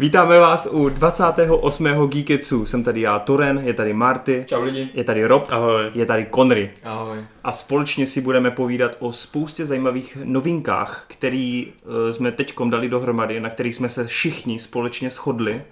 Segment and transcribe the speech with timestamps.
[0.00, 2.08] Vítáme vás u 28.
[2.08, 2.66] Geeketsu.
[2.66, 4.88] Jsem tady já, Toren, je tady Marty, Čau lidi.
[4.94, 5.90] je tady Rob, Ahoj.
[5.94, 6.70] je tady Conry.
[6.84, 7.18] Ahoj.
[7.44, 13.40] A společně si budeme povídat o spoustě zajímavých novinkách, který eh, jsme teďkom dali dohromady,
[13.40, 15.62] na kterých jsme se všichni společně shodli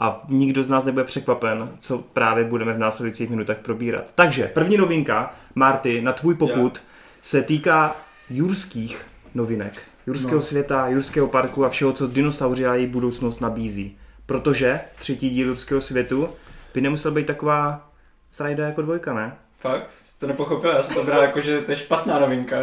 [0.00, 4.12] a nikdo z nás nebude překvapen, co právě budeme v následujících minutách probírat.
[4.14, 6.80] Takže první novinka, Marty, na tvůj poput
[7.22, 7.96] se týká
[8.30, 9.93] jurských novinek.
[10.06, 10.42] Jurského No.
[10.42, 13.98] světa, jurského parku a všeho, co dinosauři a její budoucnost nabízí.
[14.26, 16.28] Protože třetí díl jurského světu
[16.74, 17.90] by nemusel být taková
[18.32, 19.36] srajda jako dvojka, ne?
[19.58, 19.90] Fakt?
[20.18, 22.56] To nepochopil, já jsem to bral jako, že to je špatná novinka.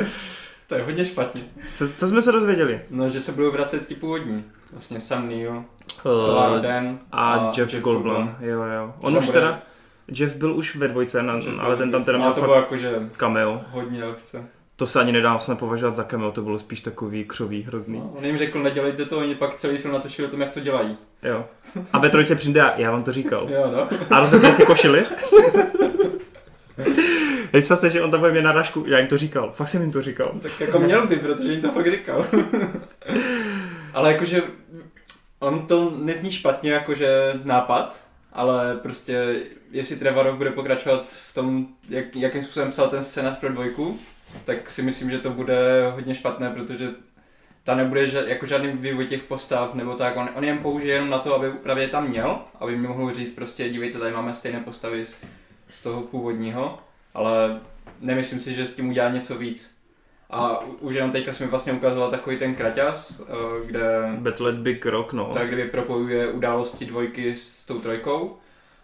[0.67, 1.41] To je hodně špatně.
[1.73, 2.81] Co, co jsme se dozvěděli?
[2.89, 4.43] No, že se budou vracet ti původní.
[4.71, 5.63] Vlastně Sam Neill,
[6.05, 8.35] Uh, Larden a, Jeff, Jeff Goldblum.
[8.39, 8.93] Jo, jo.
[9.01, 9.59] On už bude- teda,
[10.07, 13.61] Jeff byl už ve dvojce, na, ale ten tam teda měl fakt jako, že cameo.
[13.71, 14.43] hodně lehce.
[14.81, 17.99] To se ani nedá vlastně považovat za cameo, to bylo spíš takový křový, hrozný.
[17.99, 20.59] No, on jim řekl, nedělejte to, oni pak celý film natočili o tom, jak to
[20.59, 20.97] dělají.
[21.23, 21.45] Jo.
[21.93, 23.47] A ve trojce přijde, a já vám to říkal.
[23.49, 23.87] Jo, no.
[24.09, 25.05] A rozhodně si košili.
[27.51, 29.91] Teď se, že on tam bude mě narážku, já jim to říkal, fakt jsem jim
[29.91, 30.33] to říkal.
[30.41, 32.25] Tak jako měl by, protože jim to fakt říkal.
[33.93, 34.41] ale jakože
[35.39, 37.99] on to nezní špatně jakože nápad,
[38.33, 39.35] ale prostě
[39.71, 43.99] jestli Trevorov bude pokračovat v tom, jak, jakým způsobem psal ten scénář pro dvojku,
[44.43, 46.89] tak si myslím, že to bude hodně špatné, protože
[47.63, 51.09] ta nebude ža- jako žádný vývoj těch postav nebo tak, on, on jen použije jenom
[51.09, 54.59] na to, aby právě tam měl, aby mi mohl říct prostě dívejte, tady máme stejné
[54.59, 55.17] postavy z,
[55.69, 56.79] z toho původního,
[57.13, 57.59] ale
[57.99, 59.75] nemyslím si, že s tím udělá něco víc.
[60.29, 63.81] A už jenom teďka jsem mi vlastně ukazoval takový ten kraťas, eh, kde
[64.17, 65.31] Battle Big Rock, no.
[65.33, 68.37] tak kdyby propojuje události dvojky s tou trojkou.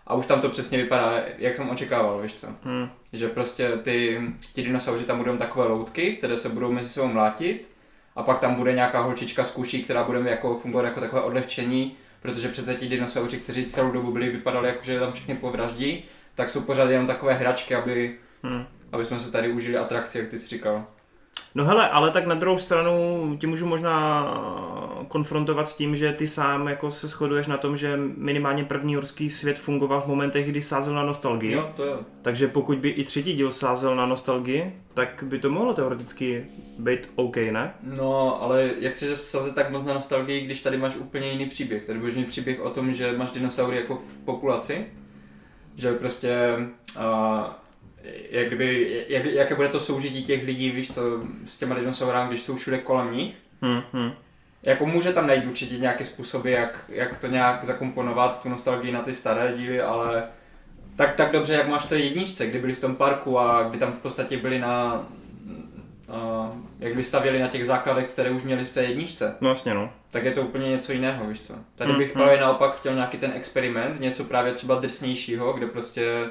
[0.08, 2.48] A už tam to přesně vypadá, jak jsem očekával, víš co?
[2.66, 2.90] Hm.
[3.14, 4.22] Že prostě ty,
[4.54, 7.70] ti dinosauři tam budou takové loutky, které se budou mezi sebou mlátit.
[8.16, 11.96] A pak tam bude nějaká holčička z kuší, která bude jako fungovat jako takové odlehčení,
[12.22, 16.04] protože přece ti dinosauři, kteří celou dobu byli, vypadali jako, že je tam všichni povraždí,
[16.36, 18.66] tak jsou pořád jenom takové hračky, aby, Hm.
[18.92, 20.86] aby jsme se tady užili atrakci, jak ty jsi říkal.
[21.56, 24.24] No hele, ale tak na druhou stranu ti můžu možná
[25.08, 29.30] konfrontovat s tím, že ty sám jako se shoduješ na tom, že minimálně první jurský
[29.30, 31.52] svět fungoval v momentech, kdy sázel na nostalgii.
[31.52, 32.00] Jo, to jo.
[32.22, 36.46] Takže pokud by i třetí díl sázel na nostalgii, tak by to mohlo teoreticky
[36.80, 37.74] být OK, ne?
[37.98, 41.86] No, ale jak chceš sazet tak moc na nostalgii, když tady máš úplně jiný příběh.
[41.86, 44.86] Tady budeš mít příběh o tom, že máš dinosaury jako v populaci,
[45.76, 46.58] že prostě
[46.98, 47.04] uh,
[48.30, 51.02] jak kdyby, jak, jaké bude to soužití těch lidí, víš co,
[51.46, 53.36] s těma dinosaurami, když jsou všude kolem nich.
[53.62, 54.12] Hm, hm.
[54.64, 59.02] Jako může tam najít určitě nějaké způsoby, jak, jak to nějak zakomponovat, tu nostalgii na
[59.02, 60.24] ty staré díly, ale
[60.96, 63.92] tak, tak dobře, jak máš to jedničce, kdy byli v tom parku a kdy tam
[63.92, 65.06] v podstatě byli na,
[66.08, 66.48] uh,
[66.80, 69.94] jak by stavěli na těch základech, které už měli v té jedničce, No jasně no.
[70.12, 71.54] tak je to úplně něco jiného, víš co.
[71.76, 72.24] Tady Hmm, bych hmm.
[72.24, 76.26] právě naopak chtěl nějaký ten experiment, něco právě třeba drsnějšího, kde prostě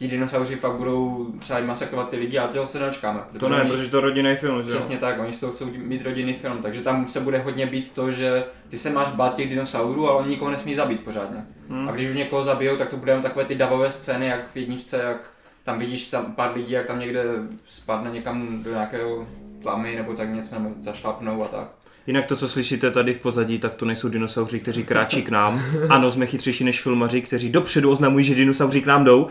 [0.00, 3.20] ti dinosauři fakt budou třeba masakrovat ty lidi a toho se neočkáme.
[3.40, 4.76] To ne, oni- protože to rodinný film, že jo?
[4.76, 7.92] Přesně tak, oni z toho chcou mít rodinný film, takže tam se bude hodně být
[7.92, 11.44] to, že ty se máš bát těch dinosaurů, ale oni nikoho nesmí zabít pořádně.
[11.68, 11.88] Hm.
[11.88, 14.56] A když už někoho zabijou, tak to bude jenom takové ty davové scény, jak v
[14.56, 15.30] jedničce, jak
[15.64, 17.24] tam vidíš tam pár lidí, jak tam někde
[17.68, 19.26] spadne někam do nějakého
[19.62, 21.68] tlamy nebo tak něco, nebo zašlapnou a tak.
[22.06, 25.62] Jinak to, co slyšíte tady v pozadí, tak to nejsou dinosauři, kteří kráčí k nám.
[25.88, 29.28] Ano, jsme chytřejší než filmaři, kteří dopředu oznamují, že dinosauři k nám jdou,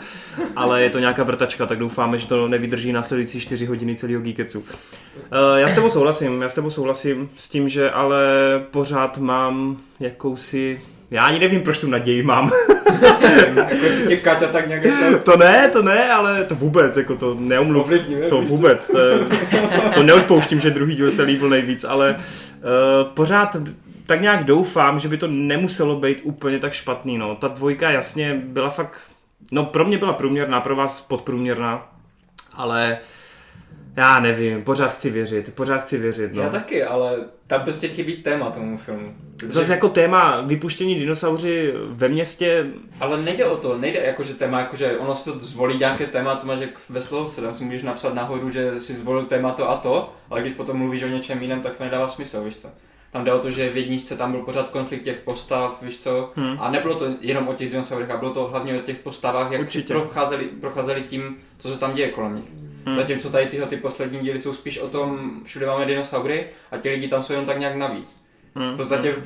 [0.55, 4.59] ale je to nějaká vrtačka, tak doufáme, že to nevydrží následující 4 hodiny celého Geeketsu.
[4.59, 4.65] Uh,
[5.55, 8.23] já s tebou souhlasím, já s tebou souhlasím s tím, že ale
[8.71, 10.81] pořád mám jakousi...
[11.11, 12.51] Já ani nevím, proč tu naději mám.
[13.69, 17.15] jako jestli tě Kaťa tak nějak jako to ne, to ne, ale to vůbec, jako
[17.15, 17.83] to neumluv.
[17.83, 18.29] ovlivňuje.
[18.29, 18.99] To vůbec, to,
[19.93, 23.57] to neodpouštím, že druhý díl se líbil nejvíc, ale uh, pořád
[24.05, 27.17] tak nějak doufám, že by to nemuselo být úplně tak špatný.
[27.17, 27.35] No.
[27.35, 28.99] Ta dvojka jasně byla fakt,
[29.51, 31.87] no pro mě byla průměrná, pro vás podprůměrná,
[32.53, 32.97] ale
[33.97, 36.33] já nevím, pořád chci věřit, pořád chci věřit.
[36.33, 36.41] No.
[36.41, 39.13] Já taky, ale tam prostě chybí téma tomu filmu.
[39.39, 42.65] Protože- Zase jako téma vypuštění dinosauři ve městě,
[42.99, 46.05] Ale nejde o to, nejde jako, že téma, jako, že ono si to zvolí nějaké
[46.07, 49.51] téma, to máš jak ve slovce, tam si můžeš napsat nahoru, že si zvolil téma
[49.51, 52.57] to a to, ale když potom mluvíš o něčem jiném, tak to nedává smysl, víš
[52.57, 52.67] co.
[53.11, 56.31] Tam jde o to, že v jedničce tam byl pořád konflikt těch postav, víš co,
[56.35, 56.57] Hmm.
[56.59, 59.61] a nebylo to jenom o těch dinosaurech, a bylo to hlavně o těch postavách, jak
[59.61, 59.93] Určitě.
[59.93, 62.49] procházeli, procházeli tím, co se tam děje kolem nich.
[62.85, 62.95] Hmm.
[62.95, 66.89] Zatímco tady tyhle ty poslední díly jsou spíš o tom, všude máme dinosaury a ti
[66.89, 68.15] lidi tam jsou jenom tak nějak navíc.
[68.55, 69.23] hm, V podstatě uh,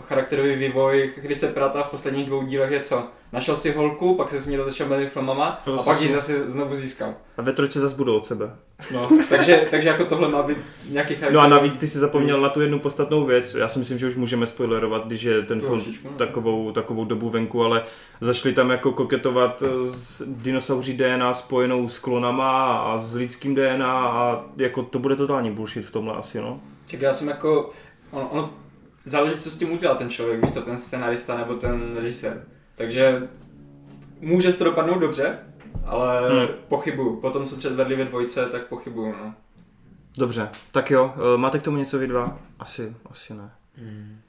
[0.00, 3.04] charakterový vývoj Chrise Prata v posledních dvou dílech je co?
[3.32, 6.76] Našel si holku, pak se s ní rozešel mezi filmama a pak ji zase znovu
[6.76, 7.14] získal.
[7.36, 8.50] A ve trojce zase budou od sebe.
[8.94, 10.58] No, takže, takže jako tohle má být
[10.88, 11.32] nějaký charakter.
[11.32, 13.54] No a navíc ty si zapomněl na tu jednu podstatnou věc.
[13.54, 16.10] Já si myslím, že už můžeme spoilerovat, když je ten film no.
[16.10, 17.82] takovou, takovou dobu venku, ale
[18.20, 24.44] zašli tam jako koketovat s dinosauří DNA spojenou s klonama a s lidským DNA a
[24.56, 26.60] jako to bude totální bullshit v tomhle asi, no.
[26.90, 27.70] Tak já jsem jako,
[28.10, 28.50] ono, ono
[29.04, 32.44] záleží, co s tím udělal ten člověk, víš co, ten scenarista nebo ten režisér.
[32.74, 33.28] Takže
[34.20, 35.38] může to dopadnout dobře,
[35.84, 36.48] ale Hmm.
[36.68, 37.16] pochybuju.
[37.20, 39.34] Po tom, co předvedli ve dvojce, tak pochybuju, no.
[40.18, 42.38] Dobře, tak jo, eh, máte k tomu něco vy dva?
[42.58, 43.50] Asi, asi ne.
[43.76, 44.20] Hmm.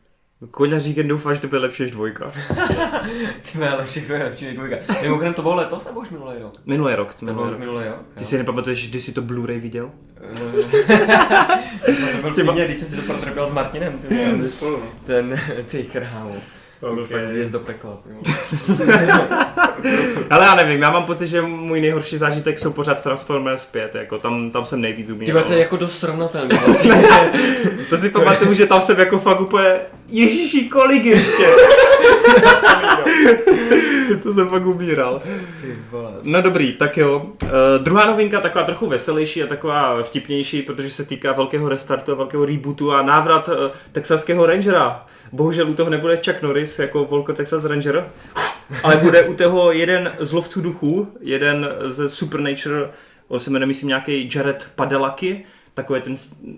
[0.51, 2.31] Koněřík doufá, že to bude lepší než dvojka.
[3.51, 4.75] Ty ale všechno je lepší než dvojka.
[5.01, 6.53] Mimochodem to bylo letos nebo už minulý rok?
[6.65, 7.13] Minulý rok.
[7.13, 7.59] To bylo Minulý už rok.
[7.59, 8.01] minulý rok.
[8.17, 9.91] Ty si nepamatuješ, kdy jsi to Blu-ray viděl?
[11.87, 14.85] Já jsem to byl kyně, když jsem si to protrpěl s Martinem, ty spolu, no.
[15.05, 16.35] Ten, ty krávo.
[16.79, 17.43] To byl Okay.
[17.43, 18.09] fakt do pekla, ty.
[20.29, 24.17] Ale já nevím, já mám pocit, že můj nejhorší zážitek jsou pořád Transformers 5, jako
[24.17, 25.33] tam, tam jsem nejvíc Ty umíral.
[25.33, 27.03] vole, to je jako dost srovnatelný vlastně.
[27.89, 29.75] To si pamatuju, že tam jsem jako fakt úplně,
[30.07, 31.43] ježíši, kolik ještě?
[34.23, 35.21] to jsem fakt umíral.
[35.61, 35.75] Ty.
[36.23, 37.25] No dobrý, tak jo.
[37.43, 37.49] Uh,
[37.83, 42.45] druhá novinka, taková trochu veselější a taková vtipnější, protože se týká velkého restartu a velkého
[42.45, 43.53] rebootu a návrat uh,
[43.91, 45.05] texaského rangera.
[45.31, 48.09] Bohužel u toho nebude Chuck Norris jako Volker Texas Ranger,
[48.83, 52.89] ale bude u toho jeden z lovců duchů, jeden ze Supernature,
[53.27, 56.13] on se jmenuje myslím nějaký Jared Padalecki, takový ten,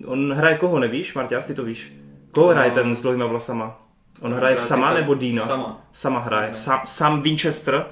[0.06, 1.92] on hraje koho, nevíš, Marťás, ty to víš?
[2.32, 3.78] Koho hraje ten s dlouhýma vlasama?
[4.20, 5.46] On hraje sama nebo Dina?
[5.46, 5.80] Sama.
[5.92, 6.52] Sama hraje.
[6.52, 7.86] Sam, Sam Winchester.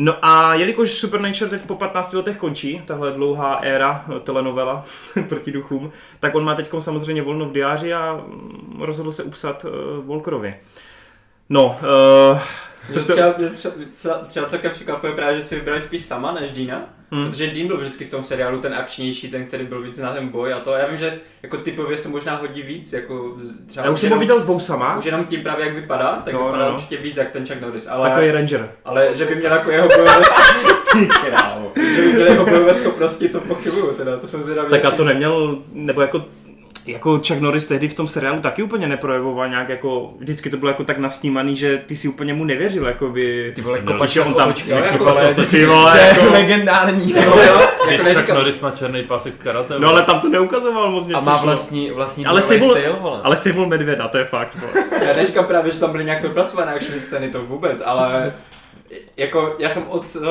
[0.00, 4.84] No a jelikož Supernature teď po 15 letech končí, tahle dlouhá éra eh, telenovela
[5.28, 9.64] proti duchům, tak on má teď samozřejmě volno v diáři a mm, rozhodl se upsat
[9.64, 10.54] uh, Volkerovi.
[11.48, 11.66] No,
[12.32, 12.40] uh,
[12.92, 16.52] Co třeba, mě třeba, třeba, třeba celkem překvapuje právě, že si vybrali spíš sama než
[16.52, 16.84] Dina.
[17.10, 17.30] Hmm.
[17.30, 20.28] Protože Dean byl vždycky v tom seriálu ten akčnější, ten, který byl víc na ten
[20.28, 20.72] boj a to.
[20.72, 23.36] Já vím, že jako typově se možná hodí víc, jako
[23.66, 26.34] třeba já už jsem ho viděl s vousama, Už jenom tím právě jak vypadá, tak
[26.34, 28.70] No, vypadá no, určitě víc jak ten Chuck Norris, ale, takový ranger.
[28.84, 30.12] ale že by měl jako jeho bojové
[31.26, 31.72] krávo.
[31.94, 34.70] že by měl jeho bojové schopnosti, to pochybuju teda, to jsem zvědavý.
[34.70, 36.24] Tak a to neměl, nebo jako
[36.88, 40.70] jako Chuck Norris tehdy v tom seriálu taky úplně neprojevoval nějak jako, vždycky to bylo
[40.70, 43.52] jako tak nasnímaný, že ty si úplně mu nevěřil, jako by...
[43.54, 45.98] Ty vole, kopačka že on tam- jo, ty jako vole, to ty ty vole, to
[45.98, 47.10] je jako- legendární.
[47.12, 49.74] Jo, jo, jako neříkám, Norris má černý pásek karate.
[49.78, 53.20] No ale tam to neukazoval moc mě A má vlastní, vlastní Ale Simul- styl, vole.
[53.24, 54.54] Ale Simul Medvěda, to je fakt.
[54.54, 54.84] vole.
[55.08, 58.32] já neříkám právě, že tam byly nějak propracované akční scény, to vůbec, ale
[59.16, 60.26] jako já jsem od, uh,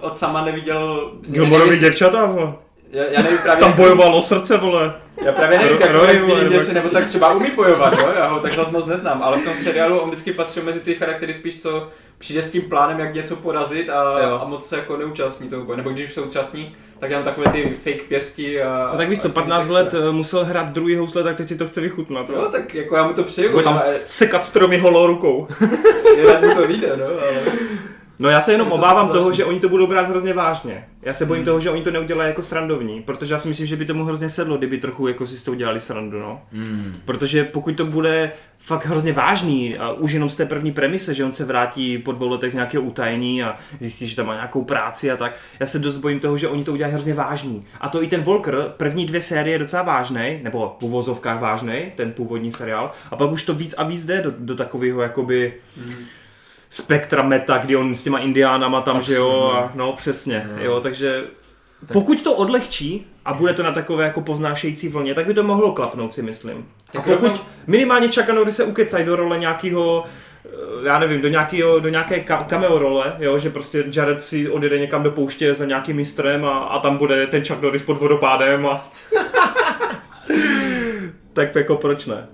[0.00, 1.10] od sama neviděl...
[1.22, 2.52] Gilmorovi děvčata, vole.
[2.92, 4.92] Já, já nevím právě, Tam bojovalo srdce, vole.
[5.24, 8.12] Já právě nevím, jak nebo věci, nebo tak třeba umí bojovat, jo?
[8.16, 11.34] já ho takhle moc neznám, ale v tom seriálu on vždycky patřil mezi ty charaktery
[11.34, 11.88] spíš, co
[12.18, 14.38] přijde s tím plánem, jak něco porazit a, Jo.
[14.42, 17.52] a moc se jako neúčastní toho boje, nebo když už jsou účastní, tak jenom takové
[17.52, 18.88] ty fake pěsti a...
[18.92, 21.48] No tak víš co, a 15 ty let eh, musel hrát druhý housle, tak teď
[21.48, 22.30] si to chce vychutnat.
[22.30, 22.48] Jo, Jo?
[22.52, 25.48] tak jako já mu to přeju, Bude tam ale sekat stromy holou rukou.
[26.46, 27.42] mu to vyjde, no, ale...
[28.20, 29.18] No já se jenom Je to obávám zvláštní.
[29.20, 30.84] toho, že oni to budou brát hrozně vážně.
[31.02, 33.76] Já se bojím toho, že oni to neudělají jako srandovní, protože já si myslím, že
[33.76, 36.42] by tomu hrozně sedlo, kdyby trochu jako si s tou dělali srandu, no.
[36.52, 36.96] Hmm.
[37.04, 41.24] Protože pokud to bude fakt hrozně vážný a už jenom z té první premise, že
[41.24, 44.64] on se vrátí po dvou letech z nějakého utajení a zjistí, že tam má nějakou
[44.64, 47.64] práci a tak, já se dost bojím toho, že oni to udělají hrozně vážný.
[47.80, 51.92] A to i ten Volker, první dvě série je docela vážný, nebo v uvozovkách vážný,
[51.96, 55.54] ten původní seriál, a pak už to víc a víc jde do, do takového jakoby
[56.70, 61.24] spektra meta, kdy on s těma indiánama tam, že jo, a no přesně, jo, takže
[61.92, 65.72] pokud to odlehčí a bude to na takové jako poznášející vlně, tak by to mohlo
[65.72, 66.68] klapnout, si myslím.
[66.88, 70.04] A Tak pokud rovnou- minimálně Norris se ukecají do role nějakého
[70.44, 70.48] eh,
[70.88, 75.02] já nevím, do, nějakého, do nějaké cameo role, jo, že prostě Jared si odjede někam
[75.02, 78.88] do pouště za nějakým mistrem a, a tam bude ten Chuck Norris pod vodopádem a...
[81.32, 82.26] tak jako proč ne?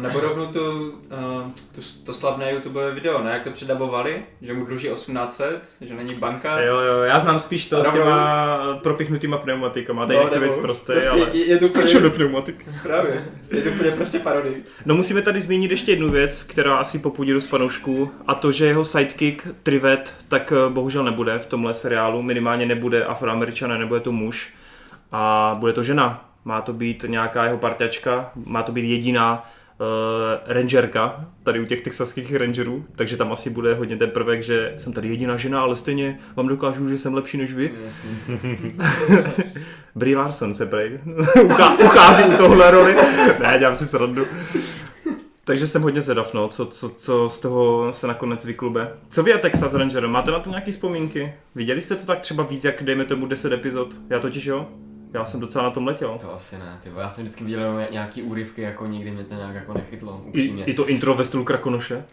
[0.00, 4.64] Nebo rovnou tu, uh, tu, to slavné YouTubeové video, ne, jak to předabovali, že mu
[4.64, 6.60] dluží 1800, že není banka.
[6.60, 10.40] Jo, jo, já znám spíš to A s rovnou- těma propichnutýma pneumatikama, tady No, nechci
[10.40, 11.20] nebo být prostý, prostě ale...
[11.32, 12.66] je, je to úplně, do pneumatik.
[12.82, 14.64] právě, je to úplně prostě parodii.
[14.86, 18.66] No musíme tady zmínit ještě jednu věc, která asi popudí dost fanoušků, a to, že
[18.66, 24.00] jeho sidekick Trivet tak eh, bohužel nebude v tomhle seriálu, minimálně nebude afroameričan, a nebude
[24.00, 24.52] to muž
[25.12, 26.30] a bude to žena.
[26.44, 29.50] Má to být nějaká jeho parťačka, má to být jediná
[30.46, 34.92] rangerka tady u těch texaských rangerů, takže tam asi bude hodně ten prvek, že jsem
[34.92, 37.72] tady jediná žena, ale stejně vám dokážu, že jsem lepší než vy.
[39.94, 40.98] Brie Larson se prej
[41.34, 42.94] Uchá- uchází u tohle roli.
[43.42, 44.26] Ne, dělám si srandu.
[45.44, 48.92] Takže jsem hodně zvědav, no, co, co, co z toho se nakonec vyklube.
[49.10, 51.34] Co vy a Texas Ranger, máte na to nějaké vzpomínky?
[51.54, 53.94] Viděli jste to tak třeba víc, jak dejme tomu 10 epizod?
[54.10, 54.68] Já totiž jo.
[55.14, 56.18] Já jsem docela na tom letěl.
[56.20, 57.02] To asi ne, ty vole.
[57.02, 60.64] Já jsem vždycky viděl nějaký úryvky, jako nikdy mě to nějak jako nechytlo, I, upřímně.
[60.64, 62.04] I to intro ve stylu Krakonoše.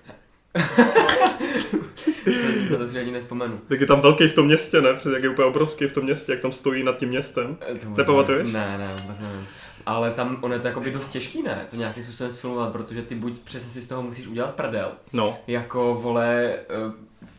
[2.71, 3.59] Na to si ani nespomenu.
[3.67, 4.93] Tak je tam velký v tom městě, ne?
[4.93, 7.57] Protože jak je úplně obrovský v tom městě, jak tam stojí nad tím městem.
[7.61, 8.53] Eh, to Nepamatuješ?
[8.53, 9.47] Ne, ne, vůbec nevím.
[9.85, 11.65] Ale tam ono je to jako dost těžký, ne?
[11.69, 15.37] To nějakým způsobem sfilmovat, protože ty buď přesně si z toho musíš udělat prdel, No,
[15.47, 16.91] jako vole eh,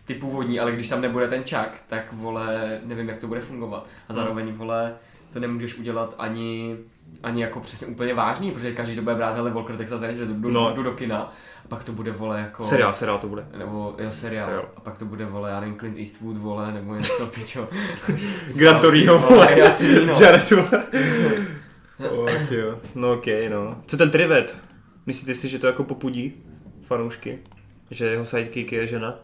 [0.05, 3.89] ty původní, ale když tam nebude ten čak, tak vole, nevím, jak to bude fungovat.
[4.09, 4.95] A zároveň vole,
[5.33, 6.77] to nemůžeš udělat ani
[7.23, 10.51] ani jako přesně úplně vážný, protože každý to bude brát, hele, Volker Texas Ranger, jdu,
[10.51, 10.73] No.
[10.75, 11.33] jdu do kina
[11.65, 12.65] a pak to bude, vole, jako...
[12.65, 13.47] seriál, seriál to bude.
[13.59, 14.47] Nebo, jo, seriál.
[14.47, 14.69] Seriál.
[14.77, 17.69] A pak to bude, vole, já nevím, Clint Eastwood, vole, nebo něco, pičo.
[18.57, 20.13] Gran Torino, Vole, jasný, no.
[20.21, 20.85] Jared, vole.
[22.11, 22.79] Ok, jo.
[22.95, 23.83] No ok, no.
[23.87, 24.59] Co ten Trivet?
[25.07, 26.33] Myslíte si, že to jako popudí
[26.83, 27.39] fanoušky?
[27.91, 29.15] Že jeho sidekick je žena?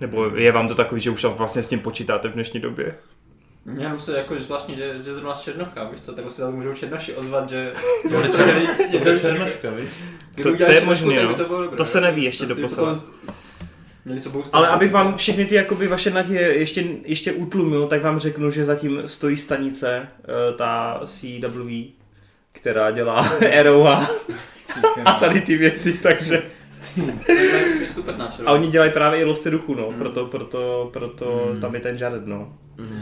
[0.00, 2.94] Nebo je vám to takový, že už vlastně s tím počítáte v dnešní době?
[3.74, 6.54] Já myslím, jako, že zvláštní, že, že zrovna z Černocha, víš co, tak se tam
[6.54, 7.72] můžou Černoši ozvat, že...
[8.08, 9.90] Bude černoška, kdyby- bude černoška, víš?
[10.42, 11.34] To- to je možný, no.
[11.34, 13.10] To, bylo dobré, To se neví ještě To- s-
[14.04, 18.18] Měli sebou Ale abych vám všechny ty jakoby vaše naděje ještě, ještě utlumil, tak vám
[18.18, 21.84] řeknu, že zatím stojí stanice, eh, ta CW,
[22.52, 23.20] která dělá
[23.60, 24.10] Arrow a,
[25.04, 26.42] a tady ty věci, takže...
[27.88, 28.14] Super.
[28.46, 32.26] A oni dělají právě i lovce duchu, no, proto, proto, proto tam je ten Jared,
[32.26, 32.52] no.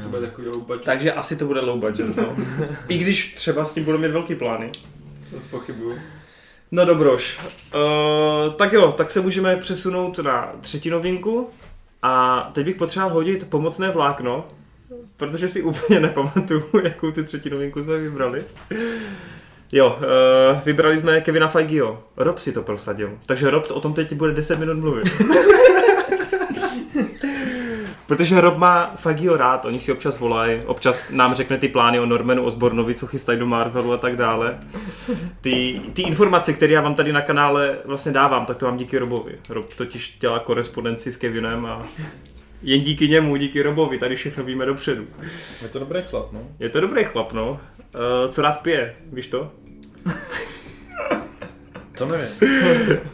[0.03, 0.85] To bude takový low budget.
[0.85, 2.37] Takže asi to bude low budget, no.
[2.89, 4.73] I když třeba s tím budou mít velký plány.
[5.31, 5.99] To pochybuju.
[6.73, 7.39] No dobroš.
[7.75, 11.51] Uh, tak jo, tak se můžeme přesunout na třetí novinku.
[12.03, 14.49] A teď bych potřeboval hodit pomocné vlákno,
[15.17, 18.45] protože si úplně nepamatuju, jakou ty třetí novinku jsme vybrali.
[19.73, 22.03] Jo, uh, vybrali jsme Kevina Feigeho.
[22.17, 23.11] Rob si to prosadil.
[23.27, 25.05] Takže Rob o tom teď bude 10 minut mluvit.
[28.07, 32.07] Protože Rob má Fagio rád, oni si občas volají, občas nám řekne ty plány o
[32.07, 34.59] Normanu Osbornovi, co chystají do Marvelu a tak dále.
[35.41, 38.99] Ty, ty informace, které já vám tady na kanále vlastně dávám, tak to vám díky
[38.99, 39.39] Robovi.
[39.49, 41.83] Rob totiž dělá korespondenci s Kevinem a
[42.67, 45.07] jen díky němu, díky Robovi, tady všechno víme dopředu.
[45.63, 46.41] Je to dobrý chlap, no.
[46.59, 47.51] Je to dobrý chlap, no.
[47.51, 49.53] Uh, co rád pije, víš to?
[51.99, 52.29] To nevím.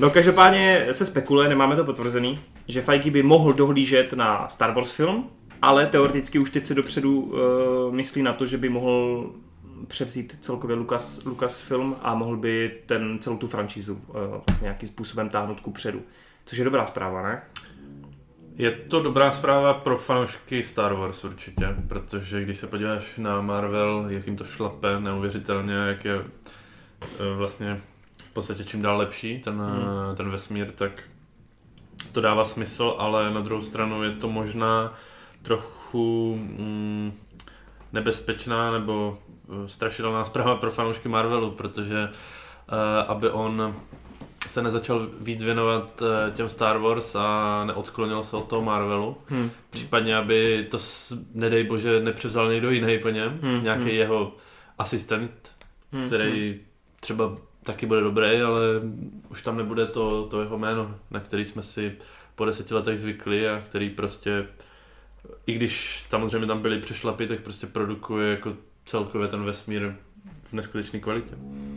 [0.00, 4.90] No každopádně se spekuluje, nemáme to potvrzený, že Feige by mohl dohlížet na Star Wars
[4.90, 5.30] film,
[5.62, 9.30] ale teoreticky už teď se dopředu uh, myslí na to, že by mohl
[9.88, 14.14] převzít celkově Lucas, Lucas film a mohl by ten celou tu franšízu uh,
[14.46, 16.02] vlastně nějakým způsobem táhnout ku předu.
[16.46, 17.42] Což je dobrá zpráva, ne?
[18.56, 24.04] Je to dobrá zpráva pro fanoušky Star Wars určitě, protože když se podíváš na Marvel,
[24.08, 27.80] jak jim to šlape neuvěřitelně, jak je eh, vlastně
[28.24, 30.16] v podstatě čím dál lepší ten, hmm.
[30.16, 31.02] ten vesmír, tak
[32.12, 34.94] to dává smysl, ale na druhou stranu je to možná
[35.42, 37.12] trochu mm,
[37.92, 39.18] nebezpečná nebo
[39.48, 43.76] eh, strašidelná zpráva pro fanoušky Marvelu, protože uh, aby on
[44.54, 49.16] se nezačal víc věnovat eh, těm Star Wars a neodklonil se od toho Marvelu.
[49.26, 49.50] Hmm.
[49.70, 50.78] Případně, aby to,
[51.34, 53.90] nedej bože, nepřevzal někdo jiný po něm, Hmm, nějaký hmm.
[53.90, 54.36] jeho
[54.78, 55.52] asistent,
[55.92, 56.60] Hmm, který
[57.00, 58.62] třeba taky bude dobrý, ale
[59.28, 61.96] už tam nebude to, to jeho jméno, na který jsme si
[62.34, 64.46] po deseti letech zvykli a který prostě,
[65.46, 68.54] i když samozřejmě tam byly přešlapy, tak prostě produkuje jako
[68.86, 69.94] celkově ten vesmír
[70.54, 71.34] neskutečné kvalitě.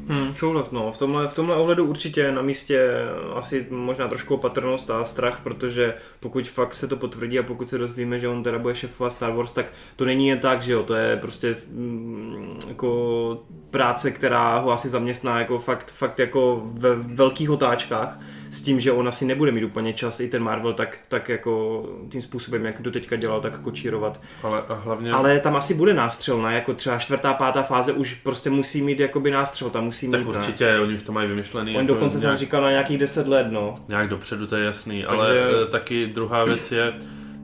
[0.10, 0.92] Hmm, souhlas, no.
[0.92, 2.90] V tomhle, v tomhle ohledu určitě na místě
[3.36, 7.78] asi možná trošku opatrnost a strach, protože pokud fakt se to potvrdí a pokud se
[7.78, 9.66] dozvíme, že on teda bude šefovat Star Wars, tak
[9.96, 14.90] to není jen tak, že jo, to je prostě mm, jako práce, která ho asi
[14.90, 18.20] zaměstná jako fakt, fakt jako ve velkých otáčkách
[18.50, 21.84] s tím, že on asi nebude mít úplně čas i ten Marvel tak, tak jako
[22.12, 24.22] tím způsobem, jak to teďka dělal, tak kočírovat.
[24.44, 25.12] Ale a hlavně...
[25.12, 26.54] Ale tam asi bude nástřel, ne?
[26.56, 30.32] Jako třeba čtvrtá, pátá fáze už prostě musí mít jakoby nástřel, tam musí tak mít,
[30.32, 30.38] ne?
[30.38, 31.72] určitě, oni už to mají vymyšlený.
[31.72, 33.76] On jako dokonce jsem nějak, říkal na nějakých 10 let, no.
[33.88, 35.02] nějak dopředu, to je jasný.
[35.02, 36.94] Takže- Ale eh, taky druhá věc je,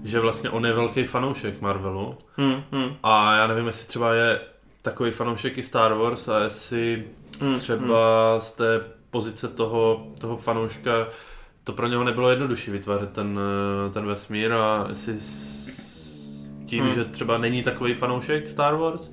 [0.04, 2.18] že vlastně on je velký fanoušek Marvelu.
[2.38, 4.40] Hmm, hmm, A já nevím, jestli třeba je
[4.82, 7.04] takový fanoušek i Star Wars a jestli
[7.42, 8.82] hmm, třeba z té
[9.14, 11.08] pozice toho, toho fanouška
[11.64, 13.40] to pro něho nebylo jednodušší vytvářet ten,
[13.88, 16.94] eh, ten vesmír a jestli s tím, Hmm.
[16.94, 19.12] že třeba není takový fanoušek Star Wars,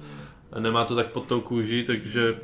[0.58, 2.40] nemá to tak pod tou kůží, takže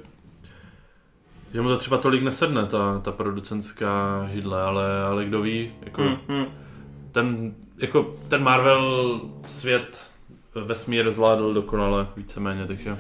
[1.55, 6.03] že mu to třeba tolik nesedne, ta, ta producentská židle, ale, ale kdo ví, jako
[6.03, 6.47] hmm, hmm.
[7.13, 10.03] ten, jako ten Marvel svět
[10.55, 12.97] vesmír zvládl dokonale víceméně, takže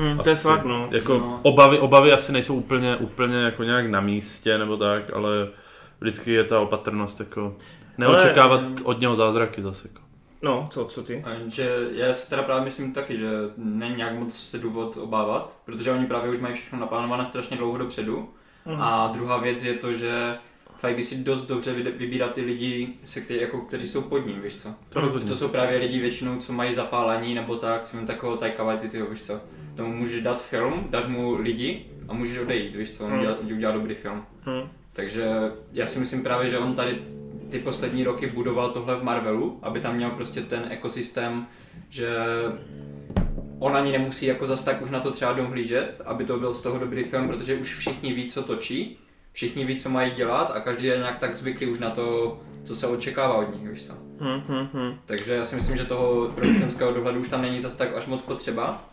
[0.00, 0.88] Hm, to je fakt, no.
[0.90, 1.40] Jako No.
[1.42, 5.30] obavy, obavy asi nejsou úplně, úplně jako nějak na místě nebo tak, ale
[6.00, 7.56] vždycky je ta opatrnost jako
[7.98, 9.88] neočekávat Ale- od něho zázraky zase.
[9.88, 10.00] Jako.
[10.42, 11.24] No, co, co ty?
[11.46, 15.90] Že já si teda právě myslím taky, že není nějak moc se důvod obávat, protože
[15.92, 18.28] oni právě už mají všechno naplánované strašně dlouho dopředu.
[18.66, 18.76] Mhm.
[18.82, 20.34] A druhá věc je to, že
[20.76, 24.56] Feige si dost dobře vybírá ty lidi, se který, jako, kteří jsou pod ním, víš
[24.56, 24.68] co?
[24.88, 25.20] To.
[25.20, 29.22] To jsou právě lidi většinou, co mají zapálení nebo tak, jsem takového Taika Waititiho, víš
[29.22, 29.40] co?
[29.76, 33.04] Tomu můžeš dát film, dáš mu lidi a můžeš odejít, víš co?
[33.04, 33.18] On Hmm.
[33.20, 34.24] udělá, udělá dobrý film.
[34.46, 34.68] Hm.
[34.92, 35.24] Takže
[35.72, 36.98] já si myslím právě, že on tady
[37.50, 41.46] ty poslední roky budoval tohle v Marvelu, aby tam měl prostě ten ekosystém,
[41.88, 42.08] že
[43.58, 46.62] on ani nemusí jako zas tak už na to třeba dohlížet, aby to byl z
[46.62, 48.98] toho dobrý film, protože už všichni ví, co točí,
[49.32, 52.76] všichni ví, co mají dělat a každý je nějak tak zvyklý už na to, co
[52.76, 53.92] se očekává od nich, víš co.
[54.20, 54.98] Hm, hm, hm.
[55.06, 58.22] Takže já si myslím, že toho producentského dohledu už tam není zas tak až moc
[58.22, 58.84] potřeba.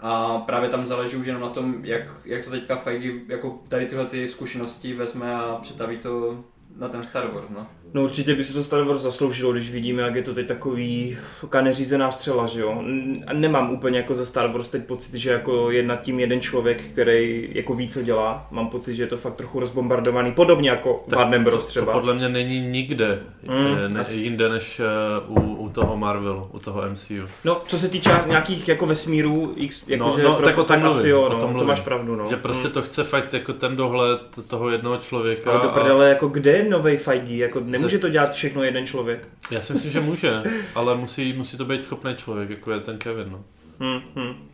[0.00, 3.86] A právě tam záleží už jenom na tom, jak, jak to teďka Feige jako tady
[3.86, 6.44] tyhle ty zkušenosti vezme a přetaví to
[6.76, 7.66] na ten Star Wars, no.
[7.94, 11.16] No určitě by se to Star Wars zasloužilo, když vidíme, jak je to teď takový
[11.40, 12.82] taková neřízená střela, že jo.
[13.26, 16.40] A Nemám úplně jako za Star Wars teď pocit, že jako je nad tím jeden
[16.40, 18.46] člověk, který jako ví, co dělá.
[18.50, 21.64] Mám pocit, že je to fakt trochu rozbombardovaný, podobně jako Tak Warner Bros.
[21.64, 21.86] to, třeba.
[21.86, 24.84] to podle mě není nikde Mm, ne, asi- jinde než eh,
[25.28, 27.14] u, u toho Marvelu, u toho MCU.
[27.44, 30.64] No, co se týče nějakých jako vesmírů, X, jako No, že no, pro, tak o
[30.64, 31.68] tom tak asi mluvím, jo, o no, tom to mluvím.
[31.68, 32.26] máš pravdu, no.
[32.30, 32.72] Že prostě Mm.
[32.72, 35.50] to chce fakt jako ten dohled toho jednoho člověka.
[35.50, 37.36] Ale do a prdele, jako kde je novej Feige?
[37.36, 39.28] Jako nemůže to dělat všechno jeden člověk.
[39.50, 40.42] já si myslím, že může,
[40.74, 43.28] ale musí, musí to být schopný člověk, jako je ten Kevin.
[43.30, 43.44] No.
[43.80, 44.48] Hmm, hmm.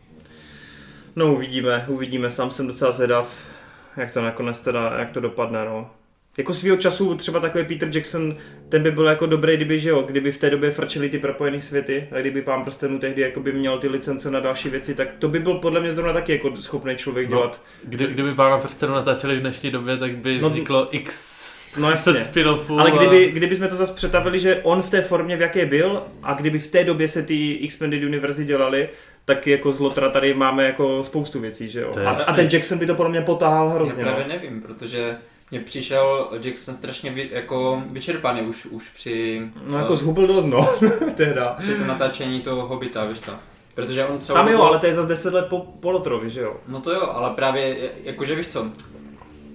[1.15, 3.49] No uvidíme, uvidíme, sám jsem docela zvědav,
[3.97, 5.89] jak to nakonec teda, jak to dopadne, no.
[6.37, 8.35] Jako svýho času třeba takový Peter Jackson,
[8.69, 11.61] ten by byl jako dobrý, kdyby, že jo, kdyby v té době frčili ty propojené
[11.61, 15.07] světy a kdyby pán prstenů tehdy jako by měl ty licence na další věci, tak
[15.19, 17.61] to by byl podle mě zrovna taky jako schopný člověk No, dělat.
[17.83, 21.40] Kdy, kdyby pána prstenu natáčeli v dnešní době, tak by No, vzniklo x
[21.79, 22.13] No jasně.
[22.13, 22.79] set spin-offů.
[22.79, 25.65] Ale a- kdyby, kdyby jsme to zase přetavili, že on v té formě, v jaké
[25.65, 28.89] byl, a kdyby v té době se ty Expanded Universe dělali,
[29.25, 31.93] tak jako z Lotra tady máme jako spoustu věcí, že jo.
[32.05, 34.03] A, a ten Jackson by to podle mě potáhal Já hrozně.
[34.03, 34.33] právě No.
[34.33, 35.17] nevím, protože
[35.51, 40.69] mně přišel Jackson strašně vy, jako vyčerpaný už, už při, no jako zhubil dost, no,
[41.15, 41.55] tehda.
[41.59, 43.31] při tom natáčení toho Hobita, víš co?
[43.75, 46.29] Protože on celou Tam jo, dobu- ale to je zase 10 let po, po Lotrovi,
[46.29, 46.57] že jo.
[46.67, 48.67] No to jo, ale právě, jakože víš co,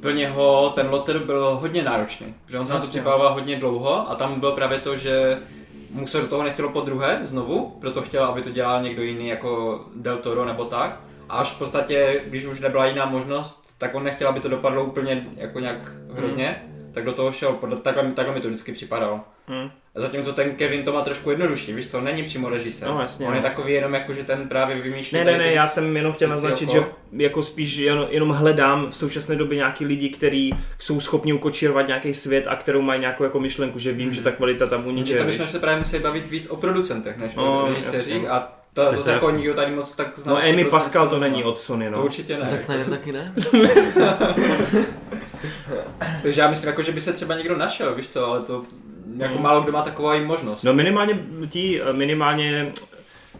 [0.06, 4.10] pro něho ten Lotter byl hodně náročný, že on se na to připravoval hodně dlouho
[4.10, 5.38] a tam bylo právě to, že
[5.90, 9.28] mu se do toho nechtělo po druhé znovu, proto chtěl, aby to dělal někdo jiný
[9.28, 11.00] jako Del Toro nebo tak.
[11.28, 14.84] A až v podstatě, když už nebyla jiná možnost, tak on nechtěl, aby to dopadlo
[14.84, 19.20] úplně jako nějak hrozně, tak do toho šel, takhle, takhle mi to vždycky připadalo.
[19.48, 19.70] Hm.
[19.96, 22.88] A zatímco ten Kevin to má trošku jednodušší, víš co, není přímo režisér.
[22.88, 23.36] No, jasně, on no.
[23.36, 26.28] je takový jenom jako, že ten právě vymýšlí Ne, ne, ne, já jsem jenom chtěl
[26.28, 31.32] naznačit, že jako spíš jen, jenom hledám v současné době nějaký lidi, kteří jsou schopni
[31.32, 34.86] ukočírovat nějaký svět a kterou mají nějakou jako myšlenku, že vím, že ta kvalita tam
[34.86, 35.24] u nich Takže je.
[35.24, 35.32] víš.
[35.34, 38.28] bychom se právě museli bavit víc o producentech, než No, o režiséřích jasně.
[38.28, 40.32] a to zase to jako nikdo tady moc tak zná.
[40.32, 42.04] No Amy Pascal to není od Sony, To no.
[42.04, 42.44] určitě ne.
[42.44, 43.34] Zack Snyder taky ne?
[46.22, 48.62] Takže já myslím, jako, že by se třeba někdo našel, víš co, ale to
[49.16, 50.62] jako málo kdo má takovou i možnost.
[50.62, 52.72] No minimálně tí, minimálně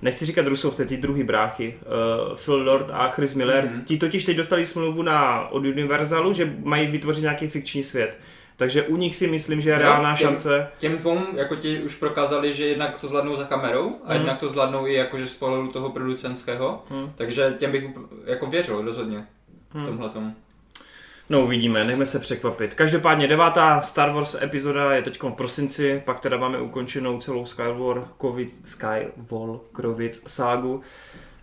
[0.02, 1.74] nechci říkat rusovce, ty druhý bráchy,
[2.30, 3.74] uh, Phil Lord a Chris Miller, Mhm.
[3.78, 3.84] mm-hmm.
[3.84, 8.18] ti totiž teď dostali smlouvu na, od Universalu, že mají vytvořit nějaký fikční svět.
[8.58, 10.68] Takže u nich si myslím, že je reálná těm- šance.
[10.78, 14.16] Těm dvou, jako ti už prokázali, že jednak to zvládnou za kamerou a Mhm.
[14.16, 16.84] jednak to zvládnou i jakože z pohledu toho producentského.
[16.90, 17.12] Mhm.
[17.16, 17.84] Takže těm bych
[18.26, 19.24] jako věřil rozhodně
[19.70, 19.86] v Mhm.
[19.86, 20.34] tomhle tomu.
[21.30, 22.74] No uvidíme, nechme se překvapit.
[22.74, 28.02] Každopádně devátá Star Wars epizoda je teď v prosinci, pak teda máme ukončenou celou Skywalker,
[28.64, 30.82] Skywalkerovic ságu.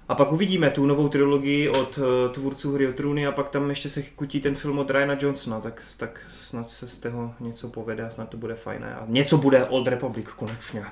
[0.10, 3.70] A pak uvidíme tu novou trilogii od uh, tvůrců Hry o trůny a pak tam
[3.70, 7.68] ještě se kutí ten film od Ryana Johnsona, tak, tak snad se z toho něco
[7.68, 8.96] povede a snad to bude fajné.
[8.96, 10.84] A něco bude Old Republic konečně.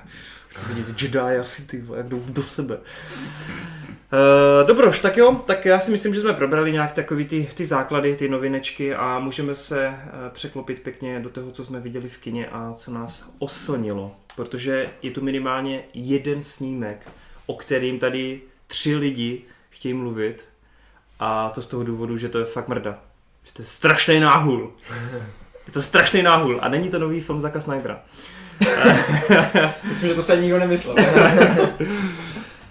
[0.68, 2.76] Vidět Jedi asi ty, vole, jak jdou do sebe.
[2.76, 7.66] Uh, dobroš, tak jo, tak já si myslím, že jsme probrali nějak takový ty, ty
[7.66, 9.94] základy, ty novinečky a můžeme se uh,
[10.32, 14.16] překlopit pěkně do toho, co jsme viděli v kině a co nás oslnilo.
[14.36, 17.08] Protože je tu minimálně jeden snímek,
[17.46, 18.40] o kterým tady
[18.72, 20.44] tři lidi chtějí mluvit
[21.20, 22.98] a to z toho důvodu, že to je fakt mrda.
[23.44, 24.72] Že to je strašný náhul.
[25.66, 28.00] Je to strašný náhul a není to nový film Zaka Snydera.
[29.88, 30.96] Myslím, že to se nikdo nemyslel.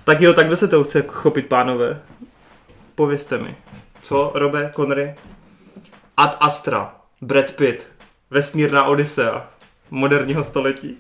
[0.03, 2.01] Tak jo, tak kdo se toho chce chopit, pánové?
[2.95, 3.55] Povězte mi.
[4.01, 5.15] Co, Robe, Connery?
[6.17, 7.87] Ad Astra, Brad Pitt,
[8.29, 9.49] Vesmírná Odisea,
[9.91, 10.97] moderního století.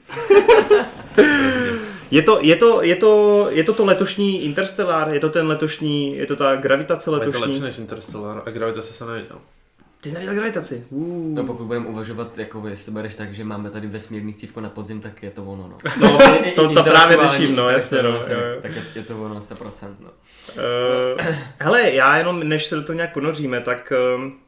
[2.11, 6.17] Je to, je, to, je, to, je to to letošní Interstellar, je to ten letošní,
[6.17, 7.41] je to ta gravitace A je to letošní.
[7.41, 9.37] lepší než Interstellar a Gravitace jsem neviděl.
[10.01, 10.85] Ty jsi neviděl gravitaci?
[10.89, 11.37] Uh.
[11.37, 14.69] No pokud budeme uvažovat, jako jestli to bereš tak, že máme tady vesmírný cívko na
[14.69, 15.77] podzim, tak je to ono, no.
[16.01, 16.17] No,
[16.55, 18.09] to, to právě řeším, no, jasně, no.
[18.09, 18.39] jo.
[18.61, 20.09] Tak je, je to ono 100%, no.
[21.19, 21.25] Uh,
[21.59, 24.39] hele, já jenom, než se do toho nějak ponoříme, tak um,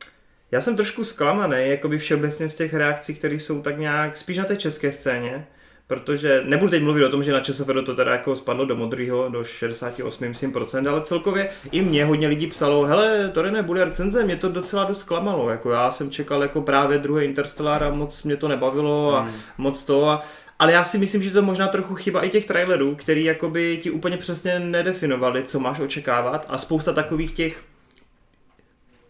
[0.52, 4.46] já jsem trošku zklamaný, jakoby všeobecně z těch reakcí, které jsou tak nějak spíš na
[4.46, 5.48] té české scéně,
[5.88, 9.30] protože nebudu teď mluvit o tom, že na ČSFD to teda jako spadlo do modrýho,
[9.30, 14.24] do 68 myslím, procent, ale celkově i mě hodně lidí psalo, hele, to nebude recenze,
[14.24, 18.24] mě to docela dost klamalo, jako já jsem čekal jako právě druhé Interstellar a moc
[18.24, 19.32] mě to nebavilo a Mm.
[19.58, 20.24] moc to a
[20.60, 23.80] ale já si myslím, že to je možná trochu chyba i těch trailerů, který jakoby
[23.84, 27.64] ti úplně přesně nedefinovali, co máš očekávat a spousta takových těch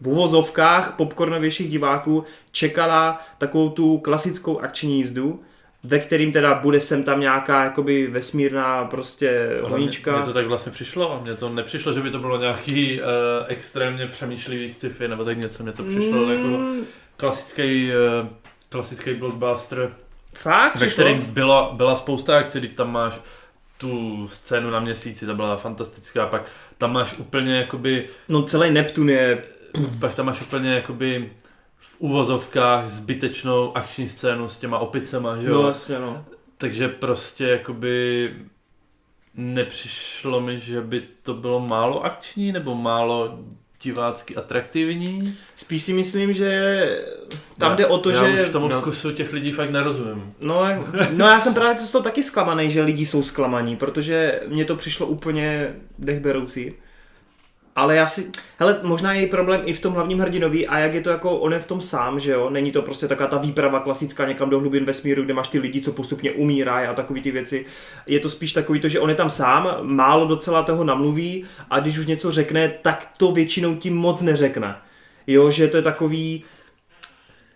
[0.00, 5.42] v uvozovkách popcornovějších diváků čekala takovou tu klasickou akční jízdu,
[5.84, 10.16] ve kterým teda bude sem tam nějaká jakoby vesmírná prostě honíčka.
[10.16, 13.06] Mně, to tak vlastně přišlo mně to nepřišlo, že by to bylo nějaký uh,
[13.46, 15.62] extrémně přemýšlivý sci-fi nebo tak něco.
[15.62, 16.80] Mně to přišlo jako Mm,
[17.16, 17.90] klasický,
[18.22, 18.28] uh,
[18.68, 19.90] klasický blockbuster,
[20.34, 20.76] Fakt?
[20.76, 23.14] ve kterým byla, byla spousta akcí, když tam máš
[23.78, 26.42] tu scénu na měsíci, ta byla fantastická, pak
[26.78, 29.42] tam máš úplně jakoby, No celý Neptun je...
[30.00, 31.30] pak tam máš úplně jakoby
[31.84, 35.54] v uvozovkách zbytečnou akční scénu s těma opicema, že jo?
[35.54, 36.24] No vlastně no.
[36.58, 38.30] Takže prostě jakoby
[39.34, 43.38] nepřišlo mi, že by to bylo málo akční nebo málo
[43.82, 45.36] divácky atraktivní.
[45.56, 46.84] Spíš si myslím, že
[47.58, 48.42] tam Já- jde o to, já že...
[48.42, 50.34] už tomu no- vkusu těch lidí fakt nerozumím.
[50.40, 50.64] No,
[51.10, 54.76] no já jsem právě z toho taky zklamaný, že lidi jsou zklamaní, protože mně to
[54.76, 56.72] přišlo úplně dechberoucí.
[57.76, 60.94] Ale já si, hele, možná je její problém i v tom hlavním hrdinovi a jak
[60.94, 63.38] je to jako, on je v tom sám, že jo, není to prostě taková ta
[63.38, 67.22] výprava klasická někam do hlubin vesmíru, kde máš ty lidi, co postupně umírají a takový
[67.22, 67.66] ty věci.
[68.06, 71.80] Je to spíš takový to, že on je tam sám, málo docela toho namluví a
[71.80, 74.76] když už něco řekne, tak to většinou tím moc neřekne.
[75.26, 76.44] Jo, že to je takový,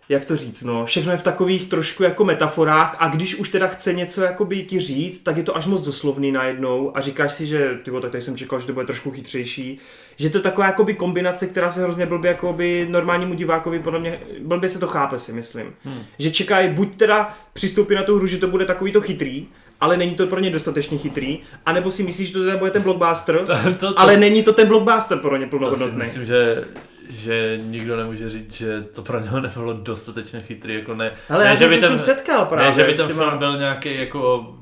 [0.09, 3.67] jak to říct, no, všechno je v takových trošku jako metaforách a když už teda
[3.67, 7.47] chce něco jakoby ti říct, tak je to až moc doslovný najednou a říkáš si,
[7.47, 9.79] že ty vole, tak tady jsem čekal, že to bude trošku chytřejší,
[10.19, 14.21] že to je taková jakoby kombinace, která se hrozně blbě jakoby normálnímu divákovi podle mě,
[14.41, 16.03] blbě se to chápe si myslím, hmm.
[16.19, 19.47] že čekají buď teda přistoupí na tu hru, že to bude takový to chytrý,
[19.81, 22.83] ale není to pro ně dostatečně chytrý, anebo si myslíš, že to teda bude ten
[22.83, 23.41] blockbuster,
[23.81, 25.99] To, to, ale není to ten blockbuster pro ně to plnohodnotný.
[25.99, 26.65] myslím, že,
[27.11, 31.51] že nikdo nemůže říct, že to pro něho nebylo dostatečně chytrý, jako ne, Hele, ne,
[31.51, 32.67] já že jsem by ten- setkal právě.
[32.69, 34.55] ne, že by ten film byl nějaký jako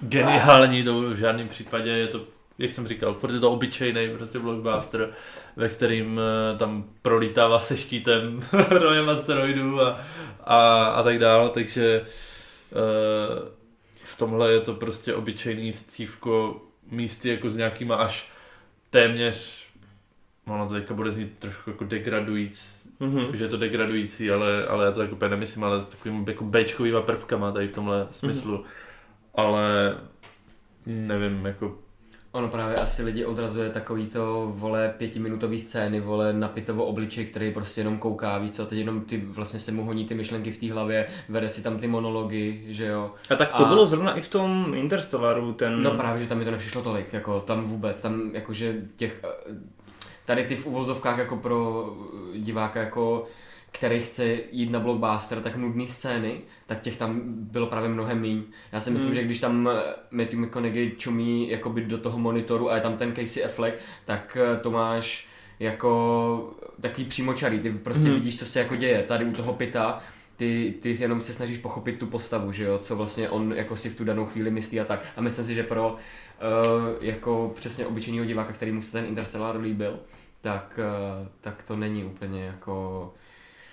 [0.00, 2.20] geniální, to v žádném případě je to,
[2.60, 5.10] jak jsem říkal, furt je to obyčejný prostě blockbuster,
[5.56, 6.20] ve kterým
[6.54, 8.38] eh, tam prolítává se štítem
[8.70, 10.00] rojem asteroidů a,
[10.44, 13.50] a, a tak dále, takže eh,
[14.04, 18.30] v tomhle je to prostě obyčejný scívko místy jako s nějakýma až
[18.90, 19.60] téměř
[20.46, 23.36] ono to teďka bude znít trošku jako degradujíc, Mhm.
[23.36, 26.44] že je to degradující, ale, ale já to tak úplně nemyslím, ale s takovými jako
[26.44, 28.52] Bčkovýma prvkama tady v tomhle smyslu.
[28.56, 28.64] Mhm.
[29.34, 29.96] Ale
[30.86, 31.78] nevím, jako
[32.32, 37.52] Ono právě asi lidi odrazuje takový to, vole, pětiminutový scény, vole, na pitovo obličej, který
[37.52, 40.58] prostě jenom kouká, víc co, teď jenom ty vlastně se mu honí ty myšlenky v
[40.58, 43.14] té hlavě, vede si tam ty monology, že jo.
[43.30, 45.82] A tak to A- bylo zrovna i v tom Interstellaru, ten...
[45.82, 49.54] No právě, že tam mi to nepřišlo tolik, jako tam vůbec, tam jakože těch, eh,
[50.24, 51.88] tady ty v uvozovkách jako pro
[52.34, 53.26] eh, diváka jako
[53.72, 58.42] který chce jít na blockbuster, tak nudné scény, tak těch tam bylo právě mnohem míň.
[58.72, 59.20] Já si myslím, Hmm.
[59.20, 59.80] že když tam eh,
[60.10, 64.56] Matthew McConaughey čumí jakoby do toho monitoru a je tam ten Casey Affleck, tak eh,
[64.56, 65.26] to máš
[65.60, 68.14] jako takový přímočarý, ty prostě Hmm.
[68.14, 69.02] vidíš, co se jako děje.
[69.02, 70.00] Tady u toho pita
[70.36, 73.90] ty, ty jenom se snažíš pochopit tu postavu, že jo, co vlastně on jako si
[73.90, 75.00] v tu danou chvíli myslí a tak.
[75.16, 75.98] A myslím si, že pro uh,
[77.00, 79.98] jako přesně obyčejného diváka, který mu se ten Interstellar líbil,
[80.40, 80.78] tak,
[81.22, 83.14] uh, tak to není úplně jako...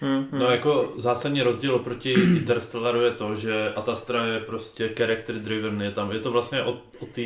[0.02, 0.40] Hmm, hmm.
[0.40, 5.92] No jako zásadní rozdíl oproti Interstellaru je to, že Atastra je prostě character driven, je
[5.92, 7.22] tam, je to vlastně o, o té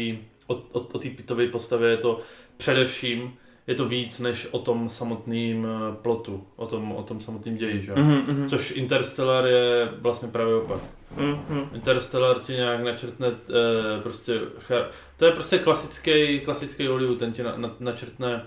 [0.47, 2.19] o, o, o té pitové postavě, je to
[2.57, 3.33] především,
[3.67, 7.81] je to víc než o tom samotným eh, plotu, o tom, o tom samotným ději,
[7.81, 7.91] že?
[7.91, 7.97] jo?
[7.97, 8.49] Mhm, mhm.
[8.49, 10.81] Což Interstellar je vlastně právě opak.
[11.17, 11.69] Mhm.
[11.73, 14.85] Interstellar ti nějak načrtne eh, prostě, char-
[15.17, 18.45] to je prostě klasický, klasický Hollywood, ten ti na, na, načrtne,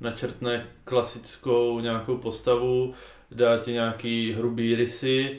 [0.00, 2.94] načrtne klasickou nějakou postavu,
[3.30, 5.38] dá ti nějaký hrubý rysy,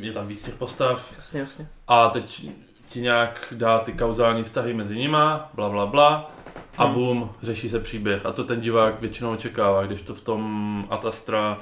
[0.00, 1.68] je tam víc těch postav Jasně, jasně.
[1.88, 2.46] a teď
[2.88, 6.30] ti nějak dá ty kauzální vztahy mezi nima, bla bla bla
[6.78, 6.94] a Hmm.
[6.94, 11.58] bum, řeší se příběh a to ten divák většinou očekává, když to v tom Atastra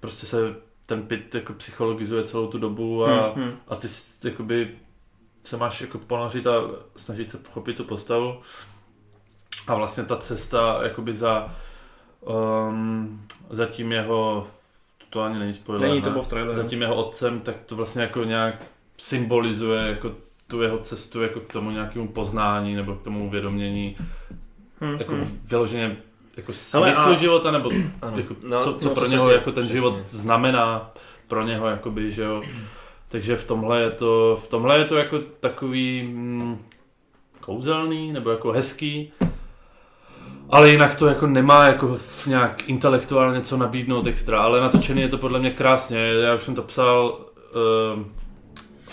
[0.00, 0.36] prostě se
[0.86, 3.52] ten pit jako psychologizuje celou tu dobu a, Mhm.
[3.68, 3.88] a ty
[4.24, 4.70] jakoby
[5.42, 6.52] se máš jako ponořit a
[6.96, 8.38] snažit se pochopit tu postavu.
[9.66, 11.54] A vlastně ta cesta jakoby za,
[12.20, 14.46] um, za tím jeho,
[15.10, 16.04] to ani není spoiler, Není ne?
[16.04, 16.62] to bylo v traileru.
[16.62, 18.54] za tím jeho otcem, tak to vlastně jako nějak
[18.98, 20.12] symbolizuje jako
[20.46, 23.96] tu jeho cestu jako k tomu nějakému poznání nebo k tomu uvědomění,
[24.80, 25.38] Hm, jako hm.
[25.44, 25.96] vyloženě
[26.36, 27.70] jako smyslu a- života, nebo
[28.02, 28.16] Ano.
[28.18, 29.72] jako, No, co, co no, pro něho jako ten přesně.
[29.80, 30.90] život znamená
[31.28, 32.42] pro něho, jakoby, že jo.
[33.08, 36.58] Takže v tomhle je to, v tomhle je to jako takový mm,
[37.40, 39.12] kouzelný, nebo jako hezký,
[40.52, 45.08] ale jinak to jako nemá jako v nějak intelektuálně co nabídnout extra, ale natočený je
[45.08, 47.18] to podle mě krásně, já už jsem to psal
[47.96, 48.02] uh,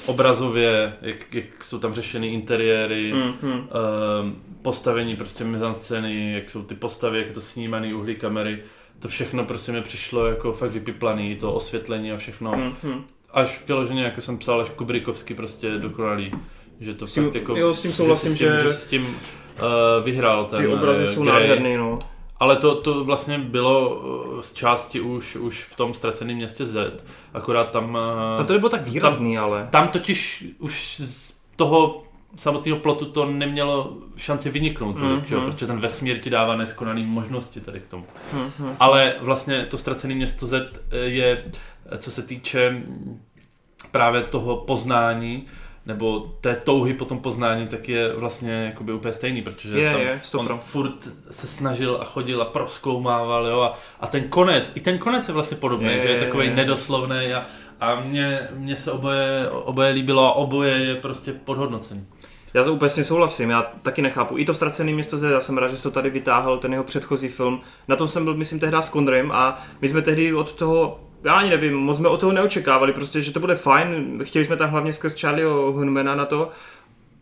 [0.05, 3.51] obrazově, jak, jak jsou tam řešeny interiéry, Hm, hm.
[3.51, 8.59] Ehm, postavení prostě mizanscény, jak jsou ty postavy, jak je to snímaný uhlí kamery,
[8.99, 12.51] to všechno prostě mi přišlo jako fakt vypiplaný, to osvětlení a všechno.
[12.55, 13.03] Hm, hm.
[13.33, 16.31] Až vyloženě, jako jsem psal, až Kubrikovsky prostě dokonalý.
[16.79, 17.57] Že to S tím- fakt jako...
[17.57, 19.15] jo, s tím souhlasím, si s tím, že- že s tím
[19.61, 21.33] uh, vyhrál ten Ty obrazy eh, jsou Grey.
[21.33, 21.99] nádherný, no.
[22.39, 24.01] Ale to, to vlastně bylo
[24.39, 27.97] eh, z části už, už v tom ztraceném městě Z, akorát tam...
[28.39, 29.67] eh, To nebylo tak výrazný, ale.
[29.71, 32.03] tam totiž už z toho
[32.35, 35.11] samotného plotu to nemělo šanci vyniknout, Mhm.
[35.11, 35.41] mm, že jo?
[35.41, 38.05] protože ten vesmír ti dává neskonalý možnosti tady k tomu.
[38.33, 38.75] Hm, hm.
[38.79, 41.43] Ale vlastně to ztracené město Z je,
[41.97, 43.21] co se týče mm,
[43.91, 45.45] právě toho poznání,
[45.89, 50.01] nebo té touhy po tom poznání, tak je vlastně jakoby úplně stejný, protože Je, tam
[50.01, 54.79] je, on furt se snažil a chodil a proskoumával, jo, a, a ten konec, i
[54.79, 56.55] ten konec je vlastně podobný, Je, že je je, takový je.
[56.55, 57.45] nedoslovný a,
[57.79, 62.05] a mně, mně se oboje, oboje líbilo a oboje je prostě podhodnocený.
[62.53, 64.37] Já to úplně s souhlasím, já taky nechápu.
[64.37, 66.83] I to ztracené město Z, já jsem rád, že jsi to tady vytáhl, ten jeho
[66.83, 67.61] předchozí film.
[67.87, 71.33] Na tom jsem byl, myslím, tehdy s Kondrem a my jsme tehdy od toho, já
[71.33, 74.19] ani nevím, moc jsme od toho neočekávali, prostě, že to bude fajn.
[74.23, 76.49] Chtěli jsme tam hlavně skrz Charlieho Hunmana na to.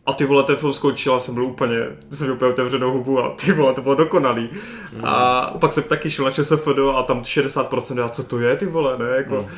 [0.06, 1.76] A ty vole, ten film skončil a jsem byl úplně,
[2.12, 4.50] jsem měl úplně otevřenou hubu a ty vole, to bylo dokonalý.
[4.92, 5.04] Mm.
[5.04, 8.66] A pak jsem taky šel na ČSFD a tam 60% a co to je, ty
[8.66, 9.34] vole, ne, jako.
[9.34, 9.48] Mm.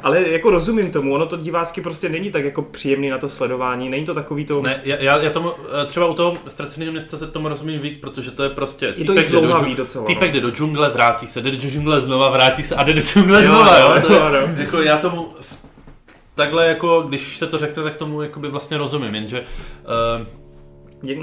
[0.00, 3.90] Ale jako rozumím tomu, ono to divácky prostě není tak jako příjemný na to sledování,
[3.90, 4.62] není to takový to...
[4.62, 8.30] Ne, já- já, tomu, eh, třeba u toho ztraceného města se tomu rozumím víc, protože
[8.30, 8.94] to je prostě...
[8.96, 10.34] Je to týpek jde do docela, Týpek no.
[10.34, 13.44] jde do džungle, vrátí se, jde do džungle znova, vrátí se a jde do džungle
[13.44, 13.92] Jo, znova, jo.
[13.94, 14.48] jo, To jo, jo.
[14.56, 15.28] Jako já tomu
[16.34, 19.44] takhle jako, když se to řekne, tak tomu jakoby vlastně rozumím, jenže,
[20.20, 20.26] uh,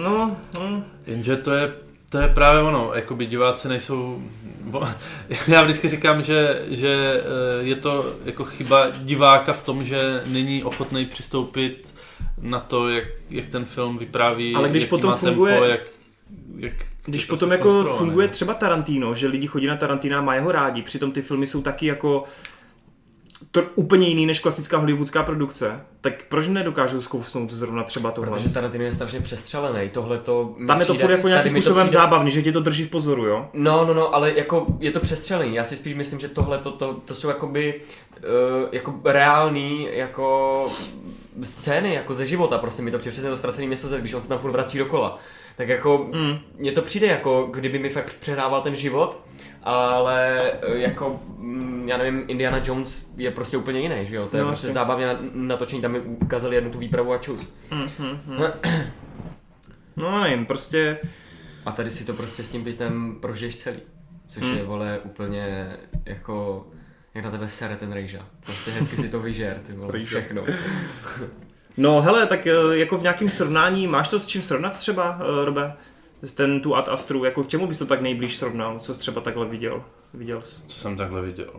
[0.04, 0.84] No, hm.
[1.08, 1.74] jenže to je
[2.14, 4.24] to je právě ono, jakoby diváci nejsou...
[5.48, 10.64] Já vždycky říkám, že, že eh, je to jako chyba diváka v tom, že není
[10.64, 11.94] ochotný přistoupit
[12.42, 15.82] na to, jak, jak ten film vypráví, Ale když potom má funguje- tempo, jak,
[16.58, 16.74] jak
[17.06, 20.52] Když potom prostě jako funguje třeba Tarantino, že lidi chodí na Tarantina a mají ho
[20.52, 22.24] rádi, přitom ty filmy jsou taky jako
[23.54, 28.32] to úplně jiný než klasická hollywoodská produkce, tak proč nedokážou zkousnout zrovna třeba tohle?
[28.32, 32.02] Protože Tarantino je strašně přestřelený, tohle to Tam je to furt jako nějakým způsobem přijde-
[32.02, 33.50] zábavný, že tě to drží v pozoru, jo?
[33.54, 35.56] No, no, no, ale jako je to přestřelený.
[35.56, 37.82] Já si spíš myslím, že tohle to, to, to jsou jakoby
[38.18, 38.24] uh,
[38.72, 40.68] jako reální jako
[41.44, 44.30] scény jako ze života, prostě mi to přijde přesně to ztracený město, když on se
[44.30, 45.20] tam furt vrací dokola.
[45.58, 46.38] Tak jako Mm.
[46.58, 49.20] mně to přijde jako, kdyby mi fakt přehrával ten život,
[49.64, 54.28] ale eh, jako, mm, já nevím, Indiana Jones je prostě úplně jiný, že jo?
[54.28, 57.54] To je No, prostě zábavně na- natočení, tam mi ukázali jednu tu výpravu a čus.
[59.98, 60.98] No nevím, prostě
[61.66, 63.78] A tady si to prostě s tím bytem prožiješ celý.
[64.28, 64.58] Což Hmm.
[64.58, 65.72] je, vole, úplně
[66.06, 66.68] jako,
[67.14, 68.20] jak na tebe sere ten rejža.
[68.46, 70.44] Prostě hezky si to vyžer, ty vole, všechno.
[71.78, 75.46] No hele, tak eh, jako v nějakém srovnání, máš to s čím srovnat třeba, eh,
[75.46, 75.74] Robe?
[76.36, 79.22] Ten tu Ad Astru, jako k čemu bys to tak nejblíž srovnal, co jsi třeba
[79.22, 79.84] takhle viděl?
[80.14, 80.62] viděl jsi?
[80.68, 81.50] Co jsem takhle viděl.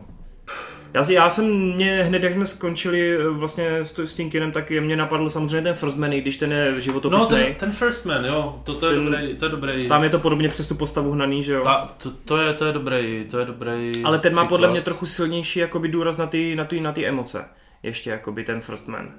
[0.93, 4.51] Já, si, já jsem mě hned, jak jsme skončili eh, vlastně s, s tím kinem,
[4.51, 7.37] tak mě napadl samozřejmě ten First Man, i když ten je No, životopisný.
[7.37, 9.87] ten, ten First Man, jo, to, to, je, Ten- dobrý, to je dobrý.
[9.87, 11.63] Tam je to podobně přes tu postavu hnaný, že jo?
[11.63, 14.71] Ta, to, to, je, to je dobrý, to je dobrý Ale ten má podle příklad.
[14.71, 17.45] mě trochu silnější jakoby důraz na ty, na ty, na ty emoce.
[17.83, 19.11] Ještě jakoby ten First Man.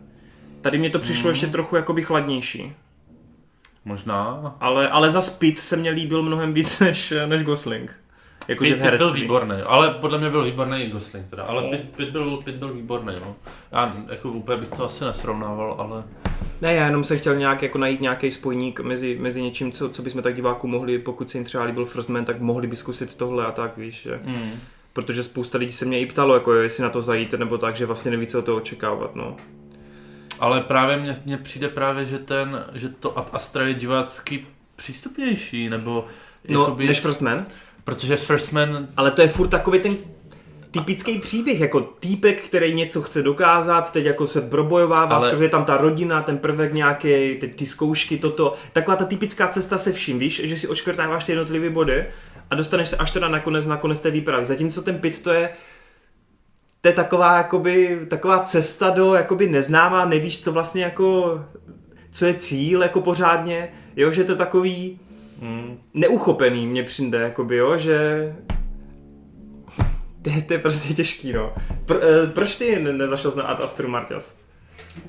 [0.61, 1.29] Tady mě to přišlo Mhm.
[1.31, 2.73] ještě trochu jakoby chladnější.
[3.87, 4.57] Možná.
[4.61, 7.91] Ale, ale za Speed se mně líbil mnohem víc než, než Gosling.
[8.49, 11.63] Jakože Pit, v Pit byl výborný, ale podle mě byl výborný i Gosling teda, ale
[11.63, 11.71] No.
[11.71, 13.37] Pit, Pit, byl, Pit byl výborný, no.
[13.73, 16.05] Já jako úplně bych to asi nesrovnával, ale
[16.61, 20.03] Ne, já jenom se chtěl nějak jako najít nějaký spojník mezi, mezi něčím, co, co
[20.03, 23.15] bychom tak diváků mohli, pokud se jim třeba líbil First Man, tak mohli by zkusit
[23.15, 24.03] tohle a tak, víš.
[24.03, 24.21] Že?
[24.25, 24.51] mm.
[24.93, 27.87] Protože spousta lidí se mě i ptalo, jako jestli na to zajít, nebo tak, že
[27.87, 29.37] vlastně neví, co od toho očekávat, no.
[30.41, 34.47] Ale právě mně, mně přijde právě, že ten, že to Ad Astra je divácky
[34.77, 36.07] přístupnější, nebo
[36.49, 37.47] No, jakoby, než First Man,
[37.85, 39.97] protože First Man, ale to je furt takový ten
[40.71, 45.65] typický příběh, jako týpek, který něco chce dokázat, teď jako se probojovává, Ale- je tam
[45.65, 48.55] ta rodina, ten prvek nějaký, teď ty zkoušky, toto.
[48.73, 52.07] Taková ta typická cesta se vším, víš, že si oškrtáváš ty jednotlivé body
[52.51, 54.47] a dostaneš se až teda nakonec, nakonec té výpravy.
[54.47, 55.51] Zatímco ten pit to je
[56.87, 61.41] to je taková, jakoby, taková cesta do jakoby neznámá, nevíš, co vlastně jako,
[62.11, 64.99] co je cíl jako pořádně, jo, že to takový
[65.41, 65.79] Hmm.
[65.95, 67.99] neuchopený mně přijde, jakoby, jo, že
[70.23, 71.53] to je, to je prostě těžký, no.
[71.87, 74.37] Pr, eh, proč ty ne- nezašel na Ad Astru Martias?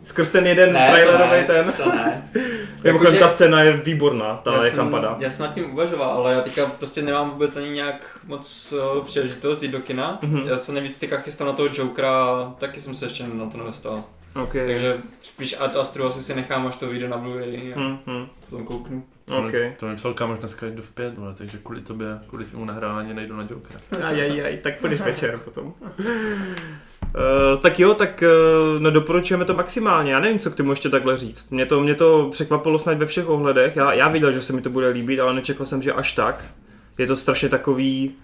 [0.03, 1.73] Skrz ten jeden Ne, trailerový ne, ten.
[1.77, 2.29] to ne.
[2.91, 5.15] Mimochodem Jakože- ta scéna je výborná, ta já jak jsem, tam padá.
[5.19, 9.04] já jsem nad tím uvažoval, ale já teďka prostě nemám vůbec ani nějak moc uh,
[9.04, 10.19] příležitost jít do kina.
[10.21, 10.47] Mhm.
[10.47, 14.04] Já se nejvíc teďka chystám na toho Jokera, taky jsem se ještě na to nedostal.
[14.43, 14.67] Okay.
[14.67, 18.28] Takže spíš Ad Astru asi si nechám, až to vyjde na Blu-ray a Hm, hm.
[18.50, 19.04] potom kouknu.
[19.31, 19.73] Okay.
[19.79, 23.13] To mi psal kámoš dneska jdu v pět, vole, takže kvůli tobě, kvůli tvému nahrávání
[23.13, 23.79] nejdu na Jokera.
[24.07, 25.65] Aj, aj, aj, tak půjdeš večer potom.
[25.65, 30.11] Uh, tak jo, tak uh, no doporučujeme to maximálně.
[30.11, 31.49] Já nevím, co k tomu ještě takhle říct.
[31.49, 33.75] Mě to, mě to překvapilo snad ve všech ohledech.
[33.75, 36.45] Já, já viděl, že se mi to bude líbit, ale nečekal jsem, že až tak.
[36.97, 38.15] Je to strašně takový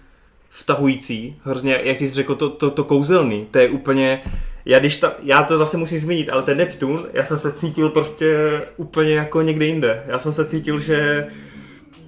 [0.54, 1.36] vtahující.
[1.44, 3.46] Hrozně, jak ty jsi řekl, to, to, to kouzelný.
[3.50, 4.22] To je úplně...
[4.66, 7.88] Já, když ta, já to zase musím zmínit, ale ten Neptun, já jsem se cítil
[7.88, 10.04] prostě úplně jako někde jinde.
[10.06, 11.26] Já jsem se cítil, že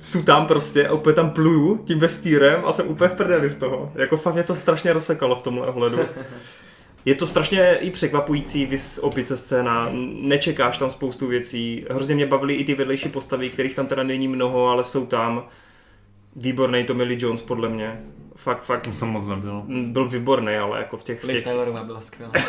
[0.01, 3.57] jsou tam prostě a úplně tam pluju tím vespírem a jsem úplně v prdeli z
[3.57, 3.93] toho.
[3.95, 5.99] Jako fakt mě to strašně rozsekalo v tomhle ohledu.
[7.05, 9.89] Je to strašně i překvapující, vys opice scéna,
[10.21, 11.85] nečekáš tam spoustu věcí.
[11.91, 15.45] Hrozně mě bavily i ty vedlejší postavy, kterých tam teda není mnoho, ale jsou tam.
[16.37, 18.01] Výborný Tommy Lee Jones podle mě.
[18.37, 18.89] Fakt, fakt.
[19.01, 19.65] To moc nebylo.
[19.69, 21.25] Byl výborný, ale jako v těch...
[21.25, 21.45] V Liv těch...
[21.45, 22.33] Tylerová byla skvělá.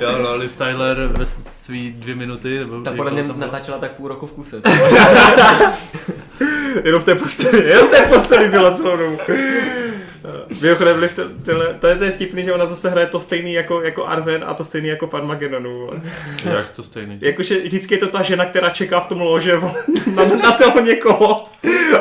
[0.00, 4.08] Jo, no, Liv Tyler ve svý dvě minuty, nebo Ta podle mě natáčela tak půl
[4.08, 4.62] roku v kuse.
[6.84, 9.18] Jenom v té posteli, jenom v té posteli byla celou dobu.
[10.62, 13.82] Mimochodem, Liv, tyhle, to je, to je vtipný, že ona zase hraje to stejný jako,
[13.82, 15.78] jako Arven a to stejný jako v Armagedonu.
[15.78, 16.00] vole.
[16.44, 17.18] Jak to stejný?
[17.22, 19.74] Jakože vždycky je to ta žena, která čeká v tom lože vole,
[20.14, 21.44] na, na toho někoho,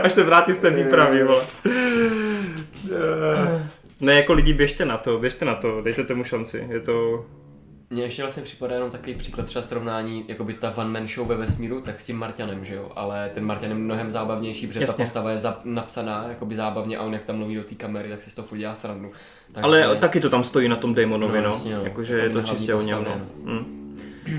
[0.03, 1.23] až se vrátí z té výpravy.
[1.23, 1.43] Vole.
[2.91, 3.67] Eh,
[4.01, 7.25] Ne, jako lidi, běžte na to, běžte na to, dejte tomu šanci, je to...
[7.91, 11.27] Mně ještě vlastně připadá jenom takový příklad třeba srovnání, jako by ta one man show
[11.27, 12.91] ve vesmíru, tak s tím Marťanem, že jo?
[12.95, 14.97] Ale ten Marťan je mnohem zábavnější, protože Jasně.
[14.97, 18.09] ta postava je za, napsaná jakoby zábavně a on jak tam mluví do té kamery,
[18.09, 19.11] tak si z toho furt dělá srandu.
[19.51, 21.49] Takže, Ale taky to tam stojí na tom Damonovi, No, no.
[21.49, 21.83] jasně, no.
[21.83, 23.03] Jakože Jako je to čistě o něm, no.
[23.03, 23.81] postavě, Mm.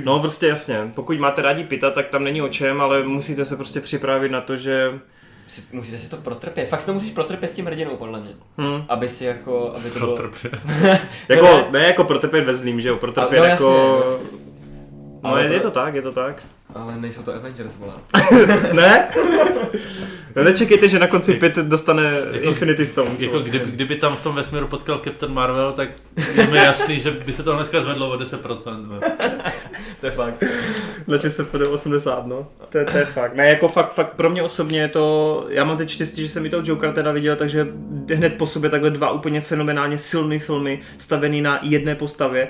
[0.04, 3.56] No prostě jasně, pokud máte rádi pita, tak tam není o čem, ale musíte se
[3.56, 5.00] prostě připravit na to, že...
[5.46, 6.68] si, musíte si to protrpět.
[6.68, 8.30] Fakt si to musíš protrpět s tím hrdinou, podle mě.
[8.58, 8.84] Hm.
[8.88, 10.16] Aby si jako, aby to bylo...
[10.16, 10.50] Protrpě.
[11.28, 11.66] Jako, ne.
[11.70, 14.02] ne jako protrpět ve zlým, že jo, protrpět no, jako...
[14.04, 14.38] jasně, jasně.
[15.22, 16.42] No Ale je, to- je to tak, je to tak.
[16.74, 17.92] Ale nejsou to Avengers, vole.
[18.72, 19.08] ne?
[20.36, 22.02] No nečekejte, že na konci Pit dostane
[22.32, 23.20] Infinity Stones.
[23.20, 25.88] Jako kdyby, kdyby tam v tom vesmíru potkal Captain Marvel, tak
[26.34, 28.86] je mi jasný, že by se to dneska zvedlo o 10%.
[28.88, 29.00] no.
[30.02, 30.44] To je fakt.
[31.06, 32.48] Na se půjde 80, no.
[32.68, 33.34] To, je- to je fakt.
[33.34, 36.46] Ne, jako fakt, fakt pro mě osobně je to, já mám teď štěstí, že jsem
[36.46, 37.66] i toho Jokera teda viděl, takže
[38.14, 42.48] hned po sobě takhle dva úplně fenomenálně silné filmy, stavený na jedné postavě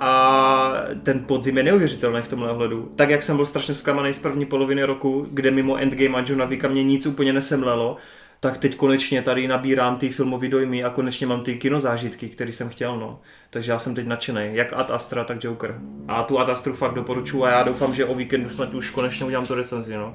[0.00, 2.92] a ten podzim je neuvěřitelný v tomhle ohledu.
[2.96, 6.44] Tak jak jsem byl strašně zklamaný z první poloviny roku, kde mimo Endgame a Johna
[6.44, 7.96] Wicka mě nic úplně nesemlelo,
[8.44, 12.68] tak teď konečně tady nabírám ty filmové dojmy a konečně mám ty kinozážitky, které jsem
[12.68, 13.20] chtěl, no.
[13.50, 15.78] Takže já jsem teď nadšený, jak Ad Astra, tak Joker.
[16.08, 19.26] A tu Ad Astru fakt doporučuji a já doufám, že o víkendu snad už konečně
[19.26, 20.14] udělám tu recenzi, no.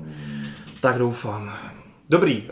[0.82, 1.54] Tak doufám.
[2.10, 2.44] Dobrý,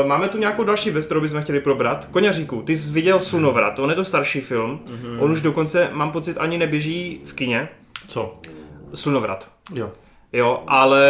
[0.00, 2.04] uh, máme tu nějakou další věc, kterou bychom chtěli probrat.
[2.10, 5.22] Koněříku, ty jsi viděl Slunovrat, on je to starší film, mm-hmm.
[5.22, 7.68] on už dokonce, mám pocit, ani neběží v kině.
[8.08, 8.34] Co?
[8.94, 9.48] Slunovrat.
[9.74, 9.92] Jo.
[10.32, 11.06] Jo, ale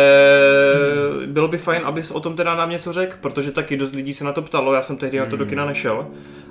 [1.27, 4.25] bylo by fajn, abys o tom teda nám něco řekl, protože taky dost lidí se
[4.25, 6.07] na to ptalo, já jsem tehdy na to do kina nešel.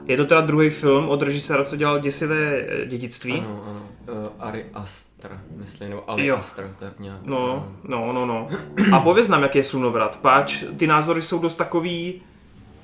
[0.06, 3.34] Je to teda druhý film od režiséra, co dělal Děsivé eh, dědictví.
[3.34, 3.82] Ano, ano.
[4.12, 6.36] Uh, Ari Aster, myslím, nebo Ali Jo.
[6.36, 7.18] Aster, tak nějak.
[7.26, 8.48] No, no, no, no.
[8.92, 10.18] A pověz nám, jaký je slunovrat.
[10.22, 12.22] Páč, ty názory jsou dost takový,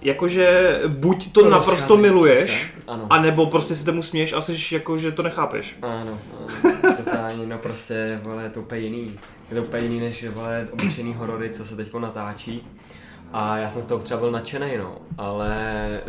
[0.02, 2.84] jakože buď to naprosto Rozcházející miluješ, se.
[2.88, 3.08] Ano.
[3.10, 5.78] anebo prostě se tomu směješ a jsi jako, že to nechápeš.
[5.82, 6.20] Ano,
[6.64, 9.20] ano, totálně, no prostě, vole, je to úplně jiný.
[9.50, 12.68] Je to úplně jiný než, vole, obyčejný horory, co se teď natáčí.
[13.34, 15.56] A já jsem z toho třeba byl nadšený, no, ale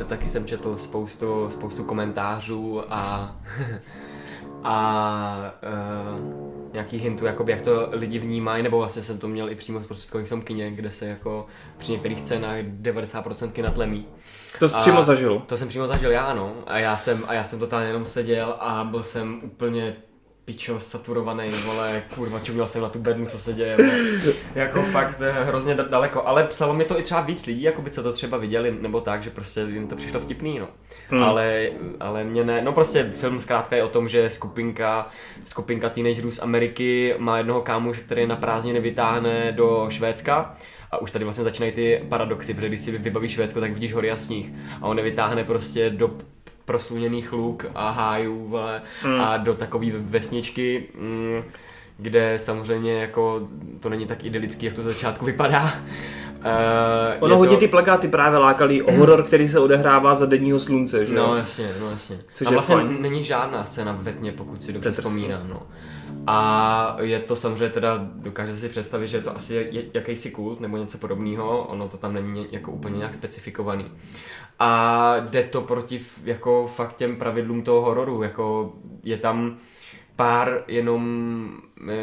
[0.08, 3.36] taky jsem četl spoustu, spoustu komentářů a
[4.64, 9.54] a uh, nějakých hintů, jakoby, jak to lidi vnímají, nebo vlastně jsem to měl i
[9.54, 11.46] přímo zprostředkovaný v tom kině, kde se jako
[11.76, 14.06] při některých scénách 90% natlemí.
[14.58, 15.42] To jsi A- přímo zažil.
[15.46, 16.52] To jsem přímo zažil já, no.
[16.66, 19.96] A já jsem, a já jsem totálně jenom seděl a byl jsem úplně
[20.48, 24.34] pičo, saturovaný, vole, kurva, čuměl jsem na tu bednu, co se děje, vole.
[24.54, 27.82] jako fakt eh, hrozně da- daleko, ale psalo mi to i třeba víc lidí, jako
[27.82, 30.68] by co to třeba viděli, nebo tak, že prostě jim to přišlo vtipný, no.
[31.08, 31.22] Hmm.
[31.22, 31.70] Ale,
[32.00, 35.08] ale mě ne, no prostě film zkrátka je o tom, že skupinka,
[35.44, 40.56] skupinka teenagerů z Ameriky má jednoho kámoše, který na prázdniny vytáhne do Švédska,
[40.90, 44.10] a už tady vlastně začínají ty paradoxy, protože když si vybavíš Švédsko, tak vidíš hory
[44.10, 44.52] a sníh.
[44.80, 46.10] A on je vytáhne prostě do
[46.72, 49.20] prosluněných luk a hájů vole, Mm.
[49.20, 51.42] a do takové vesničky, mm,
[51.98, 53.48] kde samozřejmě jako
[53.80, 55.72] to není tak idylický, jak to začátku vypadá.
[56.38, 56.44] Uh,
[57.20, 61.14] Ono hodně ty plakáty právě lákaly o horor, který se odehrává za denního slunce, že?
[61.14, 62.18] No jasně, no jasně.
[62.32, 62.96] Což a je vlastně fajn.
[63.02, 65.62] není žádná scéna ve tmě, pokud si dobře To je vzpomínám, no.
[66.30, 70.76] A je to samozřejmě teda, dokáže si představit, že je to asi jakýsi kult nebo
[70.76, 73.92] něco podobného, ono to tam není jako úplně nějak specifikovaný.
[74.58, 78.72] A jde to proti jako fakt těm pravidlům toho hororu, jako
[79.02, 79.56] je tam
[80.16, 81.50] pár jenom
[81.88, 81.94] eh,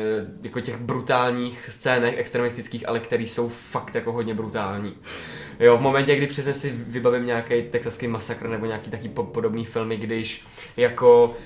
[0.42, 4.98] jako těch brutálních scének extremistických, ale které jsou fakt jako hodně brutální.
[5.60, 9.66] Jo, v momentě, kdy přesně si vybavím nějaký texaský masakr nebo nějaký taky po- podobný
[9.66, 10.46] filmy, když
[10.78, 11.38] jako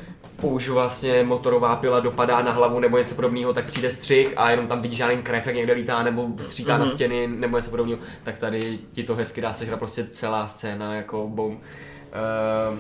[0.48, 4.68] už vlastně motorová pila dopadá na hlavu nebo něco podobného, tak přijde střih a jenom
[4.68, 6.80] tam vidíš žádný krev, jak někde lítá nebo stříká mm-hmm.
[6.80, 10.96] na stěny nebo něco podobného, tak tady ti to hezky dá sežrat prostě celá scéna
[10.96, 11.54] jako boom.
[11.54, 12.78] Uh,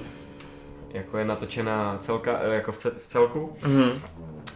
[0.93, 3.53] jako je natočená celka, eh, jako v, ce- v celku.
[3.61, 3.91] Mhm.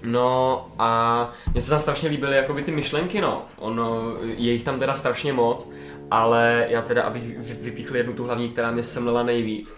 [0.04, 3.46] No a mně se tam strašně líbily jakoby ty myšlenky, no.
[3.58, 5.70] Ono, je jich tam teda strašně moc,
[6.12, 9.76] ale já teda, abych vy- vypíchl jednu tu hlavní, která mě semlela nejvíc,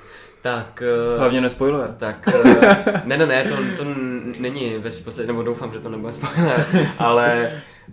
[0.54, 0.84] tak...
[1.16, 1.88] eh, Hlavně nespoiluje.
[1.98, 3.90] tak, eh, ne, ne, ne, to, to
[4.40, 6.66] není ve podstatě, nebo doufám, že to nebude spoiler,
[7.00, 7.50] ale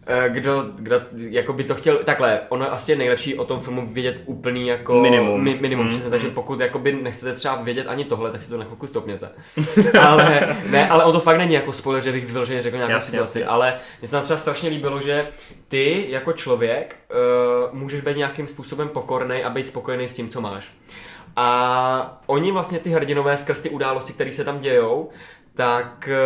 [0.07, 3.87] eh, kdo, kdo jako by to chtěl, takhle, ono asi je nejlepší o tom filmu
[3.93, 5.43] vědět úplný jako Minimum.
[5.43, 6.11] mi, minimum Mm, přesně, mm.
[6.11, 9.29] takže pokud jakoby nechcete třeba vědět ani tohle, tak si to na chvilku stopněte.
[10.01, 13.11] ale, ne, ale o to fakt není jako spoiler, že bych vyloženě řekl nějakou Jasně,
[13.11, 13.51] situaci, jasně.
[13.53, 15.29] ale mně se tam třeba strašně líbilo, že
[15.69, 16.97] ty jako člověk
[17.71, 20.73] uh, můžeš být nějakým způsobem pokorný a být spokojený s tím, co máš.
[21.37, 25.09] A oni vlastně ty hrdinové skrz ty události, které se tam dějou,
[25.55, 26.17] tak eh,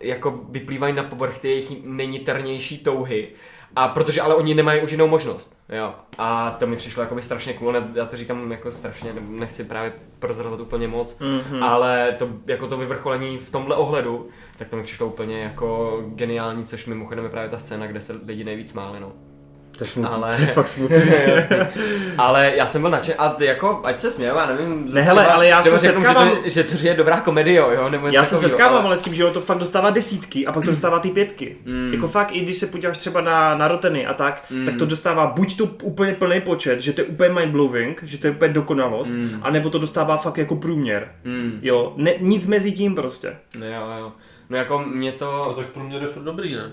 [0.00, 3.28] jako vyplývají na povrch ty jejich nejniternější touhy.
[3.76, 5.56] A protože ale oni nemají už jinou možnost.
[5.68, 5.94] Jo.
[6.18, 9.20] A to mi přišlo jako by strašně cool, ne, já to říkám jako strašně, ne-
[9.28, 11.62] nechci právě prozrazovat úplně moc, Mhm.
[11.62, 14.28] ale to, jako to vyvrcholení v tomhle ohledu,
[14.58, 18.12] tak to mi přišlo úplně jako geniální, což mimochodem je právě ta scéna, kde se
[18.26, 19.12] lidi nejvíc smáli, no.
[19.78, 20.96] To je smutný, Ale- to je fakt smutný.
[22.18, 24.88] Ale já jsem byl nadšen a jako, ať se směju, já nevím.
[24.94, 28.06] Ne, hele, ale já se setkávám- Že to, že to je dobrá komedie, jo, nebo
[28.06, 28.84] Já se takovýho, setkávám ale...
[28.86, 31.56] ale s tím, že on to fakt dostává desítky a pak to dostává ty pětky.
[31.64, 31.90] Mm.
[31.92, 34.64] Jako fakt, i když se podíváš třeba na, na Roteny a tak, Mm.
[34.66, 38.26] tak to dostává buď to úplně plný počet, že to je úplně mindblowing, že to
[38.26, 39.38] je úplně dokonalost, Mm.
[39.42, 41.08] anebo to dostává fakt jako průměr.
[41.24, 41.58] Mm.
[41.62, 43.36] Jo, ne, nic mezi tím prostě.
[43.58, 44.12] No jo, jo.
[44.50, 45.54] No jako mě A to...
[45.56, 46.70] tak průměr je dobrý, ne?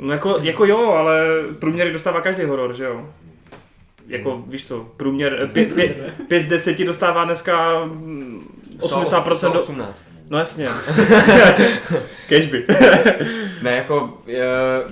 [0.00, 1.24] No jako, jako jo, ale
[1.58, 3.08] průměry dostává každý horor, že jo?
[4.06, 5.96] Jako, víš co, průměr, pět, pět,
[6.28, 8.48] pět z deseti dostává dneska mm,
[8.78, 9.58] 80% jsou do...
[9.60, 10.06] 18.
[10.30, 10.68] No jasně.
[12.28, 12.66] Cashby.
[13.62, 14.46] Ne, jako je,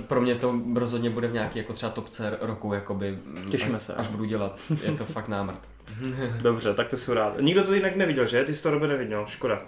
[0.07, 3.11] pro mě to rozhodně bude v nějaký jako třeba topce roku, jakoby.
[3.25, 3.93] mm, Těšíme se.
[3.93, 4.59] Až budu dělat.
[4.83, 5.59] Je to fakt námrt.
[6.41, 7.33] Dobře, tak to jsem rád.
[7.41, 8.43] Nikdo to jinak neviděl, že?
[8.43, 9.61] Ty jsi to Robe neviděl, škoda.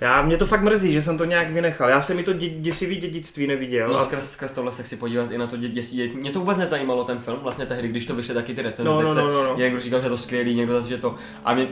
[0.00, 1.88] Já, mě to fakt mrzí, že jsem to nějak vynechal.
[1.88, 3.88] Já jsem mi to dě, děsivý dědictví neviděl.
[3.88, 4.04] No a...
[4.04, 5.96] skrz, skrz tohle se chci podívat i na to děsí.
[5.96, 6.16] děsí.
[6.16, 8.90] Mě to vůbec nezajímalo ten film, vlastně tehdy, když to vyšly taky ty recenze.
[8.92, 9.56] No, no, no, no, no.
[9.56, 11.14] Někdo říkal, že to skvělý, někdo zase, že to...
[11.44, 11.68] A mě,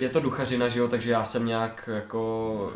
[0.00, 2.24] je to duchařina, že jo, takže já jsem nějak jako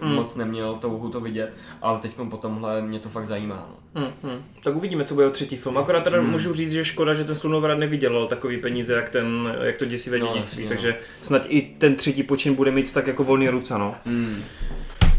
[0.03, 0.15] Mm.
[0.15, 1.53] moc neměl touhu to vidět,
[1.83, 3.69] ale teď po tomhle mě to fakt zajímá.
[3.95, 4.03] No.
[4.03, 4.45] Hmm, hmm.
[4.63, 5.79] Tak uvidíme, co bude o třetí film.
[5.79, 6.31] Akorát teda Hmm.
[6.31, 10.19] můžu říct, že škoda, že ten Slunovrad nevydělal takový peníze, jak, ten, jak to děsivé
[10.19, 10.48] No, dědictví.
[10.49, 10.69] Jasně, no.
[10.69, 13.95] takže snad i ten třetí počin bude mít tak jako volný ruce, no.
[14.05, 14.43] Mm.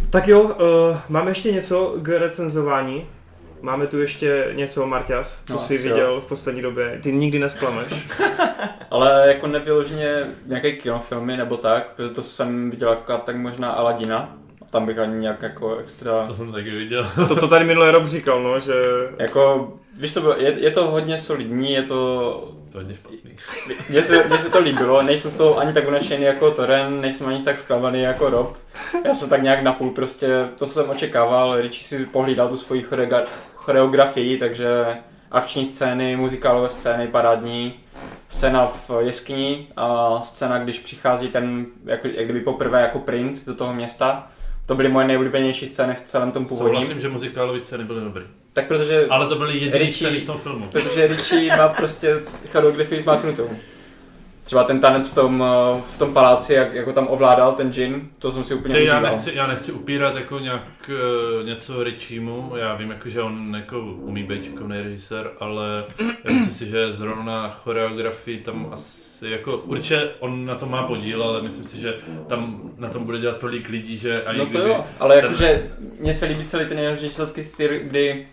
[0.10, 3.06] Tak jo, uh, máme ještě něco k recenzování.
[3.62, 7.00] Máme tu ještě něco, Marťas, co No, jsi viděl v poslední době.
[7.04, 7.88] Ty nikdy nesklameš.
[8.92, 14.39] Ale jako nevyloženě nějaké kinofilmy nebo tak, protože to jsem viděl jako tak možná Aladina.
[14.70, 16.28] Tam bych ani nějak jako extra...
[16.28, 17.12] To jsem taky viděl.
[17.28, 18.74] To, to tady minulý rok říkal, no, že...
[19.20, 22.54] Jako, víš co, bylo, je, je to hodně solidní, je to...
[22.72, 23.36] To je hodně špatný.
[23.90, 27.28] Mně se, mně se to líbilo, nejsem z toho ani tak unešený jako Toren, nejsem
[27.28, 28.58] ani tak zklamaný jako Rob.
[29.06, 32.82] Já jsem tak nějak napůl prostě, to co jsem očekával, Richie si pohlídal tu svoji
[32.82, 33.24] chorega-
[33.56, 34.98] choreografii, takže
[35.32, 37.80] akční scény, muzikálové scény, parádní,
[38.30, 43.56] scéna v jeskyni a scéna, když přichází ten, jako, jak kdyby poprvé jako princ do
[43.56, 44.28] toho města.
[44.70, 46.76] To byly moje nejoblíbenější scény v celém tom původním.
[46.82, 48.24] Souhlasím, že muzikálové scény byly dobrý.
[48.54, 50.68] Tak protože, Ale to byly jediné scény v tom filmu.
[50.72, 52.20] protože Richie má prostě
[52.52, 53.50] choreografii zmáknutou.
[54.50, 55.44] Třeba ten tanec v tom,
[55.78, 59.00] eh, v tom paláci, jak, jako tam ovládal ten džin, to jsem si úplně já,
[59.00, 63.80] nechci, já nechci upírat jako nějak uh, něco Richimu, já vím jako, že on jako
[63.82, 65.84] umí být šikovný režisér, ale
[66.24, 71.24] já myslím si, že zrovna choreografii tam asi jako, určitě on na tom má podíl,
[71.24, 71.96] ale myslím si, že
[72.28, 75.70] tam na tom bude dělat tolik lidí, že a No to jo, ale ten- jakože
[76.00, 78.28] mně se líbí celý ten režisérský styl, kdy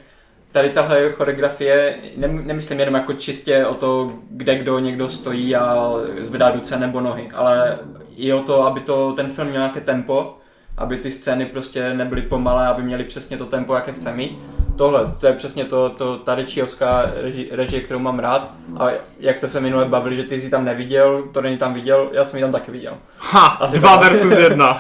[0.57, 5.93] tady tahle choreografie, ne, nemyslím jenom jako čistě o to, kde kdo někdo stojí a
[6.21, 7.79] zvedá ruce nebo nohy, ale
[8.17, 10.39] i o to, aby to, ten film měl nějaké tempo,
[10.77, 14.39] aby ty scény prostě nebyly pomalé, aby měly přesně to tempo, jaké chce mít.
[14.77, 18.53] Tohle, to je přesně to, to ta Richiovská reži, režie, kterou mám rád.
[18.79, 18.87] A
[19.21, 22.25] jak jste se minule bavili, že ty jsi tam neviděl, to není tam viděl, já
[22.25, 22.95] jsem ji tam taky viděl.
[23.19, 24.79] Ha, Asi dva versus jedna.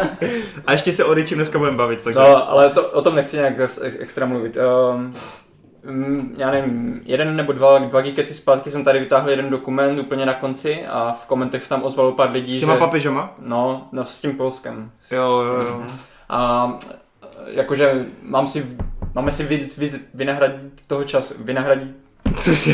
[0.66, 2.20] a ještě se o něčím dneska budeme bavit, takže...
[2.20, 4.56] No, ale to, o tom nechci nějak ex- ex- extra mluvit.
[4.94, 5.14] Um,
[6.38, 10.34] já nevím, jeden nebo dva, dva geekeci zpátky jsem tady vytáhl jeden dokument úplně na
[10.34, 12.78] konci a v komentech se tam ozvalo pár lidí, S těma že...
[12.78, 13.34] papežama?
[13.38, 14.90] No, no, s tím Polskem.
[15.10, 15.82] Jo, jo, jo.
[16.28, 16.72] A
[17.46, 18.66] jakože mám si,
[19.14, 21.90] máme si víc, víc vynahradit toho času, vynahradit,
[22.36, 22.72] Cože?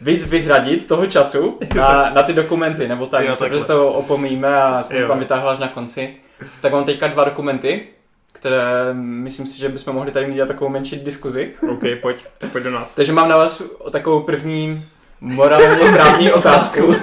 [0.00, 3.58] víc vyhradit toho času na, na ty dokumenty, nebo tak, Jo, jo, takhle.
[3.58, 5.02] že to opomíme a jsem Jo.
[5.02, 6.16] to tam vytáhl až na konci.
[6.60, 7.86] Tak mám teďka dva dokumenty,
[8.32, 8.62] které
[8.94, 11.50] myslím si, že bychom mohli tady mít dělat takovou menší diskuzi.
[11.72, 12.94] OK, pojď, pojď do nás.
[12.94, 14.84] Takže mám na vás takovou první
[15.20, 16.94] morálně právní otázku.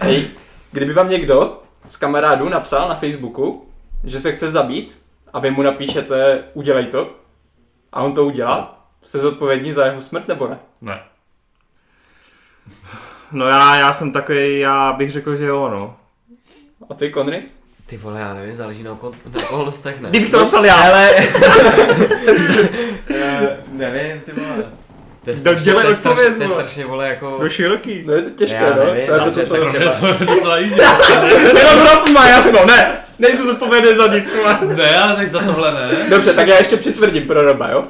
[0.00, 0.26] Hej,
[0.72, 3.66] kdyby vám někdo z kamarádů napsal na Facebooku,
[4.04, 4.98] že se chce zabít
[5.32, 7.10] a vy mu napíšete udělej to
[7.92, 10.58] a on to udělá, jste zodpovědní za jeho smrt nebo ne?
[10.80, 11.00] Ne.
[13.32, 15.96] No já, já jsem takový, já bych řekl, že jo, no.
[16.90, 17.42] A ty, Konry?
[17.86, 20.10] Ty vole, já nevím, záleží na, okol, na okolnostech, ne?
[20.10, 20.74] Kdybych to napsal já.
[20.74, 21.10] Ale...
[23.14, 24.64] Eh, nevím, ty vole.
[25.24, 27.38] To je No, strašně, to je strašně, to je strašně, vole, jako...
[27.42, 28.02] No široký.
[28.06, 28.84] No je to těžké, Já no.
[28.84, 30.80] nevím, Já to, ale to, tak to, Pro mě třeba- to je docela easy.
[31.58, 32.96] Jenom to má jasno, ne.
[33.20, 34.58] Nejsem zodpovědný za nic, vole.
[34.76, 35.90] Ne, ale tak za tohle ne.
[36.10, 37.84] Dobře, tak já ještě přitvrdím pro Roba, jo?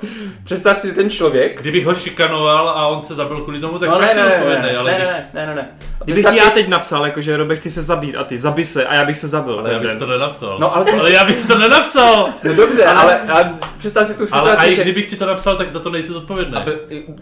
[0.45, 1.61] Představ si ten člověk.
[1.61, 4.23] Kdybych ho šikanoval a on se zabil kvůli tomu, tak No ne, ne,
[4.63, 5.09] ne, ale ne, když...
[5.09, 5.69] ne, ne, ne, ne.
[6.05, 8.95] Kdybych si- já teď napsal, jakože Robek chci se zabít a ty zabij se a
[8.95, 9.59] já bych se zabil.
[9.59, 10.57] Ale já bych to nenapsal.
[10.61, 12.29] No, ale ty- ale já bych to nenapsal.
[12.45, 14.83] No dobře, ale, ale představ si tu Ale a situaci, i že...
[14.83, 16.55] kdybych ti to napsal, tak za to nejsi zodpovědný.
[16.57, 16.73] A by,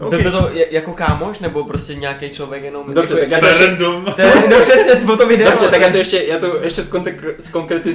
[0.09, 2.93] by, by to jako kámoš, nebo prostě nějaký člověk jenom...
[2.93, 4.05] Dobře, jako, tak já To to random.
[4.15, 5.45] To je, no přesně, potom jde.
[5.45, 7.35] dobře, tak já to ještě, já to ještě zkontek-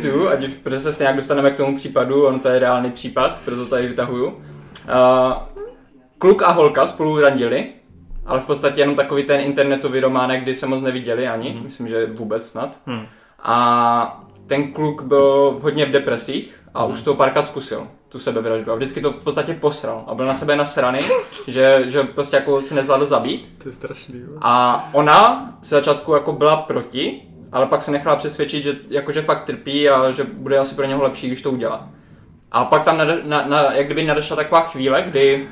[0.08, 3.40] zkonkretizuju, ať už, protože se nějak dostaneme k tomu případu, on to je reálný případ,
[3.44, 4.26] proto tady vytahuju.
[4.26, 4.34] Uh,
[6.18, 7.66] kluk a holka spolu randili,
[8.26, 11.62] ale v podstatě jenom takový ten internetový románek, kdy se moc neviděli ani, Mhm.
[11.64, 12.78] myslím, že vůbec snad.
[12.86, 13.06] Hm.
[13.42, 16.92] A ten kluk byl hodně v depresích a Mhm.
[16.92, 18.72] už to párkrát zkusil, tu sebevraždu.
[18.72, 20.98] A vždycky to v podstatě posral a byl na sebe nasraný,
[21.48, 23.52] že, že prostě jako se nezvládl zabít.
[23.62, 24.22] To je strašný.
[24.42, 27.22] A ona z začátku jako byla proti,
[27.54, 31.02] ale pak se nechala přesvědčit, že jakože fakt trpí a že bude asi pro něho
[31.02, 31.88] lepší, když to udělá.
[32.52, 35.48] A pak tam nade, na, na, jak kdyby nadešla taková chvíle, kdy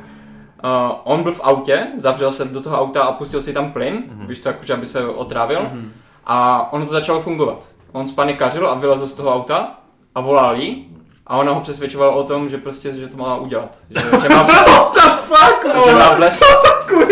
[0.64, 0.70] uh,
[1.05, 4.26] on byl v autě, zavřel se do toho auta a pustil si tam plyn, mm-hmm.
[4.26, 5.61] víš co, jakože aby se otrávil.
[5.61, 5.88] Mm-hmm.
[6.26, 7.59] A ono to začalo fungovat.
[7.92, 9.74] On spanikařil a vylezl z toho auta
[10.14, 10.88] a volal jí.
[11.26, 13.76] A ona ho přesvědčovala o tom, že prostě, že to má udělat.
[13.90, 16.42] Že, že má, What the fuck, že má vlez,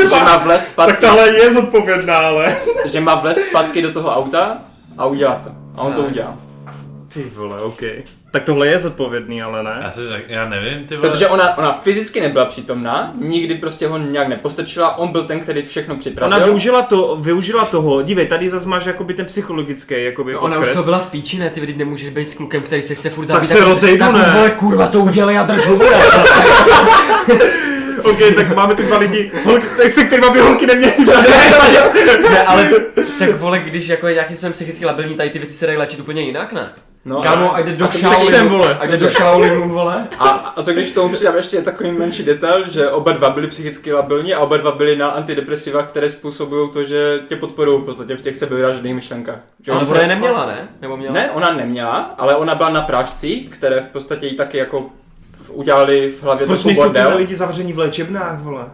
[0.02, 2.56] že má vlez zpátky Tak tahle je zodpovědná, ale.
[2.86, 4.58] že má vlez zpátky do toho auta
[4.98, 5.50] a udělat to.
[5.76, 6.10] A on to Tak.
[6.10, 6.34] udělal.
[7.14, 7.80] Ty vole, OK.
[8.30, 9.92] Tak tohle je zodpovědný, ale Já, ne.
[9.94, 11.08] si, tak, já nevím, ty vole.
[11.10, 15.62] Protože ona, ona fyzicky nebyla přítomná, nikdy prostě ho nějak nepostrčila, on byl ten, který
[15.62, 16.36] všechno připravil.
[16.36, 20.56] Ona využila, to, využila toho, dívej, tady zase máš jakoby ten psychologický jakoby No, ona
[20.58, 20.78] už odkres.
[20.78, 21.50] to byla v píči, ne?
[21.50, 23.50] Ty vždyť nemůžeš být s klukem, který se chce furt Tak zabít.
[23.50, 24.20] se rozejdu, tak ne?
[24.20, 25.84] už, vole, kurva, to udělej a drž hubu.
[28.04, 30.92] OK, tak máme ty dva lidi, holky, tak se kterýma by holky neměly
[32.30, 32.70] ne, ale
[33.18, 36.00] tak vole, když jako je nějakým způsobem psychicky labilní, tady ty věci se dají léčit
[36.00, 36.72] úplně jinak, ne?
[37.04, 38.78] No, Kámo, a jde do Shaolinu, vole?
[38.80, 40.08] a jde do Shaolinu, vole.
[40.18, 43.46] a, a co když k tomu přidám ještě takový menší detail, že oba dva byli
[43.46, 47.84] psychicky labilní a oba dva byli na antidepresiva, které způsobují to, že tě podporují v
[47.84, 49.38] podstatě v těch sebevražedných myšlenkách.
[49.62, 50.68] Že ona je neměla, ne?
[50.80, 51.14] Nebo měla?
[51.14, 54.90] Ne, ona neměla, ale ona byla na prášcích, které v podstatě jí taky jako
[55.52, 57.18] udělali v hlavě Proč nejsou tyhle bordel.
[57.18, 58.64] lidi zavření v léčebnách, vole?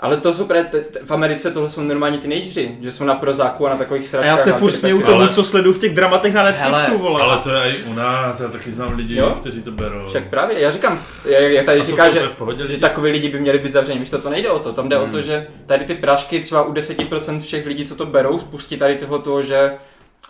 [0.00, 3.14] Ale to jsou právě, t- t- v Americe tohle jsou normální teenageři, že jsou na
[3.14, 4.30] prozáku a na takových A sračkách.
[4.30, 7.22] já se furt směju tomu, Ale- co sleduju v těch dramatech na Netflixu, Hele, vole.
[7.22, 9.36] Ale to je i u nás, já taky znám lidi, Jo?
[9.40, 10.08] kteří to berou.
[10.08, 10.98] Však právě, já říkám,
[11.28, 12.20] jak tady A říká, že,
[12.56, 12.76] že lidi?
[12.76, 13.98] takový lidi by měli být zavření.
[13.98, 15.10] Víš, to, to nejde o to, tam jde o Hmm.
[15.12, 18.94] to, že tady ty prášky třeba u 10% všech lidí, co to berou, spustí tady
[18.96, 19.72] tohle toho, že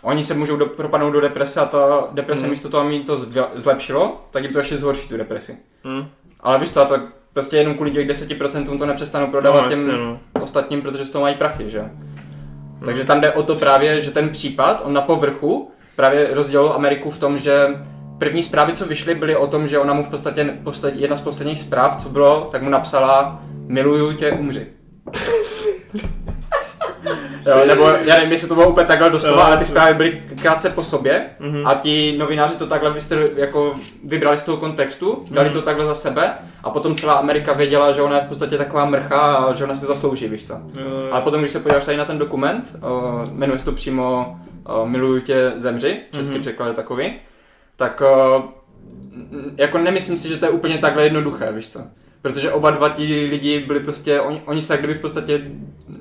[0.01, 2.51] oni se můžou do, propadnout do deprese a ta deprese Hmm.
[2.51, 3.17] místo toho, aby jim to
[3.55, 5.57] zlepšilo, tak jim to ještě zhorší tu depresi.
[5.87, 6.07] Hm.
[6.39, 6.99] Ale víš co, to
[7.33, 10.19] prostě jenom kvůli těch 10% to nepřestanou prodávat No, těm jasně, no.
[10.41, 11.91] ostatním, protože z toho mají prachy, že?
[12.85, 17.11] Takže tam jde o to právě, že ten případ, on na povrchu právě rozdělil Ameriku
[17.11, 17.67] v tom, že
[18.17, 21.21] první zprávy, co vyšly, byly o tom, že ona mu v podstatě, posled, jedna z
[21.21, 24.67] posledních zpráv, co bylo, tak mu napsala miluju tě, umři.
[27.47, 30.69] Jo, nebo já nevím, jestli to bylo úplně takhle doslova, ale ty zprávy byly krátce
[30.69, 31.67] po sobě Mhm.
[31.67, 32.93] a ti novináři to takhle
[33.35, 35.57] jako vybrali z toho kontextu, dali Mhm.
[35.57, 36.31] to takhle za sebe
[36.63, 39.75] a potom celá Amerika věděla, že ona je v podstatě taková mrcha a že ona
[39.75, 40.53] si to zaslouží, víš co.
[41.11, 44.37] Ale potom, když se podíváš tady na ten dokument, uh, jmenuje se to přímo
[44.81, 46.37] uh, Miluju tě, zemři, český Mhm.
[46.37, 46.41] mm-hmm.
[46.41, 47.13] překlad je takový,
[47.75, 48.01] tak
[48.37, 48.43] uh,
[49.31, 51.79] n- jako nemyslím si, že to je úplně takhle jednoduché, víš co.
[52.21, 55.41] Protože oba dva ti lidi byli prostě, oni, oni se jak kdyby v podstatě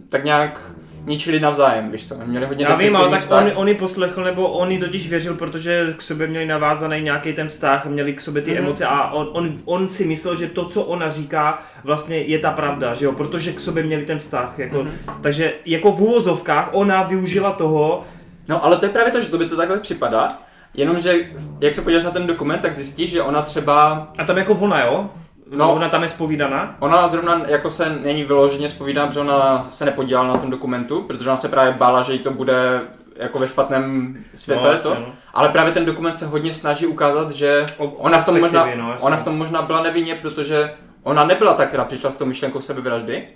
[0.09, 0.61] tak nějak
[1.07, 2.15] ničili navzájem, víš co.
[2.15, 3.45] Oni měli hodně Já vím, ale tak vztah.
[3.45, 7.33] on, on ji poslechl, nebo on ji totiž věřil, protože k sobě měli navázaný nějaký
[7.33, 8.61] ten vztah, měli k sobě ty Mhm.
[8.61, 8.67] mm.
[8.67, 12.51] emoce a on, on, on, si myslel, že to, co ona říká, vlastně je ta
[12.51, 14.93] pravda, že jo, protože k sobě měli ten vztah, jako, Mhm.
[15.23, 18.05] takže jako v úvozovkách ona využila toho,
[18.49, 20.29] No ale to je právě to, že to by to takhle připadá,
[20.75, 21.15] jenomže
[21.61, 24.81] jak se podíváš na ten dokument, tak zjistíš, že ona třeba a tam jako ona,
[24.81, 25.11] jo,
[25.51, 25.75] No.
[25.75, 30.29] ona tam je spovídaná, Ona zrovna jako se není vyloženě zpovídá, protože ona se nepodílela
[30.29, 32.81] na tom dokumentu, protože ona se právě bála, že jí to bude
[33.17, 34.95] jako ve špatném světle No, to.
[34.95, 35.07] no.
[35.35, 39.17] Ale právě ten dokument se hodně snaží ukázat, že ona v tom možná, no, ona
[39.17, 43.29] v tom možná byla nevinně, protože ona nebyla ta, která přišla s tou myšlenkou sebevraždy.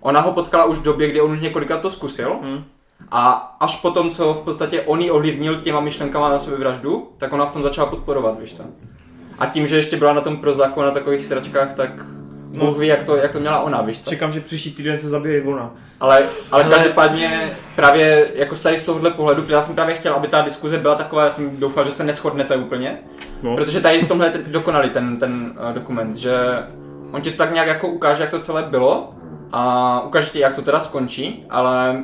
[0.00, 2.36] Ona ho potkala už v době, kdy on už několikrát to zkusil.
[2.42, 2.64] Hmm.
[3.10, 7.46] A až potom, co v podstatě on ji ovlivnil těma myšlenkama na sebevraždu, tak ona
[7.46, 8.62] v tom začala podporovat, víš co.
[9.38, 11.90] A tím, že ještě byla na tom prozaku na takových sračkách, tak
[12.56, 12.66] No.
[12.66, 14.10] Bůh ví, jak to, jak to měla ona, víš co.
[14.10, 15.70] čekám, že příští týden se zabije i ona.
[16.00, 16.22] Ale,
[16.52, 16.76] ale Hele.
[16.76, 20.78] každopádně právě jako tady z tohohle pohledu, protože já jsem právě chtěl, aby ta diskuze
[20.78, 22.98] byla taková, já jsem doufal, že se neschodnete úplně,
[23.42, 23.56] No.
[23.56, 26.32] protože tady v tomhle dokonalý ten, ten uh, dokument, že
[27.12, 29.14] on ti tak nějak jako ukáže, jak to celé bylo
[29.52, 31.96] a ukáže ti, jak to teda skončí, ale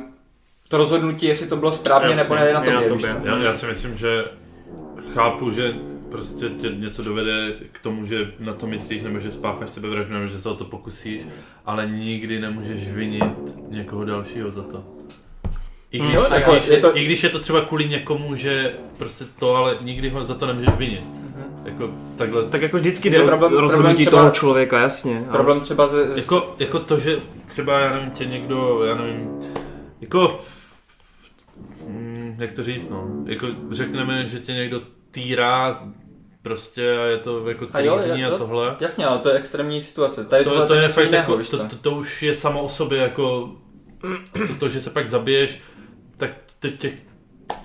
[0.69, 3.15] to rozhodnutí, jestli to bylo správně nebo ne, je na tobě?
[3.23, 4.23] Já, já si myslím, že
[5.13, 5.73] chápu, že
[6.11, 10.27] prostě tě něco dovede k tomu, že na to myslíš, nebo že spácháš sebevraždu, nebo
[10.27, 11.21] že se o to pokusíš,
[11.65, 13.23] ale nikdy nemůžeš vinit
[13.69, 14.83] někoho dalšího za to.
[15.91, 18.35] I když, Jo, i, jako když, je to- I když je to třeba kvůli někomu,
[18.35, 21.03] že prostě to, ale nikdy ho za to nemůžeš vinit.
[21.65, 25.17] Jako takhle, Tak jako vždycky jde o problém- problém rozhodnutí třeba- toho člověka, jasně.
[25.17, 28.95] ale- Problém třeba ze, z, Jako, jako to, že třeba, já nevím, tě někdo, já
[28.95, 29.29] nevím,
[30.01, 30.39] jako,
[31.87, 34.81] mm, jak to říct, no, jako řekneme, že tě někdo
[35.11, 35.73] týrá
[36.41, 37.99] prostě a je to jako A jo,
[38.33, 38.75] a tohle.
[38.79, 40.25] Jasně, ale to je extrémní situace.
[40.25, 42.63] Tady To, tohle to, je něco fakt jiného, jako, to, to, to, už je samo
[42.63, 43.51] o sobě jako,
[44.47, 45.59] to, to, že se pak zabiješ,
[46.17, 46.91] tak teď tě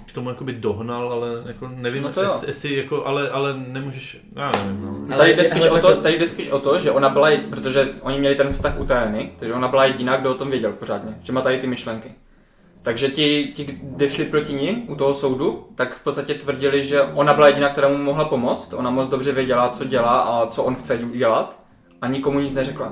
[0.07, 2.41] k tomu jakoby dohnal, ale jako nevím, No to jo.
[2.47, 5.17] jestli, jako, ale, ale nemůžeš, já nevím, no.
[5.17, 7.89] Tady Ale- jde, spíš o to, tady jde spíš o to, že ona byla, protože
[8.01, 11.33] oni měli ten vztah utajený, takže ona byla jediná, kdo o tom věděl pořádně, že
[11.33, 12.13] má tady ty myšlenky.
[12.87, 17.03] Takže ti, ti, kde šli proti ní u toho soudu, tak v podstatě tvrdili, že
[17.03, 20.63] ona byla jediná, která mu mohla pomoct, ona moc dobře věděla, co dělá a co
[20.63, 21.61] on chce dělat
[22.03, 22.87] a nikomu nic neřekla.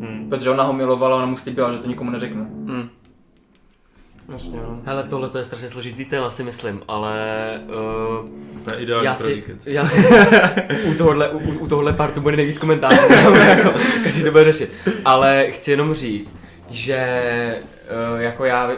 [0.00, 0.26] Hmm.
[0.28, 2.40] Protože ona ho milovala, ona mu slíbila, že to nikomu neřekne.
[2.42, 2.88] Hmm.
[4.32, 4.80] Jasně, no.
[4.84, 7.14] Hele, tohle to je strašně složitý téma, si myslím, ale
[7.66, 10.06] uh, To je ideální já si, já si
[10.90, 13.12] u, tohohle, u, u tohohle partu bude nejvíc komentářů,
[13.48, 13.72] jako,
[14.04, 14.72] každý to bude řešit.
[15.04, 16.38] Ale chci jenom říct,
[16.70, 17.62] že
[18.14, 18.74] uh, jako já uh,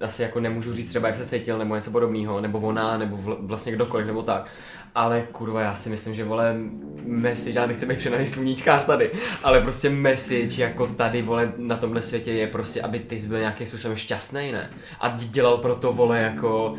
[0.00, 3.36] asi jako nemůžu říct třeba jak se cítil nebo něco podobného, nebo ona, nebo vl-
[3.40, 4.50] vlastně kdokoliv, nebo tak.
[4.94, 6.56] Ale kurva, já si myslím, že vole
[7.04, 9.10] message, já nechci být přenaný sluníčkář tady,
[9.44, 13.66] ale prostě message jako tady vole na tomhle světě je prostě, aby ty byl nějakým
[13.66, 14.70] způsobem šťastný, ne?
[15.00, 16.74] A dělal pro to vole jako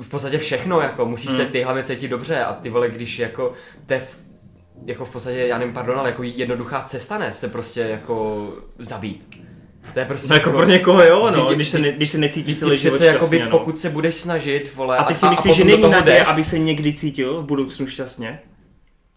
[0.00, 3.52] v podstatě všechno, jako musíš se ty hlavně cítit dobře a ty vole, když jako
[3.86, 4.18] tev
[4.86, 8.48] jako v podstatě, já nevím, pardon, ale jako jednoduchá cesta ne, se prostě jako
[8.78, 9.45] zabít.
[9.92, 12.18] To je prostě No jako pro někoho jo, no, Vždyť- když se, ne, když se
[12.18, 13.58] necítí ty celý život přece jakoby, šťastně, no.
[13.58, 16.28] pokud se budeš snažit, vole, A ty si myslíš, že potom do není naděje, jdeš,
[16.28, 18.38] aby se někdy cítil v budoucnu šťastně?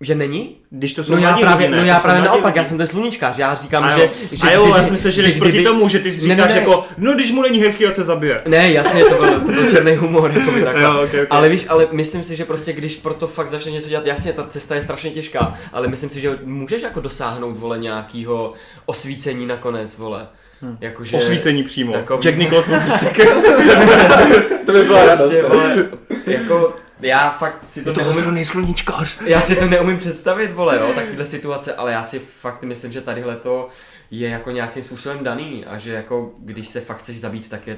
[0.02, 0.56] že není?
[0.70, 1.82] Když to jsou No já mladí právě, lidi, ne?
[1.82, 2.58] no já právě naopak, lidi.
[2.60, 4.92] já jsem ten sluníčkář, já říkám, A že, jo, že a jo, kdyby- já si
[4.92, 6.60] myslel, že jdeš proti tomu, že ty si Ne, ne, říkáš ne.
[6.60, 8.42] jako, no když mu není hezký, ať se zabije.
[8.48, 10.84] Ne, jasně, to byl, to byl černý humor, jako by takhle.
[10.84, 11.28] Jo, okay, okay.
[11.30, 14.48] Ale víš, ale myslím si, že prostě když proto fakt začneš něco dělat, jasně, ta
[14.48, 18.54] cesta je strašně těžká, ale myslím si, že můžeš jako dosáhnout, vole, nějakýho
[18.86, 20.28] osvícení nakonec, vole.
[20.62, 20.78] Hm.
[20.82, 21.18] Jakože...
[21.18, 21.94] Osvícení přímo.
[21.94, 23.24] Takový- Jack Nicholson si sekl.
[24.66, 25.20] To by byla radost.
[25.22, 25.86] Prostě, vole,
[26.28, 29.18] jako, já fakt si to, To neumím, zastraný sluníčkář.
[29.26, 33.02] já si to neumím představit, vole, jo, takovýhle situace, ale já si fakt myslím, že
[33.02, 33.68] tadyhle to
[34.12, 37.78] je jako nějakým způsobem daný a že jako, když se fakt chceš zabít, tak je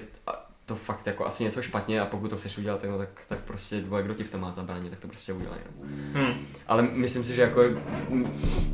[0.72, 3.82] to fakt jako asi něco špatně a pokud to chceš udělat, no, tak, tak prostě
[3.82, 5.60] dvoje, kdo ti v tom má zabránit, tak to prostě udělej.
[5.80, 5.88] No.
[6.14, 6.34] Hm.
[6.68, 7.62] Ale myslím si, že jako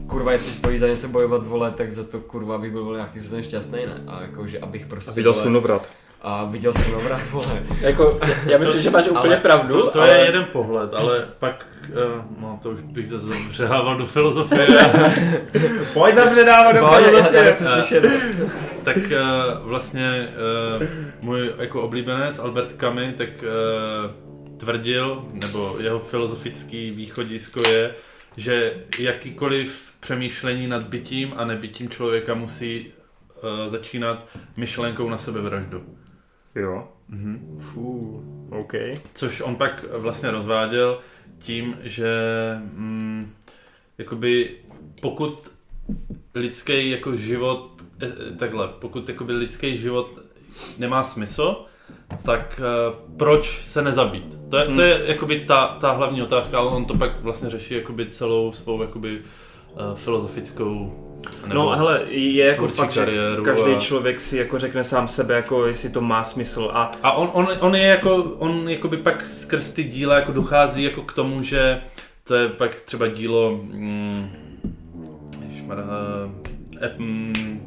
[0.07, 3.43] kurva, jestli stojí za něco bojovat, vole, tak za to kurva bych byl vole, nějaký
[3.43, 4.03] šťastný, ne?
[4.07, 5.89] A jako, že abych prostě A viděl vole, slunovrat.
[6.22, 7.63] A viděl jsem návrat, vole.
[7.80, 10.11] Jako, já myslím, že máš úplně ale pravdu, To, to ale...
[10.18, 14.68] je jeden pohled, ale pak, uh, no to už bych zase přehával do filozofie,
[15.93, 17.43] Pojď tam předávat do Pojď, já- já filozofie.
[17.43, 18.05] nechci slyšet.
[18.84, 20.28] tak uh, vlastně
[20.80, 20.88] uh,
[21.22, 27.91] můj jako oblíbenec Albert Camus tak uh, tvrdil, nebo jeho filozofický východisko je,
[28.38, 32.88] že jakýkoliv přemýšlení nad bytím a nebytím člověka musí
[33.68, 34.26] začínat
[34.57, 35.84] myšlenkou na sebevraždu.
[36.58, 36.88] Jo.
[37.10, 37.60] Mhm.
[37.62, 38.74] Fů, OK.
[39.14, 40.99] Což on pak vlastně rozváděl
[41.39, 42.10] tím, že
[42.74, 43.34] mm,
[43.97, 44.55] jakoby
[45.01, 45.51] pokud
[46.36, 50.20] lidský jako život, eh, eh, takhle, pokud jakoby lidský život
[50.78, 51.66] nemá smysl,
[52.24, 54.39] tak uh, proč se nezabít?
[54.49, 57.74] To je, to je jakoby ta, ta hlavní otázka, ale on to pak vlastně řeší
[57.74, 61.07] jakoby celou svou jakoby uh, filozofickou
[61.53, 63.07] No hele, je jako fakt, že
[63.43, 67.11] každý a- člověk si jako řekne sám sebe, jako jestli to má smysl a A
[67.11, 71.13] on, on, on je jako, on jakoby pak skrz ty díla jako dochází jako k
[71.13, 71.82] tomu, že
[72.24, 74.30] to je pak třeba dílo, mm,
[76.82, 77.61] eh, mm,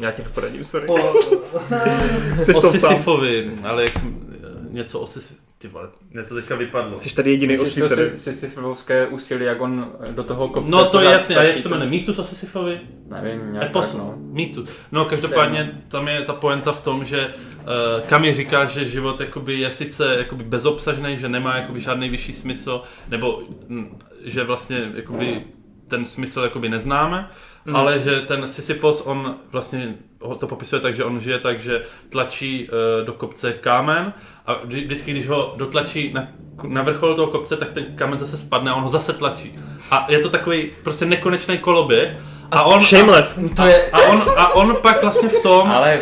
[0.00, 0.86] já ti poradím, sorry.
[2.42, 2.62] Jsi v o.
[2.62, 4.38] Sisyfovi, ale jak jsem, eh,
[4.70, 6.98] něco o Sisyfovi, ty vole, mě to teďka vypadlo.
[6.98, 8.10] Jsi tady jediný osvícený.
[8.10, 11.68] si- Sisyfovské úsilí, jak on do toho kopce No to je jasně, a jak se
[11.68, 12.80] jmenuje, Mýtus o Sisyfovi?
[13.08, 14.14] Nevím, nějak Epos, tak, no.
[14.16, 14.68] Mýtus.
[14.92, 19.58] No každopádně tam je ta poenta v tom, že uh, Kami říká, že život jakoby
[19.60, 25.44] je sice jakoby bezobsažný, že nemá jakoby žádný vyšší smysl, nebo mm, že vlastně jakoby
[25.88, 27.28] ten smysl jakoby neznáme,
[27.64, 27.76] mm.
[27.76, 31.82] ale že ten Sisyphos, on vlastně ho to popisuje tak, že on žije tak, že
[32.08, 34.12] tlačí uh, do kopce kámen
[34.46, 36.28] a vždy- vždycky, když ho dotlačí na,
[36.68, 39.58] na vrchol toho kopce, tak ten kámen zase spadne a on ho zase tlačí.
[39.90, 42.16] A je to takový prostě nekonečný koloběh
[42.50, 43.38] a on, Shameless.
[43.56, 43.90] To je...
[43.90, 46.00] a on, a on pak vlastně v tom, Ale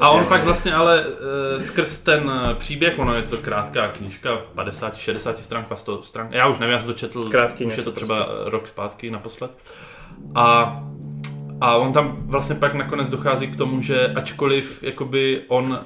[0.00, 1.14] a on pak vlastně ale uh,
[1.58, 6.58] skrz ten eh, příběh, ono je to krátká knížka, 50-60 stránka, 100 stran, já už
[6.58, 8.50] nevím, já jsem to četl, Krátký už je to třeba prostě.
[8.50, 9.50] rok zpátky naposled.
[10.34, 10.80] A,
[11.62, 15.78] a on tam vlastně pak nakonec dochází k tomu, že ačkoliv jakoby on,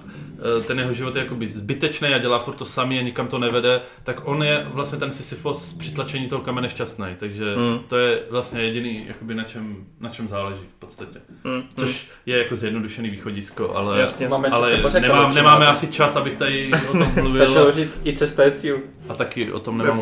[0.58, 3.38] eh, ten jeho život je jakoby zbytečný a dělá furt to samý a nikam to
[3.38, 7.78] nevede, tak on je vlastně ten Sisyfos při tlačení toho kamene šťastný, takže Mm.
[7.88, 11.18] to je vlastně jediný, jakoby na čem, na čem záleží v podstatě.
[11.44, 16.16] Mm, Což je jako zjednodušený východisko, ale, Jasně, Máme ale pořekadlo nemám, nemáme asi čas,
[16.16, 18.78] abych tady o tom mluvil Stačilo říct, i cesta je cíl.
[19.08, 20.00] a taky o tom nemám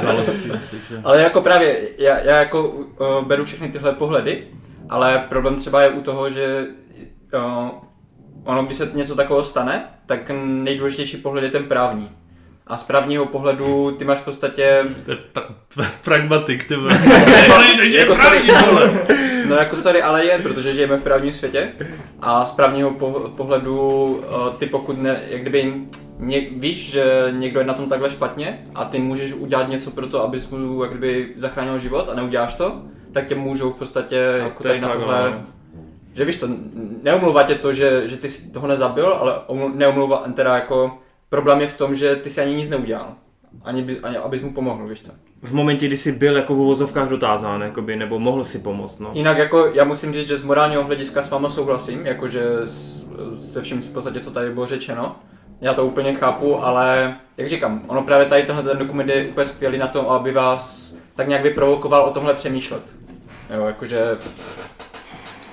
[0.00, 0.50] znalostí.
[0.70, 1.00] Takže...
[1.04, 4.42] Ale jako právě, já, já jako uh, beru všechny tyhle pohledy,
[4.88, 6.66] ale problém třeba je u toho, že
[7.34, 7.68] uh,
[8.44, 12.10] ono, když se něco takového stane, tak nejdůležitější pohled je ten právní.
[12.66, 16.74] A z právního pohledu ty máš v podstatě, To je pra- pra- pragmatik, ty.
[17.48, 18.40] Jako jako sorry.
[19.48, 21.72] no jako sorry, ale je, protože žijeme v právním světě
[22.20, 25.74] a z právního po- pohledu uh, ty pokud ne, jak kdyby
[26.18, 30.06] ně, víš, že někdo je na tom takhle špatně a ty můžeš udělat něco pro
[30.06, 32.82] to, abys mu jak kdyby zachránil život a neuděláš to,
[33.16, 35.44] tak tě můžou v podstatě jako je tady na tohle no.
[36.14, 36.48] že víš to,
[37.02, 39.40] neomlouvá tě to, že, že ty jsi toho nezabil, ale
[39.74, 40.98] neomlouvá, teda jako
[41.28, 43.14] problém je v tom, že ty si ani nic neudělal.
[43.64, 45.10] Ani, by, ani abys mu pomohl, víš co.
[45.42, 49.10] V momentě, kdy jsi byl jako v uvozovkách dotázán, jakoby, nebo mohl si pomoct, no.
[49.14, 53.06] Jinak jako já musím říct, že z morálního hlediska s váma souhlasím, jakože s-
[53.52, 55.16] se vším v podstatě, co tady bylo řečeno.
[55.60, 59.44] Já to úplně chápu, ale jak říkám, ono právě tady tenhle ten dokument je úplně
[59.44, 62.82] skvělý na tom, aby vás tak nějak vyprovokoval o tomhle přemýšlet.
[63.56, 64.18] Jo, jakože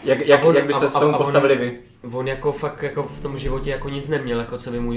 [0.03, 1.80] jak, jak, on- jak byste a- se tomu a on- postavili vy?
[2.14, 4.91] On jako fakt jako v tom životě jako nic neměl, jako co by mu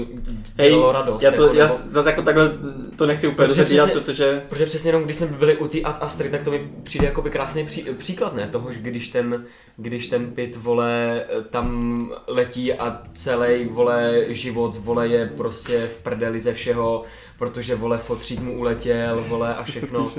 [0.57, 1.21] Hej, dělalo radost.
[1.21, 2.51] já, to, jako, já nebo- zase jako takhle
[2.97, 5.97] to nechci úplně Protože přesně- protože Protože přesně jenom když jsme byli u té Ad
[6.03, 8.47] Astry, tak to mi přijde jako by krásný pří, příklad, ne?
[8.51, 9.45] Toho, že když ten,
[9.77, 16.39] když ten pit, vole, tam letí a celý, vole, život, vole, je prostě v prdeli
[16.39, 17.03] ze všeho,
[17.39, 20.11] protože, vole, fotřík mu uletěl, vole, a všechno.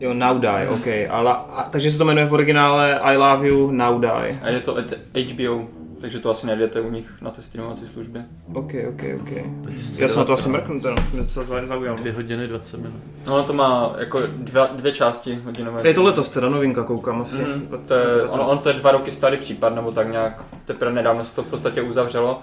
[0.00, 0.86] Jo, Now Die, ok.
[1.10, 4.40] Ale, a, takže se to jmenuje v originále I Love You, Now Die.
[4.42, 4.76] a je to
[5.34, 5.68] HBO,
[6.00, 8.26] takže to asi najdete u nich na té streamovací službě.
[8.54, 9.30] Ok, ok, ok.
[9.98, 11.96] Já jsem na to asi mrknu, teda, mě to se zaujalo.
[11.98, 13.00] Dvě hodiny 20 minut.
[13.26, 15.88] No ono to má jako dva, dvě části hodinové.
[15.88, 17.38] Je to letos teda novinka, koukám asi.
[17.38, 20.92] Mm, to je, ono, on to je dva roky starý případ, nebo tak nějak, teprve
[20.92, 22.42] nedávno se to v podstatě uzavřelo.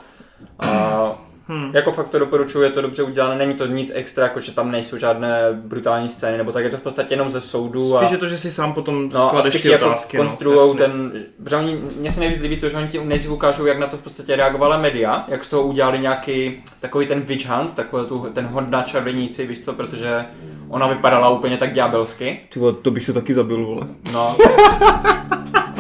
[0.60, 1.12] A
[1.48, 1.72] Hmm.
[1.74, 4.72] jako fakt to doporučuji, je to dobře udělané, není to nic extra, jako že tam
[4.72, 7.98] nejsou žádné brutální scény, nebo tak je to v podstatě jenom ze soudu.
[7.98, 8.12] Spíš a...
[8.12, 10.18] je to, že si sám potom No skladeš ty jako otázky.
[10.18, 11.12] konstruujou no, ten,
[11.44, 13.98] protože oni, mně se nejvíc líbí to, že oni ti nejdřív ukážou, jak na to
[13.98, 18.20] v podstatě reagovala média, jak z toho udělali nějaký takový ten witch hunt, takový tu,
[18.34, 20.26] ten hod na čarodějnici, víš co, protože
[20.70, 22.40] ona vypadala úplně tak ďábelsky.
[22.54, 23.88] Ty vole, to bych se taky zabil, vole.
[24.14, 24.36] No.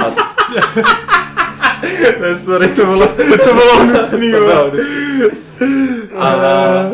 [0.04, 1.23] A,
[2.20, 3.08] Ne, sorry, to bylo,
[3.44, 4.72] to bylo hnusný, To bylo
[6.18, 6.92] Ale,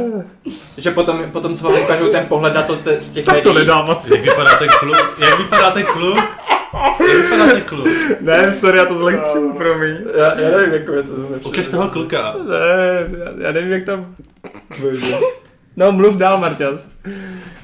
[0.77, 3.53] že potom, potom, co vám ukážu ten pohled na to te, z těch Tak to
[3.53, 4.13] nedám asi.
[4.13, 4.97] Jak vypadá ten klub?
[5.19, 6.17] Jak vypadá ten klub?
[6.99, 7.87] Jak vypadá ten klub?
[8.21, 9.95] Ne, sorry, já to zlehču, promiň.
[10.17, 11.47] Já, já nevím, jako je to znepřed.
[11.47, 12.35] Ukaž toho kluka.
[12.47, 14.15] Ne, já, já nevím, jak tam...
[15.77, 16.87] No, mluv dál, Marťas.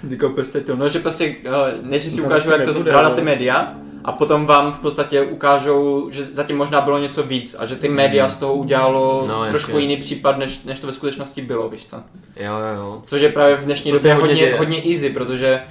[0.10, 3.10] Jako prostě to, no že prostě uh, nejdřív ti Tam ukážu, jak to dá na
[3.10, 3.76] ty média
[4.06, 7.90] a potom vám v podstatě ukážou, že zatím možná bylo něco víc a že ty
[7.90, 9.50] média z toho udělalo No, jasně.
[9.60, 11.96] trošku jiný případ, než, než to ve skutečnosti bylo, víš co?
[12.36, 13.02] Jo, jo, jo.
[13.06, 14.58] Což je právě v dnešní To době hodně hodně, děje.
[14.58, 15.62] hodně easy, protože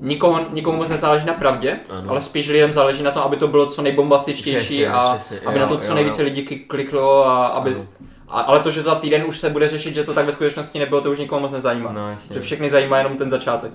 [0.00, 2.10] nikoho, nikomu moc nezáleží na pravdě, Ano.
[2.10, 5.56] ale spíš lidem záleží na tom, aby to bylo co nejbombastičtější Přesně, a přesně, aby
[5.58, 6.24] jo, na to co jo, nejvíce jo.
[6.24, 7.74] lidí kliklo a aby...
[7.74, 7.84] Ano.
[8.28, 10.78] A, ale to, že za týden už se bude řešit, že to tak ve skutečnosti
[10.78, 11.92] nebylo, to už nikoho moc nezajímá.
[11.92, 12.34] No, jasně.
[12.34, 13.70] Že všechny zajímá jenom ten začátek.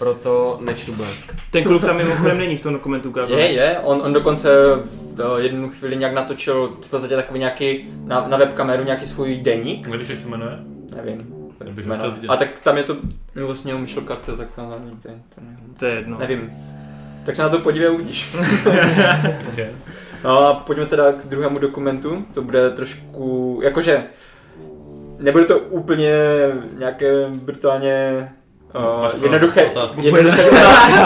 [0.00, 1.34] Proto nečtu blesk.
[1.50, 3.40] Ten kluk tam mimochodem není v tom dokumentu ukázaný.
[3.40, 4.48] Je, je, on, on dokonce
[4.84, 9.36] v eh, jednu chvíli nějak natočil v podstatě takový nějaký, na, na webkameru nějaký svůj
[9.36, 10.58] deník, Nevíš, jak se jmenuje?
[10.96, 11.34] nevím.
[11.70, 12.14] Bych jméno.
[12.28, 12.96] A tak tam je to,
[13.34, 15.40] nebo vlastně Michel Carter, tak to nevím, to, to.
[15.78, 16.18] To je jedno.
[16.18, 16.50] nevím.
[17.26, 18.36] Tak se na to podívej uvidíš.
[20.24, 24.04] No a pojďme teda k druhému dokumentu, to bude trošku, jakože,
[25.18, 26.12] nebude to úplně
[26.78, 28.28] nějaké brutálně
[28.74, 29.70] uh, jednoduché,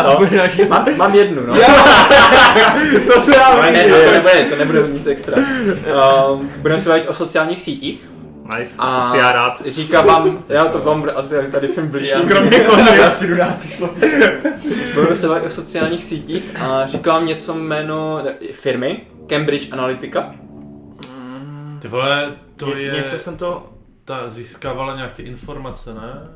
[0.03, 0.69] no.
[0.69, 1.55] Mám, mám jednu, no.
[3.07, 5.37] To se já Ale ne, no, to nebude, to nebude nic extra.
[6.31, 8.05] Um, budeme se bavit o sociálních sítích
[8.59, 9.62] Nice, a ty já rád.
[9.67, 12.12] říká vám, já to vám asi tady film blíží.
[12.29, 12.99] Kromě Connery.
[12.99, 13.57] Já si jdu dát
[14.95, 20.35] Budeme se bavit o sociálních sítích a říká vám něco jméno firmy Cambridge Analytica.
[21.79, 22.93] Ty vole, to je...
[22.93, 23.71] Něco jsem to...
[24.05, 26.29] Ta získávala nějak ty informace, ne?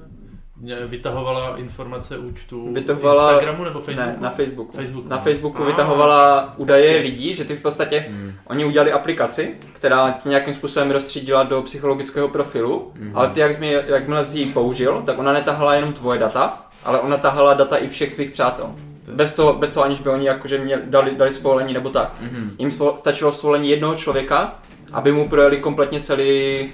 [0.86, 4.10] Vytahovala informace účtu Vytahovala- Instagramu nebo Facebooku?
[4.10, 4.76] Ne, na Facebooku.
[4.76, 5.08] Facebooku.
[5.08, 7.02] Na Facebooku Ah, vytahovala údaje hezky.
[7.02, 8.06] lidí, že ty v podstatě,
[8.46, 13.60] oni udělali aplikaci, která ti nějakým způsobem rozstřídila do psychologického profilu, ale ty, jak jsi,
[13.60, 17.76] mi- jakmile jsi ji použil, tak ona netahala jenom tvoje data, ale ona tahala data
[17.76, 18.66] i všech tvých přátel.
[19.14, 22.12] Bez toho, bez toho aniž by oni jakože mě dali, dali svolení nebo tak.
[22.58, 24.54] Jim svo, stačilo svolení jednoho člověka,
[24.92, 26.68] aby mu projeli kompletně celý,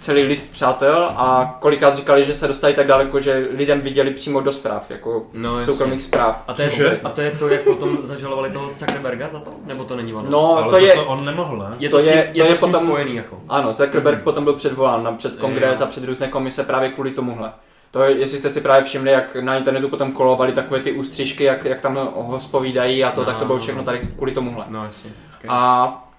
[0.00, 4.40] celý list přátel a kolikrát říkali, že se dostali tak daleko, že lidem viděli přímo
[4.40, 6.44] do zpráv, jako No, soukromých zpráv.
[6.48, 7.00] A to, je, Cože?
[7.04, 9.50] a to je to, jak potom zažalovali toho Zuckerberga za to?
[9.66, 10.30] Nebo to není ono?
[10.30, 11.76] No, Ale to je, to on nemohl, ne?
[11.78, 13.40] je to, to je- je, to je tím potom- spojený jako.
[13.48, 14.24] Ano, Zuckerberg Mhm.
[14.24, 17.52] potom byl předvolán na před kongres a před různé komise právě kvůli tomuhle.
[17.90, 21.44] To je, jestli jste si právě všimli, jak na internetu potom kolovali takové ty ústřižky,
[21.44, 23.84] jak, jak tam ho spovídají a to, No, tak to bylo no, všechno no.
[23.84, 24.64] tady kvůli tomuhle.
[24.68, 25.10] No jasně.
[25.38, 25.48] Okay.
[25.52, 26.09] A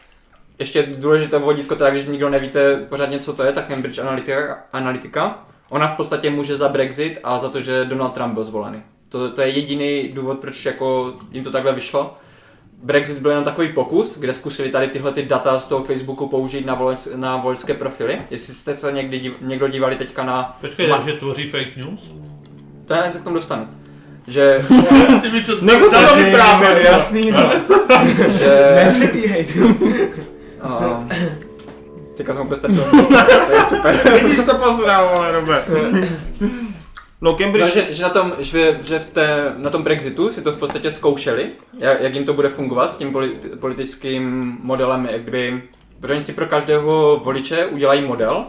[0.61, 5.39] ještě důležité vodítko, teda když nikdo nevíte pořádně, co to je, tak Cambridge Analytica, Analytica.
[5.69, 8.81] Ona v podstatě může za Brexit a za to, že Donald Trump byl zvolený.
[9.09, 12.17] To, to je jediný důvod, proč jako jim to takhle vyšlo.
[12.83, 16.65] Brexit byl jenom takový pokus, kde zkusili tady tyhle ty data z toho Facebooku použít
[16.65, 18.21] na, volec, na voličské profily.
[18.29, 20.57] Jestli jste se někdy div, někdo dívali teďka na...
[20.61, 22.15] Počkej, Ma- takže tvoří fake news?
[22.85, 23.67] To já se k tomu dostanu.
[24.27, 24.65] Že,
[25.21, 25.61] Ty mi to...
[25.61, 26.83] Nebo to vyprávět, jo.
[26.83, 27.51] jasný, no.
[28.29, 29.47] že Nepřepíhej.
[30.63, 31.09] uh,
[32.17, 32.83] teďka jsem úplně ztratil.
[33.47, 34.19] To je super.
[34.23, 35.63] Vidíš to posrál, ale Robe.
[36.41, 36.47] No
[37.21, 40.51] No, Cambridge, že, že, na tom, že, že v té, na tom Brexitu si to
[40.51, 41.49] v podstatě zkoušeli,
[41.79, 45.63] jak, jak jim to bude fungovat s tím politi- politickým modelem, jak kdyby,
[45.99, 48.45] protože oni si pro každého voliče udělají model,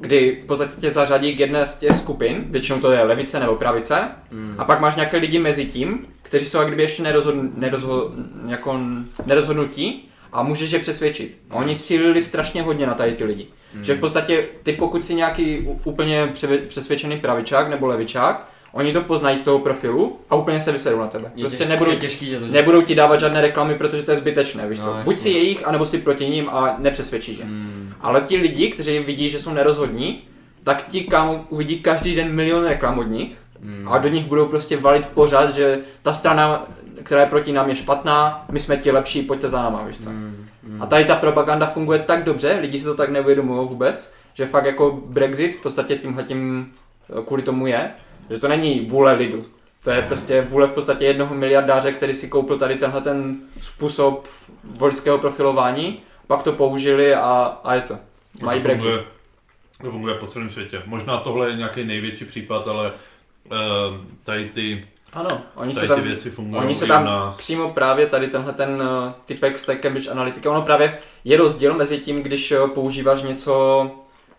[0.00, 3.54] kdy v podstatě tě zařadí k jedné z těch skupin, většinou to je levice nebo
[3.54, 4.54] pravice, mm.
[4.58, 8.10] a pak máš nějaké lidi mezi tím, kteří jsou jak kdyby ještě nerozhodn, nerozho,
[8.46, 8.80] jako
[9.26, 11.38] nerozhodnutí a můžeš je přesvědčit.
[11.50, 13.46] A oni cílili strašně hodně na tady ty lidi.
[13.74, 13.84] Mm.
[13.84, 16.32] Že v podstatě ty pokud si nějaký úplně
[16.68, 21.06] přesvědčený pravičák nebo levičák, oni to poznají z toho profilu a úplně se vyserou na
[21.06, 21.32] tebe.
[21.34, 24.10] Je, Prostě těžký, nebudou, je těžký tě to nebudou ti dávat žádné reklamy, protože to
[24.10, 24.96] je zbytečné, víš No, co.
[25.04, 27.44] Buď si jejich, anebo si proti ním a nepřesvědčíš je.
[27.44, 27.94] Hmm.
[28.00, 30.22] Ale ti lidi, kteří vidí, že jsou nerozhodní,
[30.64, 33.88] tak ti kámo uvidí každý den milion reklam od nich Hmm.
[33.88, 36.66] a do nich budou prostě valit pořád, že ta strana,
[37.04, 40.10] která je proti nám, je špatná, my jsme ti lepší, pojďte za náma, víš co.
[40.10, 40.46] Hmm.
[40.68, 40.82] Hmm.
[40.82, 44.64] A tady ta propaganda funguje tak dobře, lidi si to tak neuvědomují vůbec, že fakt
[44.64, 46.72] jako Brexit v podstatě tímhletím
[47.18, 47.90] eh, kvůli tomu je,
[48.30, 49.44] že to není vůle lidu.
[49.84, 54.26] To je prostě vůle v podstatě jednoho miliardáře, který si koupil tady tenhle ten způsob
[54.64, 57.98] voličského profilování, pak to použili a, a je to.
[58.42, 58.82] Mají to Brexit.
[58.82, 59.04] funguje,
[59.82, 60.82] to funguje po celém světě.
[60.86, 63.56] Možná tohle je nějaký největší případ, ale uh,
[64.24, 67.36] tady ty, Ano, oni se tam, ty věci fungují Oni se tam nás.
[67.36, 71.74] přímo právě tady tenhle ten uh, typek z té Cambridge Analytica, ono právě je rozdíl
[71.74, 73.82] mezi tím, když uh, používáš něco,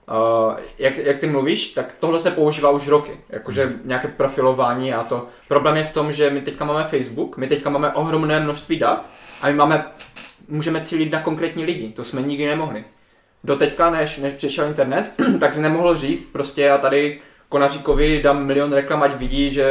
[0.10, 5.04] uh, jak, jak ty mluvíš, tak tohle se používá už roky, jakože nějaké profilování a
[5.04, 5.28] to.
[5.48, 9.10] Problém je v tom, že my teďka máme Facebook, my teďka máme ohromné množství dat
[9.42, 9.86] a my máme
[10.48, 11.90] můžeme cílit na konkrétní lidi.
[11.90, 12.84] To jsme nikdy nemohli.
[13.44, 17.20] Doteďka, než, než přišel internet, tak si nemohl říct, prostě já tady
[17.56, 19.66] Konaříkovi dám milion reklam, ať vidí, že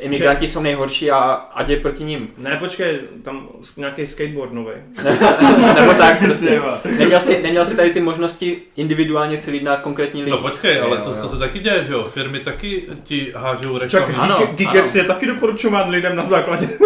[0.00, 1.18] imigranti jsou nejhorší a
[1.54, 2.28] ať je proti ním.
[2.38, 4.72] Ne, počkej, tam nějaký skateboard nový.
[5.74, 6.62] Nebo tak, prostě.
[6.98, 10.30] Neměl si, neměl si tady ty možnosti individuálně cílit na konkrétní lidi.
[10.30, 11.28] No počkej, ale Jo, to, to jo.
[11.28, 12.04] se taky děje, že jo?
[12.04, 14.14] Firmy taky ti hážou reklamy.
[14.14, 16.68] ano, Geekets je taky doporučován lidem na základě.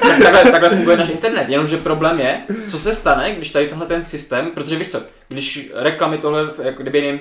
[0.00, 3.86] Tak takhle, takhle funguje náš internet, jenomže problém je, co se stane, když tady tenhle
[3.86, 7.20] ten systém, protože víš co, když reklamy tohle, jako kdyby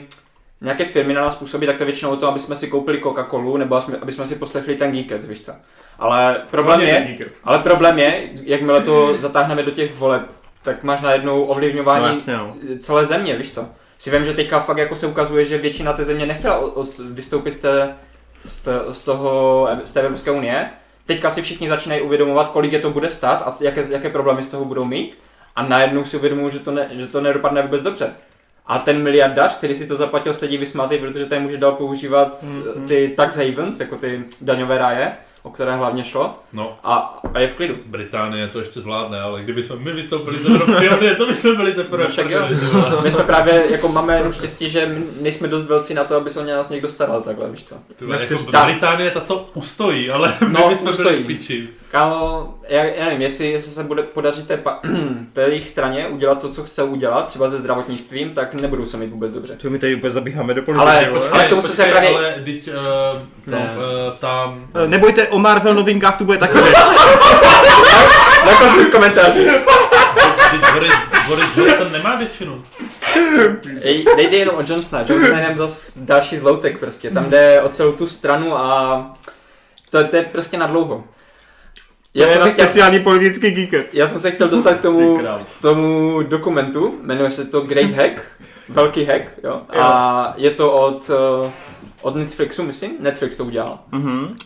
[0.64, 3.02] nějaké firmy na nás působí, tak to je většinou o to, aby jsme si koupili
[3.02, 5.52] Coca-Colu nebo aby jsme- si poslechli ten Geekets, víš co.
[6.00, 7.08] Ale problém je,
[7.44, 10.22] ale problém je, jakmile to zatáhneme do těch voleb,
[10.64, 12.56] tak máš najednou ovlivňování No jasně, no.
[12.80, 13.66] celé země, víš co.
[13.98, 16.86] Si vím, že teďka fakt jako se ukazuje, že většina té země nechtěla o, o,
[17.10, 17.96] vystoupit z, té,
[18.46, 20.70] z, té, z toho, z té Evropské unie.
[21.06, 24.48] Teďka si všichni začínají uvědomovat, kolik je to bude stát a jaké, jaké problémy z
[24.48, 25.18] toho budou mít.
[25.56, 28.14] A najednou si uvědomují, že to, ne, že to nedopadne vůbec dobře.
[28.66, 32.88] A ten miliardář, který si to zaplatil, sedí vysmátý, protože ten může dál používat Mhm.
[32.88, 35.14] ty tax havens, jako ty daňové ráje,
[35.44, 37.76] o které hlavně šlo, No, a, a je v klidu.
[37.86, 41.54] Británie to ještě zvládne, ale kdyby jsme my vystoupili z Evropské unie, to by jsme
[41.54, 42.48] byli teprve No však jo.
[43.04, 46.30] My jsme právě, jako máme jenom štěstí, že my nejsme dost velcí na to, aby
[46.30, 47.76] se o nás někdo staral takhle, víš co.
[47.96, 48.50] Ty vole, Naštěstí.
[48.54, 51.24] jako Británie tato ustojí, ale my No, bychom byli ustojí.
[51.24, 51.68] v piči.
[51.92, 54.80] Kámo, já, já nevím, jestli, jestli se bude podařit té, pa-
[55.34, 59.10] té jejich straně udělat to, co chce udělat, třeba se zdravotnictvím, tak nebudou se mít
[59.12, 59.56] vůbec dobře.
[59.56, 60.90] To my tady úplně zabíháme do politiky.
[60.92, 61.30] Ale- vole.
[61.30, 62.74] ale k tomu se počkej, právě- Ale teď, uh,
[63.48, 63.62] no, Ne.
[63.62, 64.68] uh, tam...
[64.84, 66.54] Eh, Nebojte, o Marvel novinkách tu bude taky.
[68.46, 69.48] Na konci v komentáři.
[70.74, 70.94] Boris,
[71.28, 72.64] Boris Johnson nemá většinu.
[73.82, 77.70] Ej, nejde jenom o Johnsona, Johnson je jenom zas další zloutek prostě, tam jde o
[77.70, 79.06] celou tu stranu a
[79.90, 81.04] to, to je prostě na dlouho.
[82.16, 83.94] Já jsem se chtěl, speciální politický Geekets.
[83.94, 85.18] já jsem se chtěl dostat k tomu,
[85.60, 88.22] k tomu dokumentu, jmenuje se to Great Hack,
[88.70, 91.12] velký hack, jo, a je to od,
[91.46, 91.52] eh,
[92.02, 93.80] od Netflixu, myslím, Netflix to udělal.
[93.92, 94.38] Mhm.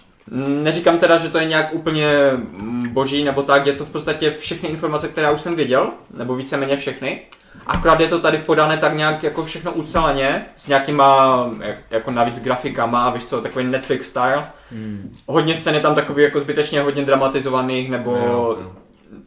[0.63, 4.36] Neříkám teda, že to je nějak úplně mm, boží nebo tak, je to v podstatě
[4.39, 7.22] všechny informace, které já už jsem věděl, nebo víceméně všechny.
[7.68, 12.39] Akorát je to tady podané tak nějak jako všechno uceleně, s nějakýma jak- jako navíc
[12.39, 14.45] grafikama a víš co, takový Netflix style.
[14.72, 15.15] Hmm.
[15.28, 18.26] Hodně scén je tam takový jako zbytečně hodně dramatizovaných, nebo Jo,
[18.61, 18.72] jo.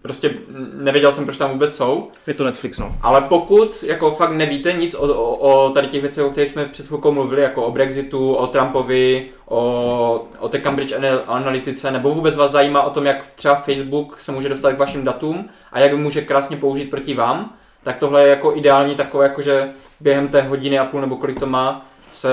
[0.02, 0.34] Prostě
[0.74, 2.08] nevěděl jsem, proč tam vůbec jsou.
[2.26, 2.96] Je to Netflix, no.
[3.02, 6.66] Ale pokud jako fakt nevíte nic o, o, o tady těch věcech, o kterých jsme
[6.66, 12.14] před chvilkou mluvili, jako o Brexitu, o Trumpovi, o, o té Cambridge Ana- analytice, nebo
[12.14, 15.78] vůbec vás zajímá o tom, jak třeba Facebook se může dostat k vašim datům a
[15.78, 19.70] jak může krásně použít proti vám, tak tohle je jako ideální takové, jakože
[20.00, 22.28] během té hodiny a půl nebo kolik to má, se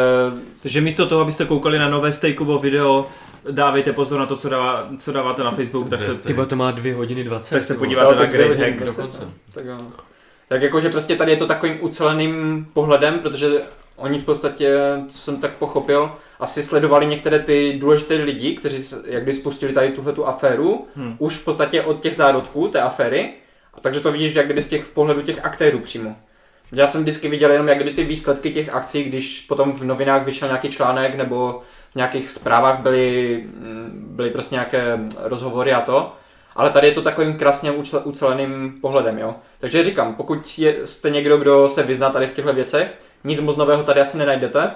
[0.63, 3.07] Takže místo toho, abyste koukali na nové stejkovo video,
[3.51, 6.71] dávejte pozor na to, co, dává, co dáváte na Facebook, tak se, Ty to má
[6.71, 7.55] 2 hodiny 20.
[7.55, 8.85] tak se podíváte Jo, na Great Hack.
[8.85, 9.29] Dokonce.
[9.51, 9.77] Tak jo.
[10.49, 13.49] Tak jakože prostě tady je to takovým uceleným pohledem, protože
[13.95, 14.77] oni v podstatě,
[15.09, 19.89] co jsem tak pochopil, asi sledovali některé ty důležité lidi, kteří jak když spustili tady
[19.89, 21.15] tuhle tu aféru, Hmm.
[21.19, 23.33] už v podstatě od těch zárodků té aféry,
[23.73, 26.15] a takže to vidíš jak kdyby z těch pohledů těch aktérů přímo.
[26.71, 30.25] Já jsem vždycky viděl jenom jak kdyby ty výsledky těch akcí, když potom v novinách
[30.25, 31.61] vyšel nějaký článek nebo
[31.91, 36.13] v nějakých zprávách byly, mm, byly prostě nějaké rozhovory a to.
[36.55, 37.71] Ale tady je to takovým krásně
[38.03, 39.35] uceleným pohledem, jo.
[39.59, 42.93] Takže říkám, pokud je, jste někdo, kdo se vyzná tady v těchto věcech,
[43.23, 44.71] nic moc nového tady asi nenajdete,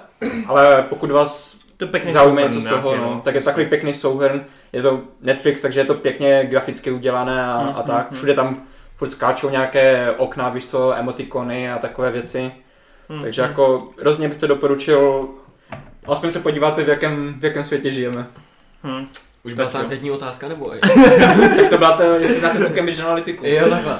[0.47, 3.93] ale pokud vás To pěkný zaujme něco z toho, nějaký, no, tak je takový pěkný
[3.93, 8.63] souhrn, je to Netflix, takže je to pěkně graficky udělané a, a tak, všude tam
[9.01, 12.51] furt skáčou nějaké okna, víš co, emotikony a takové věci,
[13.09, 13.21] Hmm.
[13.21, 15.27] takže jako rozhodně bych to doporučil,
[16.07, 18.27] aspoň se podíváte, v jakém, v jakém světě žijeme.
[18.83, 19.07] Hmm.
[19.43, 19.83] Už byla ta jo.
[19.83, 20.71] anketní otázka, nebo?
[21.57, 23.45] Tak to byla to, jestli znáte tu Cambridge Analytiku.
[23.45, 23.99] jo, takhle.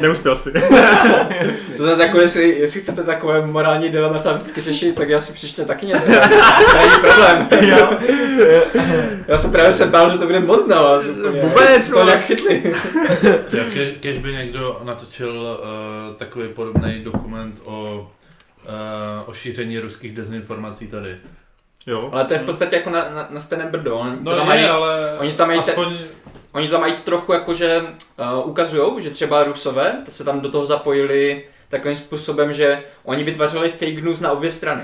[0.00, 0.52] Neuspěl si.
[1.76, 5.64] To zase jako, jestli, jestli chcete takové morální dilema vždycky řešit, tak já si přištěte
[5.64, 6.06] taky něco.
[6.06, 7.48] To není problém.
[7.68, 7.90] Já,
[9.28, 11.04] já jsem právě se bál, že to bude moc na vás.
[11.42, 12.62] Vůbec, to nějak chytli.
[14.00, 18.10] Kež by někdo natočil uh, takový podobný dokument o,
[18.68, 21.16] uh, o šíření ruských dezinformací tady.
[21.86, 22.08] Jo.
[22.12, 23.96] Ale to je v podstatě jako na, na, na stejném brdo.
[23.96, 25.98] Oni No to tam je, mají, ale oni tam mají te- aspoň...
[26.52, 27.82] oni tam mají trochu jakože
[28.32, 33.24] uh, ukazují, že třeba Rusové to se tam do toho zapojili takovým způsobem, že oni
[33.24, 34.82] vytvářeli fake news na obě strany.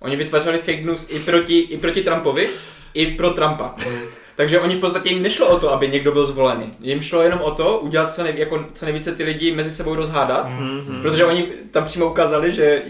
[0.00, 2.48] Oni vytvářeli fake news i proti, i proti Trumpovi,
[2.94, 3.74] i pro Trumpa.
[4.36, 6.74] Takže oni v podstatě jim nešlo o to, aby někdo byl zvolený.
[6.80, 9.94] Jim šlo jenom o to, udělat co, nej, jako, co nejvíce ty lidi mezi sebou
[9.94, 10.48] rozhádat.
[10.48, 10.98] Mhm.
[11.02, 12.82] Protože oni tam přímo ukázali, že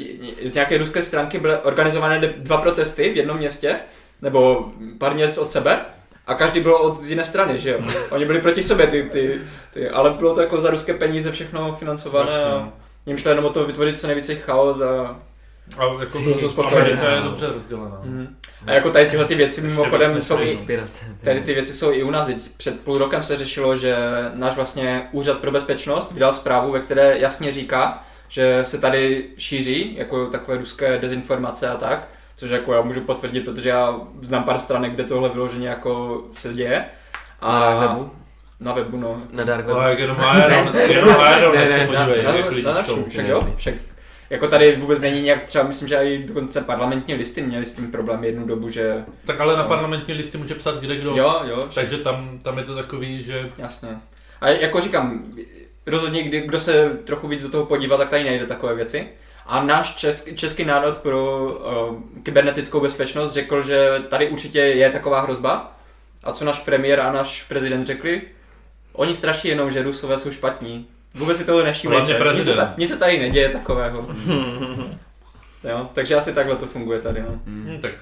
[0.44, 3.76] z nějaké ruské stránky byly organizované dva protesty v jednom městě,
[4.22, 5.80] nebo pár měst od sebe.
[6.26, 7.78] A každý byl od z jiné strany, že jo.
[8.10, 9.40] Oni byli proti sobě, ty, ty,
[9.74, 12.72] ty, ale bylo to jako za ruské peníze všechno financované a
[13.06, 15.16] jim šlo jenom o to vytvořit co nejvíce chaos a,
[15.78, 16.80] A jako Ty, to spokojený.
[16.90, 18.00] Amerika je dobře rozdělená.
[18.04, 18.36] mm.
[18.66, 21.04] a jako tady tyhle ty věci mimochodem vlastně jsou i, Inspirace.
[21.24, 22.26] Tady ty věci jsou i u nás.
[22.26, 23.96] Teď Před půl rokem se řešilo, že
[24.34, 29.96] náš vlastně úřad pro bezpečnost vydal zprávu, ve které jasně říká, že se tady šíří
[29.96, 34.58] jako takové ruské dezinformace a tak, což jako já můžu potvrdit, protože já znám pár
[34.58, 36.84] stranek, kde tohle vyloženě jako se děje.
[37.40, 38.10] A na webu?
[38.60, 39.22] Na webu, no.
[39.32, 39.88] Na dark Ale webu.
[39.88, 41.08] jak jenom Iron, jenom
[41.38, 42.96] Iron, Ne, ne, ne, ne, Na, podívej, na, jak na, lidi na čtou.
[42.96, 43.52] našem, však Ne, jo, jasný.
[43.56, 43.74] však.
[44.30, 47.90] Jako tady vůbec není nějak, třeba myslím, že i dokonce parlamentní listy měli s tím
[47.90, 51.10] problém jednu dobu, že Tak ale na parlamentní listy může psát kde kdo.
[51.10, 51.68] jo, jo.
[51.74, 53.88] Takže tam, tam je to takový, že Jasně.
[54.40, 55.24] A jako říkám,
[55.86, 59.08] rozhodně, kdy, kdo se trochu víc do toho podívá, tak tady najde takové věci.
[59.46, 65.20] A náš česk, český národ pro uh, kybernetickou bezpečnost řekl, že tady určitě je taková
[65.20, 65.72] hrozba.
[66.24, 68.22] A co náš premiér a náš prezident řekli?
[68.92, 70.86] Oni straší jenom, že Rusové jsou špatní.
[71.16, 72.32] Vůbec si toho Hlavně nevšímejte.
[72.34, 74.08] Nic nic se tady neděje takového.
[75.64, 77.22] jo, takže asi takhle to funguje tady.
[77.22, 77.92] No, hm, tak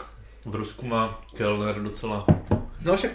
[0.45, 2.27] v Rusku má Kellner docela
[2.85, 3.11] no však.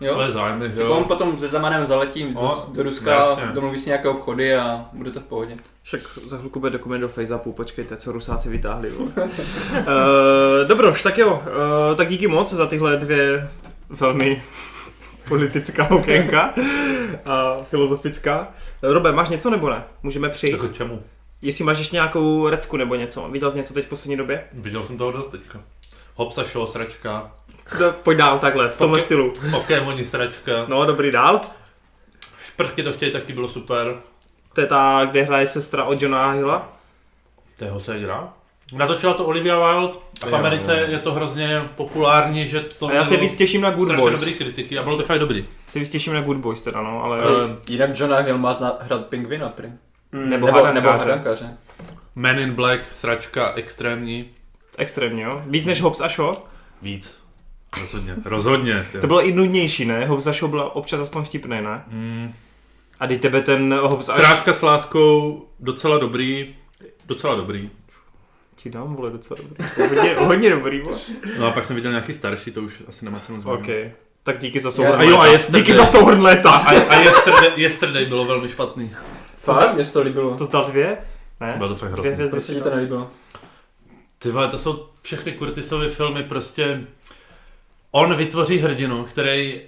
[0.00, 0.14] Jo.
[0.14, 1.04] své zájmy, že Tak on jo.
[1.04, 3.44] potom se Zemanem zaletí No, do Ruska, jasně.
[3.54, 5.56] domluví si nějaké obchody a bude to v pohodě.
[5.82, 8.90] Však za chvilku bude dokument do FaceAppu, počkejte, co Rusáci vytáhli.
[8.90, 9.06] uh,
[10.68, 11.42] dobroš, tak jo,
[11.90, 13.48] uh, tak díky moc za tyhle dvě
[13.90, 14.42] velmi
[15.30, 16.54] politická okénka
[17.24, 18.48] a filozofická.
[18.82, 19.82] Robe, máš něco nebo ne?
[20.02, 20.52] Můžeme přijít?
[20.52, 21.02] Jako čemu?
[21.42, 23.28] Jestli máš ještě nějakou recku nebo něco.
[23.30, 24.44] Viděl jsi něco teď v poslední době?
[24.52, 25.60] Viděl jsem toho dost teďka.
[26.14, 27.32] Hopsa show, sračka,
[27.80, 29.04] No, pojď dál takhle, v tomhle Ok.
[29.04, 29.32] stylu.
[29.50, 30.52] Pokémoni, sračka.
[30.68, 31.40] No, dobrý, dál.
[32.46, 33.96] Šprtky to chtějí, taky bylo super.
[34.54, 36.72] To je ta, kde hraje sestra od Johna Hilla.
[37.56, 38.32] To je Hosegra.
[38.76, 40.86] Natočila to Olivia Wilde a v Jo, Americe jo.
[40.92, 44.20] je to hrozně populární, že to A já se víc těším na Good strašně Boys.
[44.20, 45.44] dobrý kritiky a bylo to fakt dobrý.
[45.68, 47.18] Se víc těším na Good Boys teda, no, ale...
[47.20, 49.68] Eh, Jinak Johna Hill má zna- hrát pingvina, prý.
[50.12, 51.04] nebo, nebo, nebo hadankáře.
[51.04, 51.56] hadankaře.
[52.14, 54.30] Men in Black, sračka, extrémní.
[54.78, 55.42] Extrémně, jo.
[55.46, 56.36] Víc než Hobbs a Shaw.
[56.82, 57.20] Víc.
[57.80, 58.14] Rozhodně.
[58.24, 58.86] Rozhodně.
[58.92, 58.98] ty.
[58.98, 60.06] To bylo i nudnější, ne?
[60.06, 61.82] Hobbs a Shaw byla občas aspoň vtipný, ne?
[61.88, 62.32] Mm.
[63.00, 64.16] A teď tebe ten Hobbs a Shaw...
[64.24, 66.54] Srážka s láskou, docela dobrý.
[67.06, 67.70] Docela dobrý.
[68.62, 69.88] Ti dám, vole, docela dobrý.
[69.88, 70.98] Hodně, hodně dobrý, vole.
[71.38, 73.60] No a pak jsem viděl nějaký starší, to už asi nemá cenu zmínit.
[73.60, 73.96] OK.
[74.22, 75.26] Tak díky za A souhrn jo, a.
[75.26, 75.62] Yesterday.
[75.62, 76.50] Díky za souhrn léta.
[76.50, 78.96] A, a yesterday, yesterday bylo velmi špatný.
[79.36, 79.74] Fakt?
[79.74, 80.36] Mně se to líbilo.
[80.36, 80.98] To zdal dvě?
[81.40, 81.54] Ne?
[81.56, 82.12] Bylo to fakt hrozný.
[82.12, 83.10] hvězdy Proč se ti to nelíbilo?
[84.18, 86.84] Ty vole, to jsou všechny Curtisovy filmy prostě...
[87.90, 89.60] On vytvoří hrdinu, který...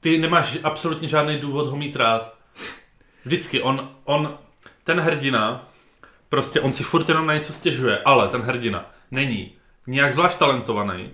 [0.00, 2.34] Ty nemáš absolutně žádný důvod ho mít rád.
[3.24, 4.38] Vždycky on, on,
[4.84, 5.66] ten hrdina,
[6.30, 9.52] prostě on si furt jenom na něco stěžuje, ale ten hrdina není
[9.86, 11.10] nijak zvlášť talentovaný,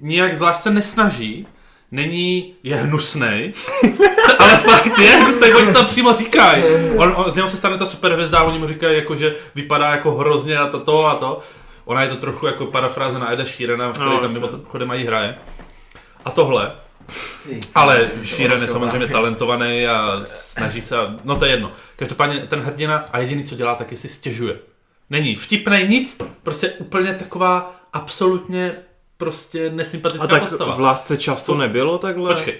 [0.00, 1.46] nijak zvlášť se nesnaží,
[1.90, 3.52] není, je hnusnej,
[4.38, 6.64] ale fakt je hnusnej, oni to přímo říkají.
[6.96, 10.12] On, on, z něho se stane ta superhvězda oni mu říkají, jako, že vypadá jako
[10.12, 11.40] hrozně a to, to a to.
[11.84, 15.04] Ona je to trochu jako parafráze na Eda Sheerana, který No, tam mimo chodem mají
[15.04, 15.38] hraje.
[16.24, 16.72] A tohle,
[17.74, 21.72] ale Sheeran je samozřejmě talentovaný a snaží se, a- no to je jedno.
[21.96, 24.58] Každopádně ten hrdina a jediný, co dělá, tak je si stěžuje.
[25.10, 28.74] Není vtipnej nic, prostě úplně taková absolutně
[29.16, 30.74] prostě nesympatická A tak postava.
[30.74, 32.34] v lásce často nebylo takhle?
[32.34, 32.54] Počkej,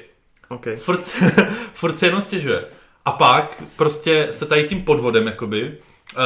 [0.48, 0.66] OK.
[0.78, 2.64] furt, se- furt se jenom stěžuje.
[3.04, 5.64] A pak prostě se tady tím podvodem jakoby
[6.16, 6.22] uh,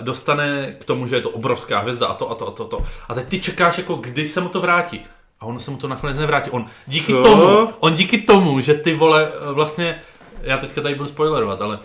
[0.00, 2.68] dostane k tomu, že je to obrovská hvězda a to a to a to, a
[2.68, 2.86] to.
[3.08, 5.06] A teď ty čekáš jako, kdy se mu to vrátí.
[5.40, 6.50] A ono se mu to nakonec nevrátí.
[6.50, 7.22] On díky Co?
[7.22, 10.00] tomu, on díky tomu, že ty vole eh, vlastně,
[10.42, 11.78] já teďka tady budu spoilerovat, ale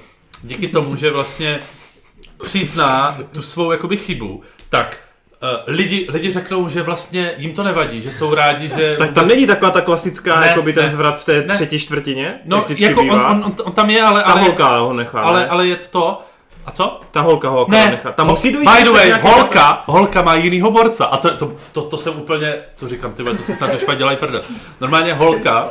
[0.44, 1.60] díky tomu, že vlastně
[2.44, 4.98] přizná tu svou jakoby chybu, tak
[5.44, 8.96] uh, lidi, lidi řeknou, že vlastně jim to nevadí, že jsou rádi, že...
[8.98, 10.90] Tak tam není taková ta klasická, Ne, jakoby ten ne.
[10.90, 11.54] zvrat v té Ne.
[11.54, 12.40] třetí čtvrtině?
[12.46, 13.30] No, jak vždycky jako on, bývá?
[13.30, 14.24] on, on, on, tam je, ale...
[14.24, 15.48] Ta ale, holka ho nechá, ale, ne?
[15.48, 16.22] ale je to.
[16.66, 17.02] A co?
[17.12, 18.12] Ta holka ho Ne, nechá.
[18.12, 21.82] Tam musí dojít by the way, holka, holka má jinýho borca a to, to, to,
[21.82, 24.42] to jsem úplně, to říkám, ty to si snad už fakt dělají prdel.
[24.82, 25.70] Normálně holka,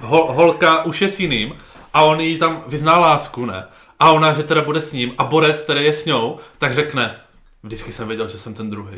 [0.00, 1.54] hol, holka už je s jiným
[1.94, 3.64] a on jí tam vyzná lásku, ne?
[4.00, 7.16] A ona, že teda bude s ním a Boris, který je s ňou, tak řekne,
[7.62, 8.96] vždycky jsem věděl, že jsem ten druhý.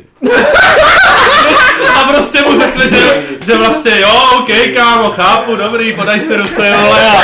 [1.95, 6.75] a prostě mu řekne, že, že vlastně jo, ok, kámo, chápu, dobrý, podaj si ruce,
[6.81, 7.21] vole, a,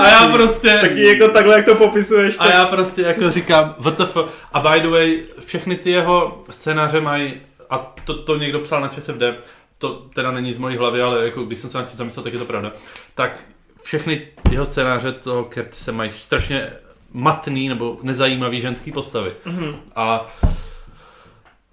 [0.00, 0.78] a já prostě...
[0.80, 2.54] Taky jako takhle, jak to popisuješ, A tak...
[2.54, 4.16] já prostě jako říkám, WTF,
[4.52, 7.34] a by the way, všechny ty jeho scénáře mají,
[7.70, 9.22] a to, to někdo psal na ČSFD,
[9.78, 12.32] to teda není z mojí hlavy, ale jako když jsem se nad tím zamyslel, tak
[12.32, 12.72] je to pravda,
[13.14, 13.40] tak
[13.82, 16.70] všechny jeho scénáře toho Curtise mají strašně
[17.12, 19.32] matný nebo nezajímavý ženský postavy.
[19.46, 19.76] Mm-hmm.
[19.96, 20.26] A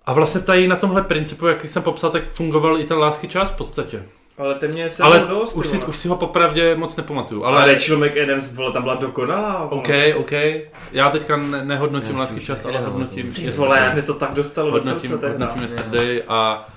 [0.05, 3.51] a vlastně tady na tomhle principu, jak jsem popsal, tak fungoval i ten lásky čas
[3.51, 4.03] v podstatě.
[4.38, 7.43] Ale ten mě se Ale dost, už si, už si ho popravdě moc nepamatuju.
[7.45, 9.65] Ale Ale Rachel McAdams, vole, tam byla dokonalá.
[9.65, 9.81] vole.
[9.81, 10.31] OK, OK.
[10.91, 14.77] Já teďka ne, nehodnotím lásky čas, ale hodnotím Ty vole, mě to tak dostalo do
[14.77, 15.45] hodnotím, srdce tehda.
[15.45, 16.69] hodnotím Yesterday a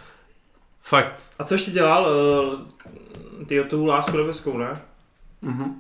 [0.83, 2.07] fakt, A co ještě dělal?
[3.41, 4.81] Uh, ty tu lásku nebeskou, ne?
[5.43, 5.75] Mhm.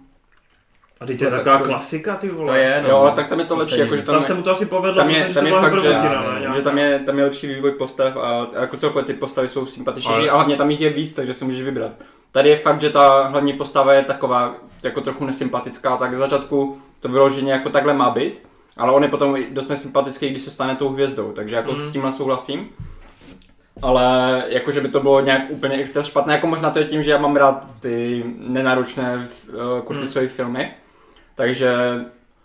[1.01, 2.47] A teď to je To je taková klasika, ty vole.
[2.48, 2.89] To je, no.
[2.89, 3.85] Jo, ale tak tam je to lepší, Cením.
[3.86, 5.60] jako, že Tam tam, se mu to asi povedlo, tam je, protože tam to je
[5.62, 6.52] fakt, že, ne?
[6.56, 9.66] že tam, je, tam je lepší vývoj postav a, a jako celkově ty postavy jsou
[9.66, 11.93] sympatičnější Ale- a hlavně tam jich je víc, takže si můžeš vybrat.
[12.32, 16.78] Tady je fakt, že ta hlavní postava je taková jako trochu nesympatická, tak z začátku
[17.01, 18.43] to vyloženě jako takhle má být,
[18.77, 21.81] ale on je potom dost nesympatický, když se stane tou hvězdou, takže jako Mm.
[21.81, 22.68] s tímhle souhlasím.
[23.82, 27.02] Ale jako, že by to bylo nějak úplně extra špatné, jako možná to je tím,
[27.02, 29.14] že já mám rád ty nenáročné
[29.48, 30.70] uh, Curtisové filmy,
[31.37, 31.75] takže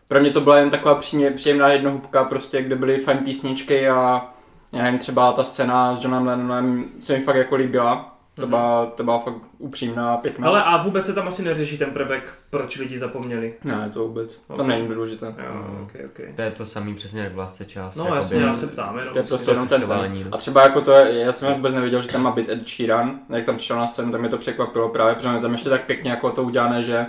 [0.07, 4.25] pro mě to byla jen taková přímě, příjemná jednohubka, prostě, kde byly fajn písničky a
[4.73, 8.07] já nevím, třeba ta scéna s Johnem Lennonem se mi fakt jako líbila.
[8.35, 10.47] To byla, to byla fakt upřímná, pěkná.
[10.47, 13.53] Ale a vůbec se tam asi neřeší ten prvek, proč lidi zapomněli.
[13.63, 14.41] Ne, to vůbec.
[14.47, 14.57] Ok.
[14.57, 15.25] Tam není důležité.
[15.25, 16.35] Jo, ok, ok.
[16.35, 17.95] To je to samý přesně jak v lásce čas.
[17.95, 19.13] No jasně, já se ptám jenom.
[19.13, 20.29] To je prostě jenom ten, ten.
[20.31, 23.19] A třeba jako to, je, já jsem vůbec nevěděl, že tam má být Ed Sheeran.
[23.29, 26.11] Jak tam přišel na scénu, tak mě to překvapilo právě, protože tam ještě tak pěkně
[26.11, 27.05] jako to udělané, že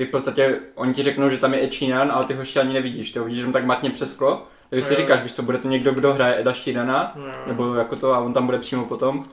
[0.00, 2.60] ty v podstatě, oni ti řeknou, že tam je Ed Sheeran, ale ty ho ještě
[2.60, 4.46] ani nevidíš, ty ho vidíš jenom tak matně přes sklo.
[4.70, 7.24] Takže si říkáš, víš co, bude to někdo, kdo hraje Eda Sheerana, No.
[7.46, 9.24] nebo jako to a on tam bude přímo potom.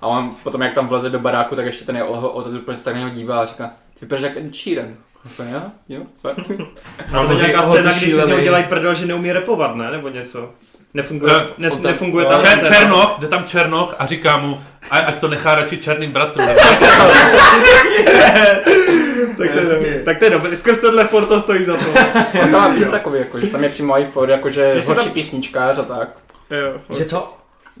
[0.00, 2.84] A on potom, jak tam vleze do baráku, tak ještě ten jeho otec úplně se
[2.84, 4.88] tak na něho dívá a říká, ty vypadáš jak Ed Sheeran.
[5.24, 6.50] Úplně, jo, jo, fakt.
[7.14, 9.74] Ale to je nějaká scéna, ty kdy si z něho dělají prdel, že neumí repovat,
[9.76, 9.90] ne?
[9.90, 10.50] Nebo něco.
[10.94, 12.76] Nefunguje, Ne, ne, on tam- nefunguje no, ta Čer, scéna.
[12.76, 16.42] Černoch, jde tam Černoch a říká mu, a, ať to nechá radši černým bratru.
[19.38, 20.56] tak, to je, tak to je dobré.
[20.56, 21.84] Skrz tenhle for to stojí za to.
[22.42, 24.94] On tam má takový, jako, že tam je přímo i for, jako, že je Jestli
[24.94, 26.08] horší tam- písničkář a tak.
[26.50, 26.80] jo.
[26.96, 27.32] Že co?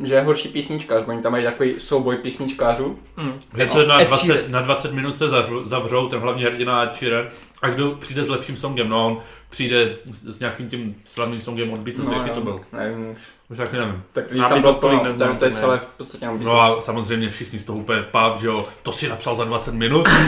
[0.04, 2.98] Že je horší písničkář, oni tam mají takový souboj písničkářů.
[3.56, 4.50] Něco na Ed 20, Sheeran.
[4.52, 7.26] na 20 minut se zavřou, zavřou ten hlavní hrdina Sheeran
[7.62, 9.18] a kdo přijde s lepším songem, no on
[9.50, 12.60] přijde s, s nějakým tím slavným songem od Beatles, jaký to byl?
[12.72, 13.16] Nevím, už.
[13.50, 14.02] No, Už taky nevím.
[14.12, 17.30] Tak to tam Beatles tolik neznám, tam to je celé v podstatě No a samozřejmě
[17.30, 20.06] všichni z toho úplně páv, že jo, to si napsal za 20 minut.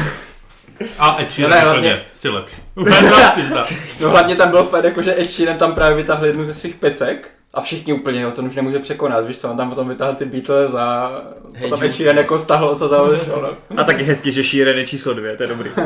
[0.99, 2.63] A Ed Ne, Sheeran ne, úplně, si lepší.
[4.01, 6.75] No hlavně tam byl fakt, jako že Ed Sheeran tam právě vytáhl jednu ze svých
[6.75, 7.31] pecek.
[7.55, 10.25] A všichni úplně ho to už nemůže překonat, víš co, on tam potom vytáhl ty
[10.25, 11.11] Beatles a
[11.55, 11.87] Hey potom.
[11.87, 12.89] Ed Sheeran jako stáhl, co.
[13.71, 13.81] No.
[13.81, 15.71] A taky hezky, že Sheeran je číslo dvě, to je dobrý.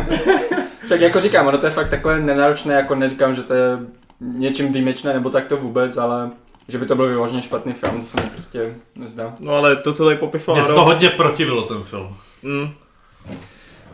[0.88, 3.78] Tak jako říkám, ono to je fakt takové nenáročné, jako neříkám, že to je
[4.20, 6.30] něčím výjimečné, nebo tak to vůbec, ale
[6.68, 9.34] že by to byl vyloženě špatný film, to se mi prostě nezdá.
[9.40, 12.16] No ale to, co tady popisoval se to hodně protivilo ten film.
[12.42, 12.70] Mm.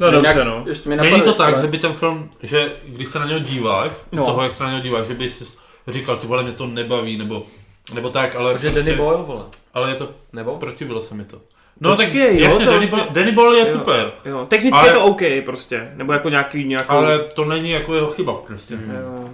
[0.01, 0.65] No dobře, Nějak- no.
[0.67, 3.27] Ještě mi Není napadlo, to tak, ale- že by ten film, že když se na
[3.27, 4.19] něho díváš, No.
[4.19, 4.27] no.
[4.27, 5.57] toho jak se na něho díváš, že bys
[5.89, 7.47] říkal, ty vole, mě to nebaví, nebo,
[7.95, 9.45] nebo tak, ale Protože Danny Boyle, vole.
[9.75, 10.57] ale je to, Nebo?
[10.57, 11.41] protivilo se mi to.
[11.81, 13.73] No Počkej, tak jo, jasně, to Danny, vlastně- Danny Boyle je Jo.
[13.79, 16.93] super, Jo, technicky Ale- je to OK prostě, nebo jako nějaký, nějakou...
[16.93, 18.75] ale to není jako jeho chyba prostě.
[18.75, 19.31] Jo.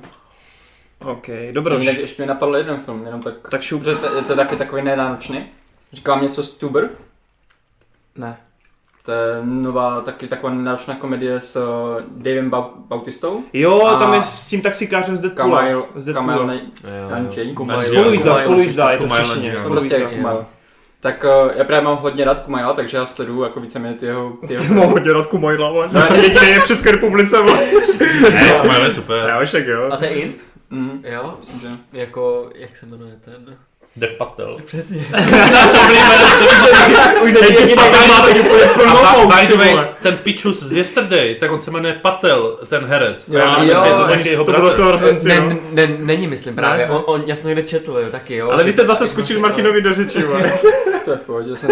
[1.11, 1.79] OK, dobro.
[1.79, 3.81] Jinak ještě mi napadl jeden film, jenom tak, Tak šup.
[3.81, 5.47] protože to, je to taky takový nenáročný.
[5.93, 6.89] Říkám něco Stuber,
[8.17, 8.37] Ne.
[9.05, 13.43] To je nová, taky taková náročná komedie s uh, Davem Bau- Bautistou.
[13.53, 15.59] Jo, A- tam je s tím taxikářem z Deadpoola.
[15.59, 16.29] Kamail, Z Deadpoola.
[16.37, 17.49] Kamail, nej, Jo, Jančej.
[17.49, 17.55] jo.
[17.55, 17.83] Kumail.
[17.83, 19.55] Spolujízda, Kumail, spolujízda, je to v češtině.
[19.67, 20.01] Prostě.
[20.01, 20.47] Kumail.
[21.01, 24.33] Tak uh, já právě mám hodně rád Kumaila, takže já sleduju jako víceméně ty jeho...
[24.47, 24.75] Ty jeho...
[24.75, 27.37] Mám hodně rád Kumajla, ale jsem si jediný v České republice.
[27.43, 29.27] Ne, Kumail je super.
[29.29, 29.89] Já však jo.
[29.93, 30.47] A to je Int?
[30.71, 31.35] Mm, Jo?
[31.41, 31.69] myslím, že...
[31.93, 33.57] Jako, jak se jmenuje ten?
[33.97, 34.59] Dev Patel.
[34.65, 35.05] Přesně.
[37.25, 37.87] Už má
[38.27, 38.43] úplně
[38.75, 43.25] plnou by- the way, ten Pichus z Yesterday, tak on se jmenuje Patel, ten herec.
[43.29, 44.77] Jo, jo, je to taky jeho To bylo bratr.
[44.77, 45.53] sourozenci, Ne, jo.
[45.73, 46.87] ne, není, myslím právě.
[46.87, 46.93] Ne?
[46.93, 48.51] On, on, já jsem někde četl, jo, taky, jo.
[48.51, 50.19] Ale vy jste zase skočili Martinovi do řeči.
[51.05, 51.71] To je v pohodě, jsem.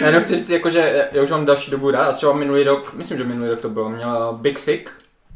[0.00, 2.64] Já jenom chci říct, jako, že já už mám další dobu rád a třeba minulý
[2.64, 4.90] rok, myslím, že minulý rok to bylo, měla Big Sick,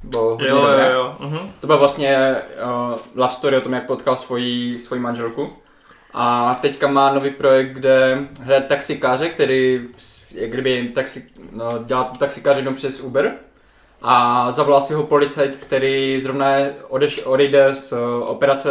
[0.05, 0.87] bylo Jo, dobré.
[0.87, 1.17] jo, jo.
[1.21, 1.39] Mhm.
[1.61, 5.53] To byla vlastně uh, love story o tom, jak potkal svoji, svoji manželku.
[6.15, 9.81] A teďka má nový projekt, kde hraje taxikáře, který
[10.31, 13.33] jak kdyby taxi, no, dělá taxikář jenom přes Uber.
[14.03, 16.47] A zavolal si ho policajt, který zrovna
[16.89, 17.99] odeš, odejde z uh,
[18.31, 18.71] operace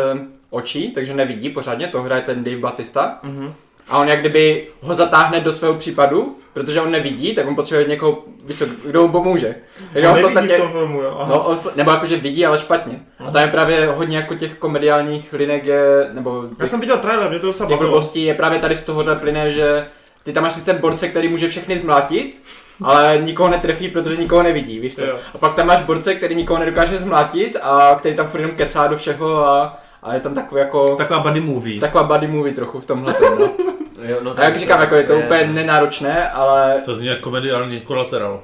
[0.50, 3.20] očí, takže nevidí pořádně, to hraje ten Dave Batista.
[3.24, 3.54] Mhm.
[3.90, 7.88] A on jak kdyby ho zatáhne do svého případu, protože on nevidí, tak on potřebuje
[7.88, 9.56] někoho, víš co, kdo mu pomůže.
[9.94, 11.18] Takže On on v nevidí podstatě, v tom filmu, jo.
[11.20, 11.30] Aha.
[11.30, 13.00] No, on, nebo jakože vidí, ale špatně.
[13.28, 16.98] A tam je právě hodně jako těch komediálních linek je, nebo Já těch, jsem viděl
[16.98, 17.90] trailer, mě to docela bavilo.
[17.92, 19.86] blbostí je právě tady z tohohle plyne, že
[20.24, 22.44] ty tam máš sice borce, který může všechny zmlátit,
[22.84, 25.06] ale nikoho netrefí, protože nikoho nevidí, víš co?
[25.06, 25.18] Jo.
[25.34, 28.88] A pak tam máš borce, který nikoho nedokáže zmlátit a který tam furt jenom kecá
[28.88, 31.80] do všeho a, a je tam takový jako Taková buddy movie.
[31.82, 33.14] taková buddy movie trochu v tomhle.
[33.40, 33.50] No.
[34.04, 37.32] Jo, no A jak říkám, jako je to je- úplně nenáročné, ale To zní jako
[37.32, 38.44] mediální kolateral.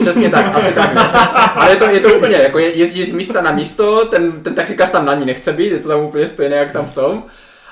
[0.00, 0.90] přesně tak, asi tak.
[1.56, 4.54] Ale je to, je to úplně, jako je- jezdí z místa na místo, ten, ten
[4.54, 7.22] taxikář tam na ní nechce být, je to tam úplně stejné, jak tam v tom.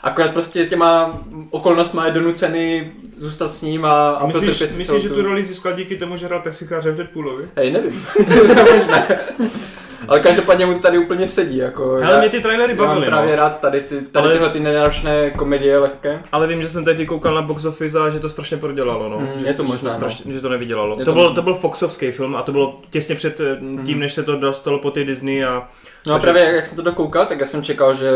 [0.03, 1.19] Akorát prostě těma
[1.51, 5.23] okolnostma je donucený zůstat s ním a, a Myslíš, protrpět si myslíš celou že tu-
[5.23, 7.45] roli získal díky tomu, že hrál taxikáře v Deadpoolovi?
[7.57, 8.07] Hej, nevím.
[8.27, 9.07] to je možné.
[10.09, 11.93] Ale každopádně mu to tady úplně sedí, jako.
[11.93, 13.43] Ale já- mě ty trailery já mám bavily, právě no.
[13.43, 16.23] rád tady, ty, tady Ale- tyhle ty nenáročné komedie lehké.
[16.33, 19.19] Ale vím, že jsem tehdy koukal na box office a že to strašně prodělalo, no.
[19.19, 19.97] Mm, že, je to že možná, no.
[19.97, 20.97] strašně, že to nevydělalo.
[20.99, 23.95] Je To, to byl, to byl Foxovský film a to bylo těsně před eh, tím,
[23.95, 24.01] Mm.
[24.01, 25.69] než se to dostalo po ty Disney a
[26.07, 28.11] No a právě jak jsem to dokoukal, tak já jsem čekal, že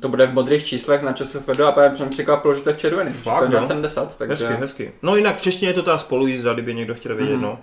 [0.00, 2.78] to bude v modrých číslech na ČSFD a právě jsem překvapil, že to je v
[2.78, 3.14] červených.
[3.14, 3.60] že Fakt, to je jo?
[3.60, 4.46] na 70, takže...
[4.46, 4.92] hezky, hezky.
[5.02, 7.42] No jinak v češtině je to ta spolujízda, kdyby někdo chtěl vědět, Mhm.
[7.42, 7.58] no.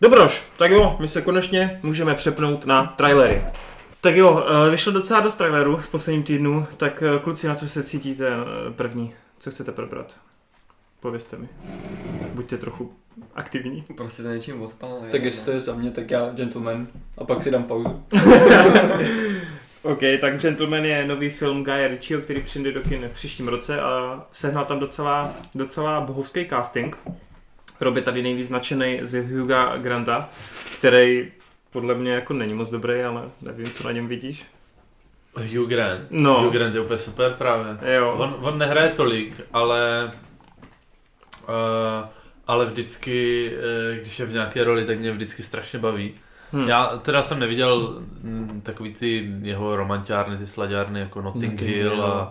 [0.00, 3.42] Dobroš, tak jo, my se konečně můžeme přepnout na trailery.
[4.00, 7.68] Tak jo, eh, vyšlo docela dost trailerů v posledním týdnu, tak eh, kluci, na co
[7.68, 9.14] se cítíte eh, první?
[9.38, 10.16] Co chcete probrat?
[11.00, 11.48] Povězte mi.
[12.34, 12.92] Buďte trochu
[13.34, 13.84] aktivní.
[13.96, 14.98] Prostě to něčím odpál.
[15.10, 16.86] Tak jestli to je za mě, tak já gentleman
[17.18, 18.02] a pak si dám pauzu.
[19.82, 23.80] OK, tak Gentleman je nový film Guy Ritchieho, který přijde do kin v příštím roce
[23.80, 26.98] a sehnal tam docela, docela bohovský casting.
[27.84, 30.28] Rob je tady nejvíc značený z Huga Granta,
[30.78, 31.32] který
[31.70, 34.44] podle mě jako není moc dobrý, ale nevím, co na něm vidíš.
[35.36, 36.02] Hugh Grant.
[36.10, 36.42] No.
[36.42, 37.94] Hugh Grant je úplně super právě.
[37.94, 38.14] Jo.
[38.18, 40.10] On, on nehraje tolik, ale
[41.48, 42.08] uh,
[42.46, 46.14] ale vždycky, uh, když je v nějaké roli, tak mě vždycky strašně baví.
[46.52, 46.58] Hm.
[46.58, 46.68] Hmm.
[46.68, 51.90] Já teda jsem neviděl mm, takový ty jeho romantiárny, ty slaďárny jako Notting, Notting Hill
[51.90, 52.04] Hill.
[52.04, 52.28] a,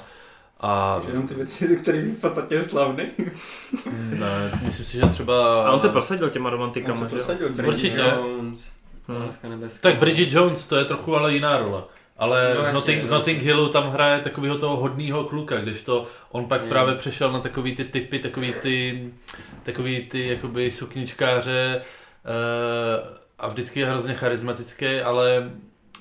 [0.66, 3.04] a Takže jenom ty věci, které v podstatě je slavný.
[4.20, 5.66] ne, myslím si, že třeba...
[5.66, 7.68] A on se prosadil těma romantikama, On se že prosadil.
[7.68, 8.14] Určitě.
[8.16, 8.74] Jones,
[9.08, 9.16] Hm.
[9.26, 9.90] Láska nebeská.
[9.90, 11.84] Tak Bridget Jones, to je trochu ale jiná role.
[12.18, 13.12] Ale No, v, jasně, Notting, v.
[13.12, 16.70] Notting Hillu tam hraje takového toho hodného kluka, když to on pak Je.
[16.70, 19.10] právě přešel na takový ty typy, takový ty,
[19.64, 25.52] takový ty jakoby sukničkáře uh, a vždycky je hrozně charismatický, ale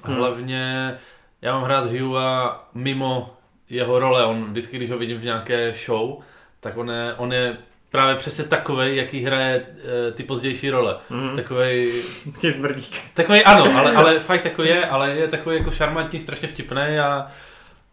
[0.05, 0.17] Hmm.
[0.17, 0.95] hlavně
[1.43, 3.37] já mám hrát Hugha mimo
[3.73, 6.19] jeho role, on vždycky, když ho vidím v nějaké show,
[6.61, 7.57] tak on je, on je
[7.91, 9.67] právě přesně takovej, jaký hraje
[10.09, 10.97] eh, ty pozdější role.
[11.11, 11.37] Mhm.
[11.37, 11.93] Takovej
[12.43, 13.01] Je zmrdík.
[13.15, 17.27] Takový ano, ale, ale fakt takový je, ale je takový jako šarmantní, strašně vtipný a,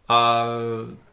[0.08, 0.44] a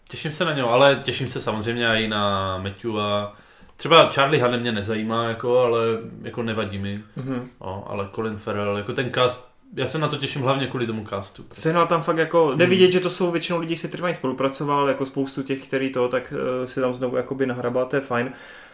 [0.10, 3.34] těším se na něho, ale těším se samozřejmě i na Matthew a
[3.77, 5.80] třeba Charlie Hannem mě nezajímá, jako, ale
[6.23, 7.49] jako nevadí mi, Mhm.
[7.61, 11.06] no, ale Colin Farrell, jako ten cast, já se na to těším hlavně kvůli tomu
[11.06, 11.45] castu.
[11.53, 15.06] Sehnal tam fakt jako, jde vidět, že to jsou většinou lidi, se kterými spolupracoval, jako
[15.06, 18.31] spoustu těch, který to, tak uh, si tam znovu jakoby nahrabal, to je fajn.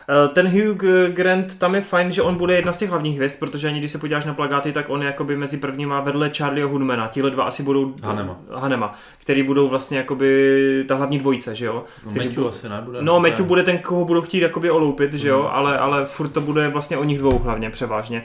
[0.09, 0.83] Eh, Ten Hugh
[1.13, 3.91] Grant, tam je fajn, že on bude jedna z těch hlavních hvězd, protože ani když
[3.91, 7.07] se podíváš na plagáty, tak on je jakoby mezi prvníma vedle Charlieho Hoodmana.
[7.07, 7.93] Tihle dva asi budou...
[8.03, 8.39] Hanema.
[8.53, 11.83] Hanema, který budou vlastně jakoby ta hlavní dvojice, že jo?
[12.05, 13.01] No, Kteří Matthew asi nebude.
[13.01, 13.29] No, Ne.
[13.29, 15.47] Matthew bude ten, koho budou chtít jakoby oloupit, že jo, Mhm.
[15.51, 18.23] ale, ale furt to bude vlastně o nich dvou hlavně převážně.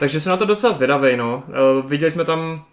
[0.00, 1.42] Takže jsem na to docela zvědavej, no.
[1.48, 2.64] Uh, viděli jsme tam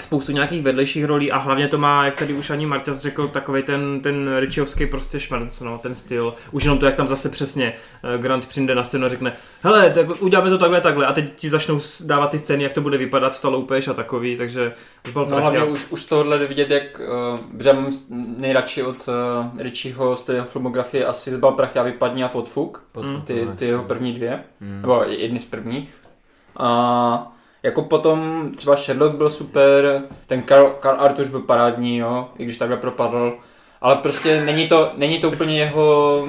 [0.00, 3.62] spoustu nějakých vedlejších rolí a hlavně to má, jak tady už ani Marťas řekl, takový
[3.62, 6.34] ten, ten Richiovský prostě šmrnc, no, ten styl.
[6.52, 7.72] Už jenom to, jak tam zase přesně
[8.14, 9.32] eh, Grant přijde na scénu a řekne,
[9.62, 12.80] hele, tak uděláme to takhle, takhle a teď ti začnou dávat ty scény, jak to
[12.80, 14.72] bude vypadat, ta loupeš a takový, takže
[15.06, 17.00] už byl No hlavně už, už z tohohle jde vidět, jak
[17.68, 18.06] uh, mám s-
[18.38, 22.82] nejradši od uh, Richieho z té jeho filmografie asi Zbal prachy a vypadni a podfuk.
[23.02, 23.20] Mm.
[23.20, 24.80] Ty, ty jeho první dvě, Hmm.
[24.82, 25.94] nebo jedny z prvních.
[26.56, 32.44] A jako potom třeba Sherlock byl super, ten Karl, Karl Artuš byl parádní, jo, i
[32.44, 33.38] když takhle propadl.
[33.80, 36.28] Ale prostě není to, není to úplně jeho,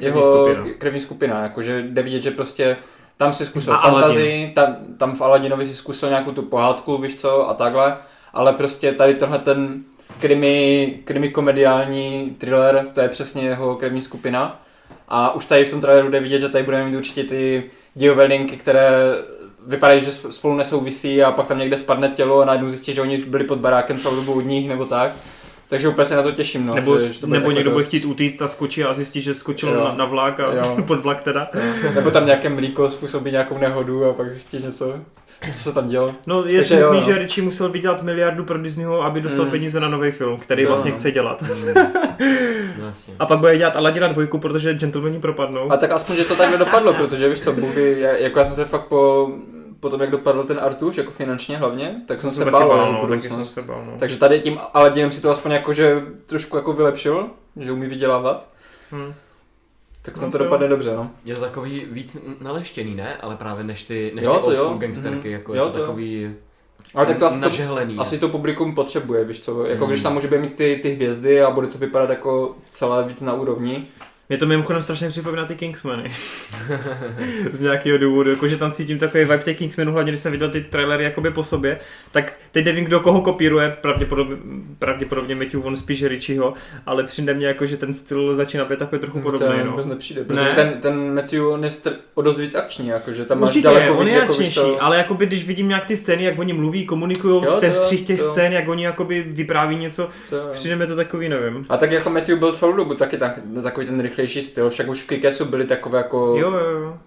[0.00, 0.64] jeho skupina.
[0.78, 2.76] krevní skupina, jakože jde vidět, že prostě
[3.16, 7.20] tam si zkusil A fantazii, tam, tam v Aladinovi si zkusil nějakou tu pohádku, víš
[7.20, 7.96] co, a takhle,
[8.32, 9.84] ale prostě tady tenhle ten
[10.20, 14.60] krimi, krimi komediální thriller, to je přesně jeho krevní skupina.
[15.08, 18.24] A už tady v tom traileru jde vidět, že tady budeme mít určitě ty dějové
[18.24, 18.90] linky, které
[19.66, 23.18] vypadají, že spolu nesouvisí a pak tam někde spadne tělo a najednou zjistí, že oni
[23.18, 25.10] byli pod barákem celou dobu od nich nebo tak.
[25.68, 26.74] Takže úplně se na to těším, no.
[26.74, 29.20] nebo, že, že to bude nebo někdo to- bude chtít utíct a skočí a zjistí,
[29.20, 29.84] že skočil Jo.
[29.84, 30.76] na, na vlak a Jo.
[30.86, 31.48] pod vlak teda.
[31.94, 34.94] Nebo tam nějaké mlíko způsobí nějakou nehodu a pak zjistí něco,
[35.56, 36.14] co se tam dělo.
[36.26, 37.12] No je Takže jo, smutný, no.
[37.12, 39.50] že Richie musel vydělat miliardu pro Disneyho, aby dostal Mm.
[39.50, 40.96] peníze na nový film, který Jo, vlastně no.
[40.96, 41.44] chce dělat.
[42.86, 43.14] Jasně.
[43.18, 45.72] A pak bude dělat Aladina dvojku, protože gentlemani propadnou.
[45.72, 48.64] A tak aspoň, že to takhle dopadlo, protože víš co, já- jako já jsem se
[48.64, 49.30] fakt po,
[49.80, 53.08] po tom, jak dopadl ten Artuš, jako finančně hlavně, tak jsem se taky bál no,
[53.08, 53.92] taky jsem se bál, no.
[53.98, 57.26] Takže tady tím Aladinem si to aspoň jako, že trošku jako vylepšil,
[57.56, 58.50] že umí vydělávat,
[58.92, 59.14] Hm.
[60.02, 60.50] tak No snad to to jo.
[60.50, 61.10] dopadne dobře, no.
[61.24, 63.16] Je to takový víc naleštěný, ne?
[63.16, 64.64] Ale právě než ty, než Jo, ty to old jo.
[64.64, 65.30] school gangsterky, Mhm.
[65.30, 65.84] jako Jo, je to to jo.
[65.86, 66.34] takový
[66.94, 67.96] Ale tak to asi to, nažehlený.
[67.98, 69.90] asi to publikum potřebuje, víš co, jako Mm.
[69.90, 73.20] když tam může být mít ty, ty hvězdy a bude to vypadat jako celé víc
[73.20, 73.86] na úrovni,
[74.28, 76.10] Mě to mimochodem strašně připomíná ty Kingsmany.
[77.52, 80.60] Z nějakého důvodu, jakože tam cítím takový vibe těch Kingsmanů, hlavně když jsem viděl ty
[80.60, 81.78] trailery jakoby po sobě,
[82.12, 84.36] tak teď nevím, kdo koho kopíruje, pravděpodobně,
[84.78, 86.54] pravděpodobně Matthew Vaughn spíš Richieho,
[86.86, 89.48] ale přijde mě jako, že ten styl začíná být takový trochu podobný.
[89.58, 89.70] to No.
[89.70, 90.52] vůbec nepřijde, protože Ne?
[90.54, 93.96] ten, ten Matthew, on je str- o dost víc akční, jakože tam máš Určitě, daleko
[93.98, 94.82] on víc je jako to...
[94.82, 98.30] ale jakoby, když vidím nějak ty scény, jak oni mluví, komunikují, ten střih těch to-
[98.30, 100.48] scén, jak oni jakoby vypráví něco, to...
[100.52, 101.66] přijde mi to takový, nevím.
[101.68, 105.02] A tak jako Matthew byl celou dobu taky tak, takový ten rychlejší styl, však už
[105.02, 106.98] v Kikesu byly takové jako Jo, jo, jo.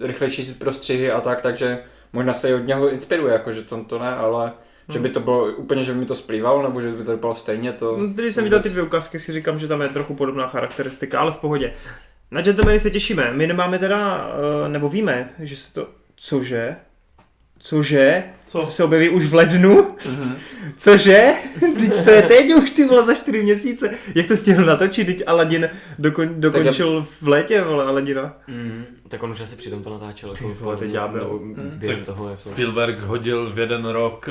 [0.00, 1.78] rychlejší prostřihy a tak, takže
[2.12, 4.52] možná se i od něho inspiruje, jako že to, to ne, ale
[4.88, 5.02] že Hmm.
[5.02, 7.72] by to bylo úplně, že by mi to splývalo, nebo že by to vypadalo stejně,
[7.72, 7.96] to...
[7.96, 11.20] No, Když jsem viděl ty dvě ukázky, si říkám, že tam je trochu podobná charakteristika,
[11.20, 11.72] ale v pohodě.
[12.30, 13.32] Na Gentlemany se těšíme.
[13.32, 14.30] My nemáme teda,
[14.64, 15.88] eh, nebo víme, že se to...
[16.16, 16.76] Cože?
[17.64, 18.24] Cože?
[18.46, 18.60] Co?
[18.60, 19.96] To se objeví už v lednu?
[20.06, 20.36] Mhm.
[20.76, 21.32] Cože?
[21.60, 23.90] Teď to je teď už ty vole za čtyři měsíce.
[24.14, 25.06] Jak to stihl natočit?
[25.06, 28.36] Teď Aladdin dokon, dokončil v létě, vole, Aladdina.
[28.48, 30.30] Mm, tak on už asi přitom to natáčel.
[30.30, 31.22] Jako Ty vole, podle teď mě, ďábel.
[31.22, 31.72] nebo Mm.
[31.74, 32.50] Během Tak toho, jak to...
[32.50, 34.28] Spielberg hodil v jeden rok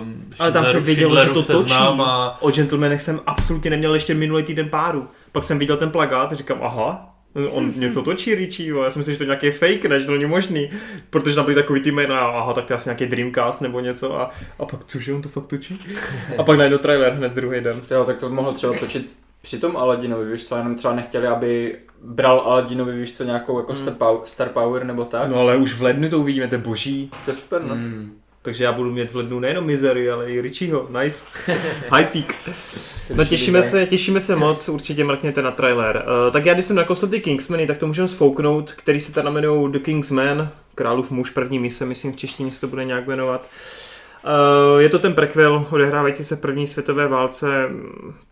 [0.00, 0.06] uh,
[0.38, 1.74] Ale tam jsem viděl, že to točí.
[1.74, 5.08] A O Gentlemanech jsem absolutně neměl ještě minulý týden páru.
[5.32, 7.13] Pak jsem viděl ten plagát a říkám, aha,
[7.50, 8.82] on něco točí Richie, jo.
[8.82, 10.70] já jsem myslel, že to je nějaký fake, ne, že to není možný,
[11.10, 14.20] protože tam byly takový ty jména, aha, tak to je asi nějaký Dreamcast nebo něco
[14.20, 15.80] a, a pak, cože, on to fakt točí?
[16.38, 17.80] A pak najednou trailer hned druhý den.
[17.90, 19.10] Jo, tak to mohlo třeba točit
[19.42, 23.76] při tom Aladinovi, víš co, jenom třeba nechtěli, aby bral Aladinovi, víš co, nějakou jako
[23.76, 25.30] star, power, star power nebo tak.
[25.30, 27.10] No ale už v lednu to uvidíme, to je boží.
[27.24, 27.74] To je super, no.
[27.74, 28.12] Mm.
[28.44, 30.88] Takže já budu mít v lednu nejenom Misery, ale i Richieho.
[31.02, 31.24] Nice.
[31.90, 32.34] High peak.
[33.14, 36.04] No těšíme se, těšíme se moc, určitě mrkněte na trailer.
[36.26, 39.26] Uh, tak já když jsem nakousl ty Kingsmany, tak to můžeme sfouknout, který se tam
[39.26, 43.48] jmenují The Kingsman, Králův muž první mise, myslím v češtině se to bude nějak jmenovat.
[44.24, 47.68] Uh, je to ten prequel odehrávající se v první světové válce.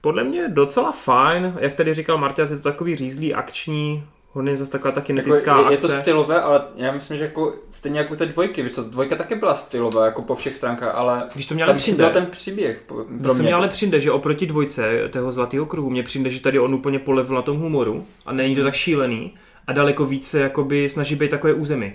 [0.00, 4.72] Podle mě docela fajn, jak tady říkal Marta, je to takový řízlý, akční, hodně zase
[4.72, 5.88] taková ta kinetická Jako je, je, akce.
[5.88, 9.34] to stylové, ale já myslím, že jako stejně jako ty dvojky, víš co, dvojka taky
[9.34, 12.10] byla stylová, jako po všech stránkách, ale Víš, to mě ale tam přijde.
[12.10, 12.82] ten příběh
[13.22, 13.42] pro mě.
[13.42, 16.98] mě ale přijde, že oproti dvojce toho zlatého kruhu, mně přijde, že tady on úplně
[16.98, 19.34] polevil na tom humoru a není to tak šílený
[19.66, 21.92] a daleko více jakoby snaží být takové území.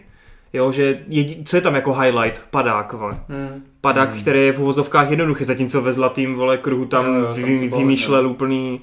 [0.54, 2.42] Jo, že jedi, co je tam jako highlight?
[2.50, 3.20] Padák, vole.
[3.30, 3.64] Hmm.
[3.82, 4.22] Padák, hmm.
[4.22, 7.68] který je v uvozovkách jednoduchý, zatímco ve zlatým, vole, kruhu tam, Jo, jo, tam vy,
[7.70, 8.82] bylo vymýšlel úplný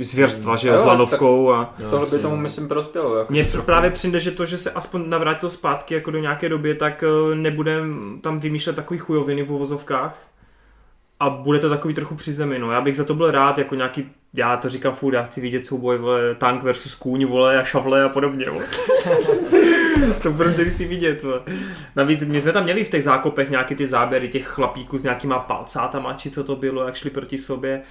[0.00, 1.74] zvěrstva, že jo, s lanovkou a...
[1.78, 2.42] Jo, Tohle by tomu no.
[2.42, 3.16] myslím prospělo.
[3.16, 6.74] Jako Mně právě přijde, že to, že se aspoň navrátil zpátky jako do nějaké doby,
[6.74, 7.80] tak eh, nebude
[8.20, 10.26] tam vymýšlet takový chujoviny v uvozovkách
[11.20, 12.72] a bude to takový trochu při zemi, no.
[12.72, 15.66] Já bych za to byl rád, jako nějaký, já to říkám furt, já chci vidět
[15.66, 18.64] souboj, vole, tank versus kůň, vole, a šavle a podobně, vole.
[20.22, 21.40] to prostě chci vidět, vole.
[21.96, 25.38] Navíc my jsme tam měli v těch zákopech nějaký ty záběry těch chlapíků s nějakýma
[25.38, 27.82] palcátama, či co to bylo, jak šli proti sobě.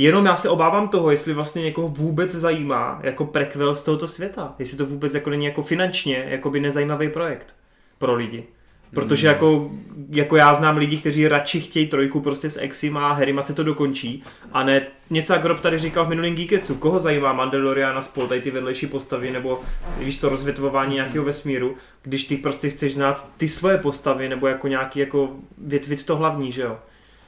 [0.00, 4.54] Jenom já se obávám toho, jestli vlastně někoho vůbec zajímá jako prequel z tohoto světa.
[4.58, 7.54] Jestli to vůbec jako není jako finančně jako by nezajímavý projekt
[7.98, 8.44] pro lidi.
[8.94, 9.70] Protože jako,
[10.10, 13.62] jako já znám lidi, kteří radši chtějí trojku prostě s Exim a Harry se to
[13.64, 14.22] dokončí.
[14.52, 16.74] A ne něco, jak Rob tady říkal v minulém Geeketsu.
[16.74, 19.60] Koho zajímá Mandaloriana spol, tady ty vedlejší postavy, nebo
[19.98, 24.68] víš to, rozvětvování nějakého vesmíru, když ty prostě chceš znát ty svoje postavy, nebo jako
[24.68, 26.78] nějaký jako větvit to hlavní, že jo?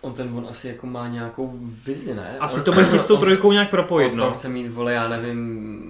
[0.01, 1.55] On ten on asi jako má nějakou
[1.87, 2.37] vizi, ne?
[2.41, 4.35] Asi on, to bude chtít s tou on- trojkou nějak On propojit, z toho no.
[4.35, 5.81] chce mít, vole, já nevím,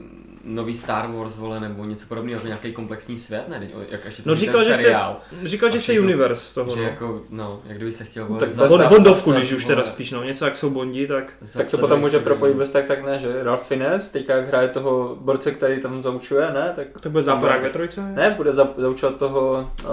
[0.45, 3.69] nový Star Wars, vole, nebo něco podobného, jako nějaký komplexní svět, ne?
[3.91, 6.03] Jak ještě No ten říkal, že chce, seriál, říkal, že chce všechno.
[6.03, 6.89] universe z toho, že no.
[6.89, 9.65] jako, no, jak kdyby se chtěl, vole, Tak za- bez- Bond, za- Bondovku, když už
[9.65, 10.23] teda spíš, no.
[10.24, 11.32] Něco jak jsou Bondi, tak...
[11.57, 14.69] Tak to potom může propojit bez tak, tak ne, že Ralph Fiennes, teďka jak hraje
[14.69, 18.01] toho borce, který tam zaučuje, ne, tak To bude záporák ve trojce?
[18.03, 19.91] ne, bude za, zaučovat toho uh,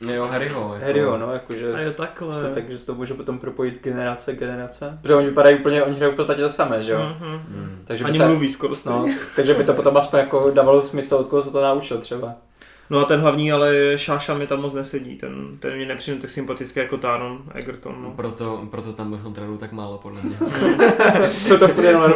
[0.00, 0.74] Jo, Harryho.
[0.74, 2.36] Jako, Harryho, no, jakože A jo, takhle.
[2.36, 4.98] chce, takže se to může potom propojit generace, generace.
[5.02, 6.98] Protože oni vypadají úplně, oni hrají v podstatě to samé, že jo?
[6.98, 7.40] Mhm.
[7.48, 7.82] Hmm.
[7.84, 9.06] Takže by Ani se, mluví skoro no,
[9.36, 12.34] takže by to potom aspoň jako dávalo smysl, od koho se to naučil třeba.
[12.90, 15.16] No a ten hlavní, ale Šáša mi tam moc nesedí.
[15.16, 18.02] Ten, ten mě nepřijde tak sympatický jako Taron Egerton.
[18.02, 18.10] No.
[18.10, 20.36] Proto, proto tam byl v tom traileru tak málo, podle mě.
[21.48, 22.12] to to furt jenom.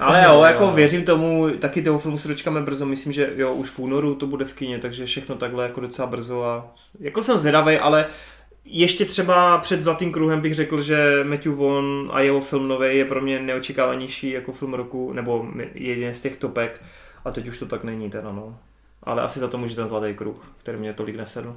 [0.00, 3.68] Ale jo, jako věřím tomu, taky toho filmu se dočkáme brzo, myslím, že jo, už
[3.68, 7.38] v únoru to bude v kině, takže všechno takhle jako docela brzo a jako jsem
[7.38, 8.06] zvědavý, ale
[8.64, 13.04] ještě třeba před Zlatým kruhem bych řekl, že Matthew Vaughn a jeho film nový je
[13.04, 16.82] pro mě neočekávanější jako film roku, nebo jeden z těch topek
[17.24, 18.58] a teď už to tak není teda no.
[19.02, 21.56] Ale asi za to může ten Zlatý kruh, který mě tolik nesedl.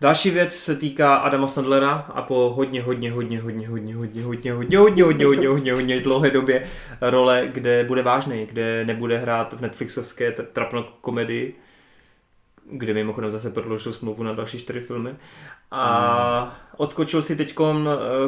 [0.00, 4.52] Další věc se týká Adama Sandlera a po hodně, hodně, hodně, hodně, hodně, hodně, hodně,
[4.52, 6.66] hodně, hodně, hodně, hodně, hodně, hodně dlouhé době
[7.00, 11.54] role, kde bude vážný, kde nebude hrát v Netflixovské trapno komedii,
[12.72, 15.14] kde mimochodem zase prodloužil smlouvu na další čtyři filmy.
[15.70, 17.54] A odskočil si teď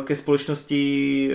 [0.05, 1.31] ke společnosti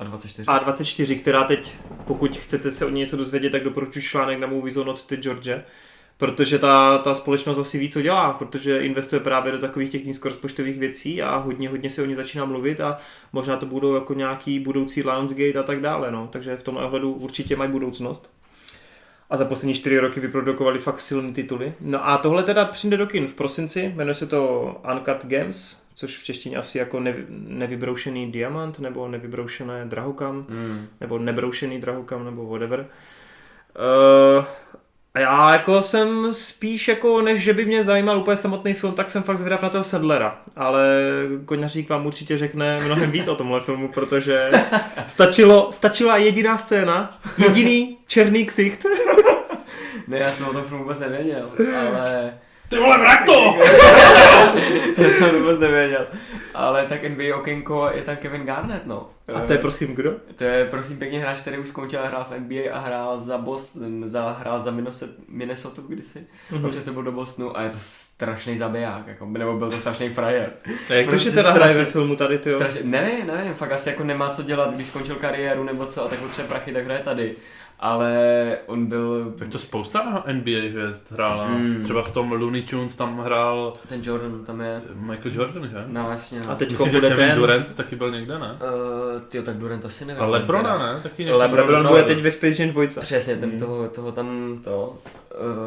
[0.00, 0.44] eh, A24.
[0.44, 1.74] A24, která teď,
[2.06, 5.16] pokud chcete se o ní něco dozvědět, tak doporučuji článek na Movie Zone od ty
[5.16, 5.50] George,
[6.16, 10.78] protože ta, ta společnost asi ví, co dělá, protože investuje právě do takových těch nízkorozpočtových
[10.78, 12.98] věcí a hodně, hodně se o ní začíná mluvit a
[13.32, 16.28] možná to budou jako nějaký budoucí Lionsgate a tak dále, no.
[16.32, 18.30] takže v tom ohledu určitě mají budoucnost.
[19.30, 21.72] A za poslední čtyři roky vyprodukovali fakt silné tituly.
[21.80, 24.62] No a tohle teda přijde do kin v prosinci, jmenuje se to
[24.92, 30.86] Uncut Gems, což v češtině asi jako nevy, nevybroušený diamant, nebo nevybroušené drahokam, Mm.
[31.00, 32.86] nebo nebroušený drahokam, nebo whatever.
[34.38, 34.44] Uh,
[35.20, 39.22] já jako jsem spíš jako, než že by mě zajímal úplně samotný film, tak jsem
[39.22, 40.38] fakt zvědav na toho Sedlera.
[40.56, 40.88] Ale
[41.44, 44.50] Koňařík vám určitě řekne mnohem víc o tomhle filmu, protože
[45.06, 48.86] stačilo, stačila jediná scéna, jediný černý ksicht.
[50.08, 51.50] Ne, já jsem o tom filmu vůbec nevěděl,
[51.88, 52.34] ale...
[52.74, 53.58] Ty vole, vrak to!
[55.02, 56.06] já jsem to vůbec nevěděl.
[56.54, 59.10] Ale tak NBA okénko je tam Kevin Garnett, no.
[59.34, 60.14] A to je prosím kdo?
[60.34, 63.38] To je prosím pěkně hráč, který už skončil a hrál v NBA a hrál za
[63.38, 66.18] Boston, za, hrál za Minnesota, Minnesota kdysi.
[66.18, 66.60] Mm-hmm.
[66.60, 66.70] Mhm.
[66.70, 70.52] přesto byl do Bostonu a je to strašný zabiják, jako, nebo byl to strašný frajer.
[70.90, 72.56] A jak to, Prostě že teda hraje ve filmu tady, ty jo?
[72.56, 76.08] Strašně, nevím, nevím, fakt asi jako nemá co dělat, když skončil kariéru nebo co a
[76.08, 77.34] tak potřebuje prachy, tak hraje tady.
[77.80, 78.18] Ale
[78.66, 81.48] on byl, Tak to spousta NBA hvězd hrála.
[81.48, 81.80] Mm.
[81.84, 85.84] Třeba v tom Looney Tunes tam hrál ten Jordan tam je, Michael Jordan, že?
[85.86, 86.40] no jasně.
[86.40, 86.50] No.
[86.50, 87.36] A teď Myslím, že bude ten...
[87.38, 88.52] Durant taky byl někde, ne?
[88.52, 90.22] Uh, tyjo, tak Durant asi nevím.
[90.22, 91.00] A Lebrona, ne?
[91.02, 91.34] Taky někde.
[91.36, 92.84] Lebron Lebron No, bude teď ve Space Jam 2.
[93.00, 93.58] Přesně, ten Mm.
[93.58, 94.96] toho, toho tam to.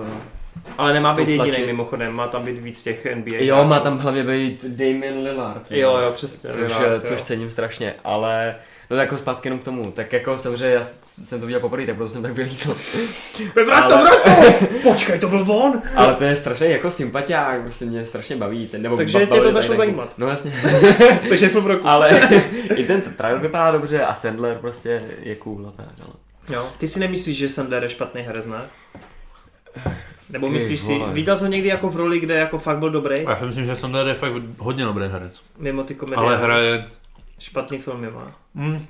[0.01, 0.07] Uh,
[0.77, 3.37] Ale nemá být jediný mimochodem, má tam být víc těch NBA.
[3.39, 5.71] jo, má tam hlavně být Damien Lillard.
[5.71, 6.49] Jo, jo, přesně.
[6.49, 7.01] Což, Lillard, eh, jo.
[7.01, 8.55] což cením strašně, ale
[8.89, 11.95] no jako zpátky jenom k tomu, tak jako samozřejmě já jsem to viděl poprvé, tak
[11.95, 12.75] proto jsem tak vylítl.
[13.65, 14.65] Vrat to, vrat to!
[14.83, 15.81] Počkej, to byl on!
[15.95, 18.67] ale to je strašně jako sympatiák, prostě mě strašně baví.
[18.67, 20.13] Ten, nebo Takže ba- tě to začalo zajímat.
[20.17, 20.53] No jasně,
[21.29, 21.87] Takže film roku.
[21.87, 22.19] ale
[22.75, 26.13] i ten trailer vypadá dobře a Sandler prostě je cool a tak, ale.
[26.49, 26.65] Jo.
[26.77, 28.61] Ty si nemyslíš, že Sandler je špatný herec, ne?
[30.29, 31.13] Nebo Ty myslíš si, vole.
[31.13, 33.25] viděl jsi ho někdy jako v roli, kde jako fakt byl dobrý?
[33.25, 35.31] A já si myslím, že Sandler je fakt hodně dobrý herec.
[35.57, 36.17] Mimo ty komedie.
[36.27, 36.85] Ale hraje...
[37.39, 38.31] Špatný filmy má.
[38.53, 38.87] Mm,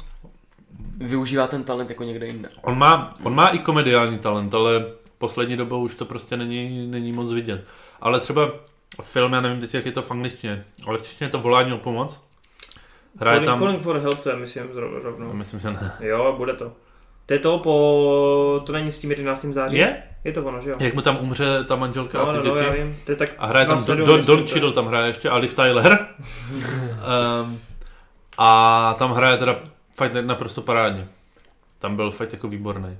[0.97, 2.49] Využívá ten talent jako někde jinde.
[2.61, 4.85] on, má, on má i komediální talent, ale
[5.17, 7.65] poslední dobou už to prostě není, není moc vidět.
[8.01, 8.51] Ale třeba
[9.01, 11.73] film, já nevím teď, jak je to v angličtině, ale v češtině je to Volání
[11.73, 12.19] o pomoc.
[13.19, 13.59] Hraje Calling, tam...
[13.59, 14.63] Calling for Help, to je myslím
[15.03, 15.33] rovnou.
[15.33, 15.91] Myslím, že ne.
[15.99, 16.71] Jo, bude to.
[17.25, 18.63] To je to po...
[18.65, 19.45] To není s tím 11.
[19.45, 19.77] září?
[19.77, 20.03] Je?
[20.23, 20.75] Je to ono, že jo?
[20.79, 22.55] Jak mu tam umře ta manželka No, a ty no, děti.
[22.55, 22.97] no, já vím.
[23.05, 25.55] To je tak A hraje tam 27, Don, Don, Cheadle tam hraje ještě a Liv
[25.55, 26.07] Tyler.
[27.43, 27.59] um,
[28.37, 29.59] a tam hraje teda
[29.95, 31.07] fakt naprosto parádně.
[31.79, 32.97] Tam byl fakt jako výborný.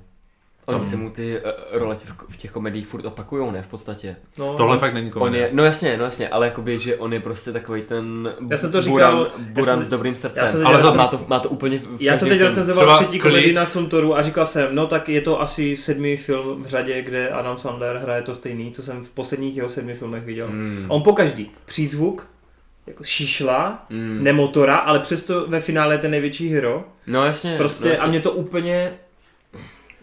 [0.66, 3.66] Oni Tam- se mu ty uh, role v, v těch komediích furt opakujou, ne v
[3.66, 4.16] podstatě.
[4.38, 4.80] No, Tohle no.
[4.80, 5.46] fakt není On komedie.
[5.46, 8.72] je, no jasně, no jasně, ale jakoby, že on je prostě takový ten Já jsem
[8.72, 11.38] to říkal- buran, já buran jsem- s dobrým já srdcem, ale recenz- má to, má
[11.40, 14.86] to úplně v, Já jsem teď recenzoval třetí komedii na Filmtoru a říkal jsem, no
[14.86, 18.82] tak je to asi sedmý film v řadě, kde Adam Sandler hraje to stejný, co
[18.82, 20.48] jsem v posledních jeho sedmi filmech viděl.
[20.48, 20.86] Mm.
[20.88, 22.26] On po každý přízvuk,
[22.88, 24.18] jako šíšla, Mm.
[24.24, 26.84] nemotora, ale přesto ve finále je ten největší hero.
[27.06, 27.54] No jasně.
[27.56, 28.08] Prostě no, a jasně.
[28.10, 28.92] mě to úplně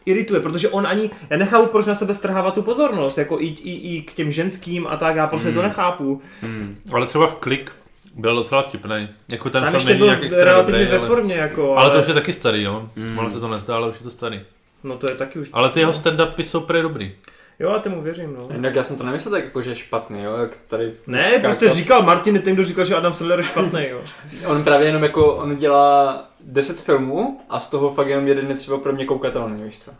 [0.05, 3.95] irituje, protože on ani, já nechápu, proč na sebe strhává tu pozornost, jako i, i,
[3.97, 5.57] i k těm ženským a tak, já prostě Hmm.
[5.57, 6.21] to nechápu.
[6.41, 6.77] Mm.
[6.93, 7.71] Ale třeba v Klik
[8.15, 9.09] byl docela vtipný.
[9.31, 11.07] Jako ten Tam film ještě není byl nějak extra relativně dobrý, ve ale...
[11.07, 12.89] formě, jako, Ale to už je taky starý, jo.
[12.95, 13.19] Mm.
[13.19, 14.41] Ono se to nezdá, ale už je to starý.
[14.83, 15.49] no to je taky už.
[15.53, 17.11] Ale ty jeho stand-upy jsou prý dobrý.
[17.59, 18.47] Jo, já tomu věřím, no.
[18.55, 20.93] Jinak já jsem to nemyslel tak jako, že je špatný, jo, jak tady...
[21.07, 24.01] Ne, prostě říkal Martin, ten, kdo říkal, že Adam Sandler je špatný, jo.
[24.47, 28.55] On právě jenom jako, on dělá 10 filmů a z toho fakt jenom jeden je
[28.55, 29.91] třeba pro mě koukatelný, víš co.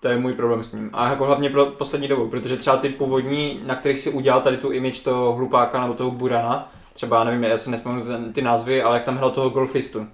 [0.00, 0.90] To je můj problém s ním.
[0.92, 4.56] A jako hlavně pro poslední dobu, protože třeba ty původní, na kterých si udělal tady
[4.56, 8.96] tu image toho hlupáka nebo toho burana, třeba nevím, já si nespomenu ty názvy, ale
[8.96, 10.06] jak tam hrál toho golfistu.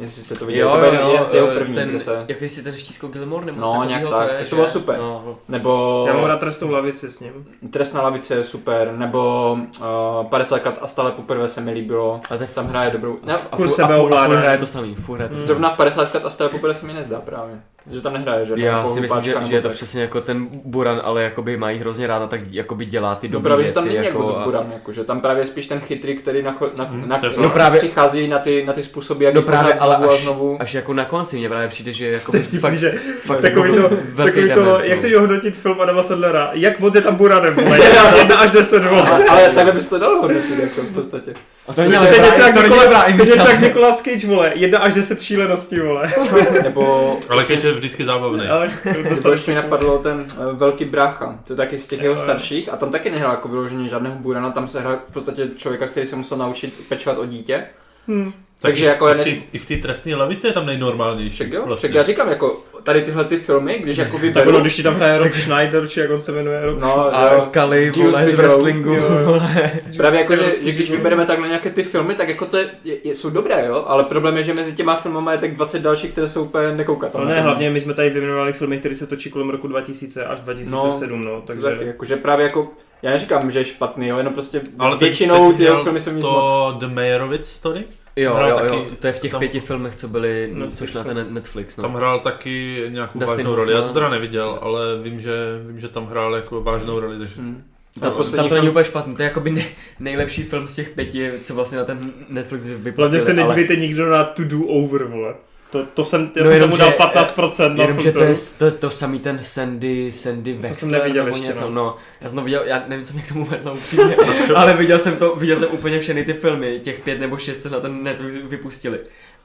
[0.00, 2.24] Jestli jste to viděli, Jo, to byl jo, jeho eh, první, ten, kde se...
[2.28, 4.54] jaký si ten štísko Gilmore nebo No, nějak tak, je, tak to že?
[4.56, 4.98] bylo super.
[4.98, 7.46] No, Nebo Já mám rád trestou lavici s ním.
[7.70, 12.20] Trestná lavice je super, nebo uh, 50 krát a stále poprvé se mi líbilo.
[12.30, 13.18] a to je Tam hraje dobrou.
[13.24, 14.32] Ne, a, Kurz furt, a, furt, a sebeovládání.
[14.34, 15.46] furt hraje to samý, furt hraje to samý.
[15.46, 17.60] Zrovna v 50 krát a stále poprvé se mi nezdá právě.
[17.90, 18.54] Že tam nehraje, že?
[18.56, 21.78] Já Jako si myslím, že, že je to přesně jako ten Buran, ale jakoby mají
[21.78, 23.74] hrozně ráda, tak jakoby dělá ty No dobré právě, že věci.
[23.74, 26.56] tam není jako, jako, buran, jako, že tam právě je spíš ten chytrý, který na,
[26.76, 29.96] na, Hmm, na, no právě- přichází na ty, na ty způsoby, jak No právě, ale
[29.96, 30.56] znovu a až, znovu.
[30.60, 32.90] až jako na konci mě právě přijde, že jako vtipný, že
[33.22, 34.96] fakt takový jako to, takový to, dement, jak no.
[34.98, 39.02] chceš ohodnotit film Adama Sandlera, jak moc je tam buranem, jedna, jedna až deset, vole.
[39.02, 41.34] ale, ale takhle bys to dal hodnotit, jako v podstatě.
[41.68, 44.52] A to je ale něco dobrá- jak Nikola- je něco jak Nicolas Cage, vole.
[44.54, 46.12] 1 až 10 šíleností, vole.
[46.62, 48.46] Nebo Ale Cage je vždycky zábavný.
[48.46, 48.70] Ale
[49.14, 52.72] Nebo ještě mi napadlo ten uh, velký brácha, to je taky z těch jeho starších
[52.72, 56.06] a tam taky nehrál jako vyloženě žádného burana, tam se hrál v podstatě člověka, který
[56.06, 57.64] se musel naučit pečovat o dítě.
[58.08, 58.32] Hm.
[58.60, 61.30] Takže i- jako i, v než- té- i v té trestní lavici je tam nejnormálnější.
[61.34, 61.88] Však jo, vlastně.
[61.88, 64.82] však já říkám jako tady tyhle ty filmy, když jako Tak vyberu, ono, když ti
[64.82, 68.02] tam hraje Rob Schneider, či jak on se jmenuje, Rob no, A jo, Kali, Juice
[68.02, 69.70] vole, z wrestlingu, vole.
[69.96, 73.14] Právě jako, že, že když vybereme takhle nějaké ty filmy, tak jako to je, je,
[73.14, 76.28] jsou dobré, jo, ale problém je, že mezi těma filmama je tak 20 dalších, které
[76.28, 77.34] jsou úplně No nekoukatelné.
[77.34, 81.24] ne, hlavně my jsme tady vyjmenovali filmy, které se točí kolem roku 2000 až 2007,
[81.24, 81.62] no, Takže...
[81.62, 81.76] takže...
[81.76, 82.68] Taky, jakože právě jako,
[83.02, 86.24] já neříkám, že je špatný, jo, jenom prostě Ale většinou teď ty filmy jsou nic
[86.24, 86.34] moc.
[86.34, 87.84] To The Meyerowitz story?
[88.22, 90.70] Jo, Hrál jo, taky- jo, to je v těch tam- pěti filmech, co byly, No,
[90.70, 91.82] což na ten Netflix, no.
[91.82, 93.72] Tam hrál taky nějakou Dustin vážnou roli.
[93.72, 95.32] Já to teda neviděl, ale vím, že,
[95.66, 97.18] vím, že tam hrál jako vážnou roli.
[97.18, 97.34] Takže...
[97.40, 97.54] Hmm.
[97.94, 99.64] Tam, Tam tam poslední to není úplně špatný, to je jakoby nej,
[100.00, 102.94] nejlepší film z těch pěti, co vlastně na ten Netflix vypustili.
[102.96, 105.34] Hlavně se ale- nedívejte nikdo na To Do Over, vole.
[105.70, 108.22] To, to jsem, já No jsem jenom, tomu dal že- 15% na Jenom, že to
[108.22, 111.70] je to, to samý ten Sandy, Sandy Wexler, jsem neviděl nebo ještě, něco, no.
[111.70, 111.96] no.
[112.20, 114.16] Já jsem to viděl, já nevím, co mě k tomu vedlo upřímně,
[114.54, 117.68] ale viděl jsem to, viděl jsem úplně všechny ty filmy, těch pět nebo šest, co
[117.70, 118.98] na ten Netflix vypustili.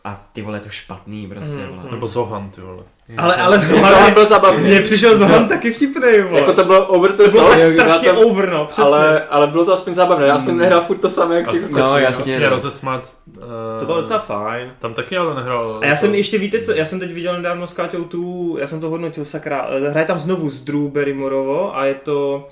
[0.05, 1.67] A ty vole, je to špatný prostě, Mhm.
[1.69, 1.83] vole.
[1.91, 2.83] Nebo Zohan, ty vole.
[3.17, 4.63] Ale, ale Zohan Zohan, byl zabavný.
[4.69, 6.39] mně přišel Zohan taky vtipnej, vole.
[6.39, 8.83] Jako to bylo over the to bylo tak strašně tam- over, no, přesně.
[8.83, 11.97] ale, ale bylo to aspoň zábavné, já aspoň nehrál furt to samé, jak těch No,
[11.97, 12.49] jasně, no.
[12.49, 13.05] rozesmát.
[13.37, 13.43] Uh,
[13.79, 14.71] To bylo docela fajn.
[14.79, 15.79] Tam taky ale nehrál.
[15.81, 18.55] A já jsem jako- ještě, víte co, já jsem teď viděl nedávno s Káťou tu,
[18.59, 22.47] já jsem to hodnotil, sakra, eh, hraje tam znovu s Drew Barrymorovo a je to,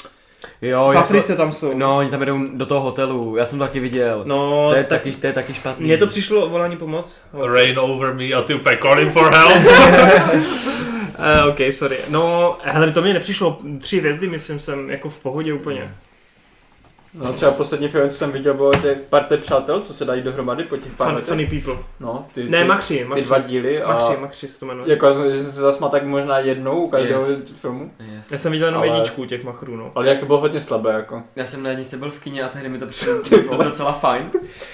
[0.61, 1.73] Jo, v jako- Africe tam jsou.
[1.77, 4.23] No, oni tam jdou do toho hotelu, já jsem to taky viděl.
[4.25, 5.85] No, to, je tak, taky, to je taky špatný.
[5.85, 7.21] mně to přišlo volání pomoc.
[7.53, 9.65] Rain over me a ty úplně calling for help.
[9.65, 11.97] Uh, ok, sorry.
[12.09, 15.91] No, hele, to mě nepřišlo tři hvězdy, myslím jsem, jako v pohodě úplně.
[17.13, 20.63] No třeba poslední film, co jsem viděl, bylo těch parter přátel, co se dají dohromady
[20.63, 21.29] po těch pár Fun, letech.
[21.29, 21.83] funny people.
[21.99, 24.89] No, ty, Ne, ty, Machři, ty dva díly a Machři, Machři se to jmenuje.
[24.91, 27.39] jako jsem se zasmal tak možná jednou u každého Yes.
[27.61, 27.91] filmu.
[27.99, 28.31] Yes.
[28.31, 29.91] Já jsem viděl jenom Ale- jedničku těch machrů, no.
[29.95, 31.23] Ale jak to bylo hodně slabé, jako.
[31.35, 33.91] Já jsem na jednici byl v kině a tehdy mi to přišlo to bylo docela
[33.91, 34.31] fajn.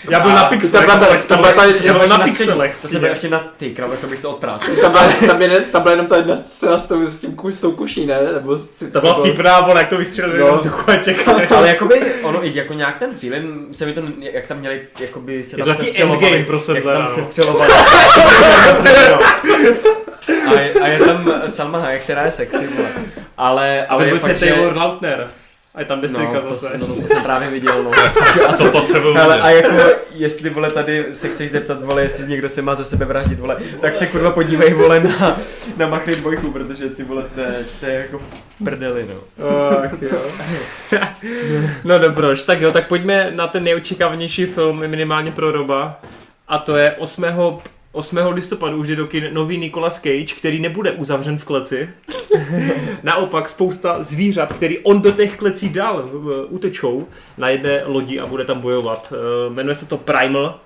[0.09, 1.93] Já byl na pixelech, to byla ta- na ještě
[2.23, 2.77] pixelech.
[2.81, 4.71] To jsem byl ještě na ty krave, to bych se odpráskl.
[4.81, 4.91] Tam
[5.81, 8.19] byla, jenom ta jedna scéna s, tím, kus- s tou kuší, ne?
[8.93, 10.47] To byla vtipná, jak to vystřelili No.
[10.47, 11.47] do vzduchu a čekali.
[11.47, 15.43] Ale jakoby, ono i jako nějak ten film, se mi to, jak tam měli, jakoby
[15.43, 17.07] se Je tam sestřelovali, endgame pro sebe, jak se tam no.
[17.07, 17.73] sestřelovali.
[20.47, 22.89] a, je, a je tam Salma Hayek, která je sexy, vole.
[23.37, 24.53] Ale, ale Ale je fakt, se že...
[24.53, 25.31] Taylor Lautner.
[25.77, 26.77] A je tam Bystrika No, to, zase.
[26.77, 27.91] no, to, jsem právě viděl, no.
[28.47, 29.75] A co potřebuju Ale a jako,
[30.15, 33.57] jestli vole tady se chceš zeptat, vole, jestli někdo se má ze sebe vraždit, vole,
[33.81, 35.37] tak se kurva podívej, vole, na,
[35.77, 37.23] na Machry dvojku, protože ty vole,
[37.79, 38.21] to je, jako
[38.63, 39.45] prdeli, no.
[39.83, 40.19] Ach, jo.
[41.83, 46.01] No dobroš, tak jo, tak pojďme na ten nejočekávanější film minimálně pro Roba.
[46.47, 47.25] A to je 8.
[47.91, 48.17] 8.
[48.31, 51.89] listopadu už jde do kin nový Nicolas Cage, který nebude uzavřen v kleci.
[53.03, 56.09] Naopak spousta zvířat, který on do těch klecí dal,
[56.49, 57.07] utečou
[57.37, 59.13] na jedné lodi a bude tam bojovat.
[59.15, 60.59] Eh, Jmenuje se to Primal,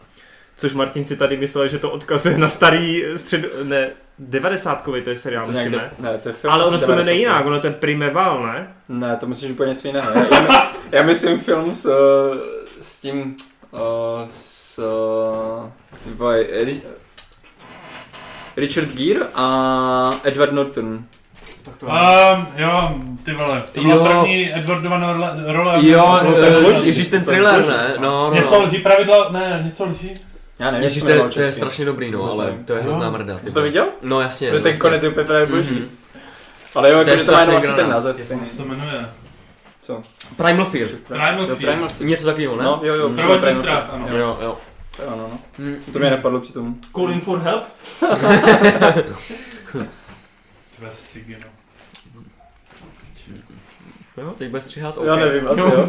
[0.57, 3.45] což Martin si tady myslel, že to odkazuje na starý střed...
[3.63, 3.89] ne,
[4.19, 5.91] 90 to je seriál, To myslím, ne?
[5.99, 6.53] ne, to je film.
[6.53, 7.19] Ale ono se to jmenuje 90.
[7.19, 8.73] jinak, ono to je Primeval, ne?
[8.89, 10.11] Ne, to myslíš úplně něco jiného.
[10.15, 11.89] Já, já, já myslím film s,
[12.81, 13.35] s tím,
[13.71, 13.79] uh,
[14.27, 14.79] s,
[16.03, 16.45] ty vole,
[18.57, 21.03] Richard Gere a Edward Norton.
[21.81, 24.05] Um, jo, ty vole, to byla Jo.
[24.19, 25.43] první Edwardova role.
[25.45, 26.87] role Jo, to důležitý.
[26.87, 27.93] ježíš ten To je thriller, ne?
[27.99, 28.65] No, no, Něco no.
[28.65, 30.13] lží pravidla, ne, něco lží.
[30.59, 33.09] Já nevím, Ježíš, to je, to je strašně dobrý, no, To ale to je hrozná
[33.09, 33.37] mrda.
[33.37, 33.87] ty Jsi to viděl?
[34.01, 34.49] No jasně.
[34.49, 35.71] To je ten konec je úplně právě boží.
[35.75, 35.89] Mhm.
[36.75, 38.31] Ale jo, To je jakože to má jenom asi ten název.
[38.31, 39.05] Jak se to jmenuje?
[39.83, 40.01] Co?
[40.37, 40.87] Primal Fear.
[41.07, 41.57] Primal Fear.
[41.57, 42.63] Primal Něco takového, ne?
[42.63, 43.09] No, jo, jo.
[43.09, 44.05] Prvotní Primal strach, ano.
[44.17, 44.57] Jo, jo,
[44.99, 45.39] Jo, no, no.
[45.59, 45.75] Hm.
[45.93, 46.75] To mě napadlo při tom.
[46.95, 47.63] Calling for help?
[50.77, 51.49] Tvé sigy, no.
[54.17, 55.19] Jo, teď bude stříhat, Já ok.
[55.19, 55.65] nevím, asi No.
[55.65, 55.87] jo.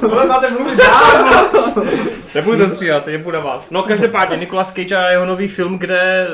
[0.00, 1.50] Tohle máte mluvit dávno.
[2.34, 3.70] Nebudu to stříhat, je na vás.
[3.70, 6.26] No každopádně Nicolas Cage a jeho nový film, kde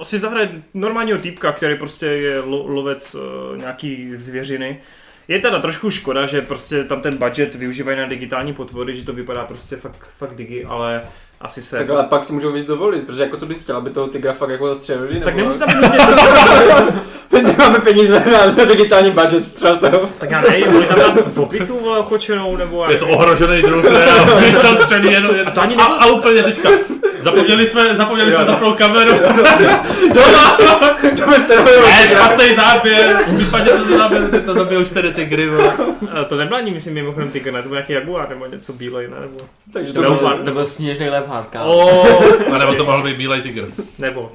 [0.00, 4.80] eh, si zahraje normálního týpka, který prostě je lo, lovec eh, nějaký zvěřiny.
[5.28, 9.12] Je teda trošku škoda, že prostě tam ten budget využívají na digitální potvory, že to
[9.12, 11.02] vypadá prostě fakt, fakt digi, ale
[11.42, 11.78] asi se...
[11.78, 14.32] Tak ale pak si můžou víc dovolit, protože jako co bys chtěl, aby toho tygra
[14.32, 15.14] fakt jako zastřelili?
[15.14, 16.00] tak nebo- nemusí tam být
[17.30, 18.22] Teď nemáme peníze
[18.56, 20.08] na digitální budget, střeltel.
[20.18, 23.84] tak já nevím, mohli tam dát v opicu vole ochočenou, nebo Je to ohrožený druh,
[23.84, 24.04] ne?
[24.58, 26.68] A tam střelí jenom, to ani a, a úplně teďka.
[27.22, 29.12] Zapomněli jsme, zapomněli jsme zapnout kameru.
[31.24, 33.18] To byste nemohli Ne, špatný záběr.
[33.28, 35.72] Vypadně to záběr, ty to zabijou čtyři tygry, vole.
[36.28, 37.62] To nebyla ani, myslím, mimochodem ty ne?
[37.62, 39.16] To byl nějaký jaguár nebo něco bílej, ne?
[39.20, 39.36] Nebo,
[39.72, 41.74] Takže To to byl, to byl sněžný leopard, kámo.
[41.76, 42.22] oh,
[42.54, 43.64] A nebo to mohl být bílej tygr.
[43.98, 44.32] nebo,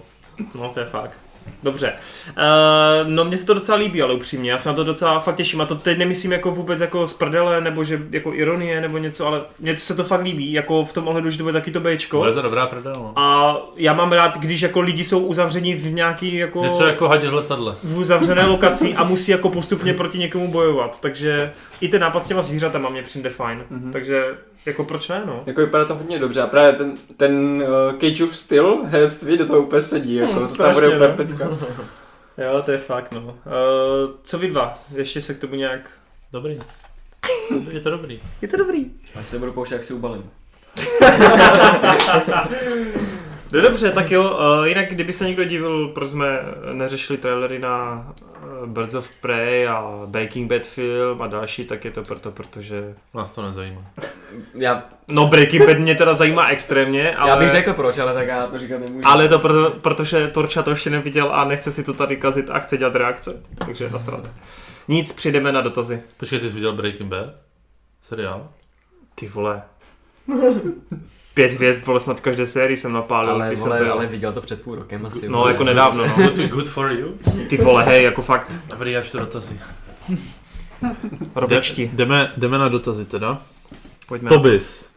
[0.56, 1.20] no to je fakt.
[1.64, 1.94] Dobře.
[2.28, 5.36] Uh, no mně se to docela líbí, ale upřímně, já se na to docela fakt
[5.36, 5.62] těším.
[5.62, 9.28] A to teď nemyslím jako vůbec jako z prdele, nebo že jako ironie, nebo něco,
[9.28, 11.80] ale mně se to fakt líbí, jako v tom ohledu, že to bude taky to
[11.80, 12.18] Bčko.
[12.18, 13.14] Bude to dobrá prdel, no.
[13.16, 16.64] A já mám rád, když jako lidi jsou uzavření v nějaký jako...
[16.64, 17.76] Něco jako hadě letadle.
[17.84, 21.02] v uzavřené lokaci a musí jako postupně proti někomu bojovat.
[21.02, 23.64] Takže i ten nápad s těma zvířatama mě přijde fajn.
[23.70, 23.92] Mhm.
[23.92, 24.26] Takže
[24.68, 25.44] jako proč ne, no?
[25.46, 29.60] Jako vypadá to hodně dobře a právě ten, ten uh, Cageův styl herství do toho
[29.60, 31.16] úplně sedí, jako to tam bude úplně no.
[31.16, 31.50] pecka.
[32.38, 33.22] Jo, to je fakt, no.
[33.22, 33.32] Uh,
[34.24, 34.80] co vy dva?
[34.96, 35.90] Ještě se k tomu nějak...
[36.34, 36.60] Dobrý.
[37.74, 38.20] Je to dobrý.
[38.42, 38.86] Je to dobrý.
[39.16, 40.24] Až se budu pouštět, jak si ubalím.
[43.52, 46.40] No dobře, tak jo, uh, jinak kdyby se někdo divil, proč jsme
[46.74, 48.06] neřešili trailery na
[48.66, 52.96] Birds of Prey a Breaking Bad film a další, tak je to proto, protože...
[53.14, 53.82] Nás to nezajímá.
[54.54, 57.30] Já, No Breaking Bad mě teda zajímá extrémně, ale...
[57.30, 59.08] já bych řekl proč, ale tak já to říkat nemůžu.
[59.08, 62.60] Ale to proto, protože Torča to ještě neviděl a nechce si to tady kazit a
[62.60, 63.44] chce dělat reakce.
[63.66, 64.32] Takže nasrat.
[64.88, 66.04] Nic, přijdeme na dotazy.
[66.18, 67.30] Počkej, ty jsi viděl Breaking Bad?
[68.02, 68.50] Seriál?
[69.16, 69.62] Ty vole.
[71.38, 73.32] Pět hvězd, vole, snad každé sérii jsem napálil.
[73.32, 75.30] ale, když jsem vole, to ale viděl to před půl rokem asi.
[75.30, 75.52] No, vole.
[75.52, 76.14] jako nedávno, no.
[76.14, 77.14] What's good for you?
[77.50, 78.52] Ty vole, hej, jako fakt.
[78.70, 79.60] Dobrý, až to dotazy.
[81.36, 81.92] Robičti.
[81.94, 83.42] jdeme, jdeme na dotazy teda.
[84.08, 84.30] Pojďme.
[84.30, 84.90] Tobis.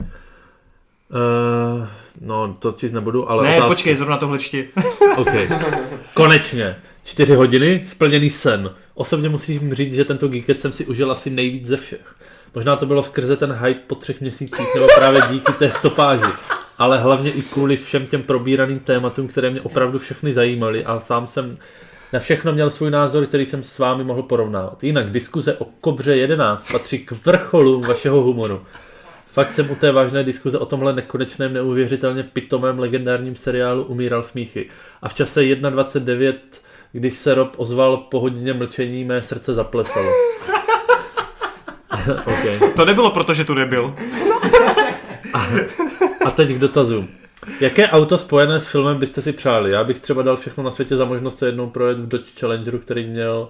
[0.00, 1.86] Uh,
[2.20, 3.68] no, to číst nebudu, ale ne, otázky.
[3.68, 4.68] počkej, zrovna tohle čti.
[5.16, 5.32] OK.
[6.14, 6.76] Konečně.
[7.04, 8.74] Čtyři hodiny, splněný sen.
[8.94, 12.15] Osobně musím říct, že tento Geeket jsem si užil asi nejvíc ze všech.
[12.56, 16.32] Možná to bylo skrze ten hype po třech měsících, nebo právě díky té stopáži.
[16.78, 21.26] Ale hlavně i kvůli všem těm probíraným tématům, které mě opravdu všechny zajímaly a sám
[21.26, 21.58] jsem
[22.12, 24.84] na všechno měl svůj názor, který jsem s vámi mohl porovnávat.
[24.84, 28.62] Jinak diskuze o Kobře 11 patří k vrcholům vašeho humoru.
[29.26, 34.68] Fakt jsem u té vážné diskuze o tomhle nekonečném, neuvěřitelně pitomém legendárním seriálu umíral smíchy.
[35.02, 36.34] A v čase 1.29,
[36.92, 40.10] když se Rob ozval po hodině mlčení, mé srdce zaplesalo.
[42.26, 42.58] okay.
[42.76, 43.94] To nebylo proto, že tu nebyl.
[46.26, 47.08] A teď k dotazu.
[47.60, 49.70] Jaké auto spojené s filmem byste si přáli?
[49.70, 52.78] Já bych třeba dal všechno na světě za možnost se jednou projet v Dodge Challengeru,
[52.78, 53.48] který měl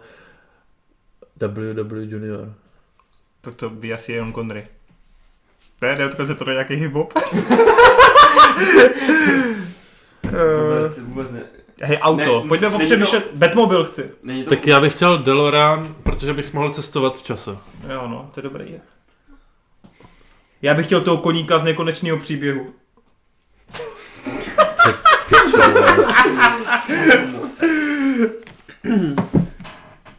[1.36, 2.52] WW Junior.
[3.40, 4.66] Tak to ví asi jenom Connery.
[5.82, 7.08] Ne, neodkazuje to do nějaký hip-hop.
[10.22, 11.42] Vůbec, vůbec ne.
[11.82, 13.30] Hej, auto, Ne, pojďme popřemýšlet.
[13.34, 14.10] Batmobil chci.
[14.22, 14.50] Není to...
[14.50, 17.50] Tak já bych chtěl DeLorean, protože bych mohl cestovat v čase.
[17.92, 18.80] Jo, no, to je dobrý.
[20.62, 22.66] Já bych chtěl toho koníka z nekonečného příběhu.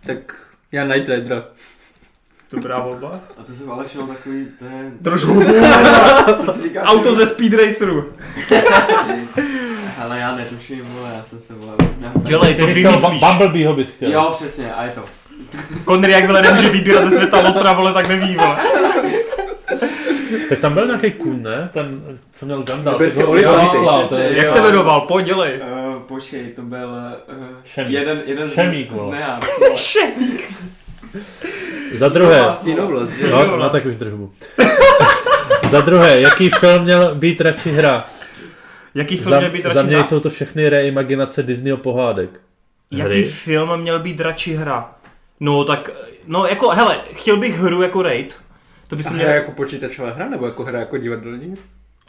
[0.05, 0.35] Tak
[0.71, 1.43] já Night Rider.
[2.51, 3.19] Dobrá volba.
[3.37, 4.91] A to jsem ale šel takový, to je...
[5.03, 5.43] Trošku.
[6.45, 8.13] To Auto ze Speed Raceru.
[9.97, 11.73] Ale já netuším, vole, já jsem se vole...
[12.19, 12.83] Dělej, to Ty.
[12.83, 14.11] Ba- Bumblebeeho bys chtěl.
[14.11, 15.01] Jo, přesně, a je to.
[15.85, 18.57] Connery jakmile nemůže vybírat ze světa Lotra, vole, tak neví, vole.
[20.49, 21.69] Tak tam byl nějaký kůň, ne?
[21.73, 22.01] Ten,
[22.35, 22.97] co měl Gandalf.
[22.97, 23.35] Tak si jo.
[24.13, 25.01] Jak se jmenoval?
[25.01, 25.59] Pojď, dělej.
[25.61, 27.93] Uh, počkej, to byl uh, Šemík.
[27.93, 29.15] jeden, jeden Šemík, z, z vole.
[29.15, 29.39] Nehár.
[31.91, 32.45] Za druhé.
[33.31, 34.31] No, no tak už držbu.
[35.71, 38.05] Za druhé, jaký film měl být radši hra?
[38.97, 40.03] Jaký film Za, měl být za radši mě hra?
[40.05, 42.29] jsou to všechny reimaginace Disneyho pohádek.
[42.91, 43.23] Jaký Hry.
[43.23, 44.91] film měl být radši hra?
[45.39, 45.89] No tak,
[46.27, 48.35] no jako, hele, chtěl bych hru jako raid.
[48.87, 51.55] To by se měl jako počítačová hra, nebo jako hra jako divadelní?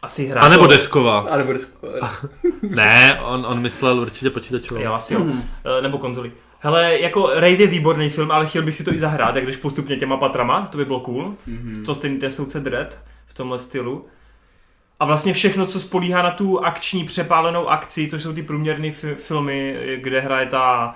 [0.01, 0.41] asi hra.
[0.41, 1.19] A nebo desková.
[1.19, 1.87] A nebo desko.
[2.69, 4.81] Ne, on, on myslel určitě počítačovou.
[4.81, 5.25] Jo, asi jo.
[5.77, 6.31] Eh, Nebo konzoli.
[6.59, 9.57] Hele, jako Raid je výborný film, ale chtěl bych si to i zahrát, jak když
[9.57, 11.35] postupně těma patrama, to by bylo cool.
[11.47, 11.85] Mm-hmm.
[11.85, 14.05] To stejný ten soudce Dread v tomhle stylu.
[14.99, 19.15] A vlastně všechno, co spolíhá na tu akční přepálenou akci, což jsou ty průměrné fi-
[19.15, 20.95] filmy, kde hraje ta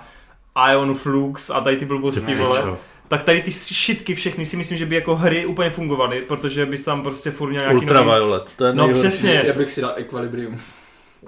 [0.72, 2.76] Ion Flux a tady ty blbosti, Ty vole.
[3.08, 6.84] Tak tady ty šitky všechny si myslím, že by jako hry úplně fungovaly, protože bys
[6.84, 7.86] tam prostě furt měl nějaký nový...
[7.86, 9.08] Ultraviolet, to je No nejhorší.
[9.08, 9.42] přesně.
[9.46, 10.60] Já bych si dal Equilibrium.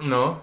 [0.01, 0.41] No.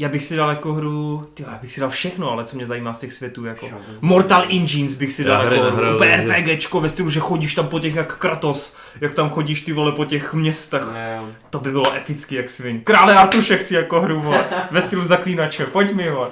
[0.00, 2.66] Já bych si dal jako hru, ty, já bych si dal všechno, ale co mě
[2.66, 3.68] zajímá z těch světů, jako
[4.00, 7.78] Mortal Engines bych si dal jako nehraju, úplně RPGčko ve stylu, že chodíš tam po
[7.80, 10.82] těch jak Kratos, jak tam chodíš ty vole po těch městech.
[10.94, 11.20] Ne,
[11.50, 12.80] To by bylo epický jak svin.
[12.80, 16.28] Krále Artuše chci jako hru, vole, ve stylu zaklínače, pojď mi, vole.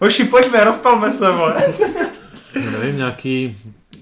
[0.00, 1.54] Hoši, pojďme, rozpalme se, vole.
[2.64, 3.56] Já nevím, nějaký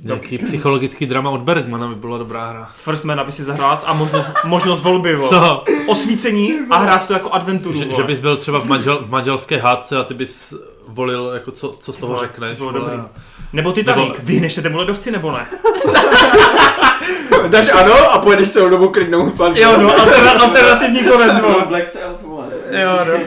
[0.05, 2.71] Nějaký psychologický drama od Bergmana by byla dobrá hra.
[2.75, 5.29] First Man, aby si zahrál a možnost, možnost volby, vole.
[5.29, 5.65] Co?
[5.87, 9.57] Osvícení a hrát to jako adventuru, Že, že bys byl třeba v, manžel, v manželské
[9.61, 10.55] hádce a ty bys
[10.89, 12.51] volil, jako co, co z toho Vole, řekneš.
[12.51, 12.85] to bylo vole.
[12.97, 13.09] dobrý.
[13.53, 15.47] Nebo Titanic, Nebo- vyhneš se tomu ledovci nebo ne?
[17.49, 19.57] Dáš ano a pojedeš celou dobu klidnou fakt.
[19.57, 21.65] Jo, no, alterna- alternativní konec, vole.
[21.69, 22.47] Black Sails, vole.
[22.71, 23.25] Jo, no.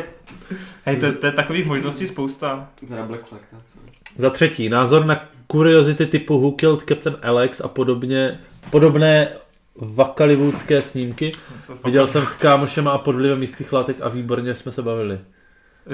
[0.85, 2.67] Hej, to, to je takových možností spousta.
[2.87, 3.79] Teda Black Flag, tak co?
[4.21, 8.39] Za třetí, názor na kuriozity typu Who Killed Captain Alex a podobně,
[8.71, 9.29] podobné
[9.75, 11.31] vakaliwoodské snímky.
[11.85, 15.19] Viděl jsem s kámošema a pod vlivem jistých látek a výborně jsme se bavili.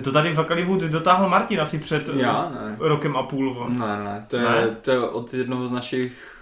[0.03, 2.75] To tady v Hollywood dotáhl Martin asi před Já ne.
[2.79, 3.65] rokem a půl.
[3.69, 4.77] Ne, ne, to je, Ne?
[4.81, 6.32] to je od jednoho z našich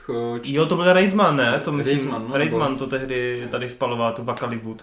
[0.42, 0.56] čtyř...
[0.58, 1.62] Jo, to byl Reisman, ne?
[1.64, 4.78] To myslím, Reisman, no, Reisman nebo- to tehdy tady vpaloval, tu Vakaliwood.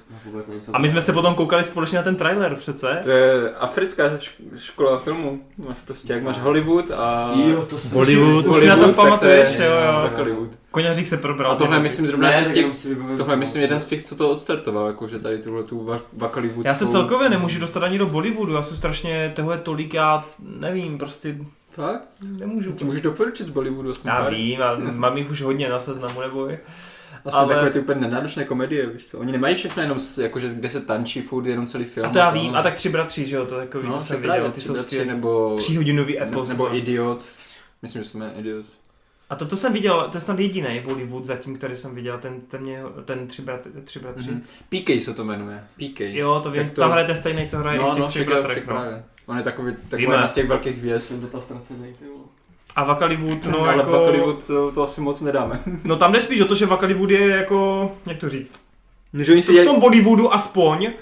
[0.60, 3.00] Co A my to jsme se potom koukali společně na ten trailer přece.
[3.04, 5.40] To je africká šk- škola filmu.
[5.68, 7.32] Máš prostě, jak máš Hollywood a...
[7.34, 8.46] Jo, to jsme Bollywood.
[8.46, 10.00] Už si na to pamatuješ, je- jo, jo.
[10.02, 10.48] tak Hollywood.
[10.70, 11.52] Koněřík se probral.
[11.52, 14.16] A tohle myslím zrovna Ne, jeden tak z těch, tohle myslím jeden z těch, co
[14.16, 16.68] to odstartoval, jakože tady tuhle tu va- Vakaliwoodskou...
[16.68, 20.24] Já se celkově nemůžu dostat ani do Bollywoodu, já jsem strašně, toho je tolik, já
[20.58, 21.36] nevím, prostě
[21.82, 22.08] Fakt?
[22.38, 22.72] nemůžu.
[22.72, 24.34] Ti můžu doporučit z Bollywoodu Já pár.
[24.34, 26.58] vím, a mám jich už hodně na seznamu, neboj.
[27.24, 29.18] Aspoň ale- takové ty úplně nenáročné komedie, víš co?
[29.18, 32.06] Oni nemají všechno jenom, jakože kde se tančí furt jenom celý film.
[32.06, 34.06] A to já vím, a tak tři bratři, že jo, to takový, no, to se
[34.06, 35.04] jsem právě, viděl, ty jsou tři skvělé.
[35.06, 36.48] nebo, Tříhodinový epos.
[36.48, 36.76] nebo no.
[36.76, 37.24] Idiot.
[37.82, 38.66] Myslím, že jsme Idiot.
[39.30, 42.40] A to, to jsem viděl, to je snad jediný Bollywood zatím, který jsem viděl, ten,
[42.40, 44.30] ten, mě, ten tři, brat, tři bratři.
[44.30, 44.42] Mhm.
[44.68, 45.64] PK se to jmenuje.
[45.76, 46.00] PK.
[46.00, 48.26] Jo, to vím, Tak to- tam hraje ten stejný, co hraje i v těch však
[48.26, 48.72] jo, bratrech, no.
[48.74, 49.04] právě.
[49.28, 50.14] On je takový, takový Víme.
[50.14, 51.06] jedna z těch velkých hvězd.
[51.06, 52.04] Jsem to ta ztracený, ty.
[52.76, 55.62] A Vakaliwood, no, ale jako, v Hollywood to, to, asi moc nedáme.
[55.84, 58.52] no tam jde spíš o to, že Vakaliwood je jako, jak to říct,
[59.14, 60.92] že oni si v dělají, tom Bollywoodu aspoň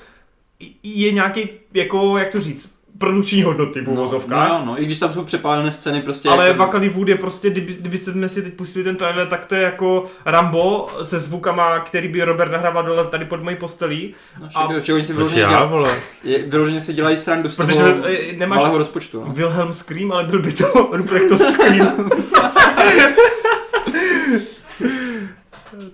[0.83, 4.49] je nějaký, jako, jak to říct, produkční hodnoty v no, uvozovkách.
[4.49, 6.29] no, no, i když tam jsou přepálené scény prostě.
[6.29, 9.63] Ale jako, Vakaliwood je prostě, kdyby, kdybyste si teď pustili ten trailer, tak to je
[9.63, 14.15] jako Rambo se zvukama, který by Robert nahrával dole tady pod mojí postelí.
[14.41, 15.95] no, a- a, že oni si Proč vyloženě, já, dělají, vole?
[16.25, 17.93] je, vyloženě si dělají srandu z Protože toho
[18.37, 19.25] nemáš malého rozpočtu.
[19.27, 19.33] No.
[19.33, 22.11] Wilhelm Scream, ale byl by to Ruprechtov Scream.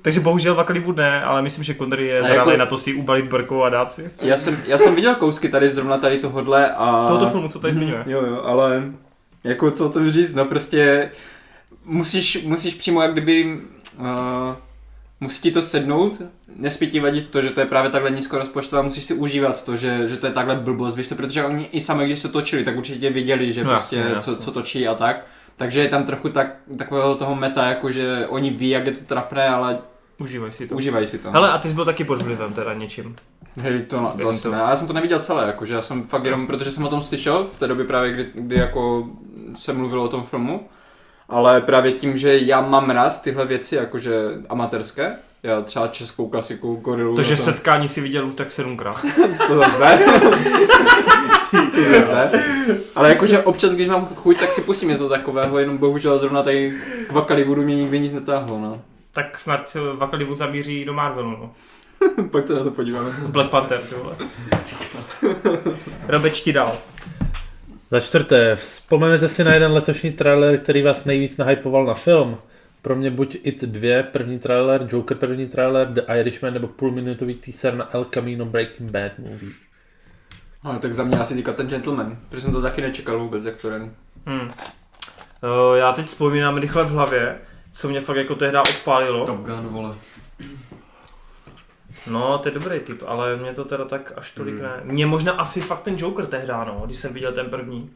[0.03, 3.25] Takže bohužel Vakaliwood ne, ale myslím, že Connery je zralý jako- na to si ubalit
[3.25, 4.11] brkou a dát si.
[4.21, 7.09] Já jsem, já jsem viděl kousky tady zrovna tady tohodle a...
[7.09, 8.03] Tohoto filmu, co tady zmiňuje.
[8.07, 8.83] Jo, jo, ale
[9.45, 11.11] jako co to říct, no prostě
[11.85, 13.59] musíš, musíš přímo jak kdyby
[13.99, 14.07] uh,
[15.21, 16.23] musí ti to sednout,
[16.57, 19.77] nesmí ti vadit to, že to je právě takhle nízko rozpočtové, musíš si užívat to,
[19.77, 22.65] že, že to je takhle blbost, víš to, protože oni i sami, když se točili,
[22.65, 24.45] tak určitě věděli, že No prostě jasně, Co, jasně.
[24.45, 25.27] co točí a tak.
[25.57, 29.05] Takže je tam trochu tak, takového toho meta, jako že oni ví, jak je to
[29.05, 29.79] trapné, ale
[30.19, 30.75] Užívaj si to.
[30.75, 31.31] užívají si to.
[31.31, 33.17] Hele, a ty jsi byl taky pod vlivem teda něčím.
[33.57, 34.51] Hej, to, to Vím asi to.
[34.51, 34.59] ne.
[34.59, 37.45] Já jsem to neviděl celé, jakože já jsem fakt jenom, protože jsem o tom slyšel
[37.45, 39.09] v té době právě, kdy, kdy jako
[39.55, 40.69] se mluvilo o tom filmu,
[41.29, 46.77] ale právě tím, že já mám rád tyhle věci, jakože amatérské, já třeba českou klasiku,
[46.77, 49.05] gorilu, To, že to, setkání si viděl už tak sedmkrát.
[49.47, 49.99] to zase ne.
[51.51, 52.31] ty, ty zase ne.
[52.95, 56.75] Ale jakože občas, když mám chuť, tak si pustím něco takového, jenom bohužel zrovna tady
[57.09, 58.83] k Vakaliwoodu mě nikdy nic netáhlo, no.
[59.13, 61.51] Tak snad eh, Vakaliwood zamíří do Marvelu, no.
[62.31, 63.11] Pak se na to podíváme.
[63.29, 64.17] Black Panther, ty vole.
[66.09, 66.73] Robeč ti dal.
[67.91, 72.37] Za čtvrté, vzpomenete si na jeden letošní trailer, který vás nejvíc nahypoval na film?
[72.83, 77.75] Pro mě buď It 2, první trailer, Joker první trailer, The Irishman nebo půlminutový teaser
[77.75, 79.53] na El Camino Breaking Bad movie.
[80.63, 83.57] Ale tak za mě asi teďka ten gentleman, protože jsem to taky nečekal vůbec, jak
[83.57, 83.95] to jen.
[84.27, 84.41] Hmm.
[84.41, 87.39] Uh, já teď vzpomínám rychle v hlavě,
[87.73, 89.27] co mě fakt jako tehdy odpálilo.
[89.27, 89.95] Top Gun, vole.
[92.11, 94.63] No, to je dobrý typ, ale mě to teda tak až tolik Hmm.
[94.63, 94.81] ne.
[94.85, 97.91] Mě možná asi fakt ten Joker tehdy, no, když jsem viděl ten první.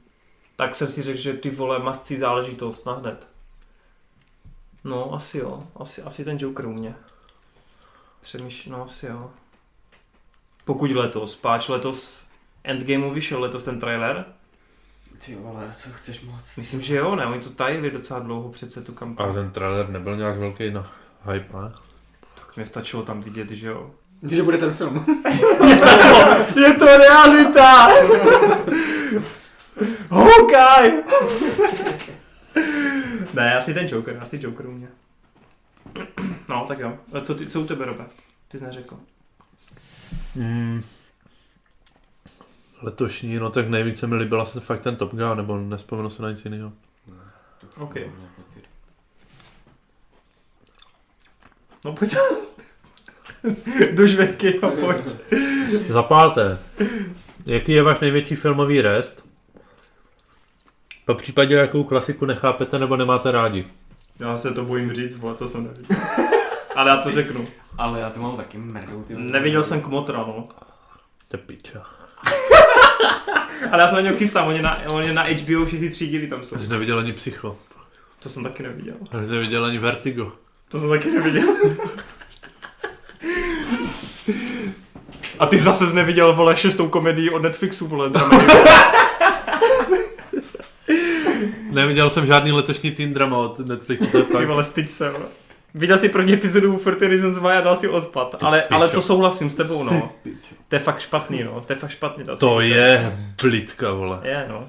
[0.57, 3.29] Tak jsem si řekl, že ty vole mascí záležitost na hned.
[4.87, 5.63] No, asi jo.
[5.77, 6.95] Asi, asi ten Joker u mě.
[8.23, 9.31] Přemýšlím, no asi jo.
[10.65, 12.25] Pokud letos, páč letos
[12.65, 14.25] Endgameu vyšel letos ten trailer.
[15.27, 16.57] Ty vole, co chceš moc?
[16.57, 19.31] Myslím, že jo, ne, oni to tajili docela dlouho přece tu kampaň.
[19.31, 20.93] A ten trailer nebyl nějak velký na
[21.33, 21.73] hype, ne?
[22.35, 23.91] Tak mě stačilo tam vidět, že jo.
[24.23, 25.07] Že bude ten film.
[26.57, 27.89] Je to realita!
[30.11, 30.93] Hokaj!
[33.37, 34.89] Ne, asi ten Joker, asi Joker u mě.
[36.49, 36.99] No, tak jo.
[37.13, 38.07] A co, ty, co u tebe, Robe?
[38.49, 38.99] Ty jsi neřekl.
[40.35, 40.83] Mm.
[42.83, 46.31] Letošní, no tak nejvíce mi líbila se fakt ten Top Gun, nebo nespomenu se na
[46.31, 46.73] nic jiného.
[47.79, 47.95] OK.
[51.85, 52.17] No pojď.
[53.95, 55.07] Do žveky a pojď.
[55.89, 56.59] Za páté,
[57.47, 59.26] jaký je váš největší filmový rest?
[61.07, 63.67] Po případě jakou klasiku nechápete nebo nemáte rádi?
[64.21, 65.97] Já se to bojím říct, vole, to jsem neviděl.
[66.77, 67.47] Ale já to řeknu.
[67.79, 69.05] Ale já to mám taky mrdou.
[69.09, 70.45] Neviděl jsem Kmotra, no.
[71.29, 71.83] To je piča.
[73.73, 76.45] Ale já se na něj chystám, oni na, oni na HBO všechny tři díly tam
[76.45, 76.59] jsou.
[76.59, 77.57] Jsi neviděl ani Psycho.
[78.19, 78.95] To jsem taky neviděl.
[79.11, 80.33] Jsi neviděl ani Vertigo.
[80.69, 81.49] To jsem taky neviděl.
[85.39, 88.41] A ty zase jsi neviděl, vole, šestou komedii od Netflixu, vole, drama.
[91.77, 94.47] Neviděl jsem žádný letošní teen drama od Netflixu, to je Ty fakt.
[94.47, 95.25] vole, styď se, vole.
[95.75, 98.37] Viděl jsi první epizodu 40 Reasons Why a dal si odpad.
[98.43, 98.75] Ale, pičo.
[98.75, 100.11] ale to souhlasím s tebou, no.
[100.69, 101.61] To je fakt špatný, no.
[101.67, 102.25] To je fakt špatný.
[102.25, 104.19] ta To je blitka, vole.
[104.23, 104.65] Je, no.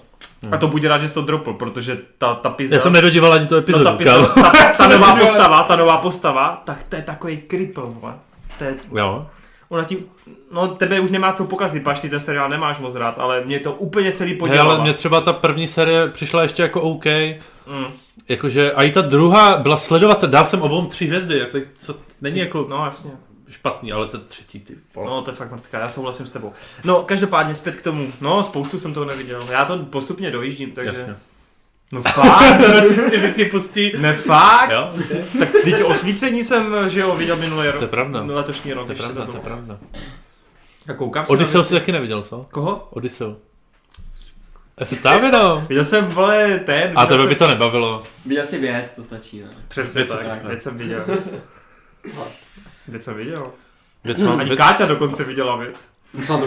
[0.52, 2.76] A to buď rád, že jsi to dropl, protože ta, ta pizda...
[2.76, 4.28] Já jsem nedodíval ani tu no, epizodu, ta, pizda, kámo.
[4.28, 8.14] ta, ta, nová postava, ta nová postava, tak to je takový kripl, vole.
[8.58, 9.28] To je, Jo.
[9.69, 10.06] Ona tím,
[10.52, 13.60] no tebe už nemá co pokazit, paš ty ten seriál nemáš moc rád, ale mě
[13.60, 14.72] to úplně celý podělává.
[14.73, 17.06] ale mě třeba ta první série přišla ještě jako OK.
[17.68, 17.85] Mm.
[18.30, 21.95] Jakože a i ta druhá byla sledovat, dal jsem obou tři hvězdy, jak to, co,
[22.22, 23.11] není jako No jasně.
[23.49, 25.07] špatný, ale ten třetí ty vole.
[25.10, 26.53] No, to je fakt mrtka, já souhlasím s tebou.
[26.84, 28.11] No, každopádně zpět k tomu.
[28.22, 29.41] No, spoustu jsem toho neviděl.
[29.52, 30.89] Já to postupně dojíždím, takže...
[30.89, 31.15] Jasně.
[31.92, 32.58] No fakt,
[33.10, 33.92] Ty vždycky pustí.
[33.98, 34.72] ne fakt.
[34.72, 34.90] Jo,
[35.40, 37.76] Tak teď osvícení jsem, že jo, viděl minulý rok.
[37.78, 38.22] to je pravda.
[38.26, 38.86] Letošní rok.
[38.86, 39.78] To je pravda, to je pravda.
[40.90, 41.64] A koukám se Odysseu na...
[41.64, 42.46] si taky neviděl, co?
[42.52, 42.88] Koho?
[42.92, 43.38] Odysseu.
[44.80, 45.66] Já se tam jenom.
[45.70, 46.92] Viděl jsem, vole, ten.
[46.96, 47.30] A tebe jsem...
[47.30, 48.04] by to nebavilo.
[48.26, 49.48] Viděl si věc, to stačí, ne?
[49.68, 51.06] Přesně Věc tak, věc jsem viděl.
[52.88, 53.52] Věc jsem viděl.
[54.04, 54.58] Věc mám, Ani věc...
[54.58, 55.86] Káťa dokonce viděla věc.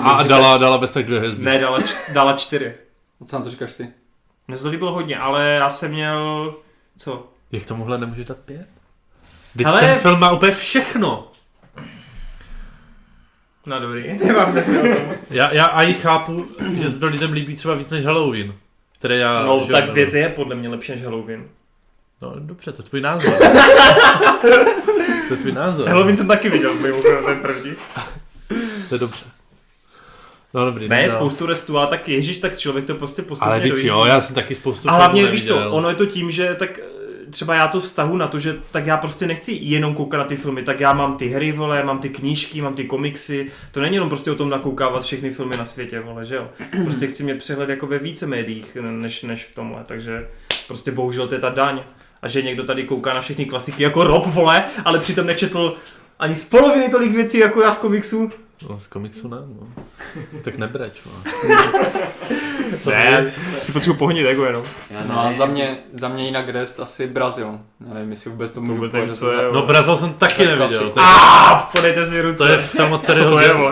[0.02, 1.44] A dala, dala bez tak dvě hvězdy.
[1.44, 2.72] Ne, dala, č- dala čtyři.
[3.26, 3.88] Co na to říkáš ty?
[4.50, 6.54] Mně se to líbilo hodně, ale já jsem měl...
[6.98, 7.28] Co?
[7.52, 8.66] Jak tomuhle nemůže dát pět?
[9.56, 11.26] Teď Hele- ten film má úplně všechno.
[13.66, 15.14] No dobrý, nemám dnes o tom.
[15.30, 18.54] Já, já a i chápu, že se to lidem líbí třeba víc než Halloween.
[18.98, 19.42] Které já...
[19.42, 21.48] No, tak věc je podle mě lepší než Halloween.
[22.22, 23.32] No dobře, to je tvůj názor.
[25.28, 25.88] to je tvůj názor.
[25.88, 27.74] Halloween jsem taky viděl, mimochodem, ten první.
[28.88, 29.24] To je dobře.
[30.54, 30.88] No dobrý.
[30.88, 31.16] Ne, dál.
[31.16, 33.88] spoustu restů, ale tak ježíš, tak člověk to prostě postupně Ale dojíždí.
[33.88, 36.78] jo, já jsem taky spoustu A hlavně, víš co, ono je to tím, že tak
[36.78, 40.24] eh, třeba já to vztahu na to, že tak já prostě nechci jenom koukat na
[40.24, 43.80] ty filmy, tak já mám ty hry, vole, mám ty knížky, mám ty komiksy, to
[43.80, 46.48] není jenom prostě o tom nakoukávat všechny filmy na světě, vole, že jo.
[46.84, 50.28] Prostě chci mít přehled jako ve více médiích, než, než v tomhle, takže
[50.68, 51.80] prostě bohužel to je ta daň.
[52.22, 55.74] A že někdo tady kouká na všechny klasiky jako Rob, vole, ale přitom nečetl
[56.18, 58.30] ani z poloviny tolik věcí jako já z komiksu.
[58.68, 59.66] No, z komiksu ne, no.
[60.44, 61.12] Tak nebreč, no.
[62.86, 63.32] Ne,
[63.62, 64.62] si potřebuji pohonit ego jenom.
[64.90, 67.58] Já No a za mě, za mě jinak rest asi Brazil.
[67.88, 70.12] Já nevím, jestli vůbec to můžu vůbec nevím, považovat co je, za- No Brazil jsem
[70.12, 70.92] taky Tak neviděl.
[71.00, 72.38] A podejte si ruce.
[72.38, 73.38] to je film od Terryho,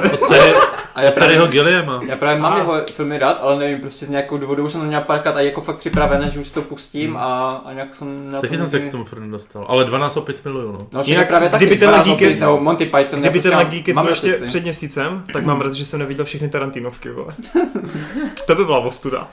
[0.94, 2.01] A já právě, Terryho Gilliama.
[2.09, 2.59] já právě mám A.
[2.59, 5.40] jeho filmy rád, ale nevím, prostě z nějakého důvodu už jsem to měl párkrát a
[5.40, 8.66] jako fakt připravené, že už si to pustím a, a nějak jsem na Taky jsem
[8.66, 9.64] se k tomu furt nedostal.
[9.68, 10.78] Ale 12 opět miluju, no.
[10.93, 13.20] No, Jinak, právě taky, kdyby ten 12 Geekec- opět, nebo Monty Python.
[13.20, 15.98] Kdyby já ten prostě Geekec mám byl ještě před měsícem, tak mám rád, že jsem
[16.01, 17.35] neviděl všechny Tarantinovky, vole.
[18.47, 19.28] to by byla ostuda.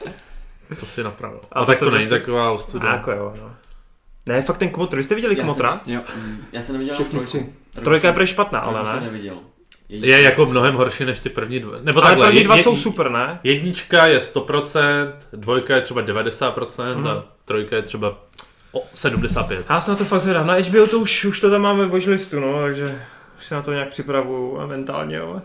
[0.80, 1.40] To si napravil.
[1.52, 2.90] A A tak to není prostě- taková ostuda.
[2.92, 3.52] jako jo, no.
[4.26, 5.80] Ne, fakt ten Kmotr, vy jste viděli Já Kmotra?
[5.86, 6.02] Jo.
[6.52, 7.26] Já jsem neviděl Všechny trojku.
[7.28, 7.54] tři.
[7.84, 9.04] Trojka je jsem- prej špatná, ale jsem ne.
[9.06, 9.36] neviděl.
[9.90, 11.72] Je jako mnohem horší než ty první dva.
[11.82, 13.40] Nebo Ale takhle, první dva jed- jsou super, ne?
[13.44, 17.08] Jednička je 100%, dvojka je třeba 90% Mhm.
[17.08, 18.18] a trojka je třeba
[18.72, 19.66] o 75.
[19.70, 20.48] Já se na to fakt zvedám.
[20.48, 21.92] Na HBO to už, už to tam máme v
[22.40, 23.02] no, takže
[23.38, 25.42] už se na to nějak připravuju a mentálně, jo.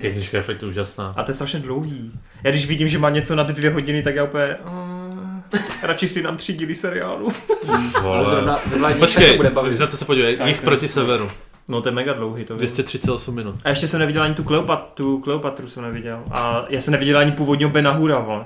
[0.00, 1.12] Jednička je fakt úžasná.
[1.16, 2.12] A to je strašně dlouhý.
[2.42, 4.56] Já když vidím, že má něco na ty dvě hodiny, tak já úplně...
[4.56, 7.32] Uh, radši si dám tři díly seriálu.
[7.72, 8.24] Ale Vole.
[8.24, 9.78] zrovna, zrovna Počkej, bude bavit.
[9.80, 11.30] na to se podívej, Tak, jich proti severu.
[11.68, 12.58] No to je mega dlouhý, to vím.
[12.58, 13.56] 238 minut.
[13.64, 16.22] A ještě jsem neviděl ani tu Kleopat, tu Kleopatru jsem neviděl.
[16.30, 18.44] A já jsem neviděl ani původního Bena Hura, vole.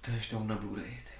[0.00, 1.12] To je ještě na Blu-ray, ty.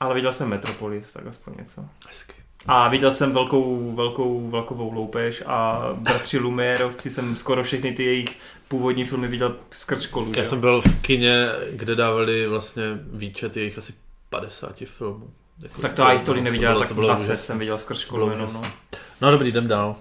[0.00, 1.84] Ale viděl jsem Metropolis, tak aspoň něco.
[2.08, 2.34] Hezky.
[2.66, 8.36] A viděl jsem velkou, velkou vlakovou loupež a bratři Lumierovci jsem skoro všechny ty jejich
[8.68, 10.26] původní filmy viděl skrz školu.
[10.36, 10.48] Já že?
[10.48, 12.82] jsem byl v kině, kde dávali vlastně
[13.12, 13.92] výčet jejich asi
[14.30, 15.30] 50 filmů.
[15.62, 17.36] Jako, Tak to já jich tolik neviděl, bylo- tak to bylo 20 úžasné.
[17.36, 18.62] jsem viděl skrz To školu bylo jenom, no.
[19.20, 19.96] No dobrý, jdem dál.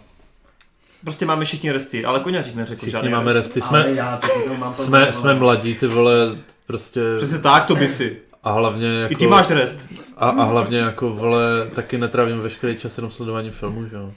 [1.04, 3.60] Prostě máme všichni resty, ale koněřík neřekl Všichni žádný máme resty.
[3.60, 3.76] resty.
[3.76, 7.02] Ale Jsme, já to mám jsme, jsme mladí, ty vole, prostě...
[7.18, 8.22] Přesně tak, to by si.
[8.48, 9.14] A hlavně jako...
[9.14, 9.86] I ty máš rest.
[10.18, 11.42] A, a hlavně jako, vole,
[11.76, 14.12] taky netrávím veškerý čas jenom sledováním filmů, že jo.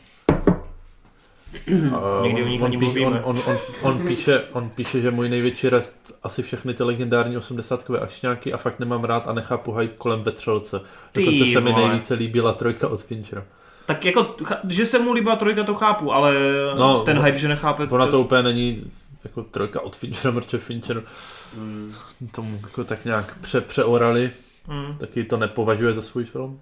[1.97, 3.07] A Někdy o nich píše, mluvíme.
[3.07, 7.37] on, on, on, on, píše, on píše, že můj největší rest asi všechny ty legendární
[7.37, 10.81] 80 ašňáky a fakt nemám rád a nechápu hype kolem Vetřelce.
[11.15, 13.45] Dokonce se mi nejvíce líbila trojka od Finchera.
[13.87, 14.35] Tak jako,
[14.69, 16.35] že se mu líbila trojka, to chápu, ale
[16.79, 17.87] No, ten hype, že nechápe...
[17.91, 18.85] Ona to úplně není
[19.25, 21.03] jako trojka od Finchera, protože Fincher
[21.57, 21.95] Mm.
[22.35, 24.31] tomu jako tak nějak pře, přeorali,
[24.69, 24.99] Mm.
[24.99, 26.61] taky to nepovažuje za svůj film.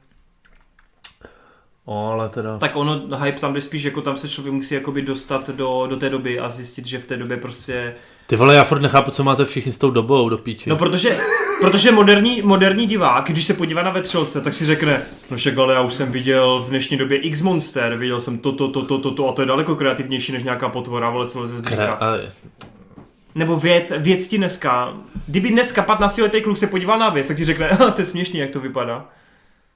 [1.85, 2.59] O, ale teda...
[2.59, 5.97] Tak ono, hype tam jde spíš, jako tam se člověk musí jakoby dostat do, do
[5.97, 7.95] té doby a zjistit, že v té době prostě...
[8.31, 10.71] Ty vole, já furt nechápu, co máte všichni s tou dobou do píči.
[10.71, 11.19] No protože,
[11.61, 15.75] protože moderní, moderní divák, když se podívá na vetřelce, tak si řekne, no však ale
[15.75, 19.29] já už jsem viděl v dnešní době X Monster, viděl jsem to, to, to, to,
[19.29, 21.93] a to je daleko kreativnější než nějaká potvora, vole, co leze z břicha.
[21.93, 22.33] ale,
[23.35, 24.95] Nebo věc, věc ti dneska,
[25.27, 28.07] kdyby dneska 15 letý kluk se podíval na věc, tak ti řekne, "Aha, to je
[28.07, 29.05] směšný, jak to vypadá.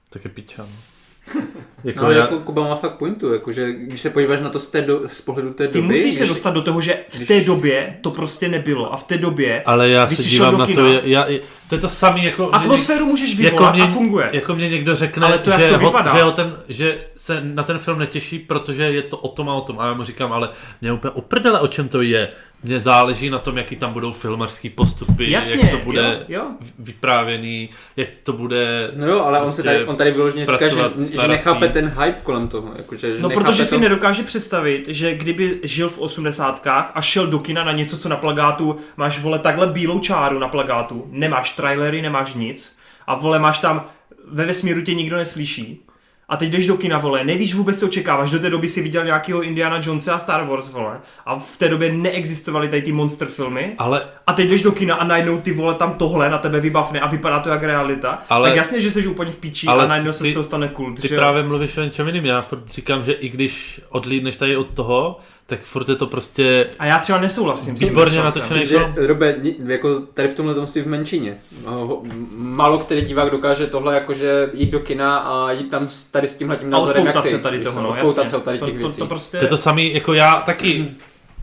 [0.09, 0.61] tak je piča.
[0.61, 0.92] no.
[1.83, 4.59] jako No ale já, jako Kuba má fakt pointu, jakože když se podíváš na to
[4.59, 6.99] z, té do, z pohledu té Ty doby, musíš se když- dostat do toho, že
[7.09, 10.57] v té době to prostě nebylo a v té době ale já Když se dívám
[10.57, 11.25] na kina- to, já,
[11.69, 12.43] to je to samý jako...
[12.43, 14.29] mě atmosféru můžeš Jako vyvolat mě- a funguje.
[14.33, 16.15] Jako mě někdo řekne, Ale to, jak že, to ho, vypadá.
[16.17, 19.53] že, ho ten, že se na ten film netěší, protože je to o tom a
[19.55, 19.79] o tom.
[19.79, 20.49] A já mu říkám, ale
[20.81, 22.29] mě úplně oprdele, o čem to je.
[22.63, 26.51] Mně záleží na tom, jaký tam budou filmarský postupy, Jasně, jak to bude jo, jo.
[26.79, 28.91] vyprávěný, jak to bude...
[28.95, 31.87] No jo, ale on, se prostě tady, on tady vyloženě říká, že, že nechápe ten
[31.87, 32.73] hype kolem toho.
[32.75, 33.69] Jakože, že No nechápe protože to...
[33.69, 38.09] si nedokáže představit, že kdyby žil v osmdesátkách a šel do kina na něco, co
[38.09, 42.77] na plagátu máš, vole, takhle bílou čáru na plagátu, nemáš trailery, nemáš nic
[43.07, 43.85] a vole, máš tam,
[44.27, 45.85] ve vesmíru tě nikdo neslyší.
[46.29, 48.31] A teď jdeš do kina, vole, nevíš vůbec, co očekáváš.
[48.31, 50.99] Do té doby si viděl nějakého Indiana Jonesa a Star Wars, vole.
[51.25, 53.73] A v té době neexistovaly tady ty monster filmy.
[53.77, 56.99] Ale A teď jdeš do kina a najednou ty vole tam tohle na tebe vybavne
[56.99, 58.23] a vypadá to jak realita.
[58.29, 60.43] Ale- tak jasně, že jsi úplně v píči Ale a najednou se ty- z toho
[60.43, 61.01] stane kult.
[61.01, 62.25] ty že právě mluvíš o něčem jiným.
[62.25, 66.69] Já furt říkám, že i když odlídneš tady od toho, tak furt je to prostě
[66.79, 67.75] A já třeba nesouhlasím.
[67.75, 68.93] s tím výborně natočený že, film.
[68.97, 69.35] Robe,
[69.67, 71.37] jako tady v tomhle tom si v menšině.
[71.65, 72.03] Ho-
[72.35, 76.35] Málo který divák dokáže tohle jakože jít do kina a jít tam s- tady s
[76.35, 77.29] tímhle tím názorem, jak ty.
[77.29, 78.27] se tady toho, no, jasně.
[78.27, 78.97] se od tady to, těch to, věcí.
[78.99, 79.37] to, prostě...
[79.37, 80.87] To je to samý, jako já taky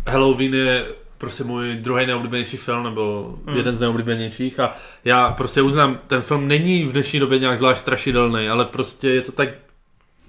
[0.06, 0.86] Halloween je
[1.18, 3.56] prostě můj druhý nejoblíbenější film, nebo Hmm.
[3.56, 7.81] jeden z nejoblíbenějších a já prostě uznám, ten film není v dnešní době nějak zvlášť
[7.81, 9.48] strašidelný, ale prostě je to tak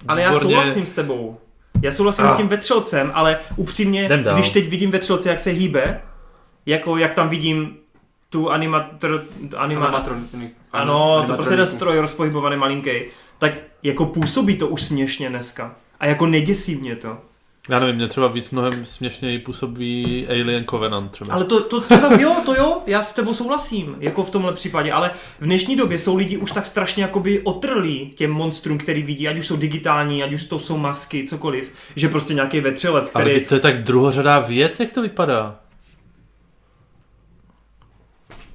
[0.08, 1.38] Ale já souhlasím s tebou.
[1.82, 2.30] Já souhlasím Ah.
[2.30, 6.00] s tím vetřelcem, ale upřímně, když teď vidím vetřelce, jak se hýbe,
[6.66, 7.76] jako jak tam vidím
[8.30, 9.24] tu animatr,
[9.56, 11.66] anima, Animatron- ano, to prostě ten animatroniku.
[11.76, 12.90] stroj rozpohybovaný malinký,
[13.38, 13.52] tak
[13.82, 15.74] jako působí to už směšně dneska.
[16.00, 17.18] A jako neděsí mě to.
[17.68, 21.34] Já nevím, mě třeba víc mnohem směšněji působí Alien Covenant třeba.
[21.34, 24.52] Ale to, to, to zase jo, to jo, já s tebou souhlasím, jako v tomhle
[24.52, 25.10] případě, ale
[25.40, 29.38] v dnešní době jsou lidi už tak strašně jakoby otrlí těm monstrům, který vidí, ať
[29.38, 33.36] už jsou digitální, ať už to jsou masky, cokoliv, že prostě nějaký vetřelec, Ale který...
[33.36, 35.58] vždyť to je tak druhořadá věc, jak to vypadá.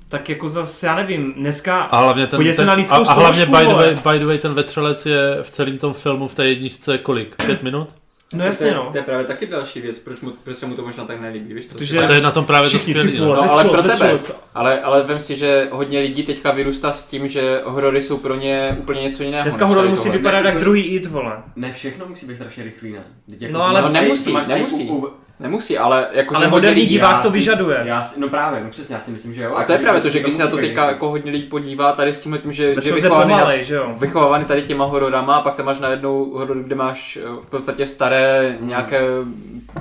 [0.09, 1.81] Tak jako zase, já nevím, dneska...
[1.81, 4.19] A hlavně ten, Podívej se ten na lidskou a, a hlavně by the, way, by
[4.19, 7.35] the way, ten vetřelec je v celém tom filmu v té jedničce kolik?
[7.45, 7.89] Pět minut?
[8.33, 8.89] No To jasně je- no.
[8.91, 11.53] To je právě taky další věc, proč, mu, proč se mu to možná tak nelíbí,
[11.53, 11.77] víš co?
[11.77, 13.19] Protože- A to je na tom právě to skvělý.
[13.19, 13.25] No.
[13.35, 14.19] No, ale pro tebe.
[14.55, 18.35] Ale, ale vem si, že hodně lidí teďka vyrůstá s tím, že horory jsou pro
[18.35, 19.43] ně úplně něco jiného.
[19.43, 20.59] Dneska než horor tady musí vypadat jak ne.
[20.59, 21.37] druhý it, vole.
[21.55, 23.03] Ne všechno musí být strašně rychlý, ne?
[23.29, 24.91] Teď jako No, ale- No, nemusí, nemusí.
[25.39, 27.81] Nemusí, ale jako Ale že hodně moderní lidí- divák to si- vyžaduje.
[27.83, 29.55] Já si, no právě, no přesně, já si myslím, že jo.
[29.55, 31.91] A to je právě to, že když se na to teďka jako hodně lidí podívá
[31.91, 33.95] tady s tímhle tím, že, že na, pomalej, že jo.
[33.99, 37.87] vychovávaný tady těma hororama, a pak tam máš najednou horor, kde máš eh, v podstatě
[37.87, 39.01] staré nějaké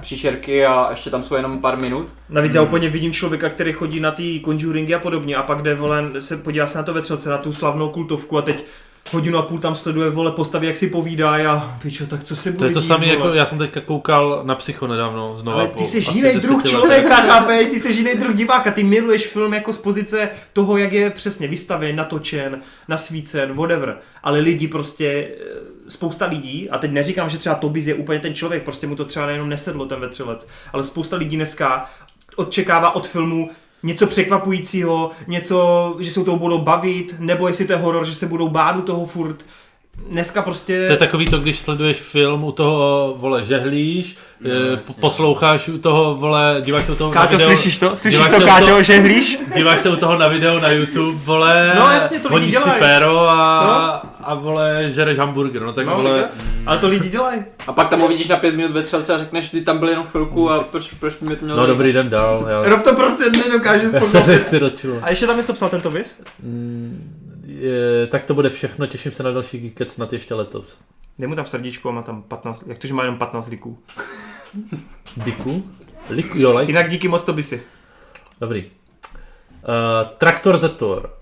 [0.00, 2.06] příšerky a ještě tam jsou jenom pár minut.
[2.28, 5.74] Navíc já úplně vidím člověka, který chodí na ty conjuringy a podobně a pak jde
[5.74, 8.64] volen, se podívá se na to vetřelce, na tu slavnou kultovku a teď
[9.12, 12.50] hodinu a půl tam sleduje vole postavy, jak si povídá a pičo, tak co se
[12.50, 15.58] bude To je to dít, samé, jako já jsem teďka koukal na Psycho nedávno znovu.
[15.58, 17.68] Ale ty jsi jiný druh člověka, chápeš?
[17.68, 21.48] Ty jsi jiný druh diváka, ty miluješ film jako z pozice toho, jak je přesně
[21.48, 23.98] vystaven, natočen, nasvícen, whatever.
[24.22, 28.34] Ale lidi prostě, eh, spousta lidí, a teď neříkám, že třeba Tobiz je úplně ten
[28.34, 31.90] člověk, prostě mu to třeba nejenom nesedlo ten vetřelec, ale spousta lidí dneska
[32.36, 33.50] očekává od filmu
[33.82, 38.26] něco překvapujícího, něco, že se toho budou bavit, nebo jestli to je horor, že se
[38.26, 39.36] budou bát u toho furt.
[40.10, 40.86] Dneska prostě...
[40.86, 44.94] To je takový to, když sleduješ film, u toho, vole, žehlíš, No, no, jasně.
[45.00, 47.96] posloucháš u toho, vole, díváš se u toho na Káťo, video, slyšíš to?
[47.96, 49.38] Slyšíš díváš to, se u Káťo, toho- že hlíš?
[49.56, 52.78] díváš se u toho na video na YouTube, vole, No, jasně, to lidi hodíš si
[52.78, 54.10] péro a, No.
[54.26, 56.32] A vole, žereš hamburger, no tak No, vole, tak
[56.66, 57.44] Ale to lidi dělají.
[57.66, 59.88] A pak tam ho vidíš na pět minut ve třelce a řekneš, ty tam byl
[59.88, 62.94] jenom chvilku a proč, proč mi to mělo no dobrý den dál, já Rob to
[62.94, 63.88] prostě nedokáže
[64.76, 64.98] čuva.
[65.02, 66.22] A ještě tam něco psal tento vis?
[66.42, 70.78] Mm, je, tak to bude všechno, těším se na další Geekec snad ještě letos.
[71.18, 73.78] Dej mu tam srdíčko a má tam 15, jak to, že má jenom 15 liků.
[75.16, 75.70] Diku?
[76.10, 76.70] Liku, jo, like.
[76.72, 77.62] Jinak díky moc to by si.
[78.40, 78.64] Dobrý.
[78.64, 81.15] Uh, Traktor Zetor.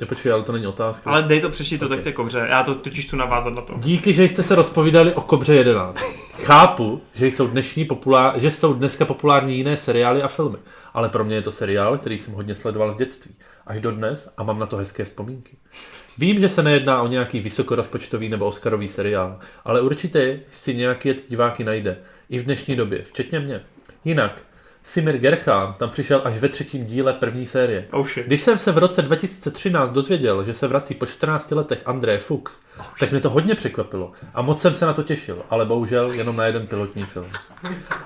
[0.00, 1.10] Je, počkej, ale to není otázka.
[1.10, 3.74] Ale dej to přečti to tak té kobře, já to totiž tu navázat na to.
[3.78, 6.00] Díky, že jste se rozpovídali o Kobře 11.
[6.42, 10.56] Chápu, že jsou, dnešní populár, že jsou dneska populární jiné seriály a filmy,
[10.94, 13.34] ale pro mě je to seriál, který jsem hodně sledoval z dětství.
[13.66, 15.56] Až do dnes a mám na to hezké vzpomínky.
[16.18, 21.22] Vím, že se nejedná o nějaký vysokorozpočtový nebo oscarový seriál, ale určitě si nějaké ty
[21.28, 21.98] diváky najde.
[22.30, 23.60] I v dnešní době, včetně mě.
[24.04, 24.42] Jinak,
[24.86, 27.86] Simir Gerchán tam přišel až ve třetím díle první série.
[27.90, 28.26] Oh shit.
[28.26, 32.60] Když jsem se v roce 2013 dozvěděl, že se vrací po 14 letech André Fuchs,
[33.00, 36.36] tak mě to hodně překvapilo a moc jsem se na to těšil, ale bohužel jenom
[36.36, 37.26] na jeden pilotní film.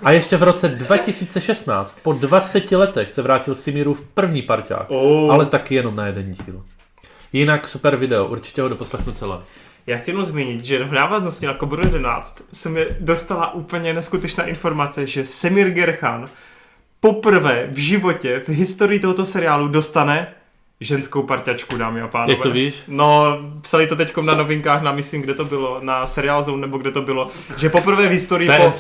[0.03, 5.33] A ještě v roce 2016, po 20 letech, se vrátil Simirův první parťák, Oh.
[5.33, 6.63] ale taky jenom na jeden díl.
[7.33, 9.39] Jinak super video, určitě ho doposlechnu celé.
[9.87, 14.45] Já chci jenom zmínit, že v návaznosti na Koboru 11 se mi dostala úplně neskutečná
[14.45, 16.29] informace, že Semir Gerchan
[17.01, 20.35] poprvé v životě v historii tohoto seriálu dostane
[20.81, 22.33] ženskou parťačku, dámy a pánové.
[22.33, 22.83] Jak to víš?
[22.89, 26.79] No, psali to teď na novinkách, na myslím, kde to bylo, na Serial Zone nebo
[26.79, 28.73] kde to bylo, že poprvé v historii po,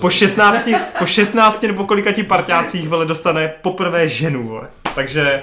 [0.00, 0.68] po 16,
[0.98, 4.48] po 16 nebo kolika ti parťácích vole, dostane poprvé ženu.
[4.48, 4.68] Vole.
[4.94, 5.42] Takže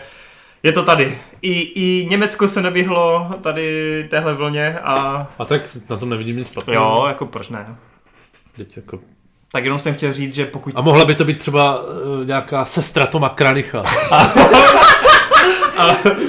[0.64, 1.18] je to tady.
[1.42, 6.48] I, I Německo se nevyhlo tady téhle vlně a A tak na tom nevidím nic
[6.48, 6.84] špatného.
[6.84, 7.76] jo, jako proč ne.
[8.56, 9.00] Teď jako...
[9.52, 10.74] Tak jenom jsem chtěl říct, že pokud...
[10.76, 13.84] A mohla by to být třeba uh, nějaká sestra Toma Kranicha.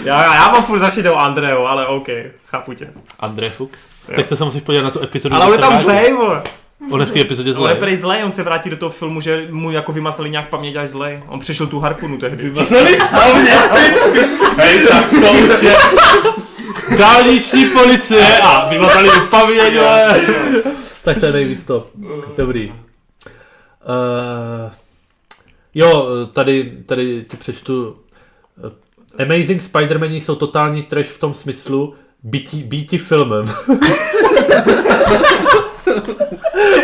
[0.05, 2.09] Já, já mám furt začít o Andreu, ale OK,
[2.47, 2.89] chápu tě.
[3.21, 3.79] André Fuchs?
[4.09, 4.15] Jo.
[4.17, 5.35] Tak to se musíš podívat na tu epizodu.
[5.37, 6.15] Ale on je tam zlej.
[6.91, 7.75] On je v té epizodě On je zlej.
[7.75, 10.91] prej zlej, on se vrátí do toho filmu, že mu jako vymazali nějak paměť až
[10.91, 11.21] zlej.
[11.29, 12.53] On přešel tu harpunu tehdy.
[14.57, 15.77] Hej, tak to už je
[16.99, 19.75] dálniční policie a vymazali mu paměť.
[21.05, 21.87] Tak to je nejvíc to.
[22.39, 22.73] Dobrý.
[23.89, 24.73] Uh,
[25.75, 27.97] jo, tady, tady ti přečtu.
[29.19, 33.45] eh, Amazing Spider-Mani jsou totální trash v tom smyslu, býti, býti filmem.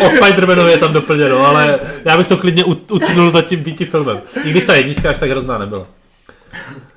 [0.01, 3.85] o Spider-Manovi je tam doplněno, ale já bych to klidně ut- utnul za tím býti
[3.85, 4.21] filmem.
[4.45, 5.87] I když ta jednička až tak hrozná nebyla.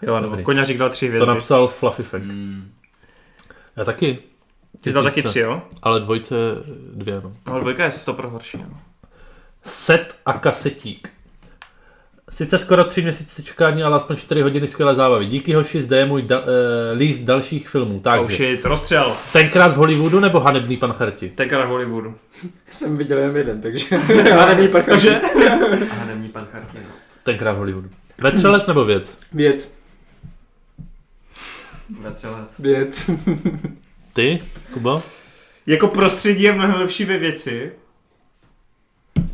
[0.03, 0.45] Jo, nebo Dobrý.
[0.45, 1.27] Koňařík dal tři To hvězdy.
[1.27, 2.25] napsal Fluffy Fact.
[3.77, 4.19] Já taky.
[4.81, 5.63] Ty jsi dal taky tři, jo?
[5.83, 6.35] Ale dvojce
[6.95, 7.33] dvě, no.
[7.47, 8.59] No, dvojka je to pro horší.
[8.59, 8.79] No.
[9.67, 11.09] Set a kasetík.
[12.31, 15.27] Sice skoro tři měsíce čekání, ale aspoň 4 hodiny skvělé zábavy.
[15.27, 17.97] Díky hoši, zde je můj da- uh, líst dalších filmů.
[17.97, 19.17] Oh Takže, shit, rozstřel.
[19.33, 21.29] tenkrát v Hollywoodu nebo hanebný pan Charti?
[21.29, 22.15] Tenkrát v Hollywoodu.
[22.71, 23.87] Jsem viděl jenom jeden, takže
[24.73, 25.21] pak Takže?
[26.01, 26.91] A nemní pan Charty, no.
[27.23, 27.89] Tenkrát v Hollywoodu.
[28.19, 29.17] Vetřelec nebo věc?
[29.33, 29.75] Věc,
[32.01, 32.59] Vetřelec.
[32.59, 33.11] věc.
[34.13, 34.39] Ty,
[34.73, 35.03] Kuba?
[35.67, 37.73] Jako prostředí je mnohem lepší ve věci.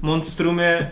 [0.02, 0.90] Monstrum je...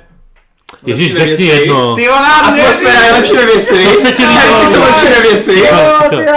[0.87, 1.95] Ježíš, ve řekni jedno.
[1.97, 3.85] Ty ona, Atmosféra je lepší ve věci.
[3.85, 4.41] Co se ti líbilo?
[4.41, 5.69] Herci jsou lepší ve věci.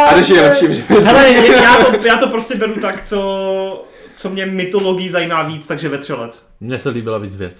[0.07, 1.03] A když je lepší ve věci.
[1.03, 3.85] Hele, já to, já to prostě beru tak, co,
[4.15, 6.45] co mě mytologii zajímá víc, takže vetřelec.
[6.59, 7.57] Mně se líbila víc věc.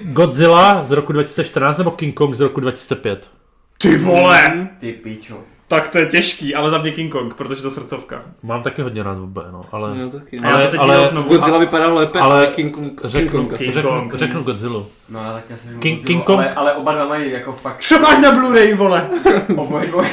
[0.00, 3.30] Godzilla z roku 2014 nebo King Kong z roku 2005?
[3.78, 4.68] Ty vole!
[4.80, 5.34] Ty pičo.
[5.68, 8.22] Tak to je těžký, ale za mě King Kong, protože to srdcovka.
[8.42, 9.94] Mám taky hodně rád obě, no, ale...
[9.94, 10.38] No taky.
[10.38, 11.28] A já to teď ale- ale, znovu.
[11.28, 13.00] Godzilla vypadal lépe, ale ale King Kong.
[13.00, 13.58] King Řeknu, Kong.
[13.58, 14.14] King řeknu, Kong.
[14.14, 14.82] řeknu Godzilla.
[15.08, 17.80] No já taky asi King- Godzilla, King Kong- Ale, ale oba dva mají jako fakt
[17.80, 19.10] Co máš na Blu-ray, vole?
[19.56, 20.08] oboje dvoje.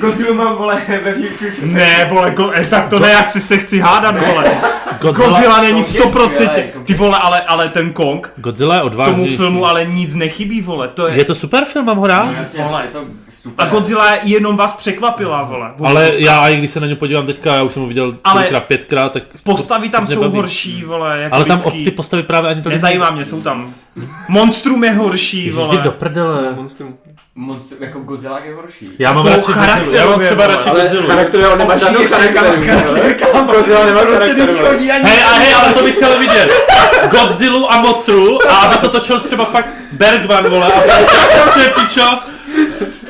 [0.00, 1.66] Godzilla mám vole ve Future.
[1.66, 4.54] Ne, vole, go, eh, tak to ne, já chci se chci hádat, vole.
[5.00, 6.30] Godzilla, Godzilla není Kong je 100%.
[6.32, 9.36] skvělej, Kong Ty vole, ale, ale ten Kong, Godzilla je tomu odvážnější.
[9.36, 10.88] filmu ale nic nechybí, vole.
[10.88, 11.16] To je...
[11.16, 12.26] Je to super film, mám ho rád?
[12.26, 12.82] No jasně, Vole.
[12.82, 13.66] je to super.
[13.66, 15.70] A Godzilla jenom vás překvapila, vole.
[15.84, 18.50] Ale já, i když se na něj podívám teďka, já už jsem ho viděl Ale-
[18.60, 19.22] pětkrát, tak...
[19.44, 23.24] Postavy tam jsou horší, vole, jako Ale tam ty postavy právě ani to Nezajímá mě,
[23.24, 23.74] jsou tam.
[24.28, 25.74] Monstrum je horší, vole.
[25.76, 26.52] jdi do prdele.
[26.56, 26.94] Monstrum.
[27.36, 28.86] Monster, jako Godzilla je horší.
[28.98, 29.66] Já mám radši Godzilla.
[29.92, 31.06] Já mám třeba radši Ale Godzilla.
[31.06, 33.46] charakterově on nemá žádnou charakteru.
[33.46, 34.52] Godzilla nemá charakteru.
[34.78, 36.50] Hej, a hej, ale to bych chtěl vidět.
[37.10, 40.72] Godzilla a Motru a aby to točil třeba fakt Bergman, vole.
[40.72, 40.80] A
[41.42, 42.18] prostě pičo.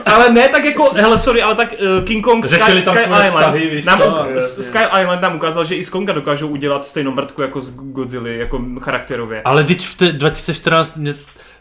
[0.06, 3.04] Ale ne tak jako, hele sorry, ale tak uh, King Kong Sky, Řešili tam Sky
[3.04, 4.04] svoje Island, vztahy, víš nám co?
[4.10, 7.70] uk- Sky Island nám ukázal, že i z Konga dokážou udělat stejnou mrtku jako z
[7.74, 9.42] Godzilla, jako charakterově.
[9.44, 11.14] Ale teď v té 2014 mě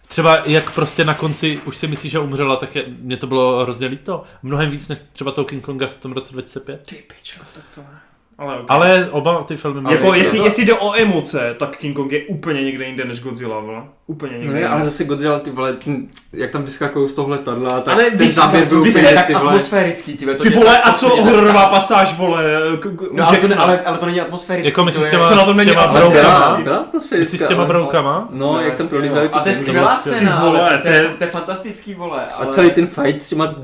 [0.07, 3.63] třeba jak prostě na konci už si myslíš, že umřela, tak je, mě to bylo
[3.63, 4.23] hrozně líto.
[4.43, 6.83] Mnohem víc než třeba toho King Konga v tom roce 2005.
[6.87, 7.99] Ty pičo, tak to ne.
[8.37, 8.65] Ale, okay.
[8.69, 12.11] Ale oba ty filmy jako Ale jestli, to- jestli jde o emoce, tak King Kong
[12.11, 13.83] je úplně někde jinde než Godzilla, vole.
[14.07, 14.67] Úplně někde Ne, jinde.
[14.69, 18.31] ale zase Godzilla, ty vole, ten- jak tam vyskakují z toho letadla, tak Ale ten
[18.31, 19.45] záběr byl vy jste úplně, tak ty vole.
[19.47, 22.43] atmosférický, ty, vole, Ty vole, a co hororová pasáž, vole,
[22.79, 24.67] k, k, No, ale, to, ne, ale, ale to není atmosférický.
[24.69, 26.57] Jako myslíš je- těma- Co na tom není atmosféra?
[26.63, 28.27] Byla, atmosférická, Myslíš s těma broukama?
[28.31, 29.35] No, jak tam prolízali no.
[29.35, 30.19] A to je ty skvělá skvělé.
[30.19, 30.81] scéna, Ty vole,
[31.17, 32.21] to, je- fantastický, vole.
[32.39, 33.55] A celý ten fight s těma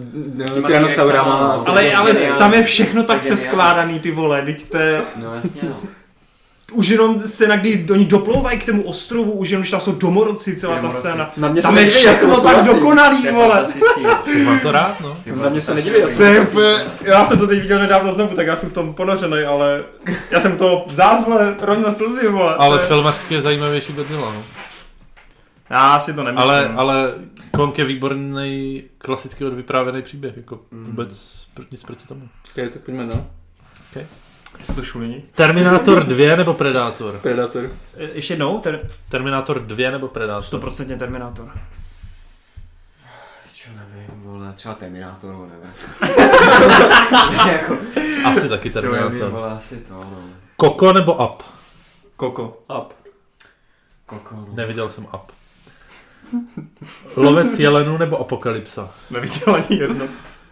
[0.45, 1.63] S tyrannosaurama.
[1.65, 1.91] Ale,
[2.37, 3.41] tam je všechno tak geniální.
[3.41, 5.01] seskládaný, ty vole, teď to je...
[5.15, 5.75] No jasně, no.
[6.71, 10.55] Už jenom scéna, kdy oni doplouvají k tomu ostrovu, už jenom, když tam jsou domorodci,
[10.55, 11.07] celá ta Domorodci.
[11.07, 11.31] scéna.
[11.37, 13.65] Na mě Tam se je nedivím, já s všechno tak dokonalý, To je vole.
[14.43, 15.17] Mám to rád, no.
[15.23, 16.15] Ty Na mě se dobrý.
[16.17, 18.93] To je úplně, já jsem to teď viděl nedávno znovu, tak já jsem v tom
[18.93, 19.83] ponořený, ale
[20.31, 22.55] já jsem to zázvole ronil slzy, vole.
[22.55, 24.43] Ale To je- filmařsky je zajímavější Godzilla, no.
[25.69, 26.49] Já si to nemyslím.
[26.49, 27.13] Ale, ale
[27.55, 32.29] Kong je výborný klasický odvyprávěný příběh, jako vůbec pro- nic proti tomu.
[32.51, 33.25] Okay, tak pojďme dál.
[34.75, 35.23] To šulení?
[35.35, 37.17] Terminator 2 nebo Predator?
[37.21, 37.71] Predator.
[37.97, 38.89] Je- Ještě jednou, ter...
[39.09, 40.59] Terminator 2 nebo Predator?
[40.61, 41.51] 100% Terminátor.
[43.53, 45.73] Čo nevím, vole, třeba Terminátor, nevím.
[47.51, 47.77] jako,
[48.25, 49.29] Asi taky to je, Terminator.
[49.31, 50.23] vole, asi to, no.
[50.55, 51.43] Koko nebo Up?
[52.15, 52.61] Koko.
[52.79, 52.93] Up.
[54.05, 54.47] Koko, no.
[54.53, 55.31] Neviděl jsem Up.
[57.15, 58.89] Lovec jelenů nebo Apokalypsa?
[59.09, 60.05] Neviděl ani jedno.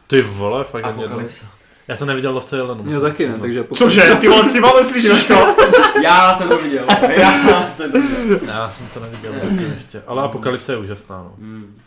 [0.08, 1.06] Ty vole, fakt ani jedno.
[1.16, 1.46] Apokalypsa.
[1.88, 2.84] Já jsem neviděl Lovce jelenů.
[2.88, 3.78] Jo, taky ne, takže pokud...
[3.78, 5.56] Cože, ty vole, civale, slyšíš to?
[6.04, 8.40] Já jsem to viděl, já jsem to viděl.
[8.48, 10.02] Já jsem to neviděl zatím ještě.
[10.08, 11.34] Ale Apokalypsa je úžasná, no.
[11.38, 11.80] Mm.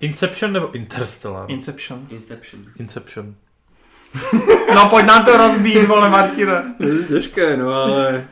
[0.00, 1.50] Inception nebo Interstellar?
[1.50, 2.00] Inception.
[2.10, 2.62] Inception.
[2.78, 3.34] Inception.
[4.74, 6.74] No pojď nám to rozbít, vole, Martine.
[6.78, 8.24] To je těžké, no ale...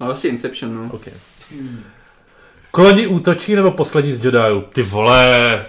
[0.00, 0.90] Ale asi Inception, no.
[0.92, 1.08] OK.
[2.70, 4.60] Kloni útočí nebo poslední z Jediů?
[4.72, 5.64] Ty vole!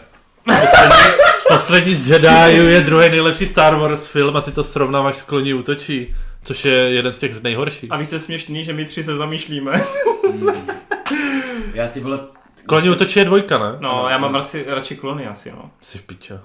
[0.46, 5.22] Poslední, poslední z Jediů je druhý nejlepší Star Wars film a ty to srovnáváš s
[5.22, 7.92] Kloni útočí, což je jeden z těch nejhorších.
[7.92, 9.84] A víš, co je směšný, že my tři se zamýšlíme.
[11.74, 12.20] Já ty vole...
[12.66, 13.78] Kloni útočí je dvojka, ne?
[13.80, 15.72] No, já mám asi, radši klony asi, no.
[15.82, 16.40] Jsi v piče.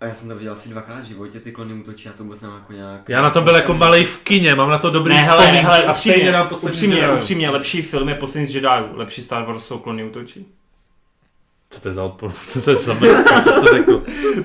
[0.00, 2.40] A já jsem to viděl asi dvakrát v životě, ty klony útočí a to vůbec
[2.40, 3.08] nemám jako nějak...
[3.08, 5.84] Já na to byl jako malý v kině, mám na to dobrý Ne, hele, hele,
[5.84, 8.88] a stejně upřímně, nám poslední upřímně, upřímně, lepší film je Poslední z Jediů.
[8.92, 10.46] Lepší Star Wars jsou klony útočí.
[11.70, 12.36] Co to je za odpověď?
[12.48, 13.40] Co to je za mrtka?
[13.40, 14.02] Co to řekl?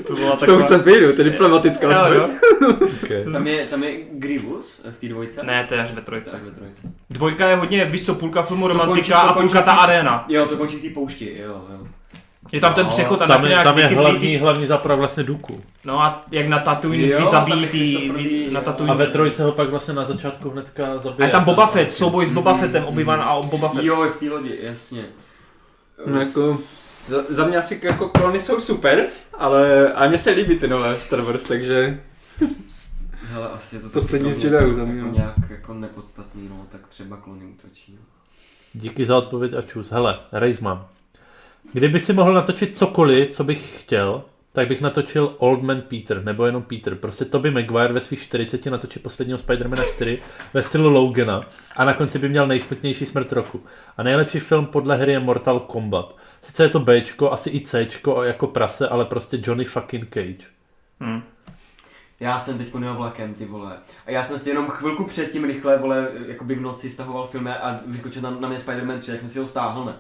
[0.07, 2.23] To byla tou chce být, to je diplomatická Jo, jo.
[2.23, 2.93] odpověď.
[3.03, 3.23] Okay.
[3.33, 5.43] Tam je, tam je Grievous v té dvojce?
[5.43, 6.31] Ne, to je až ve trojce.
[6.31, 6.81] Tak ve trojce.
[7.09, 10.25] Dvojka je hodně, víš co, půlka filmu romantika to a půlka ta arena.
[10.29, 11.87] Jo, to končí v té poušti, jo, jo.
[12.51, 14.99] Je tam ten No, přechod a Tam na je, nějak tam je hlavní, hlavní zapravo
[14.99, 15.61] vlastně Duku.
[15.83, 18.61] No a jak na Tatooine Jo, vy tam zabíjí vy- na.
[18.61, 18.93] Tatooine.
[18.93, 21.27] A ve trojce ho pak vlastně na začátku hnedka A zabije.
[21.27, 23.83] je tam Boba Fett, souboj s Boba Fettem, Obi-Wan a Boba Fett.
[23.85, 25.05] Jo, je v té lodi, jasně.
[26.05, 26.57] No jako...
[27.07, 30.99] Za, za mě asi jako klony jsou super, ale a mně se líbí ty nové
[30.99, 31.99] Star Wars, takže
[33.34, 36.88] Hele, asi je to Poslední z Jediů za mě, jako nějak jako nepodstatný, no, tak
[36.88, 37.97] třeba klony útočí.
[37.99, 38.05] no.
[38.73, 39.91] Díky za odpověď a čus.
[39.91, 40.88] Hele, race mám.
[41.73, 44.23] Kdyby si mohl natočit cokoliv, co bych chtěl,
[44.53, 46.95] tak bych natočil Old Man Peter, nebo jenom Peter.
[46.95, 50.19] Prostě Toby Maguire ve svých 40 natočí posledního Spidermana 4
[50.53, 53.61] ve stylu Logana a na konci by měl nejsmutnější smrt roku.
[53.97, 56.15] A nejlepší film podle hry je Mortal Kombat.
[56.44, 60.48] Sice je to Bčko, asi i Cčko jako prase, ale prostě Johnny fucking Cage.
[60.99, 61.22] Hm.
[62.20, 63.78] Já jsem teď jel vlakem, ty vole.
[64.06, 67.80] A já jsem si jenom chvilku předtím rychle, vole, jakoby v noci stahoval film a
[67.86, 69.94] vyskočil tam na mě Spider-Man 3, tak jsem si ho stáhl, ne?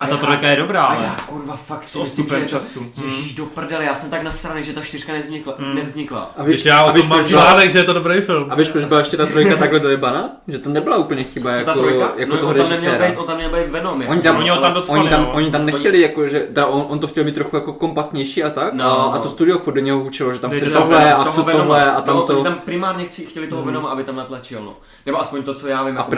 [0.00, 2.48] A ta trojka je dobrá, A ale já kurva fakt si myslím, že je to,
[2.48, 2.86] času.
[3.04, 5.74] Ježíš do prdele, já jsem tak nasraný, že ta čtyřka nevznikla, Mm.
[5.74, 6.30] nevznikla.
[6.36, 8.46] A Víš, já o tom mám článek, že je to dobrý film.
[8.50, 10.30] A víš, proč byla ještě ta trojka takhle dojebana?
[10.48, 12.12] Že to nebyla úplně chyba Co jako, ta trojka?
[12.16, 13.10] jako no, toho on tam neměl režiséra.
[13.10, 14.00] být, on tam měl být Venom.
[14.00, 15.32] Jako, Oni tam, Oni ho tam docpali, oni tam, no.
[15.32, 18.50] oni tam nechtěli, jako, že teda on, on, to chtěl mít trochu jako kompaktnější a
[18.50, 19.14] tak, No, a, no.
[19.14, 21.64] a to studio furt do něho hučilo, že tam chce tohle a co Venoma.
[21.64, 22.42] tohle a No, tam oni to.
[22.44, 24.76] tam primárně chci, chtěli toho Venoma, aby tam natlačil, no.
[25.06, 26.12] Nebo aspoň to, co já vím, A jako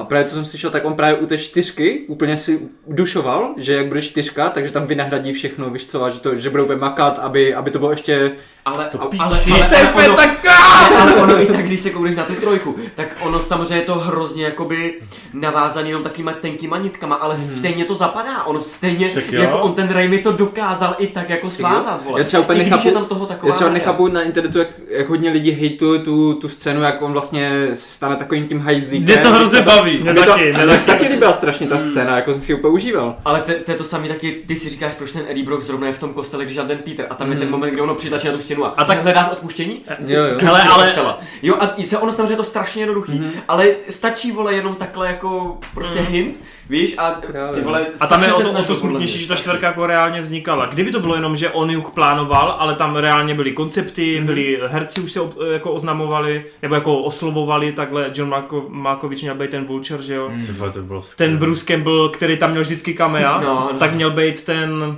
[0.00, 2.60] a právě co jsem slyšel, tak on právě u té čtyřky úplně si
[3.06, 6.50] dušoval, že jak bude čtyřka, takže tam vynahradí všechno, víš co, a že, to, že
[6.50, 8.32] budou makat, aby, aby to bylo ještě...
[8.66, 11.90] Ale, To ale, ale, ale, ale, ono, tak- ale, ale ono i tak, když se
[11.90, 14.94] koukneš na tu trojku, tak ono samozřejmě je to hrozně jakoby
[15.32, 19.42] navázaný jenom takovýma tenkýma nitkama, ale stejně to zapadá, ono stejně, jo.
[19.42, 22.20] jako on ten Raimi to dokázal i tak jako svázat, vole.
[22.20, 24.58] Já třeba úplně I když nechápu- je tam toho taková Já třeba nechápu na internetu,
[24.58, 28.60] jak, jak hodně lidí hejtuje tu, tu scénu, jak on vlastně se stane takovým tím
[28.60, 29.04] hajzlíkem.
[29.04, 29.98] Mě to hrozně baví.
[29.98, 30.84] Mě Mě to, taky, mě taky.
[30.86, 33.16] taky líbila strašně ta scéna, jako jsem si ji úplně užíval.
[33.24, 35.92] Ale to je to samé taky, ty si říkáš, proč ten Eddie Brock zrovna je
[35.92, 38.32] v tom kostele, když ten Peter a tam je ten moment, kdy ono přitlačí na
[38.32, 39.80] tu stěnu a, A tak- hledáš odpuštění?
[40.06, 40.38] Jo, jo.
[40.42, 41.14] Hele, ale-.
[41.42, 43.30] Jo, a i se ono samozřejmě je to strašně jednoduchý, Mhm.
[43.48, 47.10] ale stačí, vole, jenom takhle jako prostě hint, víš, a
[47.54, 50.22] ty vole, A tam je o to, o to smutnější, že ta čtvrka jako reálně
[50.22, 50.66] vznikala.
[50.66, 54.26] Kdyby to bylo jenom, že on ji plánoval, ale tam reálně byly koncepty, Mhm.
[54.26, 59.34] byli herci už se ob, jako oznamovali, nebo jako oslovovali takhle, John Malko, Malkovič měl
[59.34, 60.30] být ten Vulture, že jo?
[60.72, 61.36] To bylo Ten.
[61.36, 63.78] Bruce Campbell, který tam měl vždycky kamea, No, no.
[63.78, 64.96] tak měl být ten...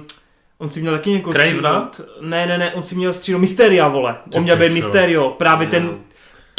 [0.61, 2.01] On si měl taky někoho střídat.
[2.21, 4.17] Ne, ne, ne, on si měl střídat Mysteria, vole.
[4.35, 4.73] On měl být.
[4.73, 5.31] Mysterio.
[5.31, 5.99] Právě ten,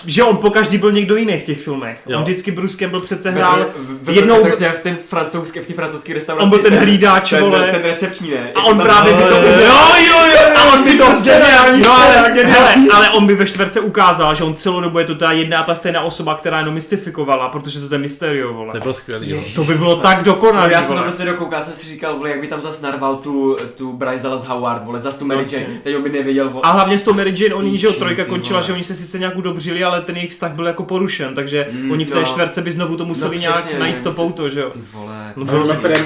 [0.06, 2.00] že on po každý byl někdo jiný v těch filmech.
[2.08, 2.18] Jo.
[2.18, 3.66] On vždycky Bruce Campbell přece hrál
[4.02, 4.52] v, jednou- jednou...
[4.78, 6.44] v ten francouzský, v té francouzské restauraci.
[6.44, 7.72] On byl ten hlídač, ten, vole.
[7.72, 8.52] ten recepční, ne?
[8.56, 9.88] A on právě by to jo, udělal.
[10.00, 13.46] jo, jo, jo, A on by to geniální no, ale, hele, ale on by ve
[13.46, 16.60] čtvrce ukázal, že on celou dobu je to ta jedna a ta stejná osoba, která
[16.60, 18.72] jenom mystifikovala, protože to je mysterio, vole.
[18.74, 19.36] To bylo skvělý.
[19.56, 20.72] To by bylo tak No, dokonalé.
[20.74, 23.58] já jsem to prostě dokoukal, jsem si říkal, vole, jak by tam zas narval tu,
[23.76, 25.60] tu Bryce Dallas Howard, vole, zas tu Mary Vlastně.
[25.60, 26.62] Jane, teď on by nevěděl, vole.
[26.66, 29.20] A hlavně s tou Mary Jane, oni, že jo, trojka končila, že oni se sice
[29.20, 32.24] nějak udobřili, ale ten jejich vztah byl jako porušen, takže Mm, oni v té no.
[32.24, 34.70] čtverce by znovu to museli No, nějak přesně, najít to pouto, že jo.
[34.70, 35.34] Ty vole.
[35.36, 36.06] No, mimochodem,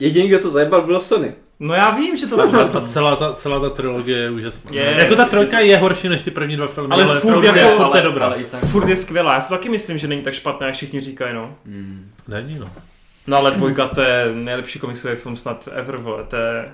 [0.00, 1.32] jediný, kdo to zajebal, bylo Sony.
[1.60, 2.76] No já vím, že to bylo.
[2.76, 4.70] a celá, ta, celá ta trilogie je úžasná.
[4.74, 4.94] Je.
[4.98, 7.58] Jako ta trojka je horší než ty první dva filmy, Ale ale, furt furt, jako-
[7.58, 8.26] je, je dobrá.
[8.26, 8.64] ale i tak.
[8.64, 11.54] Furt je skvělá, já si taky myslím, že není tak špatná, jak všichni říkají, no.
[11.64, 12.10] Mm.
[12.28, 12.70] Není no.
[13.26, 16.64] No ale dvojka to je nejlepší komiksový film snad ever, vole, to je...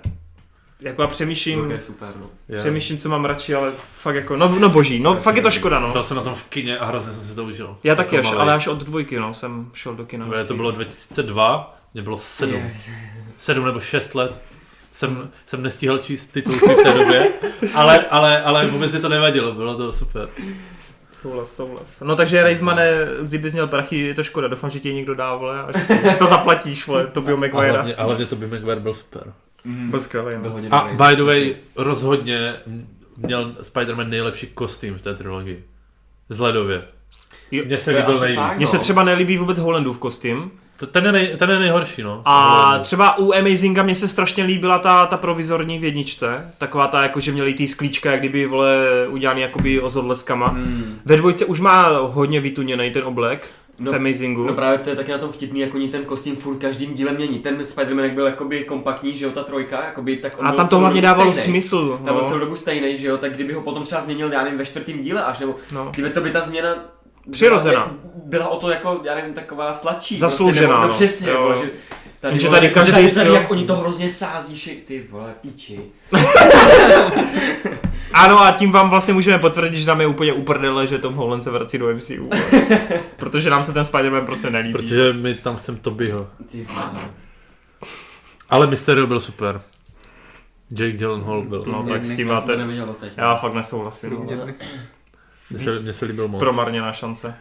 [0.82, 2.26] Jako já přemýšlím, Ok, super, no.
[2.59, 5.78] Přemýšlím, co mám radši, ale fakt jako, no, no boží, no fakt je to škoda,
[5.80, 5.92] no.
[5.92, 7.76] Byl jsem na tom v kině a hrozně jsem si to užil.
[7.84, 10.26] Já taky, Jako až, ale až od dvojky, no, jsem šel do kina.
[10.26, 12.90] To, to bylo 2002, mě bylo 7, Yes.
[13.36, 14.40] 7 nebo 6 let.
[14.92, 17.32] Jsem, jsem nestihl číst titulky v té době,
[17.74, 20.28] ale, ale, ale vůbec mi to nevadilo, bylo to super.
[21.22, 22.00] Souhlas, souhlas.
[22.00, 22.90] No takže Reismane,
[23.22, 26.16] kdybys měl prachy, je to škoda, doufám, že ti někdo dá, vole, a že, že
[26.16, 27.72] to zaplatíš, vole, Tobio A Maguire.
[27.72, 29.32] hlavně, a hlavně to by McGuire byl super.
[29.64, 30.60] Byl skvělý, no.
[30.70, 32.55] A by the way, rozhodně
[33.16, 35.64] měl Spider-Man nejlepší kostým v té trilogii.
[36.28, 36.82] Z ledově.
[37.51, 38.36] Jo, Mně se líbil nejvíc.
[38.39, 38.82] fakt, Mně se no.
[38.82, 40.51] třeba nelíbí vůbec Hollandův kostým.
[40.90, 42.22] Ten je, nej, ten je nejhorší, no.
[42.24, 46.52] A třeba u Amazinga mně se strašně líbila ta, ta provizorní v jedničce.
[46.59, 50.52] Taková ta, jako že měli ty sklíčka, jak kdyby, vole, udělaný jakoby ozorleskama.
[50.52, 50.98] Mm.
[51.05, 53.48] Ve dvojce už má hodně vytuněný ten oblek
[53.82, 54.44] No, v Amazingu.
[54.46, 57.14] No právě to je taky na tom vtipný, jak oni ten kostým furt každým dílem
[57.16, 57.38] mění.
[57.38, 60.68] Ten Spider-Man jak byl jakoby kompaktní, že jo, ta trojka, jakoby, tak on a tam
[60.68, 61.62] to hlavně dávalo stejnej.
[61.62, 62.00] smysl.
[62.04, 62.28] Tam byl No.
[62.28, 64.98] celou dobu stejný, že jo, tak kdyby ho potom třeba změnil, já nevím, ve čtvrtém
[65.02, 65.90] díle až, nebo No.
[65.94, 66.74] kdyby to by ta změna
[67.30, 67.94] Přirozená.
[68.24, 70.18] Byla, o to jako, já nevím, taková sladší.
[70.18, 70.94] Zasloužená, Prostě, nebo, no.
[70.94, 71.54] přesně, Jo, jo, jo.
[71.54, 71.70] že
[72.20, 74.70] tady, Jenže vole, tady jako, každý tady, tady, film- jak oni to hrozně sází, že
[74.84, 75.80] ty vole, píči.
[78.14, 81.44] Ano a tím vám vlastně můžeme potvrdit, že nám je úplně uprdele, že Tom Holland
[81.44, 82.30] se vrací do MCU.
[83.16, 84.72] Protože nám se ten Spider-Man prostě nelíbí.
[84.72, 86.28] Protože my tam chceme Tobyho.
[86.76, 87.10] No.
[88.51, 89.60] Ale Mysterio byl super.
[90.70, 91.64] Jake Gyllenhaal byl.
[91.72, 92.56] No tak s tím máte...
[93.16, 94.10] Já fakt nesouhlasím.
[94.10, 94.47] no.
[95.51, 96.40] Mně se, mně se líbil moc.
[96.40, 97.34] Promarněná šance.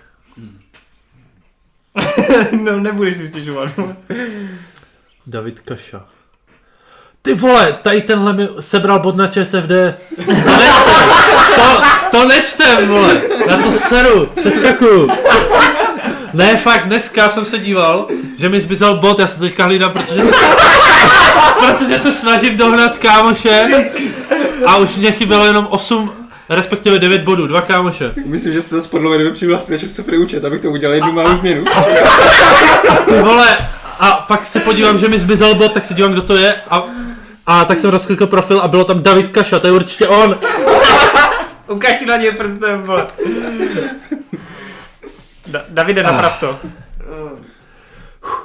[2.64, 3.72] no, nebudeš si stěžovat.
[5.28, 6.06] David Kaša.
[7.24, 9.72] Ty vole, tady tenhle mi sebral bod na ČSFD.
[10.26, 11.10] To nečtem,
[11.56, 11.82] to,
[12.12, 13.22] to nečtem, vole.
[13.48, 15.10] Na to seru, přeskakuju.
[16.34, 18.08] Ne, fakt, dneska jsem se díval,
[18.38, 20.22] že mi zmizel bod, já se teďka hlídám, protože,
[21.60, 23.86] protože se snažím dohnat kámoše
[24.66, 26.12] a už mě chybělo jenom 8,
[26.50, 28.14] respektive 9 bodů, dva kámoše.
[28.26, 31.36] Myslím, že se zase podle mě přihlásil na časové účet, abych to udělal jednu malou
[31.36, 31.64] změnu.
[33.08, 33.58] Ty vole,
[34.00, 36.84] a pak se podívám, že mi zmizel bod, tak se dívám, kdo to je a,
[37.46, 40.40] a tak jsem rozklikl profil a bylo tam David Kaša, to je určitě on.
[41.68, 43.08] Ukaž si na něj prstem, vole.
[45.48, 46.60] Da- Davide, naprav to.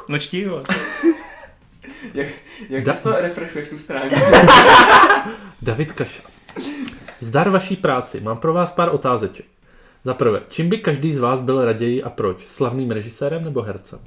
[0.08, 0.62] No čtí, vole.
[2.14, 2.26] Jak,
[2.68, 4.14] jak Da- často refreshuješ tu stránku?
[5.62, 6.22] David Kaša.
[7.20, 9.46] Zdar vaší práci, mám pro vás pár otázeček.
[10.04, 12.48] Za prvé, čím by každý z vás byl raději a proč?
[12.48, 13.98] Slavným režisérem nebo hercem?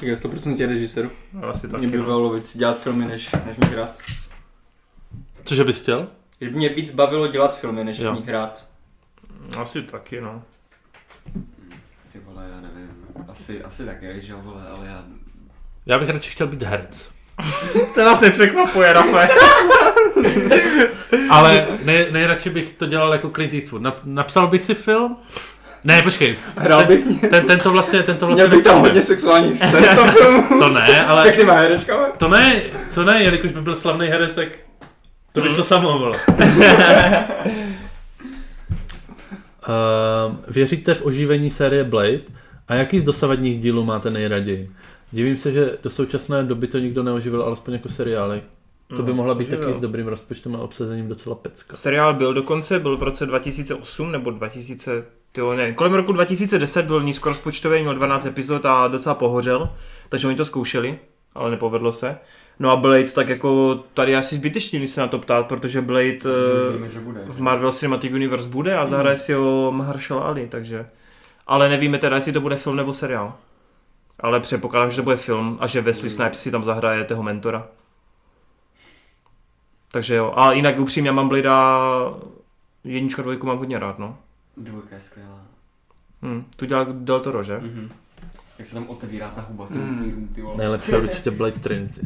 [0.00, 1.10] Tak je 100% režisér.
[1.50, 2.04] Asi Mě taky, by no.
[2.04, 3.98] bavilo víc dělat filmy, než, než mít hrát.
[5.44, 6.08] Cože bys chtěl?
[6.40, 8.14] Že by mě víc bavilo dělat filmy, než Jo.
[8.14, 8.66] nich hrát.
[9.58, 10.42] Asi taky, no.
[12.12, 12.90] Ty vole, já nevím.
[13.28, 15.04] Asi, asi taky, vole, ale já...
[15.86, 17.10] Já bych radši chtěl být herec.
[17.94, 19.28] To nás nepřekvapuje, Rafe.
[21.30, 23.82] Ale nej, nejradši bych to dělal jako Clint Eastwood.
[23.82, 25.16] Na, napsal bych si film?
[25.86, 26.36] Ne, počkej.
[26.56, 29.56] Hrál ten, bych, ten, ten to vlastně, ten to vlastně měl bych tam hodně sexuálních
[29.56, 30.42] scén v tom filmu.
[30.58, 32.08] To ne, S ale pěknýma herečkama.
[32.10, 32.62] to ne,
[32.94, 34.48] to ne, jelikož by byl slavný herec, tak
[35.32, 36.12] to bych to samo bylo.
[36.12, 36.16] Uh,
[40.48, 42.20] věříte v oživení série Blade?
[42.68, 44.70] A jaký z dosavadních dílů máte nejraději?
[45.12, 48.42] Divím se, že do současné doby to nikdo neoživil, alespoň jako seriály.
[48.96, 51.74] To by No, mohla být taky s dobrým rozpočtem a obsazením docela pecka.
[51.76, 55.04] Seriál byl dokonce, byl v roce 2008 nebo 2000,
[55.36, 59.70] tyjo, ne, kolem roku 2010 byl nízkorozpočtový, měl 12 epizod a docela pohořel,
[60.08, 60.98] takže oni to zkoušeli,
[61.34, 62.18] ale nepovedlo se.
[62.58, 66.18] No a Blade tak jako, tady asi zbytečný, když se na to ptát, protože Blade
[66.24, 67.20] eh, Víme, že bude.
[67.26, 70.86] v Marvel Cinematic Universe bude a zahraje si ho Mahershala Ali, takže...
[71.46, 73.34] Ale nevíme teda, jestli to bude film nebo seriál.
[74.20, 77.68] Ale předpokládám, že to bude film a že Wesley Snipes si tam zahraje toho mentora.
[79.92, 81.28] Takže jo, a jinak upřímně já mám
[82.84, 84.18] jedničku a dvojku mám hodně rád, no.
[84.56, 85.46] Dvojka je skvělá.
[86.22, 87.58] Hm, tu dělal Del Toro, že?
[87.58, 87.90] Mhm.
[88.58, 89.76] Jak se tam otevírá ta huba, Mm.
[89.76, 90.28] ten mm.
[90.34, 90.56] ty vole.
[90.56, 92.00] Nejlepší je určitě Blade Trinity.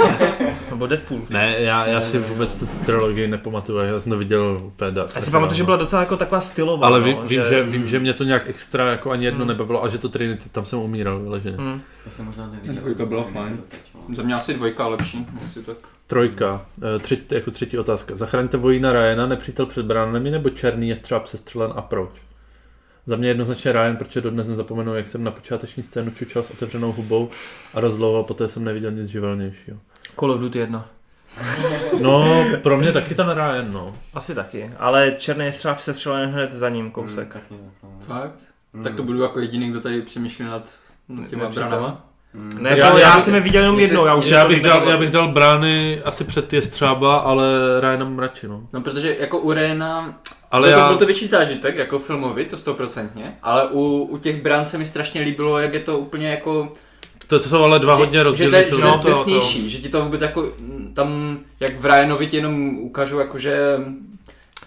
[0.70, 1.20] Nebo Deadpool.
[1.30, 5.06] Ne, já, já si vůbec tu trilogii nepamatuju, já jsem to viděl úplně dá.
[5.14, 6.86] Já si pamatuju, že byla docela jako taková stylová.
[6.86, 9.48] Ale no, vím, vím, že, vím, že mě to nějak extra jako ani jedno Hmm.
[9.48, 11.56] nebavilo a že to Trinity, tam jsem umíral vyloženě.
[11.60, 11.80] Hm.
[12.04, 12.74] To jsem možná neviděl.
[12.74, 13.58] Dvojka byla fajn.
[14.14, 15.76] Za mě asi dvojka lepší, jestli tak.
[16.06, 18.16] Trojka, eh, tři, jako třetí otázka.
[18.16, 22.10] Zachraňte vojína Ryana, nepřítel před bránami, nebo černý je třeba přestřelen a proč?
[23.06, 26.92] Za mě jednoznačně Ryan, protože dodnes nezapomenu, jak jsem na počáteční scénu čučal s otevřenou
[26.92, 27.28] hubou
[27.74, 29.78] a rozloval, poté jsem neviděl nic živelnějšího.
[30.20, 30.88] Call of Duty 1.
[32.02, 33.92] No, pro mě taky ten Ryan, no.
[34.14, 37.32] Asi taky, ale Černý je třeba přestřelen hned za ním kousek.
[37.32, 37.90] Taky ne, no.
[38.00, 38.42] Fakt?
[38.84, 40.80] Tak to budu jako jediný, kdo tady přemýšlí nad
[41.28, 42.05] těma branama.
[42.36, 42.50] Mm.
[42.60, 44.68] Ne, Já- já, já- já, jsem je viděl jenom jednou, já už Já bych, to
[44.68, 47.46] dal, já bych dal brány asi před Jestřába, ale
[47.80, 48.62] Ryana mám radši, no.
[48.72, 50.14] No protože jako u Rena,
[50.50, 54.18] Ale byl, to, já, byl to větší zážitek, jako filmový, to stoprocentně, ale u, u
[54.18, 56.72] těch brán se mi strašně líbilo, jak je to úplně jako...
[57.26, 58.90] to, to jsou ale dva hodně že, to rozdílné je, že to filmy.
[58.92, 60.52] je No, to drsnější, že ti to vůbec jako,
[60.94, 63.78] tam, jak v Ryanovi ti jenom ukážu, jakože...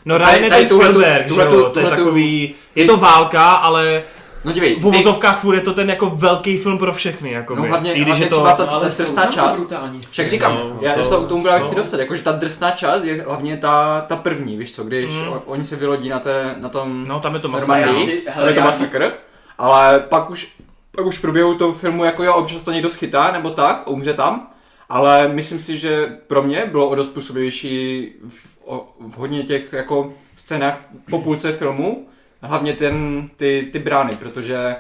[0.06, 4.04] No Ryan je tady ten Spielberg, že jo, to je takový, je to válka, ale
[4.44, 7.64] No dívej, v uvozovkách furt je to ten jako velký film pro všechny, jako No
[7.64, 9.74] hlavně, I když hlavně je to, třeba ta, Ale drsná tam část,
[10.10, 13.04] však říkám, No, já to- se k tomu právě chci dostat, jakože ta drsná část
[13.04, 15.34] je hlavně ta, ta první, víš co, když Mm.
[15.46, 17.90] oni se vylodí na, té, na tom no tam je to masakr.
[18.28, 19.12] Hele, je to já- masakr,
[19.58, 20.52] ale pak už,
[20.96, 24.14] pak už v průběhu toho filmu jako jo, občas to někdo schytá nebo tak, umře
[24.14, 24.48] tam,
[24.90, 29.74] ale myslím si, že pro mě bylo o dost působivější v, o, v hodně těch
[29.74, 32.08] jako scénách po půlce filmu,
[32.42, 34.76] hlavně ten, ty, ty brány, protože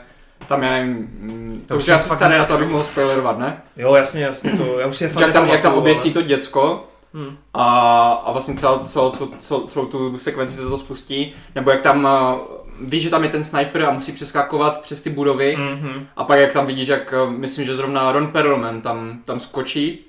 [0.47, 2.83] tam já nevím, mm, to už už jsem je asi staré na to, abych mohl
[2.83, 3.61] spoilerovat, ne?
[3.77, 6.13] Jo, jasně, jasně, to, já už si je fakt Jak tam, jak tam oběsí ale-
[6.13, 7.37] to děcko Hmm.
[7.53, 11.81] a, a vlastně celou, celou, celou, celou, celou tu sekvenci se to spustí, nebo jak
[11.81, 16.07] tam, uh, víš, že tam je ten sniper a musí přeskakovat přes ty budovy, Mhm.
[16.17, 19.99] a pak jak tam vidíš, jak eh, myslím, že zrovna Ron Perlman tam, tam skočí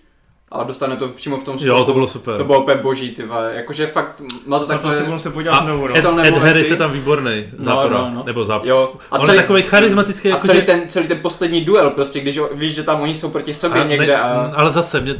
[0.52, 1.68] a dostane to přímo v tom skoku.
[1.68, 2.36] Jo, to bylo super.
[2.36, 3.52] To bylo úplně boží, ty vole.
[3.54, 5.06] Jakože fakt má to Za to si takové...
[5.06, 5.96] budu se podívat A znovu, no.
[5.96, 6.36] Ed, Ed.
[6.36, 8.22] Harris je tam výborný, zápora, no, no.
[8.26, 8.68] nebo zápor.
[8.68, 10.64] Jo, a On celý, je takový charismatický, a jako celý že...
[10.66, 13.82] ten, celý ten poslední duel, prostě, když o- víš, že tam oni jsou proti sobě
[13.82, 14.52] a někde ne, a...
[14.56, 15.14] Ale zase, mě,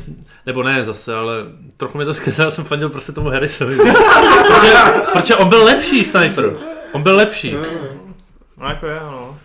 [0.47, 1.35] nebo ne zase, ale
[1.77, 3.77] trochu mi to zkazilo, já jsem fandil prostě tomu Harrisovi.
[4.47, 4.73] protože,
[5.12, 6.57] protože on byl lepší sniper.
[6.93, 7.57] On byl lepší.
[8.59, 9.39] No jako je, no.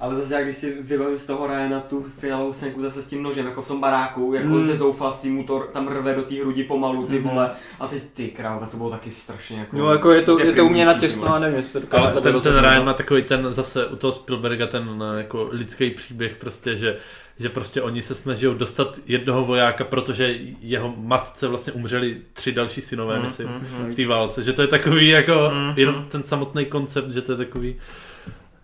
[0.00, 3.22] Ale zase já když si vybavím z toho Ryana tu finálovou scénku zase s tím
[3.22, 4.52] nožem, jako v tom baráku, jak Mm.
[4.54, 7.28] on se zoufalství mu to tam rve do té hrudi pomalu, ty Mhm.
[7.28, 7.50] vole.
[7.80, 9.76] A teď ty král, tak to bylo taky strašně jako...
[9.76, 12.12] No jako je to, je to u mě deprimující, ty natěsno a nevím, jestli Ale
[12.12, 12.60] ten, ten rozhodnout.
[12.60, 16.96] Ryan má takový ten zase u toho Spielberga ten eh, jako lidský příběh prostě, že,
[17.38, 22.80] že prostě oni se snaží dostat jednoho vojáka, protože jeho matce vlastně umřeli tři další
[22.80, 23.90] synové, Mhm, myslím, mhm.
[23.92, 24.42] v té válce.
[24.42, 25.72] Že to je takový jako, Mhm.
[25.76, 27.76] jenom ten samotný koncept, že to je takový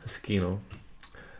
[0.02, 0.60] hezký, no.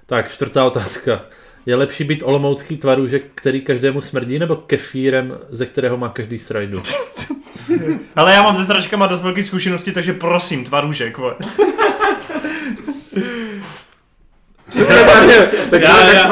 [0.06, 1.20] Tak, čtvrtá otázka.
[1.66, 6.82] Je lepší být olomoucký tvarůžek, který každému smrdí, nebo kefírem, ze kterého má každý srajdu?
[8.16, 11.34] Ale já mám se sračkama dost velké zkušenosti, takže prosím, tvarůžek, vole.
[15.70, 16.28] tak Já- já,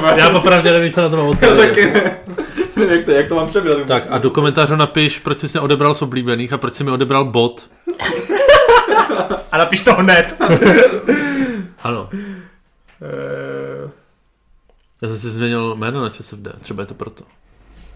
[0.00, 0.30] vole.
[0.32, 2.12] Popravdě nevím, co na to mám odpovědět.
[2.76, 3.86] nevím, jak to, jak to mám přebrat.
[3.86, 6.90] Tak a do komentářů napiš, proč jsi mě odebral z oblíbených a proč jsi mi
[6.90, 7.68] odebral bot.
[9.52, 10.36] A napiš to hned.
[11.82, 12.08] Ano.
[13.02, 13.90] Eh,
[15.02, 17.24] Já jsem si změnil jméno na ČSFD, třeba je to proto.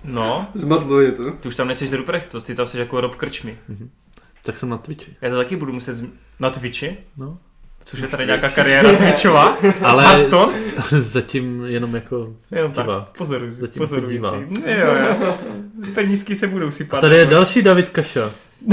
[0.05, 1.31] no, Zmatlo je to.
[1.31, 3.59] ty už tam nejsi Ruprecht, to ty tam jsi jako Rob Krčmi.
[4.43, 5.17] Tak jsem na Twitchi.
[5.21, 6.11] Já to taky budu muset zm-
[6.41, 7.39] na Twitchi, No.
[7.85, 9.57] což je tady nějaká kariéra Twitchová.
[9.83, 10.59] Ale Hearthstone?
[10.91, 12.33] zatím jenom jako...
[12.51, 13.09] Jenom tak, Divák.
[13.19, 14.13] pozoruj, Zatím pozorující.
[14.15, 14.43] divák.
[14.67, 15.39] Jo, jo.
[15.95, 17.01] Penízky se budou sypat.
[17.01, 18.31] Tady je další David Kaša.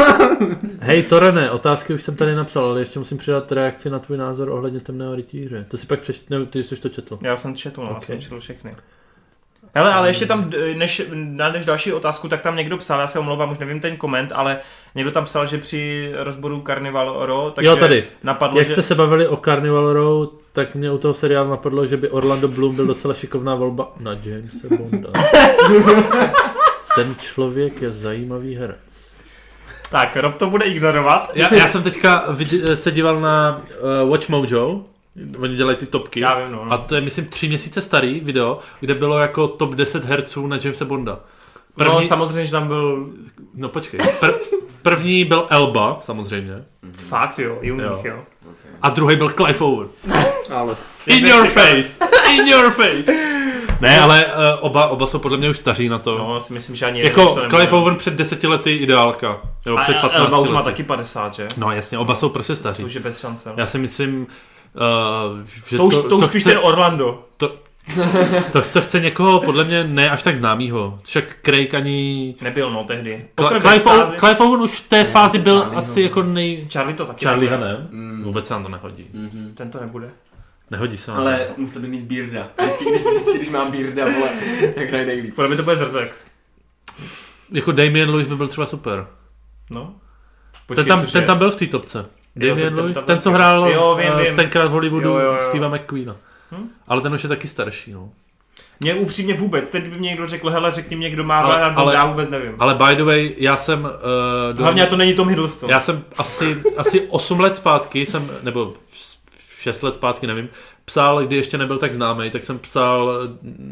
[0.80, 4.48] Hej Torene, otázky už jsem tady napsal, ale ještě musím přidat reakci na tvůj názor
[4.48, 5.66] ohledně temného rytíře.
[5.68, 7.18] To si pak přečet, ty jsi to četl.
[7.22, 7.94] Já jsem četl, no, Ok.
[7.94, 8.70] já jsem četl všechny.
[9.74, 11.02] Hele, ale ještě tam, než,
[11.52, 14.58] než další otázku, tak tam někdo psal, já se omlouvám, už nevím ten koment, ale
[14.94, 18.04] někdo tam psal, že při rozboru Carnival Row, takže jo, tady.
[18.22, 18.72] napadlo, Jak že...
[18.74, 22.48] jste se bavili o Carnival Row, tak mě u toho seriálu napadlo, že by Orlando
[22.48, 25.10] Bloom byl docela šikovná volba na Jamesa Bonda.
[26.94, 28.85] Ten člověk je zajímavý herec.
[29.96, 31.30] Tak, Rob to bude ignorovat.
[31.34, 33.62] Já, já jsem teďka vidě, se díval na
[34.04, 34.80] uh, Watch Mojo,
[35.38, 36.20] oni dělají ty topky.
[36.20, 36.66] Já vím, no.
[36.72, 40.58] A to je, myslím, tři měsíce starý video, kde bylo jako top 10 herců na
[40.62, 41.20] Jamesa Bonda.
[41.74, 43.08] První, No no, samozřejmě, že tam byl
[43.54, 44.00] no počkej.
[44.00, 44.34] Pr-
[44.82, 46.64] první byl Elba, samozřejmě.
[46.96, 48.00] fakt, jo, i u Jo.
[48.04, 48.18] jo.
[48.82, 49.88] A druhý byl Clive Owen.
[50.50, 50.76] Ale.
[51.06, 52.04] In your face!
[52.32, 53.12] In your face!
[53.80, 56.18] Ne, ale uh, oba, oba jsou podle mě už staří na to.
[56.18, 57.48] No, si myslím, že ani jako to.
[57.50, 59.40] Clive Owen před deseti lety ideálka.
[59.66, 61.46] Nebo A před a 15 Elba už má taky 50, že?
[61.56, 62.84] No jasně, oba jsou prostě To staří.
[62.84, 63.48] už je bez šance.
[63.48, 63.54] no.
[63.58, 64.26] Já si myslím,
[64.74, 67.24] uh, že To už, to, už spíš chce, ten Orlando.
[67.36, 70.98] to, to chce někoho podle mě ne až tak známýho.
[71.04, 72.34] Však Craig ani...
[72.40, 73.24] Nebyl, no, tehdy.
[73.36, 74.16] Cl- Clive, ve Owen, stázi.
[74.18, 75.78] Clive Owen už v té fázi byl Charlieho.
[75.78, 76.66] asi jako nej...
[76.72, 77.68] Charlie to taky Charlie nebude.
[77.72, 77.86] ne?
[77.90, 78.22] Mm.
[78.24, 79.06] Vůbec se nám to nehodí.
[79.12, 79.52] Mhm.
[79.56, 80.10] Ten to nebude.
[80.70, 81.52] Nehodí se Ale to.
[81.56, 82.48] musel by mít Bearda.
[82.62, 84.28] Vždycky, když, vždycky, když mám Bearda, vole,
[84.74, 85.34] tak hraje nejlíp.
[85.34, 86.12] Podle mě to bude zrzek.
[87.52, 89.06] Jako Damien Lewis by byl třeba super.
[89.70, 89.94] No.
[90.74, 91.26] ten, tam, ten je?
[91.26, 91.98] tam byl v té topce.
[92.36, 94.32] Jo, Damien ten- ten Lewis, tam ten, byl co hrál Jo, vím, eh, vím.
[94.32, 95.38] v tenkrát v Hollywoodu Jo, jo, jo.
[95.42, 96.16] Steva McQueena.
[96.52, 96.68] Hm?
[96.88, 98.10] Ale ten už je taky starší, no.
[98.80, 101.74] Mě upřímně vůbec, teď by mě někdo řekl, hele, řekni mě, kdo má Ale- ale,
[101.74, 102.54] ale- já vůbec nevím.
[102.58, 103.84] Ale by the way, já jsem...
[104.52, 105.70] Uh, Hlavně to není Tom Hiddleston.
[105.70, 108.74] Já jsem asi, asi 8 let zpátky, jsem, nebo
[109.66, 110.48] 6 let zpátky, nevím,
[110.84, 113.28] psal, kdy ještě nebyl tak známý, tak jsem psal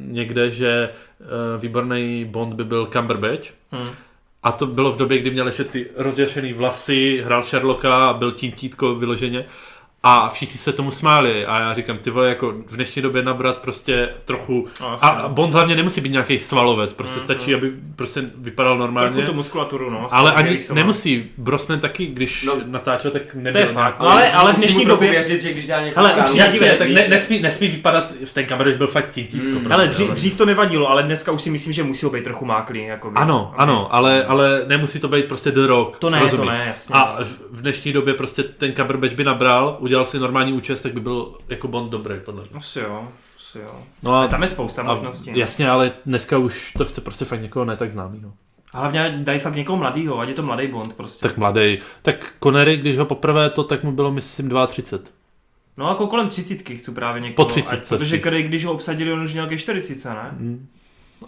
[0.06, 0.88] někde, že
[1.20, 3.50] uh, výborný Bond by byl Cumberbatch.
[3.70, 3.88] Hmm.
[4.42, 8.32] A to bylo v době, kdy měl ještě ty rozděšený vlasy, hrál Sherlocka a byl
[8.32, 9.44] tím títko vyloženě.
[10.06, 13.56] A všichni se tomu smáli a já říkám, ty vole, jako v dnešní době nabrat
[13.58, 14.66] prostě trochu...
[14.80, 15.04] No, asi.
[15.04, 17.24] A Bond hlavně nemusí být nějaký svalovec, prostě Mhm.
[17.24, 19.22] stačí, aby prostě vypadal Trochu normálně.
[19.22, 20.08] tu muskulaturu, no.
[20.10, 20.76] Ale ani rysovat.
[20.76, 21.30] nemusí.
[21.38, 22.56] Brosnan taky, když No.
[22.66, 23.74] natáčel, tak To nebyl je fakt.
[23.76, 25.10] nějak- No ale, ale v dnešní trochu době...
[25.10, 28.72] věřit, že když dá kámo, upřímně, tak víš, ne, nesmí, nesmí vypadat, v ten kameře
[28.72, 29.48] byl fakt tintítko.
[29.48, 29.54] Mm.
[29.54, 32.24] Prostě, Ale dřív, ale- dřív to nevadilo, ale dneska už si myslím, že musí být
[32.24, 32.84] trochu máklý.
[32.84, 33.16] Jakoby.
[33.16, 35.98] Ano, ano, ale, ale nemusí to být prostě The Rock.
[35.98, 36.46] To ne, rozumíš?
[36.46, 36.92] to ne, jasně.
[36.94, 40.94] A v- v dnešní době prostě ten Cumberbatch by nabral, udělal si normální účest, tak
[40.94, 42.50] by byl jako Bond dobrý, podle mě.
[42.58, 43.82] Asi jo, asi jo.
[44.02, 45.30] No a, Tam je spousta a možností.
[45.34, 48.32] jasně, ale dneska už to chce prostě fakt někoho ne tak známýho.
[48.72, 51.28] A hlavně dají fakt někoho mladýho, ať je to mladý Bond prostě.
[51.28, 51.78] Tak mladý.
[52.02, 55.14] Tak Connery, když ho poprvé to, tak mu bylo myslím 32.
[55.76, 57.46] No jako kolem třicítky chci právě někoho.
[57.46, 58.22] Po 30 ať- Protože spíš.
[58.32, 60.28] když, když ho obsadili, on už měl ke 40, ne?
[60.38, 60.68] Hmm.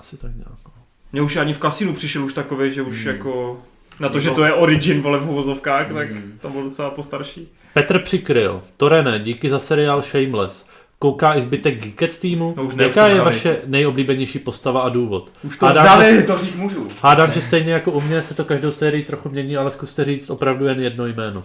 [0.00, 0.48] Asi tak nějak.
[0.66, 0.72] no.
[1.12, 3.16] Mně už ani v kasinu přišel už takový, že už Hmm.
[3.16, 3.62] jako...
[4.00, 6.38] Na to, že to je origin, vole, v uvozovkách, tak Mhm.
[6.42, 7.48] to byl docela postarší.
[7.74, 10.66] Petr Přikryl, Torene, díky za seriál Shameless.
[10.98, 12.54] Kouká i zbytek Geekets týmu?
[12.56, 15.32] No už ne, Jaká je vaše nejoblíbenější postava a důvod?
[15.42, 16.88] Už to Hádám, že- To říct můžu.
[17.02, 20.30] Hádám, že stejně jako u mě se to každou sérii trochu mění, ale zkuste říct
[20.30, 21.44] opravdu jen jedno jméno.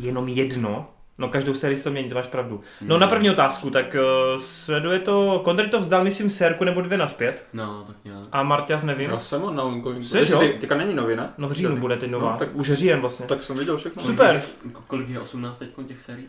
[0.00, 0.86] Jenom jedno?
[1.20, 2.60] No každou sérii se to mění, to máš pravdu.
[2.80, 3.00] No Hmm.
[3.00, 3.96] na první otázku, tak
[4.34, 7.44] uh, sleduje to, Kondry to vzdal, myslím, sérku nebo dvě naspět.
[7.52, 8.18] No, tak nějak.
[8.32, 9.10] A Martias nevím.
[9.10, 10.04] Já jsem on na ongoing.
[10.04, 10.40] Jsi, Jestli jo?
[10.40, 11.28] ty- Teďka není nový, ne?
[11.38, 12.32] No v říjnu bude teď nová.
[12.32, 13.26] No, tak- Už říjen vlastně.
[13.26, 14.02] Tak jsem viděl všechno.
[14.02, 14.42] Super.
[14.72, 16.26] Ko- Kolik je 18 teď těch sérií?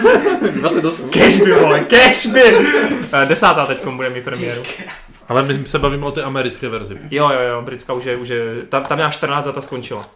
[0.60, 1.10] 28.
[1.10, 2.42] Cashby, vole, cashby!
[3.22, 4.62] Eh, Desátá teď bude mít premiéru.
[5.28, 6.98] Ale my se bavíme o té americké verzi.
[7.10, 10.08] Jo, jo, jo, britská už je, už je, tam, tam měla 14 a ta skončila.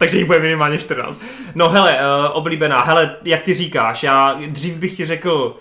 [0.00, 1.18] Takže jí bude minimálně 14.
[1.54, 5.56] No hele, uh, oblíbená, hele, jak ty říkáš, já dřív bych ti řekl,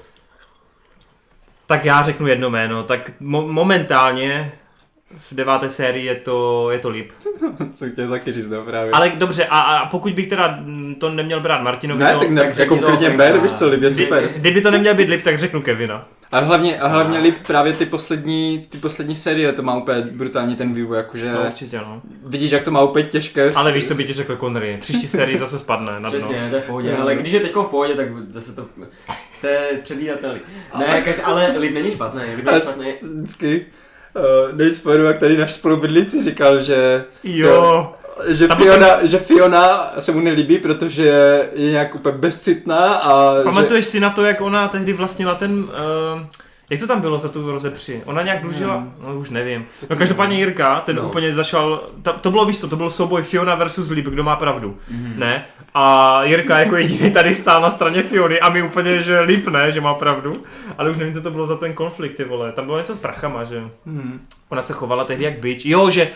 [1.65, 4.51] tak já řeknu jedno jméno, tak mo- momentálně
[5.17, 7.11] v deváté sérii je to, je to Lip.
[7.71, 8.91] Jsem chtěl taky říct, no právě.
[8.91, 10.59] Ale dobře, a, a pokud bych teda
[10.99, 13.23] to neměl brát Martinovi, ne, to, tak, ne, tak řekni jako to, klidně Franka.
[13.33, 14.23] ber, víš co, Lib je kdy- super.
[14.35, 16.05] kdyby to neměl být Lip, tak řeknu Kevina.
[16.31, 20.55] A hlavně, a hlavně Lib právě ty poslední, ty poslední série, to má úplně brutálně
[20.55, 22.01] ten vývoj, jakože No, určitě, no.
[22.25, 23.51] vidíš, jak to má úplně těžké.
[23.55, 26.09] Ale víš, co by ti řekl Connery, příští sérii zase spadne na dno.
[26.11, 26.95] Přesně, to je v pohodě.
[26.97, 27.01] No.
[27.01, 28.65] Ale když je teď v pohodě, tak zase to...
[29.41, 30.39] To je předvídatelný.
[30.79, 32.21] Ne, každý, ale Lib není špatný.
[32.21, 32.93] A není špatný.
[33.15, 33.65] vždycky,
[34.49, 37.93] uh, nejc spojeru, jak tady náš spolubydlící říkal, že Jo,
[38.27, 41.03] že Tam Fiona, že Fiona se mu nelíbí, protože
[41.53, 45.51] je nějak úplně bezcitná a Pamatuješ si na to, jak ona tehdy vlastnila ten...
[45.59, 46.21] Uh,
[46.71, 48.01] jak to tam bylo za tu rozepři?
[48.05, 48.75] Ona nějak dlužila?
[48.75, 48.93] Hmm.
[49.07, 49.65] No už nevím.
[49.89, 51.01] No každopádně Jirka, ten No.
[51.07, 54.35] úplně zašel, ta, to bylo víš co, to byl souboj Fiona versus Líp, kdo má
[54.35, 54.77] pravdu.
[54.91, 55.13] Mhm.
[55.19, 55.45] Ne?
[55.73, 59.71] A Jirka jako jediný tady stál na straně Fiony a my úplně, že Líp ne,
[59.71, 60.43] že má pravdu.
[60.77, 62.51] Ale už nevím, co to bylo za ten konflikt, ty vole.
[62.51, 64.19] Tam bylo něco s prachama, že Hmm.
[64.49, 65.65] ona se chovala tehdy jak bitch.
[65.65, 66.07] Jo, že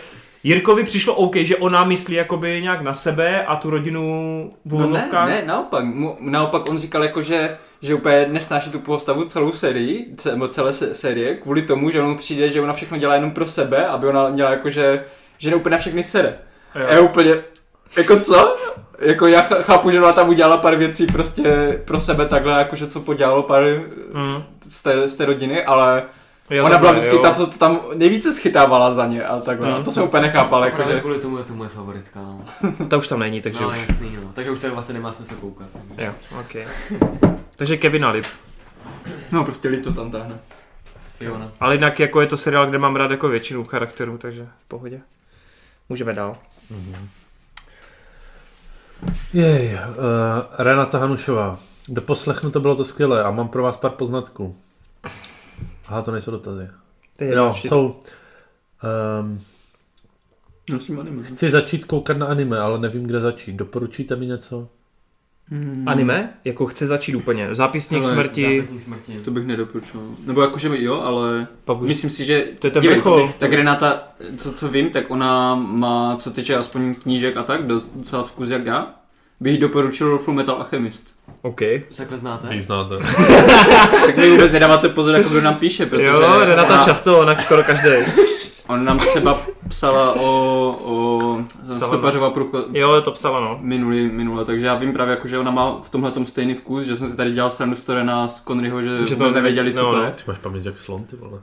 [0.44, 4.88] Jirkovi přišlo OK, že ona myslí jakoby nějak na sebe a tu rodinu v No
[4.88, 5.00] ne,
[5.30, 10.16] ne, naopak, mu, naopak on říkal jako, že, že úplně nesnáší tu postavu celou sérii,
[10.32, 13.48] nebo celé se, série, kvůli tomu, že mu přijde, že ona všechno dělá jenom pro
[13.48, 15.06] sebe, aby ona měla jako, že,
[15.38, 16.38] že ne úplně na všechny sere.
[16.76, 16.86] Jo.
[16.90, 17.32] A je úplně,
[17.98, 18.56] jako co?
[19.00, 22.88] Jako já ch- chápu, že ona tam udělala pár věcí prostě pro sebe takhle, jakože
[22.88, 23.64] co podělalo pár
[24.14, 24.44] Mm.
[24.70, 26.04] z té, z té rodiny, ale
[26.50, 27.22] Jo, ona byla vždycky jo.
[27.22, 29.78] ta, co tam nejvíce schytávala za ně, ale takhle, Hmm.
[29.78, 31.00] no, to jsem úplně nechápal, Právě jakože...
[31.00, 32.46] kvůli tomu je to moje favoritka, no.
[32.88, 33.78] Ta už tam není, takže No už.
[33.88, 34.32] jasný, no.
[34.34, 35.68] Takže už tady vlastně nemá smysl koukat.
[35.98, 36.56] Jo, ok.
[37.56, 38.26] takže Kevin Lip.
[39.32, 40.40] No prostě líp to tam táhne.
[41.18, 41.52] Fiona.
[41.60, 45.02] Ale jinak jako je to seriál, kde mám rád jako většinu charakterů, takže v pohodě.
[45.90, 46.38] Můžeme dál.
[49.34, 49.80] Jej, uh,
[50.58, 51.58] Renata Hanušová.
[51.88, 54.56] Do poslechnu to bylo to skvělé a mám pro vás pár poznatků.
[55.86, 56.68] Aha, to nejsou dotazy.
[57.18, 57.68] To je Jo, další.
[57.68, 57.96] jsou...
[59.22, 59.40] Um,
[60.70, 61.24] No s tím anime.
[61.24, 63.56] chci začít koukat na anime, ale nevím, kde začít.
[63.56, 64.70] Doporučíte mi něco?
[65.86, 66.34] Anime?
[66.46, 67.56] Jako chce začít úplně.
[67.56, 69.20] Zápisník smrti, Zápisník smrti.
[69.20, 70.08] To bych nedoporučoval.
[70.26, 71.90] Nebo jakože jo, ale pak už...
[71.90, 72.46] myslím si, že...
[72.60, 73.34] To je ten Dívej, vrchol.
[73.40, 78.24] Tak Renata, co, co vím, tak ona má, co týče aspoň knížek a tak, docela
[78.24, 78.96] vkus jak já.
[79.44, 81.08] Bych doporučil Full Metal Alchemist.
[81.42, 81.60] OK.
[81.98, 82.48] Takhle znáte?
[82.48, 82.96] Vy znáte.
[84.06, 87.36] Tak vy vůbec nedáváte pozor, jako kdo nám píše, protože Jo, Renata ona, často, ona
[87.36, 87.90] skoro každý.
[88.68, 90.30] ona nám třeba psala o,
[90.84, 91.38] o
[91.70, 91.88] Psala.
[91.88, 93.58] stopařova průchod Jo, to psala, no.
[93.62, 96.96] minulý, minule, takže já vím právě, jako, že ona má v tomhle stejný vkus, že
[96.96, 99.92] jsem si tady dělal srandu z Torena z Conryho, že, Že to nevěděli, co no,
[99.92, 100.04] to no.
[100.04, 100.12] je.
[100.12, 101.40] Ty máš paměť jak slon, ty vole.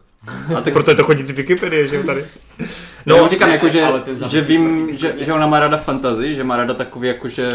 [0.57, 2.25] A tak Proto je to chodící Wikipedie, že jo, tady.
[3.07, 3.85] No, No, já říkám, ne, jako, že,
[4.29, 7.51] že vím, že, že ona má ráda fantasy, že má ráda takový jakože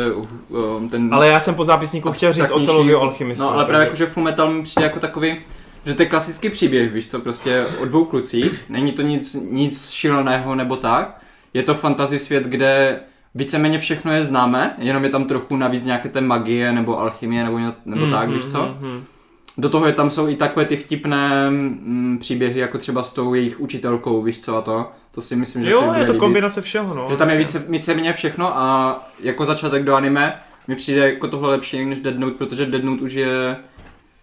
[0.49, 1.09] um, ten...
[1.13, 3.43] Ale já jsem po zápisníku chtěl říct o celou alchymistu.
[3.43, 5.35] No, ale právě takže- jakože Full Metal mi přijde jako takový,
[5.85, 9.89] že to je klasický příběh, víš co, prostě o dvou klucích, není to nic, nic
[9.89, 11.21] šíleného nebo tak,
[11.53, 12.99] je to fantasy svět, kde
[13.35, 17.59] víceméně všechno je známe, jenom je tam trochu navíc nějaké té magie nebo alchymie nebo,
[17.85, 18.61] nebo Mm, tak, mm, víš co.
[18.81, 19.03] mm, mm.
[19.57, 23.33] Do toho je tam jsou i takové ty vtipné mm, příběhy, jako třeba s tou
[23.33, 24.91] jejich učitelkou, víš co a to.
[25.15, 26.19] To si myslím, že se Jo, bude je to líbit.
[26.19, 27.07] kombinace všeho, no.
[27.09, 31.49] Že tam je více, víceméně všechno a jako začátek do anime mi přijde jako tohle
[31.49, 33.57] lepší než Dead Note, protože Dead Note už je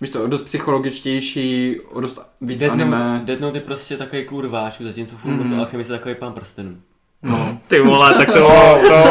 [0.00, 3.12] víš co, dost psychologičtější, o dost víc Dead anime.
[3.14, 5.42] Note, Dead Note je prostě takový klůr váčů, zatímco Full Mhm.
[5.44, 6.76] Metal Alchemist je takový pán prstenů.
[7.22, 7.58] No.
[7.68, 8.38] Ty vole, tak to,
[8.88, 9.02] to,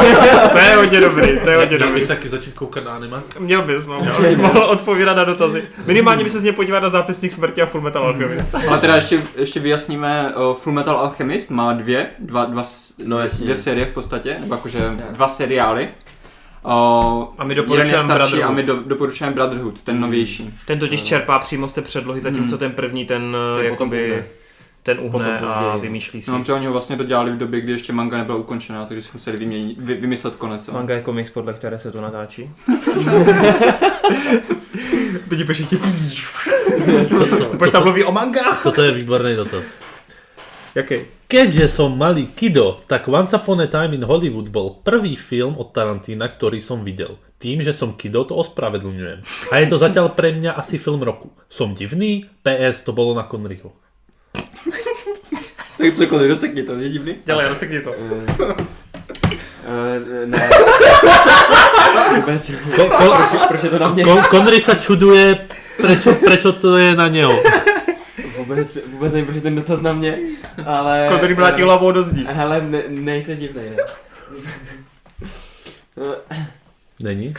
[0.52, 2.00] to je hodně dobrý, to je hodně Měl dobrý.
[2.02, 3.22] bych taky začít koukat na anime?
[3.40, 5.64] Měl bys, no, měl bys mohl odpovídat na dotazy.
[5.86, 8.56] Minimálně by se z něj podívat na zápisník smrti a Full Metal Alchemist.
[8.70, 12.64] Ale teda ještě, ještě vyjasníme, uh, Full Metal Alchemist má dvě, dva, dva,
[13.06, 13.44] No, jasně.
[13.44, 15.88] dvě série v podstatě, nebo jakože dva seriály.
[16.66, 16.72] Uh,
[17.38, 18.44] A my doporučujeme Brotherhood.
[18.44, 20.54] a my do, doporučujeme Brotherhood, ten novější.
[20.66, 22.60] Ten totiž čerpá přímo z té předlohy, zatímco Mhm.
[22.60, 24.24] ten první ten, Ten eh, potom jakoby, uhne.
[24.84, 26.32] Ten uhne a vymýšlí si.
[26.32, 29.10] No, protože oni ho vlastně dodělali v době, kdy ještě manga nebyla ukončená, takže si
[29.14, 30.68] museli vyměnit, vy, vymyslet konec.
[30.68, 30.74] jo.
[30.74, 32.50] Manga je komiks, podle které se to natáčí.
[35.30, 35.78] Teď píše ti...
[35.78, 35.88] Ty
[37.58, 38.64] pojď tam mluví o mangách.
[38.64, 39.66] Toto je výborný dotaz.
[40.76, 40.96] Jaký?
[41.28, 45.76] Keďže som malý kido, tak Once Upon a Time in Hollywood bol prvý film od
[45.76, 47.20] Tarantina, ktorý som videl.
[47.40, 49.20] Tým, že som kido, to ospravedlňujem.
[49.52, 51.32] A je to zatiaľ pre mňa asi film roku.
[51.52, 53.81] Som divný, PS to bolo na Conryho.
[55.78, 57.16] Tak cokoliv, dosekni to, je divný.
[57.26, 57.92] Dělej, rozsekni to.
[57.92, 57.98] Uh,
[60.26, 60.50] ne.
[62.16, 62.52] Vůbec.
[62.76, 64.04] Ko, ko, Proč, proč je to na mě?
[64.04, 67.34] Kon, Conry sa čuduje, prečo, prečo to je na neho.
[68.38, 70.20] Vůbec, vůbec nevím, proč je ten dotaz na mě,
[70.66, 71.08] ale...
[71.10, 72.28] Kodry mlátí hlavou do zdí.
[72.30, 73.78] Hele, ne, nejsi divnej, ne?
[77.04, 77.34] Není?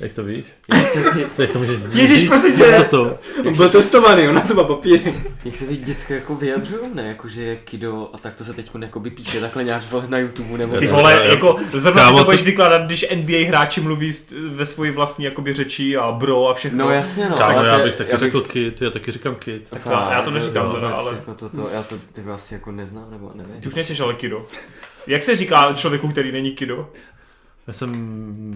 [0.00, 0.44] Jak to víš?
[0.74, 1.02] Jak se
[1.36, 1.94] To jak to můžeš říct?
[1.94, 2.86] Ježíš, prosím tě.
[2.90, 5.14] To, On byl testovaný, on na to má papíry.
[5.44, 7.02] jak se ty děcka jako vyjadřují, ne?
[7.08, 10.58] Jakože je kido a tak to se teď jakoby píše takhle nějak vole na YouTube
[10.58, 10.76] nebo...
[10.76, 14.12] Ty vole, jako zrovna Kámo, to to- budeš vykládat, když NBA hráči mluví
[14.48, 16.84] ve svoji vlastní jakoby řeči a bro a všechno.
[16.84, 17.36] No jasně no.
[17.36, 19.68] Kámo, ale já to- bych taky já bych- řekl kid, já taky říkám kid.
[19.70, 22.22] Tak to, já to neříkám no, teda, vůbec ale Jako to, to, já to ty
[22.30, 23.60] asi jako neznám, nebo nevím.
[23.60, 24.46] ty už nejsi ale kido.
[25.06, 26.88] Jak se říká člověku, který není kido?
[27.70, 27.90] Já jsem...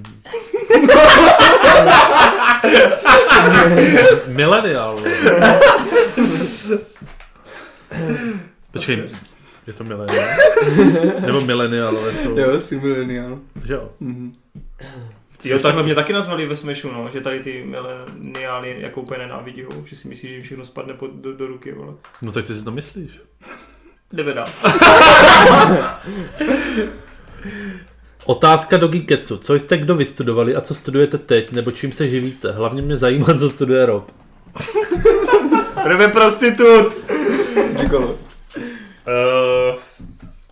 [4.26, 5.02] Milenial.
[8.72, 9.10] Počkej,
[9.66, 10.24] je to milenial?
[11.20, 13.38] Nebo milenialové jsou, Jo, jsi milenial.
[13.64, 13.90] že jo?
[14.00, 14.34] Mhm.
[15.44, 19.62] Jo, takhle mě taky nazvali ve Smashu, no, že tady ty mileniály jako úplně nenávidí,
[19.84, 21.94] že si myslí, že jim všechno spadne pod, do, do ruky, vole.
[22.22, 23.20] No tak ty si to myslíš.
[24.12, 24.48] Jdeme dál.
[28.26, 29.36] Otázka do Geeketsu.
[29.36, 32.52] Co jste kdo vystudovali a co studujete teď, nebo čím se živíte?
[32.52, 34.10] Hlavně mě zajímá, co studuje Rob.
[35.88, 36.94] Jdeme prostitut!
[37.80, 38.08] Gigolo.
[38.08, 38.18] Uh,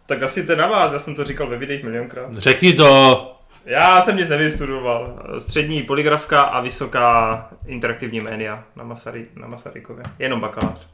[0.06, 2.38] tak asi to je na vás, já jsem to říkal ve videích milionkrát.
[2.38, 3.28] Řekni to!
[3.64, 5.22] Já jsem nic nevystudoval.
[5.38, 10.04] Střední poligrafka a vysoká interaktivní média na, Masary, na Masarykově.
[10.18, 10.86] Jenom bakalář.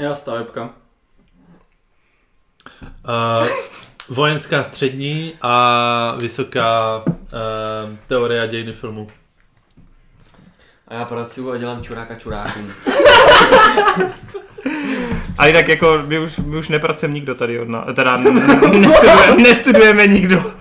[0.00, 0.70] Já stavebka.
[3.08, 3.48] Uh,
[4.08, 7.12] vojenská střední a vysoká uh,
[8.08, 9.08] teorie a dějiny filmu.
[10.88, 12.72] A já pracuju a dělám čuráka čurákům.
[15.38, 17.86] A jinak jako my už, my už nepracujeme nikdo tady od nás.
[17.94, 20.42] Teda nestudujeme, nestudujeme nikdo.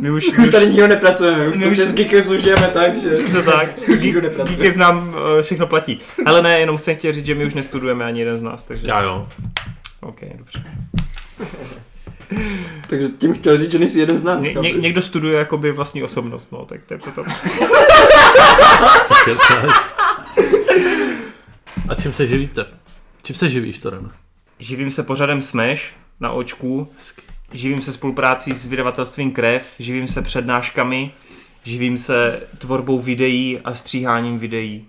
[0.00, 3.16] My už, my Už tady nikdo nepracujeme, už My už- s Geekesu žijeme tak, že...
[3.44, 3.88] Tak.
[4.00, 4.56] Nikdo nepracuje.
[4.56, 6.00] Díky nám eh, všechno platí.
[6.26, 8.86] Ale ne, jenom jsem chtěl říct, že my už nestudujeme ani jeden z nás, takže...
[8.88, 9.28] Já jo.
[10.00, 10.64] OK, dobře.
[12.88, 14.40] Takže tím chtěl říct, že nejsi jeden z nás.
[14.40, 17.26] Ně, ně, někdo studuje jakoby vlastní osobnost, no, tak to je potom.
[21.88, 22.64] A čím se živíte?
[23.22, 24.10] Čím se živíš, Toren?
[24.58, 25.82] Živím se pořadem Smash
[26.20, 27.22] na očku, Hezky.
[27.52, 31.12] živím se spoluprácí s vydavatelstvím Krev, živím se přednáškami,
[31.64, 34.86] živím se tvorbou videí a stříháním videí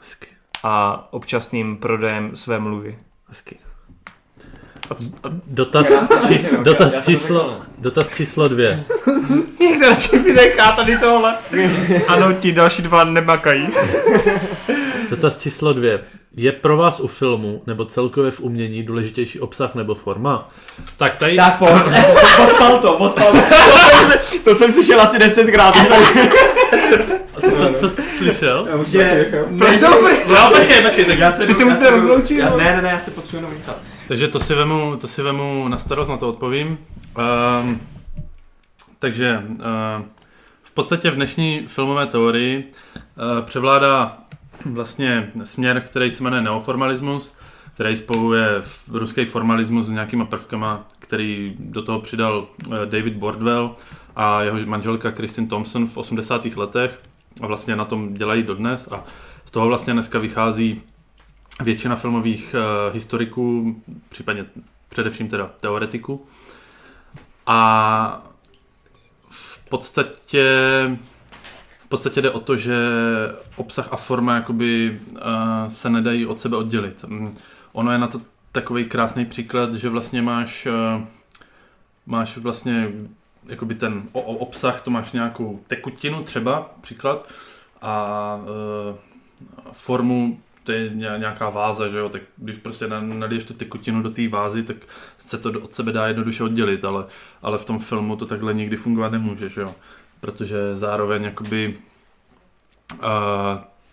[0.00, 0.26] Hezky.
[0.64, 2.98] a občasným prodejem své mluvy.
[3.28, 3.56] Hezky.
[5.46, 5.86] Dotaz,
[6.28, 8.84] čís, dotaz, já číslo, dotaz číslo dvě.
[9.60, 11.34] někdo radši vynechá tady tohle.
[12.08, 13.68] Ano, ti další dva nemakají.
[15.10, 16.00] Dotaz číslo dvě.
[16.36, 20.50] Je pro vás u filmu nebo celkově v umění důležitější obsah nebo forma?
[20.96, 21.36] Tak tady...
[21.36, 21.72] Tak pojď,
[22.42, 23.38] odpal to, odpal to.
[24.44, 25.74] To jsem slyšel asi desetkrát.
[27.40, 28.68] Co, co jsi slyšel?
[28.86, 29.30] Že...
[29.58, 30.14] Proč dobrý?
[30.28, 32.56] No, počkej, počkej, tak Já se, Ještě se já musíte rozloučit, já- no.
[32.56, 33.76] Ne, ne, ne, já se potřebuji jenom vycat.
[34.10, 36.78] Takže to si vemu, to si vemu na starost, na to odpovím.
[37.62, 37.80] Um,
[38.98, 39.56] takže uh,
[40.62, 44.18] v podstatě v dnešní filmové teorii uh, převládá
[44.64, 47.34] vlastně směr, který se jmenuje neoformalismus,
[47.74, 48.46] který spojuje
[48.88, 53.74] ruský formalismus s nějakýma prvkama, který do toho přidal uh, David Bordwell
[54.16, 56.44] a jeho manželka Kristin Thompson v 80.
[56.44, 56.98] letech
[57.42, 59.04] a vlastně na tom dělají dodnes a
[59.44, 60.82] z toho vlastně dneska vychází
[61.60, 63.76] většina filmových uh, historiků,
[64.08, 64.46] případně
[64.88, 66.26] především teda teoretiků.
[67.46, 68.26] A
[69.30, 70.44] v podstatě
[71.78, 72.76] v podstatě jde o to, že
[73.56, 75.18] obsah a forma jakoby uh,
[75.68, 77.04] se nedají od sebe oddělit.
[77.08, 77.34] Mm,
[77.72, 78.20] Ono je na to
[78.52, 81.02] takový krásný příklad, že vlastně máš uh,
[82.06, 82.88] máš vlastně
[83.46, 87.28] jakoby ten o, o obsah, to máš nějakou tekutinu třeba, příklad,
[87.82, 88.96] a uh,
[89.72, 94.02] formu to je ně- nějaká váza, že jo, tak když prostě na- naliješ tu tekutinu
[94.02, 94.76] do té vázy, tak
[95.16, 97.04] se to od sebe dá jednoduše oddělit, ale,
[97.42, 99.74] ale v tom filmu to takhle nikdy fungovat nemůže, že jo,
[100.20, 101.78] protože zároveň jakoby
[102.98, 103.08] uh,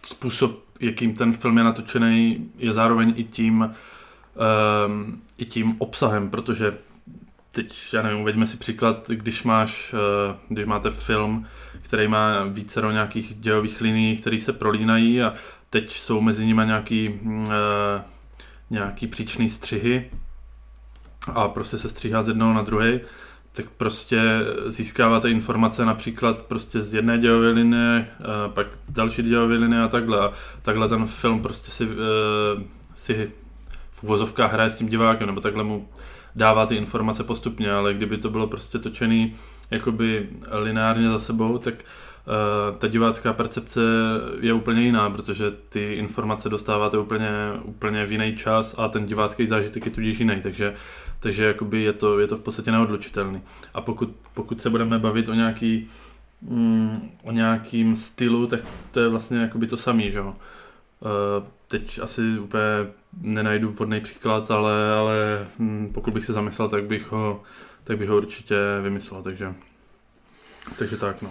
[0.03, 3.75] způsob, jakým ten film je natočený, je zároveň i tím,
[4.87, 6.77] um, i tím obsahem, protože
[7.51, 11.45] teď, já nevím, uveďme si příklad, když máš, uh, když máte film,
[11.81, 15.33] který má více nějakých dějových linií, které se prolínají a
[15.69, 18.03] teď jsou mezi nimi nějaký, eh,
[18.69, 20.11] nějaký příčný střihy
[21.33, 22.99] a prostě se stříhá z jednoho na druhý,
[23.51, 24.21] tak prostě
[24.67, 28.23] získáváte informace například prostě z jedné dějové linie, eh,
[28.53, 30.19] pak další dějové linie a takhle.
[30.19, 30.31] A
[30.61, 32.63] takhle ten film prostě si, eh,
[32.95, 33.31] si
[33.91, 35.89] v uvozovkách hraje s tím divákem, nebo takhle mu
[36.35, 39.35] dává ty informace postupně, ale kdyby to bylo prostě točený
[39.71, 42.06] jakoby lineárně za sebou, tak uh,
[42.77, 43.81] ta divácká percepce
[44.39, 47.29] je úplně jiná, protože ty informace dostáváte úplně,
[47.63, 50.73] úplně v jiný čas a ten divácký zážitek je tudíž jiný, takže,
[51.19, 53.41] takže jakoby je, to, je to v podstatě neodlučitelný.
[53.73, 55.89] A pokud, pokud se budeme bavit o nějaký
[56.41, 58.59] mm, o nějakým stylu, tak
[58.91, 60.35] to je vlastně jakoby to samý, že jo.
[60.99, 62.63] Uh, teď asi úplně
[63.21, 67.43] nenajdu vhodný příklad, ale, ale hm, pokud bych se zamyslel, tak bych ho,
[67.83, 69.53] tak bych ho určitě vymyslel, takže,
[70.77, 71.29] takže tak no.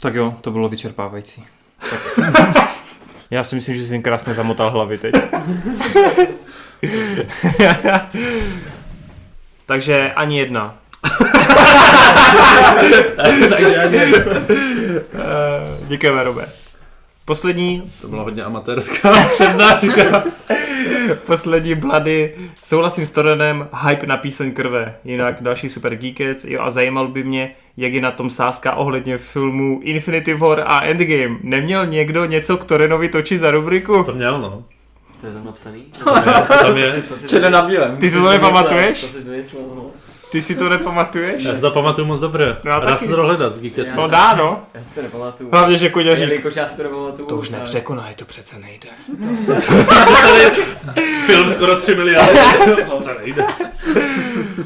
[0.00, 1.44] Tak jo, to bylo vyčerpávající.
[1.90, 2.00] Tak.
[3.30, 5.14] Já si myslím, že jsi jim krásně zamotal hlavy teď.
[9.66, 10.74] Takže ani jedna.
[13.48, 13.96] takže ani,
[15.14, 16.48] Eh, Děkujeme, Robe.
[17.24, 20.24] Poslední, to byla hodně amatérská přednáška.
[21.26, 22.34] poslední blady.
[22.62, 24.94] Souhlasím s Torenem, hype na píseň krve.
[25.04, 26.44] Jinak další super geekec.
[26.44, 30.84] Jo a zajímal by mě, jak je na tom sázka ohledně filmu Infinity War a
[30.84, 31.38] Endgame.
[31.42, 34.02] Neměl někdo něco k Torenovi točit za rubriku?
[34.04, 34.64] To měl no.
[35.20, 35.84] To je tam napsaný?
[36.62, 37.96] Tam je, Černé na bílém.
[37.96, 39.00] Ty si to nepamatuješ?
[39.00, 39.90] To si vymyslel, no.
[40.30, 41.42] Ty si to nepamatuješ?
[41.42, 42.56] já si to pamatuju moc dobře.
[42.64, 43.80] No, a dá se to dohledat, díky.
[43.86, 44.62] Já- No dá, no.
[44.74, 45.48] Já si to nepamatuju.
[45.52, 46.28] Hlavně, že Kuděřík.
[46.28, 47.28] Jelikož já si to nepamatuju.
[47.28, 48.88] To už tak- nepřekonáš, to přece nejde.
[51.26, 52.38] Film skoro 3 miliardy.
[53.04, 53.44] to nejde.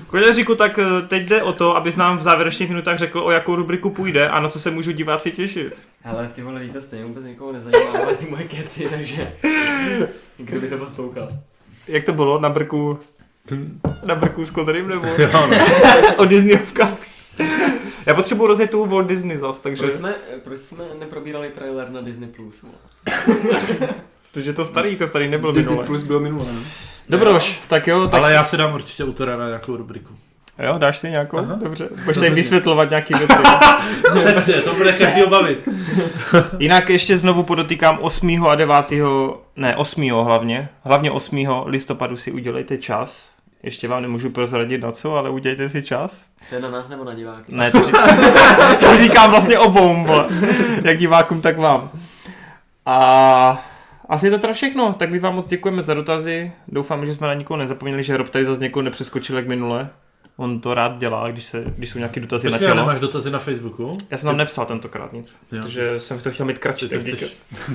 [0.07, 3.55] Kuděříku, tak eh, teď jde o to, abys nám v závěrečných minutách řekl, o jakou
[3.57, 5.83] rubriku půjde a na co se můžu diváci těšit.
[6.03, 9.33] Hele, ty vole, ví to stejně vůbec nikoho nezajímá, ale ty moje keci, takže...
[10.39, 11.29] Kdo by to poslouchal?
[11.89, 12.99] Jak to bylo na brku?
[14.07, 15.07] Na brku s Connerym nebo?
[15.19, 15.57] Jo, no.
[16.17, 16.97] o Disneyovkách.
[18.07, 19.83] Já potřebuji rozjet tu Walt Disney zas, takže...
[19.83, 20.15] Proč jsme,
[20.45, 22.29] proč jsme neprobírali trailer na Disney+.
[22.29, 22.65] Plus?
[24.33, 25.87] Takže to starý, to starý nebyl Disney minule.
[25.87, 26.45] Plus bylo minulé.
[26.53, 26.61] no.
[27.09, 30.15] Dobroš, tak jo, tak Ale já si dám určitě autora na nějakou rubriku.
[30.59, 31.39] jo, dáš si nějakou?
[31.39, 31.59] Aha.
[31.63, 33.35] Dobře, budeš tady vysvětlovat nějaký věci.
[34.19, 35.69] Přesně, to bude každý obavit.
[36.59, 38.47] Jinak ještě znovu podotýkám 8.
[38.47, 38.75] a 9.
[39.57, 40.09] ne 8.
[40.11, 41.47] hlavně, hlavně 8.
[41.67, 43.34] listopadu si udělejte čas.
[43.65, 46.27] Ještě vám nemůžu prozradit na co, ale udělejte si čas.
[46.49, 47.43] To je na nás nebo na diváky?
[47.49, 48.09] Ne, to říkám,
[48.81, 50.07] to říkám vlastně obou,
[50.85, 51.91] jak divákům, tak vám.
[52.87, 53.67] A
[54.09, 54.93] asi je to teda všechno.
[54.93, 56.53] Tak my vám moc děkujeme za dotazy.
[56.69, 59.89] Doufáme, že jsme na nikoho nezapomněli, že Rob tady zase někoho nepřeskočil jak minule.
[60.37, 62.87] On to rád dělá, když, se, když jsou nějaké dotazy Počkej, na tělo.
[62.87, 63.97] nemáš dotazy na Facebooku?
[64.11, 66.89] Já jsem tam nepsal tentokrát nic, Jo, protože jsi- jsem to chtěl mít kratší.
[66.89, 67.27] Tak chceš díky.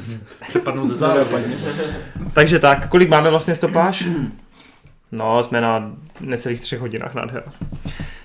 [0.50, 1.44] přepadnout ze zároveň.
[1.60, 1.96] Zároveň.
[2.34, 4.04] Takže tak, kolik máme vlastně stopáž?
[5.12, 7.46] No, jsme na necelých třech hodinách, nádhera.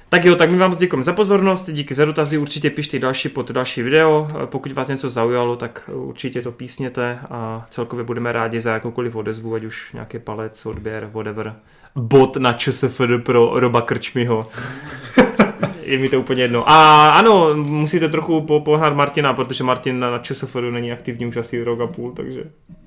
[0.09, 3.29] Tak jo, tak my vám moc děkujeme za pozornost, díky za dotazy, určitě pište další
[3.29, 8.61] pod další video, pokud vás něco zaujalo, tak určitě to písněte a celkově budeme rádi
[8.61, 11.55] za jakoukoliv odezvu, ať už nějaký palec, odběr, whatever.
[11.97, 14.43] Bot na ČSFD pro Roba Krčmiho.
[15.85, 16.71] Je mi to úplně jedno.
[16.71, 21.37] A ano, musíte trochu po- pohnat Martina, protože Martin na, na ČSFD není aktivní už
[21.37, 22.41] asi rok a půl, takže...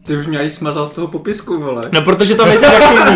[0.06, 1.82] Ty už mě i smazal z toho popisku, vole.
[1.94, 3.16] No protože tam nejsi aktivní.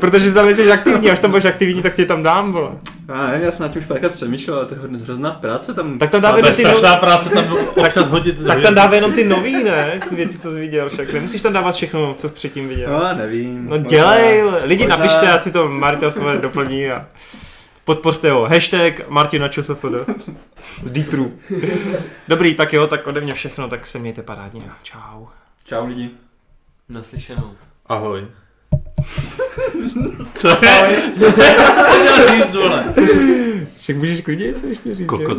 [0.00, 2.70] protože tam nejsi aktivní, až tam budeš aktivní, tak tě tam dám, vole.
[3.08, 5.74] Já nevím, já jsem na tím už párkrát přemýšlel, ale to je hodně hrozná práce
[5.74, 5.98] tam.
[5.98, 7.00] Tak tam To dávej jenom ty strašná no...
[7.00, 7.44] práce tam
[7.76, 8.46] občas hodit.
[8.46, 10.00] Tak tam dávej jenom ty nový, ne?
[10.08, 11.12] Ty věci, co jsi viděl však.
[11.12, 12.88] Nemusíš tam dávat všechno, co jsi předtím viděl.
[12.92, 13.64] No, nevím.
[13.64, 17.06] No Možná- dělej, lidi možná- napište, ať si to Marta svoje doplní a
[17.88, 18.44] podpořte ho.
[18.44, 19.84] Hashtag Martina ČSFD.
[20.82, 21.32] Deepru.
[22.28, 24.62] Dobrý, tak jo, tak ode mě všechno, tak se mějte parádně.
[24.82, 25.26] Čau.
[25.64, 26.10] Čau lidi.
[26.88, 27.52] Naslyšenou.
[27.86, 28.26] Ahoj.
[30.34, 30.56] Co je?
[31.18, 31.56] Co je?
[31.74, 32.94] Co jsi měl říct, vole?
[33.78, 35.04] Však můžeš klidně něco ještě říct, že?
[35.04, 35.36] Kokot.